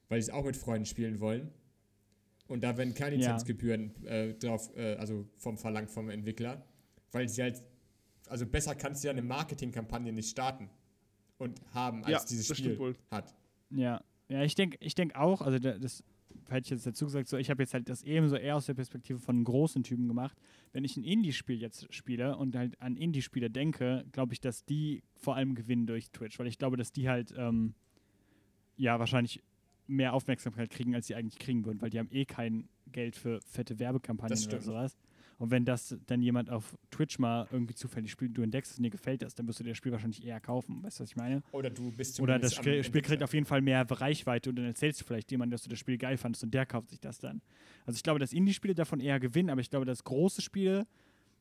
weil 0.10 0.22
sie 0.22 0.30
es 0.30 0.34
auch 0.34 0.46
mit 0.46 0.56
Freunden 0.56 0.86
spielen 0.86 1.20
wollen. 1.20 1.50
Und 2.48 2.64
da 2.64 2.78
werden 2.78 2.94
keine 2.94 3.16
Ja. 3.16 3.22
Lizenzgebühren 3.32 4.06
äh, 4.06 4.36
drauf, 4.36 4.70
äh, 4.78 4.94
also 4.98 5.28
vom 5.38 5.58
verlangt 5.58 5.90
vom 5.90 6.10
Entwickler, 6.12 6.64
weil 7.12 7.28
sie 7.28 7.42
halt, 7.42 7.64
also 8.28 8.46
besser 8.46 8.76
kannst 8.76 9.04
du 9.04 9.08
ja 9.08 9.12
eine 9.12 9.24
Marketingkampagne 9.24 10.14
nicht 10.14 10.30
starten 10.30 10.70
und 11.40 11.60
haben, 11.74 12.04
als 12.04 12.12
Ja, 12.24 12.28
dieses 12.30 12.48
das 12.48 12.58
Spiel 12.60 12.96
hat. 13.10 13.34
Ja, 13.72 14.04
ja, 14.30 14.44
ich 14.44 14.54
denke 14.54 14.78
ich 14.82 14.94
denk 14.94 15.16
auch, 15.16 15.42
also 15.42 15.58
da- 15.58 15.80
das 15.80 16.04
hätte 16.50 16.66
ich 16.66 16.70
jetzt 16.72 16.86
dazu 16.86 17.06
gesagt, 17.06 17.28
so 17.28 17.38
ich 17.38 17.50
habe 17.50 17.64
jetzt 17.64 17.74
halt 17.74 17.90
das 17.90 18.04
eben 18.04 18.28
so 18.28 18.36
eher 18.36 18.56
aus 18.56 18.66
der 18.66 18.74
Perspektive 18.74 19.20
von 19.20 19.44
großen 19.44 19.84
Typen 19.84 20.08
gemacht. 20.08 20.38
Wenn 20.74 20.84
ich 20.84 20.98
ein 20.98 21.04
Indie-Spiel 21.04 21.60
jetzt 21.60 21.94
spiele 21.94 22.38
und 22.38 22.56
halt 22.56 22.80
an 22.82 22.96
Indie-Spieler 22.96 23.50
denke, 23.50 24.06
glaube 24.12 24.34
ich, 24.34 24.42
dass 24.42 24.66
die 24.66 25.04
vor 25.16 25.36
allem 25.36 25.56
gewinnen 25.56 25.88
durch 25.88 26.12
Twitch, 26.12 26.40
weil 26.40 26.48
ich 26.48 26.58
glaube, 26.58 26.78
dass 26.78 26.92
die 26.92 27.10
halt 27.10 27.34
ähm, 27.38 27.74
ja 28.78 29.00
wahrscheinlich 29.00 29.42
mehr 29.88 30.14
Aufmerksamkeit 30.14 30.70
kriegen, 30.70 30.96
als 30.96 31.08
sie 31.08 31.16
eigentlich 31.16 31.40
kriegen 31.40 31.66
würden, 31.66 31.82
weil 31.82 31.90
die 31.90 32.00
haben 32.00 32.10
eh 32.12 32.26
kein 32.26 32.70
Geld 32.92 33.16
für 33.16 33.40
fette 33.42 33.80
Werbekampagnen 33.80 34.38
oder 34.48 34.62
sowas. 34.62 34.98
Und 35.42 35.50
wenn 35.50 35.66
das 35.66 35.98
dann 36.06 36.22
jemand 36.22 36.52
auf 36.52 36.78
Twitch 36.92 37.18
mal 37.18 37.48
irgendwie 37.52 37.74
zufällig 37.74 38.12
spielt, 38.12 38.38
du 38.38 38.44
entdeckst 38.44 38.74
es 38.74 38.78
und 38.78 38.84
dir 38.84 38.92
gefällt 38.92 39.24
das, 39.24 39.34
dann 39.34 39.48
wirst 39.48 39.60
du 39.60 39.64
dir 39.64 39.72
das 39.72 39.78
Spiel 39.80 39.92
wahrscheinlich 39.92 40.24
eher 40.24 40.40
kaufen. 40.40 40.84
Weißt 40.84 41.00
du, 41.00 41.04
was 41.04 41.10
ich 41.10 41.16
meine? 41.16 41.42
Oder 41.52 41.72
du 41.72 41.92
bist 41.92 42.20
Oder 42.20 42.38
das 42.38 42.54
Spiel, 42.54 42.84
Spiel 42.84 43.02
kriegt 43.02 43.24
auf 43.24 43.34
jeden 43.34 43.48
Fall 43.48 43.60
mehr 43.60 43.90
Reichweite 43.90 44.52
und 44.52 44.58
dann 44.58 44.66
erzählst 44.66 45.02
du 45.02 45.06
vielleicht 45.06 45.32
jemandem, 45.32 45.54
dass 45.54 45.64
du 45.64 45.70
das 45.70 45.80
Spiel 45.80 45.98
geil 45.98 46.18
fandest 46.18 46.44
und 46.44 46.54
der 46.54 46.68
kauft 46.68 46.92
sich 46.92 47.00
das 47.00 47.18
dann. 47.18 47.42
Also 47.88 47.98
ich 47.98 48.04
glaube, 48.04 48.20
dass 48.20 48.34
Indie-Spiele 48.34 48.76
davon 48.76 49.00
eher 49.00 49.20
gewinnen, 49.20 49.50
aber 49.50 49.62
ich 49.62 49.72
glaube, 49.72 49.88
dass 49.88 50.04
große 50.04 50.44
Spiele 50.44 50.86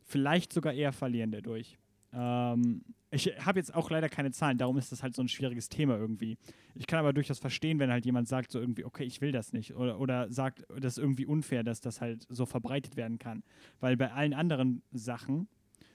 vielleicht 0.03 0.55
sogar 0.55 0.73
eher 0.73 0.95
verlieren 0.95 1.31
dadurch. 1.31 1.79
Ähm, 2.13 2.83
ich 3.13 3.27
habe 3.45 3.59
jetzt 3.59 3.75
auch 3.75 3.91
leider 3.91 4.09
keine 4.09 4.31
Zahlen, 4.31 4.57
darum 4.57 4.79
ist 4.79 4.93
das 4.93 5.03
halt 5.03 5.15
so 5.15 5.23
ein 5.23 5.29
schwieriges 5.29 5.69
Thema 5.69 5.97
irgendwie. 5.97 6.39
Ich 6.75 6.87
kann 6.87 7.01
aber 7.01 7.13
durchaus 7.13 7.39
verstehen, 7.39 7.79
wenn 7.79 7.91
halt 7.91 8.05
jemand 8.05 8.29
sagt, 8.29 8.53
so 8.53 8.61
irgendwie, 8.61 8.85
okay, 8.85 9.05
ich 9.05 9.21
will 9.21 9.33
das 9.33 9.53
nicht. 9.53 9.75
Oder, 9.75 9.99
oder 9.99 10.31
sagt, 10.31 10.65
das 10.69 10.97
ist 10.97 10.99
irgendwie 10.99 11.27
unfair, 11.27 11.65
dass 11.65 11.81
das 11.81 12.01
halt 12.01 12.27
so 12.29 12.47
verbreitet 12.47 12.97
werden 12.97 13.19
kann. 13.19 13.43
Weil 13.81 13.97
bei 13.97 14.13
allen 14.13 14.33
anderen 14.33 14.83
Sachen, 14.93 15.49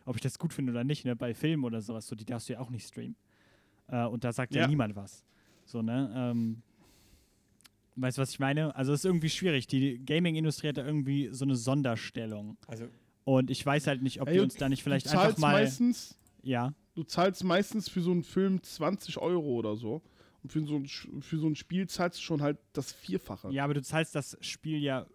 ob 0.06 0.16
ich 0.18 0.22
das 0.22 0.38
gut 0.38 0.54
finde 0.54 0.72
oder 0.72 0.84
nicht, 0.84 1.06
ne, 1.06 1.16
bei 1.16 1.34
Filmen 1.34 1.64
oder 1.64 1.82
sowas, 1.82 2.08
so, 2.08 2.16
die 2.16 2.26
darfst 2.26 2.50
du 2.50 2.54
ja 2.54 2.60
auch 2.60 2.70
nicht 2.70 2.86
streamen. 2.86 3.16
Äh, 3.88 4.06
und 4.06 4.24
da 4.24 4.34
sagt 4.34 4.54
ja. 4.54 4.64
Ja. 4.64 4.68
niemand 4.68 4.96
was. 4.96 5.24
So, 5.66 5.82
ne? 5.82 6.12
Ähm, 6.16 6.62
weißt 7.96 8.18
du, 8.18 8.22
was 8.22 8.32
ich 8.32 8.40
meine? 8.40 8.76
Also 8.76 8.92
es 8.92 9.00
ist 9.02 9.06
irgendwie 9.06 9.30
schwierig. 9.30 9.68
Die 9.68 10.04
Gaming-Industrie 10.06 10.70
hat 10.70 10.78
da 10.78 10.86
irgendwie 10.86 11.30
so 11.32 11.46
eine 11.46 11.56
Sonderstellung. 11.56 12.58
Also, 12.68 12.88
Und 13.26 13.50
ich 13.52 13.66
weiß 13.66 13.88
halt 13.88 14.02
nicht, 14.02 14.22
ob 14.22 14.28
Ey, 14.30 14.36
wir 14.36 14.42
und 14.42 14.46
uns 14.52 14.56
da 14.56 14.70
nicht 14.70 14.84
vielleicht 14.84 15.08
einfach 15.08 15.38
mal. 15.38 15.54
meistens, 15.54 16.18
Ja. 16.44 16.74
du 16.94 17.04
zahlst 17.04 17.44
meistens 17.44 17.90
für 17.90 18.02
so 18.02 18.12
einen 18.12 18.24
Film 18.24 18.62
20 18.64 19.18
Euro 19.18 19.56
oder 19.56 19.76
so. 19.76 20.02
Und 20.44 20.52
für 20.52 20.64
so 20.66 20.76
ein, 20.76 20.86
für 20.88 21.38
so 21.38 21.48
ein 21.48 21.56
Spiel 21.56 21.88
zahlst 21.90 22.20
du 22.20 22.24
schon 22.24 22.42
halt 22.44 22.60
das 22.74 22.94
Vierfache. 22.94 23.50
Ja, 23.52 23.64
aber 23.64 23.74
du 23.74 23.82
zahlst 23.82 24.14
das 24.14 24.38
Spiel 24.42 24.78
ja, 24.78 25.08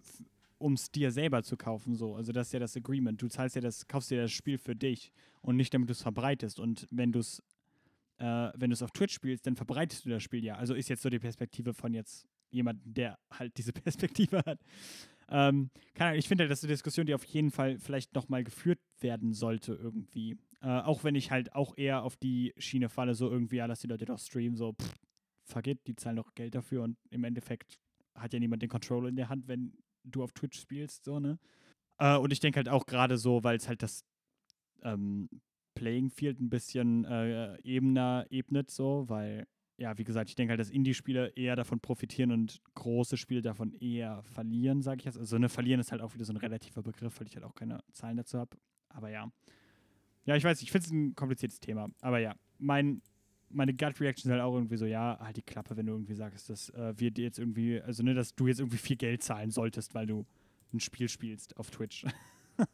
um 0.58 0.72
es 0.74 0.90
dir 0.90 1.12
selber 1.12 1.42
zu 1.44 1.56
kaufen, 1.56 1.94
so. 1.94 2.16
Also 2.16 2.32
das 2.32 2.48
ist 2.48 2.52
ja 2.52 2.58
das 2.58 2.76
Agreement. 2.76 3.22
Du 3.22 3.28
zahlst 3.28 3.54
ja 3.54 3.62
das, 3.62 3.86
kaufst 3.86 4.10
dir 4.10 4.20
das 4.22 4.32
Spiel 4.32 4.58
für 4.58 4.74
dich 4.74 5.12
und 5.40 5.54
nicht, 5.56 5.72
damit 5.72 5.88
du 5.88 5.92
es 5.92 6.02
verbreitest. 6.02 6.58
Und 6.58 6.88
wenn 6.90 7.12
du 7.12 7.20
es, 7.20 7.40
äh, 8.18 8.24
wenn 8.56 8.70
du 8.70 8.74
es 8.74 8.82
auf 8.82 8.90
Twitch 8.90 9.14
spielst, 9.14 9.46
dann 9.46 9.54
verbreitest 9.54 10.04
du 10.04 10.10
das 10.10 10.20
Spiel 10.24 10.44
ja. 10.44 10.56
Also 10.56 10.74
ist 10.74 10.88
jetzt 10.88 11.02
so 11.02 11.08
die 11.08 11.20
Perspektive 11.20 11.72
von 11.74 11.94
jetzt 11.94 12.26
jemandem, 12.50 12.92
der 12.92 13.16
halt 13.30 13.56
diese 13.56 13.72
Perspektive 13.72 14.38
hat. 14.44 14.58
Ähm, 15.30 15.70
Ahnung, 15.98 16.18
ich 16.18 16.28
finde, 16.28 16.44
halt, 16.44 16.50
das 16.50 16.60
ist 16.60 16.64
eine 16.64 16.72
Diskussion, 16.72 17.06
die 17.06 17.14
auf 17.14 17.24
jeden 17.24 17.50
Fall 17.50 17.78
vielleicht 17.78 18.14
nochmal 18.14 18.44
geführt 18.44 18.80
werden 19.00 19.32
sollte 19.32 19.74
irgendwie. 19.74 20.36
Äh, 20.60 20.80
auch 20.80 21.04
wenn 21.04 21.14
ich 21.14 21.30
halt 21.30 21.54
auch 21.54 21.76
eher 21.76 22.02
auf 22.02 22.16
die 22.16 22.52
Schiene 22.58 22.88
falle, 22.88 23.14
so 23.14 23.30
irgendwie, 23.30 23.56
ja, 23.56 23.66
lass 23.66 23.80
die 23.80 23.86
Leute 23.86 24.04
doch 24.04 24.18
streamen, 24.18 24.56
so, 24.56 24.72
pff, 24.72 24.94
fuck 25.44 25.66
it, 25.66 25.86
die 25.86 25.96
zahlen 25.96 26.16
doch 26.16 26.34
Geld 26.34 26.54
dafür 26.54 26.82
und 26.82 26.96
im 27.10 27.24
Endeffekt 27.24 27.78
hat 28.14 28.32
ja 28.32 28.38
niemand 28.40 28.62
den 28.62 28.68
Controller 28.68 29.08
in 29.08 29.16
der 29.16 29.28
Hand, 29.28 29.48
wenn 29.48 29.72
du 30.04 30.22
auf 30.22 30.32
Twitch 30.32 30.60
spielst, 30.60 31.04
so, 31.04 31.20
ne? 31.20 31.38
Äh, 31.98 32.16
und 32.16 32.32
ich 32.32 32.40
denke 32.40 32.56
halt 32.58 32.68
auch 32.68 32.86
gerade 32.86 33.16
so, 33.18 33.44
weil 33.44 33.56
es 33.56 33.68
halt 33.68 33.82
das 33.82 34.04
ähm, 34.82 35.28
Playing 35.74 36.10
Field 36.10 36.40
ein 36.40 36.50
bisschen 36.50 37.04
äh, 37.04 37.58
ebener 37.62 38.26
ebnet, 38.30 38.70
so, 38.70 39.08
weil, 39.08 39.46
ja, 39.80 39.96
wie 39.96 40.04
gesagt, 40.04 40.28
ich 40.28 40.36
denke 40.36 40.50
halt, 40.50 40.60
dass 40.60 40.68
Indie-Spiele 40.68 41.32
eher 41.36 41.56
davon 41.56 41.80
profitieren 41.80 42.32
und 42.32 42.60
große 42.74 43.16
Spiele 43.16 43.40
davon 43.40 43.72
eher 43.72 44.22
verlieren, 44.24 44.82
sage 44.82 44.98
ich 44.98 45.06
jetzt. 45.06 45.16
Also, 45.16 45.38
ne, 45.38 45.48
verlieren 45.48 45.80
ist 45.80 45.90
halt 45.90 46.02
auch 46.02 46.12
wieder 46.12 46.26
so 46.26 46.34
ein 46.34 46.36
relativer 46.36 46.82
Begriff, 46.82 47.18
weil 47.18 47.26
ich 47.26 47.34
halt 47.34 47.46
auch 47.46 47.54
keine 47.54 47.82
Zahlen 47.92 48.18
dazu 48.18 48.38
habe. 48.38 48.58
Aber 48.90 49.08
ja. 49.08 49.32
Ja, 50.26 50.36
ich 50.36 50.44
weiß, 50.44 50.60
ich 50.60 50.70
finde 50.70 50.86
es 50.86 50.92
ein 50.92 51.14
kompliziertes 51.14 51.60
Thema. 51.60 51.88
Aber 52.02 52.18
ja, 52.18 52.36
mein, 52.58 53.00
meine 53.48 53.72
Gut-Reaction 53.72 54.30
ist 54.30 54.32
halt 54.32 54.42
auch 54.42 54.54
irgendwie 54.54 54.76
so, 54.76 54.84
ja, 54.84 55.18
halt 55.18 55.38
die 55.38 55.42
Klappe, 55.42 55.74
wenn 55.78 55.86
du 55.86 55.92
irgendwie 55.92 56.14
sagst, 56.14 56.50
dass 56.50 56.68
äh, 56.70 56.92
wir 56.98 57.10
dir 57.10 57.24
jetzt 57.24 57.38
irgendwie, 57.38 57.80
also 57.80 58.02
ne, 58.02 58.12
dass 58.12 58.34
du 58.34 58.48
jetzt 58.48 58.60
irgendwie 58.60 58.76
viel 58.76 58.96
Geld 58.96 59.22
zahlen 59.22 59.50
solltest, 59.50 59.94
weil 59.94 60.06
du 60.06 60.26
ein 60.74 60.80
Spiel 60.80 61.08
spielst 61.08 61.56
auf 61.56 61.70
Twitch. 61.70 62.04
äh, 62.58 62.66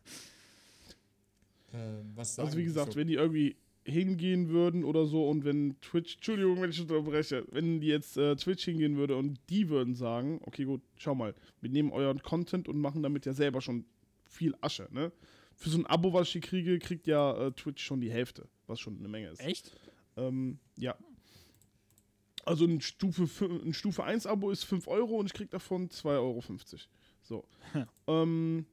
was 2.17 2.35
sagen 2.35 2.49
Also 2.49 2.59
wie 2.59 2.65
gesagt, 2.65 2.95
so, 2.95 2.99
wenn 2.99 3.07
die 3.07 3.15
irgendwie 3.15 3.55
hingehen 3.87 4.49
würden 4.49 4.85
oder 4.85 5.07
so 5.07 5.29
und 5.29 5.45
wenn 5.45 5.81
Twitch, 5.81 6.17
Entschuldigung, 6.17 6.61
wenn 6.61 6.71
ich 6.71 6.81
unterbreche, 6.81 7.47
wenn 7.51 7.81
die 7.81 7.87
jetzt 7.87 8.17
äh, 8.17 8.35
Twitch 8.37 8.65
hingehen 8.65 8.97
würde 8.97 9.17
und 9.17 9.39
die 9.49 9.69
würden 9.69 9.95
sagen, 9.95 10.41
okay 10.43 10.65
gut, 10.65 10.83
schau 10.97 11.15
mal, 11.15 11.35
wir 11.61 11.71
nehmen 11.71 11.93
euren 11.93 12.21
Content 12.21 12.69
und 12.69 12.79
machen 12.81 13.03
damit 13.03 13.27
ja 13.27 13.33
selber 13.33 13.61
schon 13.61 13.85
viel 14.25 14.55
Asche, 14.61 14.89
ne? 14.91 15.13
Für 15.55 15.71
so 15.71 15.79
ein 15.79 15.87
Abo, 15.87 16.13
was 16.13 16.27
ich 16.27 16.33
hier 16.33 16.41
kriege, 16.43 16.79
kriegt 16.79 17.07
ja 17.07 17.47
äh, 17.47 17.53
Twitch 17.53 17.83
schon 17.83 18.01
die 18.01 18.11
Hälfte, 18.11 18.49
was 18.67 18.79
schon 18.79 18.99
eine 18.99 19.09
Menge 19.09 19.29
ist. 19.29 19.41
Echt? 19.41 19.75
Ähm, 20.17 20.59
ja. 20.77 20.97
Also 22.45 22.67
ein 22.67 22.81
Stufe, 22.81 23.25
ein 23.47 23.73
Stufe 23.73 24.05
1 24.05 24.27
Abo 24.27 24.51
ist 24.51 24.65
5 24.65 24.87
Euro 24.89 25.17
und 25.17 25.27
ich 25.27 25.33
krieg 25.33 25.51
davon 25.51 25.89
2,50 25.89 26.09
Euro. 26.19 26.43
So. 27.23 27.49
ähm, 28.07 28.67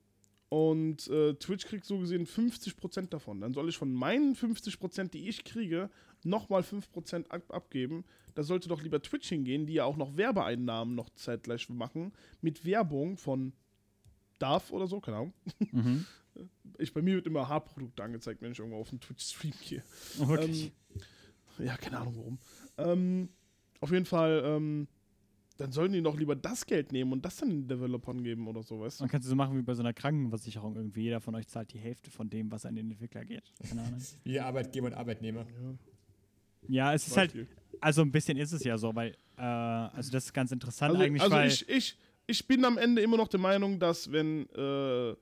und 0.54 1.08
äh, 1.08 1.34
Twitch 1.34 1.66
kriegt 1.66 1.84
so 1.84 1.98
gesehen 1.98 2.28
50% 2.28 3.10
davon. 3.10 3.42
Dann 3.42 3.56
soll 3.56 3.70
ich 3.70 3.78
von 3.80 3.92
meinen 3.92 4.36
50%, 4.36 5.10
die 5.10 5.28
ich 5.28 5.46
kriege, 5.46 5.90
nochmal 6.24 6.62
5% 6.62 7.28
ab 7.30 7.52
abgeben. 7.52 8.06
Da 8.36 8.44
sollte 8.44 8.70
doch 8.70 8.84
lieber 8.84 9.02
Twitch 9.02 9.30
hingehen, 9.30 9.66
die 9.66 9.74
ja 9.74 9.86
auch 9.86 9.98
noch 9.98 10.16
Werbeeinnahmen 10.16 10.94
noch 10.94 11.10
zeitgleich 11.16 11.68
machen, 11.70 12.14
mit 12.42 12.66
Werbung 12.66 13.18
von 13.18 13.54
DAF 14.38 14.70
oder 14.70 14.86
so, 14.86 15.00
keine 15.00 15.18
Ahnung. 15.18 15.34
Mhm. 15.72 16.06
Ich, 16.80 16.92
bei 16.92 17.04
mir 17.04 17.14
wird 17.14 17.28
immer 17.28 17.48
Haarprodukte 17.48 18.02
angezeigt, 18.02 18.42
wenn 18.42 18.54
ich 18.54 18.58
irgendwo 18.58 18.80
auf 18.80 18.90
den 18.90 19.00
Twitch-Stream 19.00 19.54
gehe. 19.70 19.84
Okay. 20.20 20.72
Ähm, 21.60 21.64
ja, 21.68 21.78
keine 21.78 22.00
Ahnung 22.00 22.16
warum. 22.18 22.40
Ähm, 22.80 23.30
auf 23.82 23.92
jeden 23.92 24.08
Fall, 24.08 24.42
ähm, 24.44 24.88
dann 25.58 25.72
sollen 25.72 25.92
die 25.92 26.02
doch 26.02 26.18
lieber 26.18 26.36
das 26.36 26.66
Geld 26.66 26.92
nehmen 26.92 27.12
und 27.12 27.24
das 27.24 27.38
dann 27.38 27.50
den 27.50 27.68
Developern 27.68 28.24
geben 28.24 28.48
oder 28.48 28.64
so, 28.64 28.80
weißt 28.80 29.00
du? 29.00 29.04
Man 29.04 29.12
kann 29.12 29.22
es 29.22 29.28
so 29.28 29.36
machen 29.36 29.58
wie 29.58 29.62
bei 29.62 29.74
so 29.74 29.84
einer 29.84 29.94
Krankenversicherung 29.94 30.76
irgendwie. 30.76 31.04
Jeder 31.04 31.22
von 31.22 31.36
euch 31.36 31.48
zahlt 31.48 31.72
die 31.74 31.78
Hälfte 31.78 32.10
von 32.10 32.30
dem, 32.30 32.52
was 32.52 32.66
an 32.66 32.76
den 32.76 32.90
Entwickler 32.90 33.24
geht. 33.24 33.44
Keine 33.68 33.82
Ahnung. 33.84 34.02
wie 34.24 34.40
Arbeitgeber 34.40 34.88
und 34.88 34.94
Arbeitnehmer. 34.94 35.42
Ja, 35.42 35.76
Ja, 36.68 36.94
es 36.94 37.08
ist 37.08 37.18
halt, 37.18 37.34
also 37.82 38.02
ein 38.02 38.12
bisschen 38.12 38.38
ist 38.38 38.52
es 38.52 38.64
ja 38.64 38.78
so, 38.78 38.96
weil, 38.96 39.16
äh, 39.38 39.42
also 39.42 40.12
das 40.12 40.26
ist 40.26 40.34
ganz 40.34 40.52
interessant 40.52 40.94
Also, 40.94 41.04
eigentlich, 41.04 41.22
also 41.22 41.36
weil. 41.36 41.48
ich, 41.48 41.70
ich, 41.70 41.98
ich 42.26 42.48
bin 42.48 42.66
am 42.66 42.78
Ende 42.78 43.02
immer 43.02 43.18
noch 43.18 43.28
der 43.28 43.40
Meinung, 43.40 43.80
dass 43.80 44.12
wenn, 44.12 44.50
äh, 44.56 45.16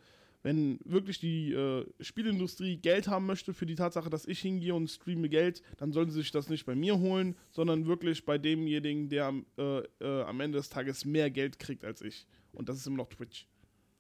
wenn 0.44 0.80
wirklich 0.86 1.20
die 1.20 1.52
äh, 1.54 1.86
Spielindustrie 2.00 2.78
Geld 2.78 3.08
haben 3.08 3.26
möchte 3.28 3.54
für 3.54 3.66
die 3.66 3.76
Tatsache, 3.76 4.10
dass 4.10 4.26
ich 4.26 4.40
hingehe 4.40 4.74
und 4.74 4.88
streame 4.90 5.30
Geld, 5.30 5.62
dann 5.78 5.92
sollen 5.92 6.10
sie 6.10 6.20
sich 6.20 6.32
das 6.32 6.50
nicht 6.50 6.66
bei 6.66 6.76
mir 6.76 6.98
holen, 7.00 7.36
sondern 7.52 7.86
wirklich 7.86 8.26
bei 8.26 8.38
demjenigen, 8.38 9.08
der 9.10 9.26
am, 9.28 9.46
äh, 9.58 9.80
äh, 10.00 10.24
am 10.24 10.40
Ende 10.40 10.58
des 10.58 10.70
Tages 10.70 11.06
mehr 11.06 11.30
Geld 11.30 11.60
kriegt 11.60 11.84
als 11.86 12.02
ich. 12.02 12.26
Und 12.54 12.70
das 12.70 12.78
ist 12.78 12.88
immer 12.88 12.98
noch 12.98 13.10
Twitch. 13.10 13.48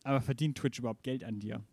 aber 0.03 0.19
verdient 0.21 0.57
Twitch 0.57 0.79
überhaupt 0.79 1.03
Geld 1.03 1.23
an 1.23 1.39
dir? 1.39 1.63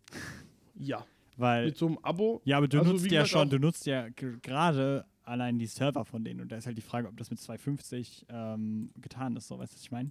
Ja. 0.75 1.05
Weil. 1.35 1.65
Mit 1.65 1.77
so 1.77 1.87
einem 1.87 1.97
Abo. 2.03 2.41
Ja, 2.45 2.57
aber 2.57 2.67
du 2.67 2.79
Also, 2.79 2.91
nutzt 2.93 3.09
ja 3.11 3.25
schon, 3.25 3.49
du 3.49 3.59
nutzt 3.59 3.85
ja 3.85 4.07
gerade 4.09 5.05
allein 5.23 5.57
die 5.59 5.67
Server 5.67 6.05
von 6.05 6.23
denen 6.23 6.41
und 6.41 6.51
da 6.51 6.57
ist 6.57 6.65
halt 6.65 6.77
die 6.77 6.81
Frage, 6.81 7.07
ob 7.07 7.15
das 7.17 7.29
mit 7.29 7.39
250 7.39 8.25
ähm, 8.29 8.91
getan 9.01 9.35
ist, 9.35 9.47
so 9.47 9.57
weißt 9.59 9.71
du, 9.73 9.75
was 9.75 9.81
ich 9.83 9.91
meine? 9.91 10.09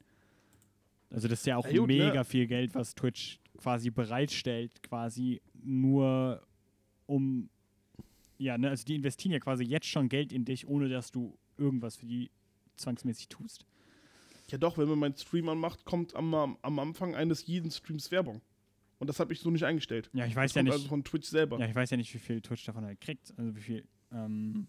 Also 1.11 1.27
das 1.29 1.41
ist 1.41 1.47
ja 1.47 1.57
auch 1.57 1.67
Ja, 1.67 1.79
gut, 1.81 1.89
ne? 1.89 2.07
mega 2.07 2.23
viel 2.25 2.47
Geld, 2.47 2.75
was 2.75 2.95
Twitch 2.95 3.41
quasi 3.59 3.91
bereitstellt, 3.91 4.83
quasi 4.83 5.43
nur 5.63 6.43
um, 7.07 7.51
ja, 8.39 8.57
ne, 8.57 8.71
also 8.71 8.85
die 8.85 8.95
investieren 8.95 9.33
ja 9.33 9.41
quasi 9.41 9.65
jetzt 9.65 9.87
schon 9.87 10.09
Geld 10.09 10.33
in 10.33 10.45
dich, 10.45 10.67
ohne 10.67 10.89
dass 10.89 11.11
du 11.11 11.37
irgendwas 11.59 11.97
für 11.97 12.07
die 12.07 12.31
zwangsmäßig 12.77 13.29
tust. 13.29 13.67
Ja 14.51 14.57
doch, 14.59 14.79
wenn 14.79 14.89
man 14.89 14.99
meinen 14.99 15.17
Stream 15.17 15.49
anmacht, 15.49 15.85
kommt 15.85 16.15
am, 16.15 16.35
am 16.35 16.79
Anfang 16.79 17.15
eines 17.15 17.47
jeden 17.47 17.71
Streams 17.71 18.11
Werbung. 18.11 18.41
Und 18.99 19.09
das 19.09 19.21
habe 19.21 19.33
ich 19.33 19.41
so 19.41 19.51
nicht 19.51 19.65
eingestellt. 19.65 20.09
Ja, 20.13 20.25
ich 20.25 20.33
Das 20.35 20.43
weiß 20.43 20.55
ja 20.55 20.61
kommt 20.61 20.65
nicht, 20.67 20.73
also 20.75 20.89
von 20.89 21.05
Twitch 21.05 21.29
selber. 21.29 21.59
ja, 21.59 21.67
ich 21.67 21.75
weiß 21.75 21.91
ja 21.91 21.97
nicht, 21.97 22.13
wie 22.15 22.19
viel 22.19 22.41
Twitch 22.41 22.65
davon 22.65 22.85
halt 22.85 23.01
kriegt, 23.01 23.33
also 23.37 23.55
wie 23.55 23.61
viel 23.61 23.85
ähm, 24.13 24.67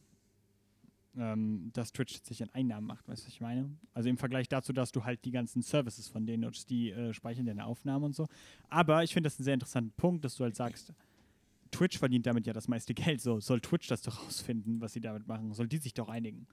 ähm, 1.18 1.72
dass 1.74 1.92
Twitch 1.92 2.22
sich 2.24 2.42
an 2.44 2.50
Einnahmen 2.52 2.88
macht, 2.88 3.08
weißt 3.08 3.24
du, 3.24 3.28
was 3.28 3.34
ich 3.34 3.42
meine? 3.42 3.70
Also 3.94 4.10
im 4.10 4.18
Vergleich 4.18 4.48
dazu, 4.48 4.74
dass 4.74 4.92
du 4.92 5.04
halt 5.04 5.26
die 5.26 5.32
ganzen 5.32 5.62
Services 5.62 6.08
von 6.08 6.26
denen 6.26 6.44
nutzt, 6.44 6.70
die 6.70 6.92
äh, 6.92 7.14
speichern 7.14 7.46
deine 7.46 7.66
Aufnahmen 7.66 8.06
und 8.06 8.16
so. 8.16 8.28
Aber 8.70 9.04
ich 9.04 9.14
finde 9.14 9.28
das 9.28 9.40
einen 9.40 9.46
sehr 9.46 9.54
interessanten 9.56 9.92
Punkt, 9.98 10.24
dass 10.24 10.36
du 10.36 10.44
halt 10.44 10.56
sagst, 10.56 10.94
Twitch 11.72 11.98
verdient 11.98 12.26
damit 12.26 12.48
ja 12.48 12.54
das 12.54 12.68
meiste 12.68 12.94
Geld. 12.94 13.22
So 13.22 13.40
soll 13.40 13.62
Twitch 13.62 13.88
das 13.88 14.02
doch 14.02 14.24
rausfinden, 14.26 14.82
was 14.82 14.94
sie 14.94 15.02
damit 15.02 15.28
machen. 15.28 15.54
Soll 15.54 15.68
die 15.68 15.78
sich 15.78 15.94
doch 15.94 16.10
einigen. 16.10 16.48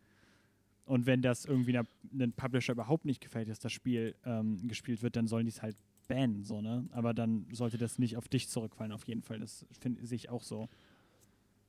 Und 0.85 1.07
wenn 1.07 1.21
das 1.21 1.45
irgendwie 1.45 1.77
einem 1.77 2.33
Publisher 2.33 2.73
überhaupt 2.73 3.05
nicht 3.05 3.21
gefällt, 3.21 3.49
dass 3.49 3.59
das 3.59 3.73
Spiel 3.73 4.15
ähm, 4.25 4.69
gespielt 4.69 5.03
wird, 5.03 5.17
dann 5.17 5.27
sollen 5.27 5.45
die 5.45 5.51
es 5.51 5.61
halt 5.61 5.77
bannen, 6.07 6.45
so, 6.45 6.61
ne? 6.61 6.87
Aber 6.93 7.13
dann 7.13 7.47
sollte 7.51 7.77
das 7.77 7.99
nicht 7.99 8.17
auf 8.17 8.29
dich 8.29 8.49
zurückfallen, 8.49 8.93
auf 8.93 9.07
jeden 9.09 9.23
Fall. 9.23 9.41
Das 9.41 9.67
finde 9.81 10.03
ich 10.15 10.29
auch 10.29 10.45
so. 10.45 10.69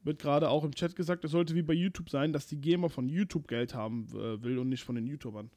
Wird 0.03 0.19
gerade 0.19 0.49
auch 0.49 0.63
im 0.63 0.73
Chat 0.73 0.95
gesagt, 0.95 1.25
es 1.25 1.31
sollte 1.31 1.55
wie 1.55 1.61
bei 1.61 1.73
YouTube 1.73 2.09
sein, 2.09 2.31
dass 2.31 2.47
die 2.47 2.59
GEMA 2.59 2.89
von 2.89 3.09
YouTube 3.09 3.47
Geld 3.47 3.73
haben 3.73 4.07
äh, 4.13 4.41
will 4.41 4.57
und 4.57 4.69
nicht 4.69 4.83
von 4.83 4.95
den 4.95 5.05
YouTubern. 5.05 5.49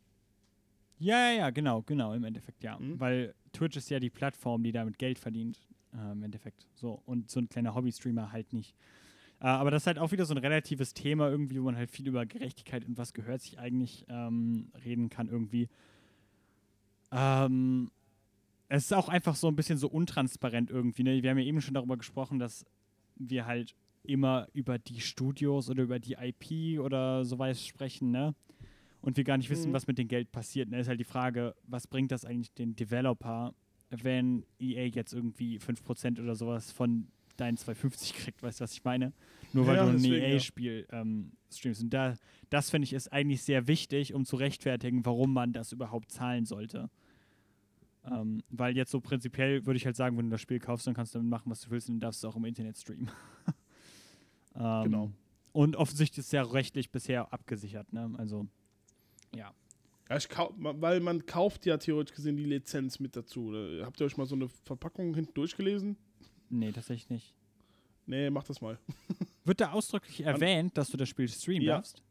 Ja, 0.98 1.30
ja, 1.30 1.38
ja, 1.38 1.50
genau, 1.50 1.82
genau, 1.82 2.12
im 2.14 2.24
Endeffekt, 2.24 2.62
ja. 2.62 2.78
Mhm. 2.78 3.00
Weil 3.00 3.34
Twitch 3.52 3.76
ist 3.76 3.90
ja 3.90 4.00
die 4.00 4.10
Plattform, 4.10 4.62
die 4.62 4.72
damit 4.72 4.98
Geld 4.98 5.18
verdient, 5.18 5.58
äh, 5.94 6.12
im 6.12 6.22
Endeffekt. 6.22 6.66
So, 6.74 7.02
und 7.06 7.30
so 7.30 7.40
ein 7.40 7.48
kleiner 7.48 7.74
Hobby-Streamer 7.74 8.32
halt 8.32 8.52
nicht. 8.52 8.74
Äh, 9.40 9.46
aber 9.46 9.70
das 9.70 9.84
ist 9.84 9.86
halt 9.86 9.98
auch 9.98 10.12
wieder 10.12 10.26
so 10.26 10.34
ein 10.34 10.38
relatives 10.38 10.92
Thema 10.92 11.30
irgendwie, 11.30 11.58
wo 11.58 11.64
man 11.64 11.76
halt 11.76 11.90
viel 11.90 12.06
über 12.06 12.26
Gerechtigkeit 12.26 12.84
und 12.84 12.98
was 12.98 13.14
gehört 13.14 13.40
sich 13.40 13.58
eigentlich 13.58 14.04
ähm, 14.08 14.70
reden 14.84 15.08
kann 15.08 15.28
irgendwie. 15.28 15.68
Ähm, 17.10 17.90
es 18.68 18.84
ist 18.84 18.92
auch 18.92 19.08
einfach 19.08 19.34
so 19.34 19.48
ein 19.48 19.56
bisschen 19.56 19.78
so 19.78 19.88
untransparent 19.88 20.70
irgendwie. 20.70 21.02
Ne? 21.02 21.22
Wir 21.22 21.30
haben 21.30 21.38
ja 21.38 21.44
eben 21.44 21.60
schon 21.60 21.74
darüber 21.74 21.96
gesprochen, 21.96 22.38
dass 22.38 22.66
wir 23.16 23.46
halt 23.46 23.74
immer 24.02 24.46
über 24.52 24.78
die 24.78 25.00
Studios 25.00 25.68
oder 25.70 25.82
über 25.82 25.98
die 25.98 26.14
IP 26.18 26.80
oder 26.80 27.24
sowas 27.24 27.64
sprechen, 27.66 28.10
ne? 28.10 28.34
Und 29.02 29.16
wir 29.16 29.24
gar 29.24 29.38
nicht 29.38 29.48
wissen, 29.50 29.70
Mhm. 29.70 29.74
was 29.74 29.86
mit 29.86 29.98
dem 29.98 30.08
Geld 30.08 30.30
passiert. 30.30 30.68
Ne? 30.68 30.78
Ist 30.80 30.88
halt 30.88 31.00
die 31.00 31.04
Frage, 31.04 31.54
was 31.66 31.86
bringt 31.86 32.12
das 32.12 32.24
eigentlich 32.26 32.52
den 32.52 32.76
Developer, 32.76 33.54
wenn 33.88 34.44
EA 34.58 34.86
jetzt 34.86 35.12
irgendwie 35.14 35.58
5% 35.58 36.20
oder 36.20 36.34
sowas 36.34 36.70
von 36.70 37.06
deinen 37.38 37.56
250 37.56 38.12
kriegt, 38.14 38.42
weißt 38.42 38.60
du, 38.60 38.64
was 38.64 38.72
ich 38.72 38.84
meine? 38.84 39.14
Nur 39.54 39.66
weil 39.66 39.76
Ja, 39.76 39.84
du 39.84 39.90
ein 39.90 39.96
deswegen, 39.96 40.14
ja. 40.16 40.28
EA-Spiel 40.28 40.86
ähm, 40.92 41.32
streamst. 41.50 41.82
Und 41.82 41.90
da, 41.90 42.14
das 42.50 42.68
finde 42.68 42.84
ich 42.84 42.92
ist 42.92 43.10
eigentlich 43.10 43.42
sehr 43.42 43.66
wichtig, 43.66 44.12
um 44.12 44.26
zu 44.26 44.36
rechtfertigen, 44.36 45.06
warum 45.06 45.32
man 45.32 45.54
das 45.54 45.72
überhaupt 45.72 46.10
zahlen 46.12 46.44
sollte. 46.44 46.90
Ähm, 48.04 48.42
weil 48.50 48.76
jetzt 48.76 48.90
so 48.90 49.00
prinzipiell 49.00 49.64
würde 49.66 49.76
ich 49.78 49.86
halt 49.86 49.96
sagen, 49.96 50.18
wenn 50.18 50.26
du 50.26 50.30
das 50.32 50.40
Spiel 50.42 50.58
kaufst, 50.58 50.86
dann 50.86 50.94
kannst 50.94 51.14
du 51.14 51.18
damit 51.18 51.30
machen, 51.30 51.50
was 51.50 51.62
du 51.62 51.70
willst 51.70 51.88
und 51.88 51.94
dann 51.96 52.00
darfst 52.00 52.22
du 52.22 52.28
es 52.28 52.32
auch 52.32 52.36
im 52.36 52.44
Internet 52.44 52.76
streamen. 52.76 53.10
ähm, 54.54 54.82
Genau. 54.84 55.12
Und 55.52 55.74
offensichtlich 55.76 56.18
ist 56.18 56.26
es 56.26 56.32
ja 56.32 56.42
rechtlich 56.42 56.90
bisher 56.92 57.32
abgesichert, 57.32 57.92
ne? 57.92 58.12
Also, 58.18 58.46
ja. 59.34 59.52
Ja, 60.08 60.18
weil 60.58 61.00
man 61.00 61.24
kauft 61.26 61.66
ja 61.66 61.76
theoretisch 61.76 62.14
gesehen 62.16 62.36
die 62.36 62.44
Lizenz 62.44 62.98
mit 63.00 63.14
dazu. 63.16 63.54
Äh, 63.54 63.82
Habt 63.84 64.00
ihr 64.00 64.06
euch 64.06 64.16
mal 64.16 64.26
so 64.26 64.34
eine 64.34 64.48
Verpackung 64.48 65.14
hinten 65.14 65.34
durchgelesen? 65.34 65.96
Nee, 66.48 66.72
tatsächlich 66.72 67.08
nicht. 67.10 67.34
Nee, 68.06 68.28
macht 68.30 68.48
das 68.50 68.60
mal. 68.60 68.78
Wird 69.44 69.60
da 69.60 69.70
ausdrücklich 69.72 70.20
erwähnt, 70.22 70.76
dass 70.76 70.88
du 70.90 70.96
das 70.96 71.08
Spiel 71.08 71.28
streamen 71.28 71.62
Ja. 71.62 71.76
darfst? 71.76 72.02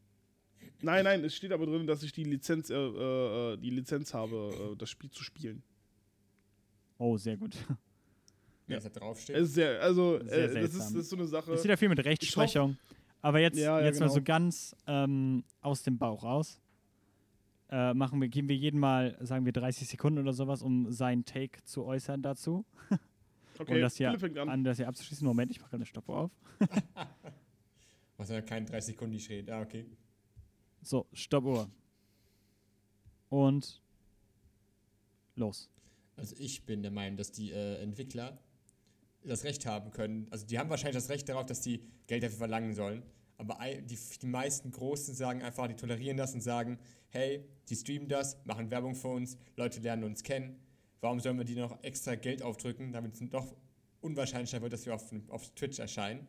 Nein, 0.82 1.04
nein, 1.04 1.24
es 1.26 1.36
steht 1.36 1.52
aber 1.52 1.66
drin, 1.66 1.88
dass 1.88 2.04
ich 2.04 2.14
die 2.14 2.24
Lizenz, 2.24 2.70
äh, 2.70 2.76
äh, 2.76 3.58
die 3.58 3.70
Lizenz 3.70 4.14
habe, 4.14 4.72
äh, 4.74 4.76
das 4.78 4.90
Spiel 4.90 5.10
zu 5.12 5.24
spielen. 5.24 5.62
Oh, 6.98 7.18
sehr 7.18 7.36
gut. 7.38 7.58
Es 8.78 8.84
da 8.84 8.90
draufsteht. 8.90 9.36
Es 9.36 9.50
ist 9.50 9.54
sehr, 9.56 9.82
also, 9.82 10.20
Sehr 10.24 10.52
äh, 10.52 10.62
das, 10.62 10.74
ist, 10.74 10.80
das 10.80 10.94
ist 10.94 11.10
so 11.10 11.16
eine 11.16 11.26
Sache. 11.26 11.54
Ist 11.54 11.64
wieder 11.64 11.78
viel 11.78 11.90
mit 11.90 12.04
Rechtsprechung. 12.04 12.78
Aber 13.22 13.40
jetzt, 13.40 13.58
Ja, 13.58 13.80
ja, 13.80 13.86
jetzt 13.86 14.00
mal 14.00 14.06
genau. 14.06 14.16
so 14.16 14.22
ganz 14.24 14.76
ähm, 14.88 15.44
aus 15.62 15.84
dem 15.84 15.98
Bauch 15.98 16.24
raus. 16.24 16.60
Äh, 17.70 17.94
machen 17.94 18.20
wir, 18.20 18.30
geben 18.30 18.50
wir 18.50 18.56
jeden 18.56 18.80
Mal, 18.80 19.16
sagen 19.22 19.46
wir 19.46 19.52
30 19.52 19.88
Sekunden 19.88 20.20
oder 20.20 20.34
sowas, 20.34 20.62
um 20.62 20.92
seinen 20.92 21.26
Take 21.26 21.64
zu 21.66 21.86
äußern 21.86 22.22
dazu. 22.22 22.66
Okay, 23.62 23.76
und 23.76 23.82
das 23.82 23.98
hier 23.98 24.10
an. 24.10 24.50
an, 24.50 24.64
das 24.64 24.78
hier 24.78 24.88
abzuschließen. 24.88 25.28
Moment, 25.28 25.52
ich 25.52 25.60
mache 25.60 25.76
eine 25.76 25.86
Stoppuhr 25.86 26.18
auf. 26.18 26.32
Was 28.16 28.30
ja 28.30 28.40
kein 28.42 28.66
30 28.66 28.94
Sekunden 28.94 29.16
nicht 29.16 29.26
steht. 29.26 29.50
Ah, 29.50 29.60
okay. 29.60 29.86
So, 30.82 31.08
Stoppuhr. 31.12 31.70
Und 33.28 33.82
los. 35.36 35.70
Also 36.16 36.36
ich 36.40 36.66
bin 36.66 36.82
der 36.84 36.92
Meinung, 36.92 37.18
dass 37.18 37.34
die 37.34 37.52
äh, 37.52 37.82
Entwickler 37.82 38.40
das 39.24 39.44
Recht 39.44 39.66
haben 39.66 39.92
können. 39.92 40.28
Also 40.32 40.46
die 40.46 40.58
haben 40.60 40.70
wahrscheinlich 40.70 40.96
das 40.96 41.10
Recht 41.10 41.28
darauf, 41.30 41.46
dass 41.46 41.62
die 41.62 41.84
Geld 42.08 42.24
dafür 42.24 42.38
verlangen 42.38 42.74
sollen. 42.74 43.04
Aber 43.38 43.58
die, 43.82 43.98
die 44.22 44.28
meisten 44.28 44.72
Großen 44.72 45.14
sagen 45.14 45.42
einfach, 45.42 45.68
die 45.68 45.76
tolerieren 45.76 46.18
das 46.18 46.34
und 46.34 46.42
sagen, 46.42 46.78
hey, 47.10 47.46
die 47.70 47.76
streamen 47.76 48.10
das, 48.10 48.38
machen 48.46 48.70
Werbung 48.70 48.96
für 48.96 49.08
uns, 49.08 49.38
Leute 49.56 49.80
lernen 49.80 50.04
uns 50.04 50.24
kennen. 50.24 50.60
Warum 51.00 51.20
sollen 51.20 51.38
wir 51.38 51.46
die 51.46 51.56
noch 51.56 51.82
extra 51.84 52.16
Geld 52.16 52.42
aufdrücken, 52.42 52.92
damit 52.92 53.14
es 53.14 53.30
doch 53.30 53.56
unwahrscheinlicher 54.02 54.62
wird, 54.62 54.74
dass 54.74 54.86
wir 54.86 54.94
auf, 54.94 55.10
auf 55.30 55.54
Twitch 55.56 55.80
erscheinen. 55.80 56.28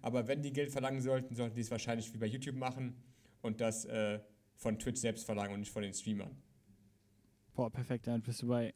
Aber 0.00 0.28
wenn 0.28 0.42
die 0.42 0.52
Geld 0.52 0.70
verlangen 0.70 1.00
sollten, 1.00 1.34
sollten 1.34 1.54
die 1.54 1.60
es 1.60 1.70
wahrscheinlich 1.70 2.12
wie 2.12 2.18
bei 2.18 2.26
YouTube 2.26 2.56
machen 2.56 2.96
und 3.42 3.60
das 3.60 3.84
äh, 3.84 4.20
von 4.56 4.78
Twitch 4.78 5.00
selbst 5.00 5.24
verlangen 5.24 5.54
und 5.54 5.60
nicht 5.60 5.72
von 5.72 5.82
den 5.82 5.92
Streamern. 5.92 6.36
Boah, 7.54 7.70
perfekt. 7.70 8.06
Dann 8.06 8.22
bist 8.22 8.42
du 8.42 8.48
bei 8.48 8.74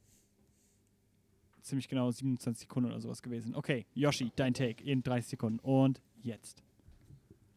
ziemlich 1.66 1.88
genau 1.88 2.10
27 2.10 2.68
Sekunden 2.68 2.90
oder 2.90 3.00
sowas 3.00 3.22
gewesen. 3.22 3.54
Okay, 3.54 3.86
Yoshi, 3.94 4.30
dein 4.36 4.54
Take 4.54 4.82
in 4.84 5.02
30 5.02 5.30
Sekunden. 5.30 5.58
Und 5.60 6.00
jetzt. 6.22 6.62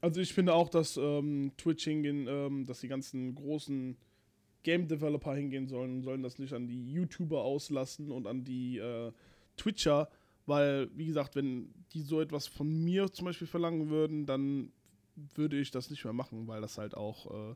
Also 0.01 0.21
ich 0.21 0.33
finde 0.33 0.53
auch, 0.53 0.69
dass 0.69 0.97
ähm, 0.97 1.51
Twitch 1.57 1.83
hingehen, 1.83 2.27
ähm, 2.27 2.65
dass 2.65 2.79
die 2.79 2.87
ganzen 2.87 3.35
großen 3.35 3.97
Game 4.63 4.87
Developer 4.87 5.35
hingehen 5.35 5.67
sollen 5.67 5.97
und 5.97 6.01
sollen 6.03 6.23
das 6.23 6.39
nicht 6.39 6.53
an 6.53 6.67
die 6.67 6.91
YouTuber 6.91 7.43
auslassen 7.43 8.11
und 8.11 8.27
an 8.27 8.43
die 8.43 8.77
äh, 8.77 9.11
Twitcher, 9.57 10.09
weil, 10.45 10.89
wie 10.95 11.05
gesagt, 11.05 11.35
wenn 11.35 11.73
die 11.93 12.01
so 12.01 12.21
etwas 12.21 12.47
von 12.47 12.67
mir 12.83 13.11
zum 13.11 13.25
Beispiel 13.25 13.47
verlangen 13.47 13.89
würden, 13.89 14.25
dann 14.25 14.71
würde 15.35 15.59
ich 15.59 15.71
das 15.71 15.89
nicht 15.89 16.03
mehr 16.03 16.13
machen, 16.13 16.47
weil 16.47 16.61
das 16.61 16.77
halt 16.77 16.95
auch 16.95 17.51
äh, 17.51 17.55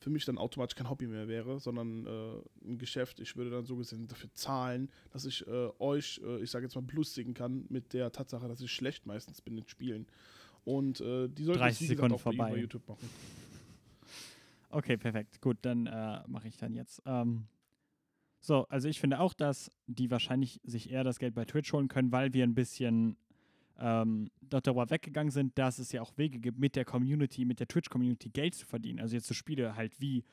für 0.00 0.10
mich 0.10 0.24
dann 0.24 0.38
automatisch 0.38 0.74
kein 0.74 0.88
Hobby 0.88 1.06
mehr 1.06 1.28
wäre, 1.28 1.60
sondern 1.60 2.06
äh, 2.06 2.68
ein 2.68 2.78
Geschäft. 2.78 3.20
Ich 3.20 3.36
würde 3.36 3.50
dann 3.50 3.66
so 3.66 3.76
gesehen 3.76 4.08
dafür 4.08 4.32
zahlen, 4.32 4.90
dass 5.12 5.26
ich 5.26 5.46
äh, 5.46 5.68
euch, 5.78 6.20
äh, 6.24 6.42
ich 6.42 6.50
sage 6.50 6.64
jetzt 6.64 6.74
mal, 6.74 6.80
belustigen 6.80 7.34
kann 7.34 7.66
mit 7.68 7.92
der 7.92 8.10
Tatsache, 8.10 8.48
dass 8.48 8.62
ich 8.62 8.72
schlecht 8.72 9.06
meistens 9.06 9.42
bin 9.42 9.58
in 9.58 9.68
Spielen. 9.68 10.06
Und 10.64 11.00
äh, 11.00 11.28
die 11.28 11.44
sollten 11.44 11.60
30 11.60 11.78
das, 11.78 11.80
wie 11.80 11.94
gesagt, 11.94 11.96
Sekunden 11.98 12.14
auch 12.14 12.22
bei, 12.22 12.36
vorbei. 12.36 12.50
bei 12.52 12.60
YouTube 12.60 12.88
machen. 12.88 13.08
Okay, 14.70 14.96
perfekt. 14.96 15.40
Gut, 15.40 15.58
dann 15.62 15.86
äh, 15.86 16.20
mache 16.28 16.48
ich 16.48 16.56
dann 16.56 16.74
jetzt. 16.74 17.02
Ähm, 17.04 17.46
so, 18.40 18.66
also 18.68 18.88
ich 18.88 19.00
finde 19.00 19.20
auch, 19.20 19.34
dass 19.34 19.70
die 19.86 20.10
wahrscheinlich 20.10 20.60
sich 20.64 20.90
eher 20.90 21.04
das 21.04 21.18
Geld 21.18 21.34
bei 21.34 21.44
Twitch 21.44 21.72
holen 21.72 21.88
können, 21.88 22.10
weil 22.10 22.32
wir 22.32 22.44
ein 22.44 22.54
bisschen 22.54 23.16
ähm, 23.80 24.30
dort 24.42 24.66
darüber 24.66 24.88
weggegangen 24.90 25.30
sind, 25.30 25.56
dass 25.58 25.78
es 25.78 25.92
ja 25.92 26.02
auch 26.02 26.12
Wege 26.16 26.38
gibt, 26.38 26.58
mit 26.58 26.76
der 26.76 26.84
Community, 26.84 27.44
mit 27.44 27.60
der 27.60 27.68
Twitch-Community 27.68 28.28
Geld 28.28 28.54
zu 28.54 28.66
verdienen. 28.66 29.00
Also 29.00 29.16
jetzt 29.16 29.26
so 29.26 29.34
Spiele 29.34 29.74
halt 29.74 30.00
wie 30.00 30.24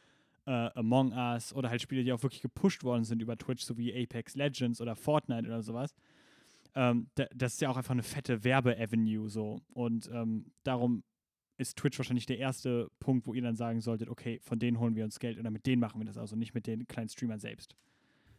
äh, 0.45 0.69
Among 0.75 1.13
Us 1.13 1.53
oder 1.53 1.69
halt 1.69 1.81
Spiele, 1.81 2.03
die 2.03 2.11
auch 2.11 2.23
wirklich 2.23 2.41
gepusht 2.41 2.83
worden 2.83 3.03
sind 3.03 3.21
über 3.21 3.37
Twitch, 3.37 3.63
so 3.63 3.77
wie 3.77 3.93
Apex 3.93 4.35
Legends 4.35 4.81
oder 4.81 4.95
Fortnite 4.95 5.47
oder 5.47 5.61
sowas. 5.61 5.95
Ähm, 6.75 7.09
da, 7.15 7.25
das 7.33 7.53
ist 7.53 7.61
ja 7.61 7.69
auch 7.69 7.77
einfach 7.77 7.91
eine 7.91 8.03
fette 8.03 8.43
Werbe-Avenue 8.43 9.29
so. 9.29 9.61
Und 9.73 10.09
ähm, 10.13 10.51
darum 10.63 11.03
ist 11.57 11.77
Twitch 11.77 11.97
wahrscheinlich 11.97 12.25
der 12.25 12.37
erste 12.37 12.89
Punkt, 12.99 13.27
wo 13.27 13.33
ihr 13.33 13.41
dann 13.41 13.55
sagen 13.55 13.81
solltet, 13.81 14.09
okay, 14.09 14.39
von 14.43 14.59
denen 14.59 14.79
holen 14.79 14.95
wir 14.95 15.03
uns 15.03 15.19
Geld 15.19 15.39
oder 15.39 15.49
mit 15.49 15.65
denen 15.65 15.79
machen 15.79 15.99
wir 15.99 16.05
das 16.05 16.17
also, 16.17 16.35
nicht 16.35 16.53
mit 16.53 16.67
den 16.67 16.87
kleinen 16.87 17.09
Streamern 17.09 17.39
selbst. 17.39 17.75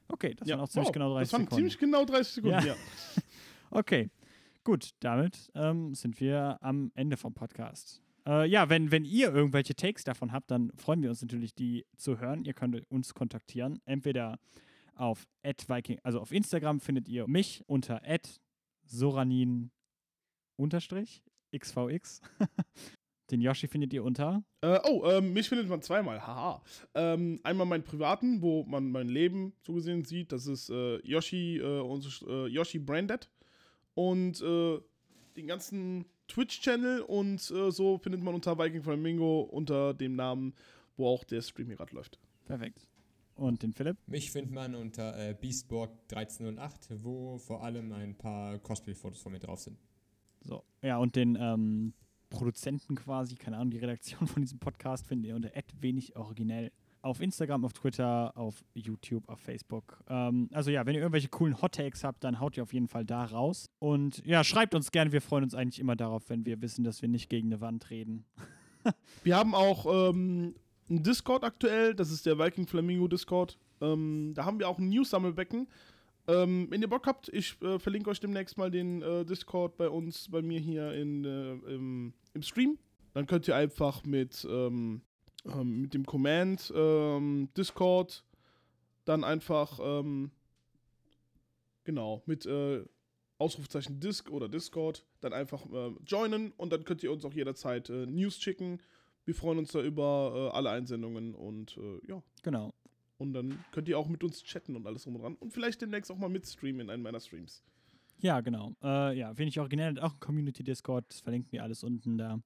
Okay, 0.08 0.34
das 0.34 0.48
waren 0.48 0.60
auch 0.60 0.68
ziemlich 0.68 0.88
wow, 0.88 0.92
genau 0.92 1.14
30 1.14 1.24
Das 1.24 1.32
waren 1.32 1.40
Sekunden. 1.42 1.56
ziemlich 1.56 1.78
genau 1.78 2.04
30 2.04 2.34
Sekunden, 2.34 2.66
ja. 2.66 2.76
Okay, 3.70 4.08
gut, 4.68 4.90
damit 5.00 5.50
ähm, 5.54 5.94
sind 5.94 6.20
wir 6.20 6.58
am 6.60 6.92
Ende 6.94 7.16
vom 7.16 7.32
Podcast. 7.32 8.02
Äh, 8.26 8.46
ja, 8.50 8.68
wenn, 8.68 8.92
wenn 8.92 9.06
ihr 9.06 9.32
irgendwelche 9.32 9.74
Takes 9.74 10.04
davon 10.04 10.30
habt, 10.30 10.50
dann 10.50 10.70
freuen 10.76 11.00
wir 11.00 11.08
uns 11.08 11.22
natürlich, 11.22 11.54
die 11.54 11.86
zu 11.96 12.20
hören. 12.20 12.44
Ihr 12.44 12.52
könnt 12.52 12.78
uns 12.90 13.14
kontaktieren, 13.14 13.80
entweder 13.86 14.38
auf 14.94 15.26
@viking, 15.42 16.00
also 16.02 16.20
auf 16.20 16.32
Instagram 16.32 16.80
findet 16.80 17.08
ihr 17.08 17.26
mich 17.26 17.64
unter 17.66 18.02
@soranin 18.84 19.70
xvx. 21.58 22.20
Den 23.30 23.40
Yoshi 23.40 23.68
findet 23.68 23.94
ihr 23.94 24.04
unter 24.04 24.42
Äh, 24.60 24.80
oh, 24.84 25.06
ähm, 25.06 25.32
mich 25.32 25.48
findet 25.48 25.66
man 25.70 25.80
zweimal, 25.80 26.26
haha. 26.26 26.62
Ähm, 26.94 27.40
einmal 27.42 27.66
meinen 27.66 27.84
privaten, 27.84 28.42
wo 28.42 28.64
man 28.64 28.90
mein 28.90 29.08
Leben 29.08 29.54
so 29.62 29.72
gesehen 29.72 30.04
sieht. 30.04 30.30
Das 30.30 30.46
ist 30.46 30.68
äh, 30.68 30.98
Yoshi, 31.06 31.56
äh, 31.56 31.80
äh, 32.26 32.46
Yoshi 32.48 32.78
Branded. 32.78 33.30
Und 33.98 34.40
äh, 34.42 34.78
den 35.36 35.48
ganzen 35.48 36.04
Twitch-Channel 36.28 37.00
und 37.00 37.50
äh, 37.50 37.72
so 37.72 37.98
findet 37.98 38.22
man 38.22 38.32
unter 38.32 38.56
Viking 38.56 38.80
Flamingo 38.80 39.40
unter 39.40 39.92
dem 39.92 40.14
Namen, 40.14 40.54
wo 40.96 41.08
auch 41.08 41.24
der 41.24 41.42
Stream 41.42 41.66
hier 41.66 41.74
gerade 41.74 41.96
läuft. 41.96 42.20
perfekt. 42.44 42.86
Und 43.34 43.64
den 43.64 43.72
Philipp? 43.72 43.96
Mich 44.06 44.30
findet 44.30 44.52
man 44.52 44.76
unter 44.76 45.18
äh, 45.18 45.34
Beastborg1308, 45.34 47.02
wo 47.02 47.38
vor 47.38 47.64
allem 47.64 47.90
ein 47.90 48.16
paar 48.16 48.60
Cosplay-Fotos 48.60 49.20
von 49.20 49.32
mir 49.32 49.40
drauf 49.40 49.58
sind. 49.58 49.76
So. 50.42 50.62
Ja, 50.80 50.98
und 50.98 51.16
den 51.16 51.36
ähm, 51.40 51.92
Produzenten 52.30 52.94
quasi, 52.94 53.34
keine 53.34 53.56
Ahnung, 53.56 53.72
die 53.72 53.78
Redaktion 53.78 54.28
von 54.28 54.42
diesem 54.42 54.60
Podcast 54.60 55.08
findet 55.08 55.26
ihr 55.26 55.34
unter 55.34 55.50
wenig 55.80 56.14
originell. 56.14 56.70
Auf 57.00 57.20
Instagram, 57.20 57.64
auf 57.64 57.72
Twitter, 57.72 58.36
auf 58.36 58.64
YouTube, 58.74 59.28
auf 59.28 59.40
Facebook. 59.40 60.02
Ähm, 60.08 60.48
also 60.52 60.70
ja, 60.70 60.84
wenn 60.84 60.94
ihr 60.94 61.00
irgendwelche 61.00 61.28
coolen 61.28 61.60
Hot 61.62 61.72
Takes 61.72 62.04
habt, 62.04 62.24
dann 62.24 62.40
haut 62.40 62.56
ihr 62.56 62.62
auf 62.62 62.72
jeden 62.72 62.88
Fall 62.88 63.04
da 63.04 63.24
raus. 63.24 63.70
Und 63.78 64.24
ja, 64.26 64.42
schreibt 64.44 64.74
uns 64.74 64.90
gerne, 64.90 65.12
wir 65.12 65.22
freuen 65.22 65.44
uns 65.44 65.54
eigentlich 65.54 65.78
immer 65.78 65.96
darauf, 65.96 66.28
wenn 66.28 66.44
wir 66.44 66.60
wissen, 66.60 66.84
dass 66.84 67.00
wir 67.02 67.08
nicht 67.08 67.30
gegen 67.30 67.48
eine 67.48 67.60
Wand 67.60 67.90
reden. 67.90 68.24
Wir 69.24 69.36
haben 69.36 69.54
auch 69.54 69.86
ähm, 69.86 70.54
einen 70.88 71.02
Discord 71.02 71.44
aktuell, 71.44 71.94
das 71.94 72.10
ist 72.10 72.24
der 72.26 72.38
Viking 72.38 72.66
Flamingo 72.66 73.08
Discord. 73.08 73.58
Ähm, 73.80 74.32
da 74.34 74.44
haben 74.44 74.58
wir 74.58 74.68
auch 74.68 74.78
ein 74.78 74.88
News-Sammelbecken. 74.88 75.68
Ähm, 76.26 76.66
wenn 76.70 76.82
ihr 76.82 76.88
Bock 76.88 77.06
habt, 77.06 77.28
ich 77.30 77.60
äh, 77.62 77.78
verlinke 77.78 78.10
euch 78.10 78.20
demnächst 78.20 78.58
mal 78.58 78.70
den 78.70 79.02
äh, 79.02 79.24
Discord 79.24 79.76
bei 79.76 79.88
uns, 79.88 80.28
bei 80.30 80.42
mir 80.42 80.60
hier 80.60 80.92
in, 80.92 81.24
äh, 81.24 81.52
im, 81.72 82.12
im 82.34 82.42
Stream. 82.42 82.78
Dann 83.14 83.26
könnt 83.26 83.48
ihr 83.48 83.56
einfach 83.56 84.04
mit, 84.04 84.46
ähm, 84.48 85.00
ähm, 85.48 85.82
mit 85.82 85.94
dem 85.94 86.06
Command 86.06 86.72
ähm, 86.74 87.48
Discord 87.56 88.24
dann 89.04 89.24
einfach, 89.24 89.80
ähm, 89.82 90.30
genau, 91.84 92.22
mit 92.26 92.46
äh, 92.46 92.84
Ausrufezeichen 93.38 94.00
Disc 94.00 94.30
oder 94.30 94.48
Discord 94.48 95.06
dann 95.20 95.32
einfach 95.32 95.64
äh, 95.72 95.92
joinen 96.04 96.52
und 96.56 96.72
dann 96.72 96.84
könnt 96.84 97.02
ihr 97.02 97.12
uns 97.12 97.24
auch 97.24 97.32
jederzeit 97.32 97.88
äh, 97.88 98.06
News 98.06 98.38
schicken. 98.38 98.80
Wir 99.24 99.34
freuen 99.34 99.58
uns 99.58 99.72
da 99.72 99.82
über 99.82 100.50
äh, 100.52 100.56
alle 100.56 100.70
Einsendungen 100.70 101.34
und 101.34 101.76
äh, 101.76 102.06
ja. 102.06 102.22
Genau. 102.42 102.74
Und 103.18 103.32
dann 103.32 103.64
könnt 103.72 103.88
ihr 103.88 103.98
auch 103.98 104.08
mit 104.08 104.22
uns 104.22 104.42
chatten 104.42 104.76
und 104.76 104.86
alles 104.86 105.04
drum 105.04 105.16
und 105.16 105.22
dran. 105.22 105.34
Und 105.36 105.52
vielleicht 105.52 105.80
demnächst 105.80 106.10
auch 106.10 106.18
mal 106.18 106.28
mitstreamen 106.28 106.82
in 106.82 106.90
einem 106.90 107.02
meiner 107.02 107.20
Streams. 107.20 107.62
Ja, 108.20 108.40
genau. 108.40 108.74
Äh, 108.82 109.18
ja, 109.18 109.36
wenig 109.36 109.58
originell 109.60 109.94
hat 109.94 110.00
auch 110.00 110.14
ein 110.14 110.20
Community-Discord, 110.20 111.04
das 111.08 111.20
verlinken 111.20 111.52
wir 111.52 111.62
alles 111.62 111.84
unten 111.84 112.18
da. 112.18 112.40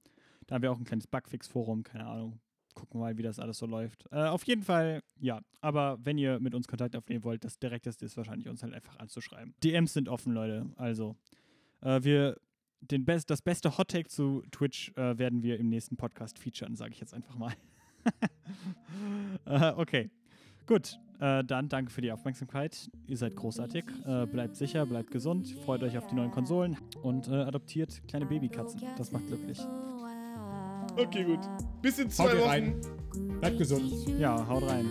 Da 0.47 0.55
haben 0.55 0.63
wir 0.63 0.73
auch 0.73 0.79
ein 0.79 0.85
kleines 0.85 1.07
Bugfix-Forum, 1.07 1.83
keine 1.83 2.07
Ahnung. 2.07 2.41
Gucken 2.75 3.01
wir 3.01 3.05
mal, 3.05 3.19
wie 3.19 3.23
das 3.23 3.39
alles 3.39 3.59
so 3.59 3.67
läuft. 3.67 4.07
Äh, 4.11 4.25
auf 4.25 4.45
jeden 4.45 4.63
Fall, 4.63 5.03
ja. 5.21 5.41
Aber 5.61 5.99
wenn 6.03 6.19
ihr 6.19 6.41
mit 6.41 6.55
uns 6.55 6.67
Kontakt 6.67 6.97
aufnehmen 6.97 7.25
wollt, 7.25 7.45
das 7.45 7.59
Direkteste 7.59 8.05
ist 8.05 8.17
wahrscheinlich, 8.17 8.49
uns 8.49 8.63
halt 8.63 8.75
einfach 8.75 8.99
anzuschreiben. 8.99 9.55
DMs 9.63 9.93
sind 9.93 10.09
offen, 10.09 10.33
Leute. 10.33 10.67
Also, 10.77 11.17
äh, 11.83 12.03
wir 12.03 12.37
den 12.83 13.05
best, 13.05 13.31
das 13.31 13.43
beste 13.43 13.79
Hot 13.79 13.89
Take 13.89 14.09
zu 14.09 14.43
Twitch 14.51 14.93
äh, 14.97 15.17
werden 15.19 15.43
wir 15.43 15.59
im 15.59 15.69
nächsten 15.69 15.97
Podcast 15.97 16.39
featuren, 16.39 16.77
sage 16.77 16.93
ich 16.93 17.01
jetzt 17.01 17.15
einfach 17.15 17.37
mal. 17.37 17.53
äh, 19.47 19.73
okay. 19.77 20.11
Gut, 20.67 20.99
äh, 21.21 21.45
dann 21.45 21.69
danke 21.69 21.91
für 21.91 22.01
die 22.01 22.13
Aufmerksamkeit. 22.13 22.91
Ihr 23.07 23.17
seid 23.17 23.37
großartig. 23.37 23.85
Äh, 24.07 24.27
bleibt 24.27 24.57
sicher, 24.57 24.87
bleibt 24.87 25.11
gesund, 25.11 25.49
freut 25.65 25.83
euch 25.83 25.97
auf 25.99 26.07
die 26.07 26.15
neuen 26.15 26.31
Konsolen 26.31 26.77
und 27.03 27.29
adoptiert 27.29 28.03
kleine 28.09 28.27
Babykatzen. 28.27 28.83
Das 28.97 29.13
macht 29.13 29.27
glücklich. 29.27 29.59
Okay, 30.97 31.25
gut. 31.25 31.41
Bis 31.81 31.99
in 31.99 32.11
zwei 32.11 32.25
haut 32.33 32.39
Wochen. 32.39 32.49
Rein. 32.49 32.81
Bleibt 33.41 33.59
gesund. 33.59 33.93
Ja, 34.19 34.47
haut 34.47 34.63
rein. 34.65 34.91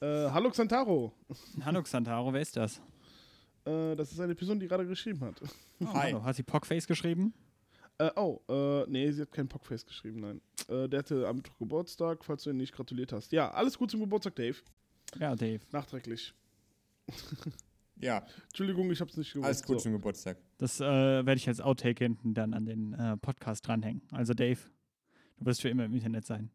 Äh, 0.00 0.30
hallo 0.30 0.50
Xantaro. 0.50 1.12
Hallo 1.64 1.82
Xantaro, 1.82 2.32
wer 2.32 2.42
ist 2.42 2.56
das? 2.56 2.80
Äh, 3.64 3.94
das 3.94 4.12
ist 4.12 4.20
eine 4.20 4.34
Person, 4.34 4.58
die 4.60 4.66
gerade 4.66 4.86
geschrieben 4.86 5.20
hat. 5.20 5.40
Oh, 5.80 5.86
Hi. 5.94 6.12
Hallo. 6.12 6.24
Hat 6.24 6.36
sie 6.36 6.42
Pockface 6.42 6.86
geschrieben? 6.86 7.32
Äh, 7.98 8.10
oh, 8.16 8.40
äh, 8.48 8.84
nee, 8.90 9.10
sie 9.12 9.22
hat 9.22 9.30
kein 9.32 9.46
Pockface 9.48 9.86
geschrieben, 9.86 10.20
nein. 10.20 10.40
Äh, 10.68 10.88
der 10.88 10.98
hatte 11.00 11.28
am 11.28 11.36
Mittwoch 11.36 11.58
Geburtstag, 11.58 12.24
falls 12.24 12.42
du 12.42 12.50
ihn 12.50 12.56
nicht 12.56 12.74
gratuliert 12.74 13.12
hast. 13.12 13.30
Ja, 13.32 13.50
alles 13.52 13.78
gut 13.78 13.90
zum 13.90 14.00
Geburtstag, 14.00 14.34
Dave. 14.34 14.56
Ja, 15.20 15.36
Dave. 15.36 15.60
Nachträglich. 15.70 16.34
Ja, 18.00 18.26
Entschuldigung, 18.48 18.90
ich 18.90 19.00
hab's 19.00 19.16
nicht 19.16 19.32
gewusst. 19.32 19.46
alles 19.46 19.62
gut 19.62 19.76
So. 19.76 19.82
zum 19.84 19.92
Geburtstag. 19.92 20.36
Das 20.58 20.80
äh, 20.80 20.84
werde 20.84 21.34
ich 21.36 21.46
als 21.46 21.60
Outtake 21.60 22.02
hinten 22.04 22.34
dann 22.34 22.52
an 22.52 22.66
den 22.66 22.92
äh, 22.94 23.16
Podcast 23.16 23.66
dranhängen. 23.68 24.02
Also 24.10 24.34
Dave, 24.34 24.58
du 25.38 25.46
wirst 25.46 25.60
für 25.62 25.68
immer 25.68 25.84
im 25.84 25.94
Internet 25.94 26.26
sein. 26.26 26.50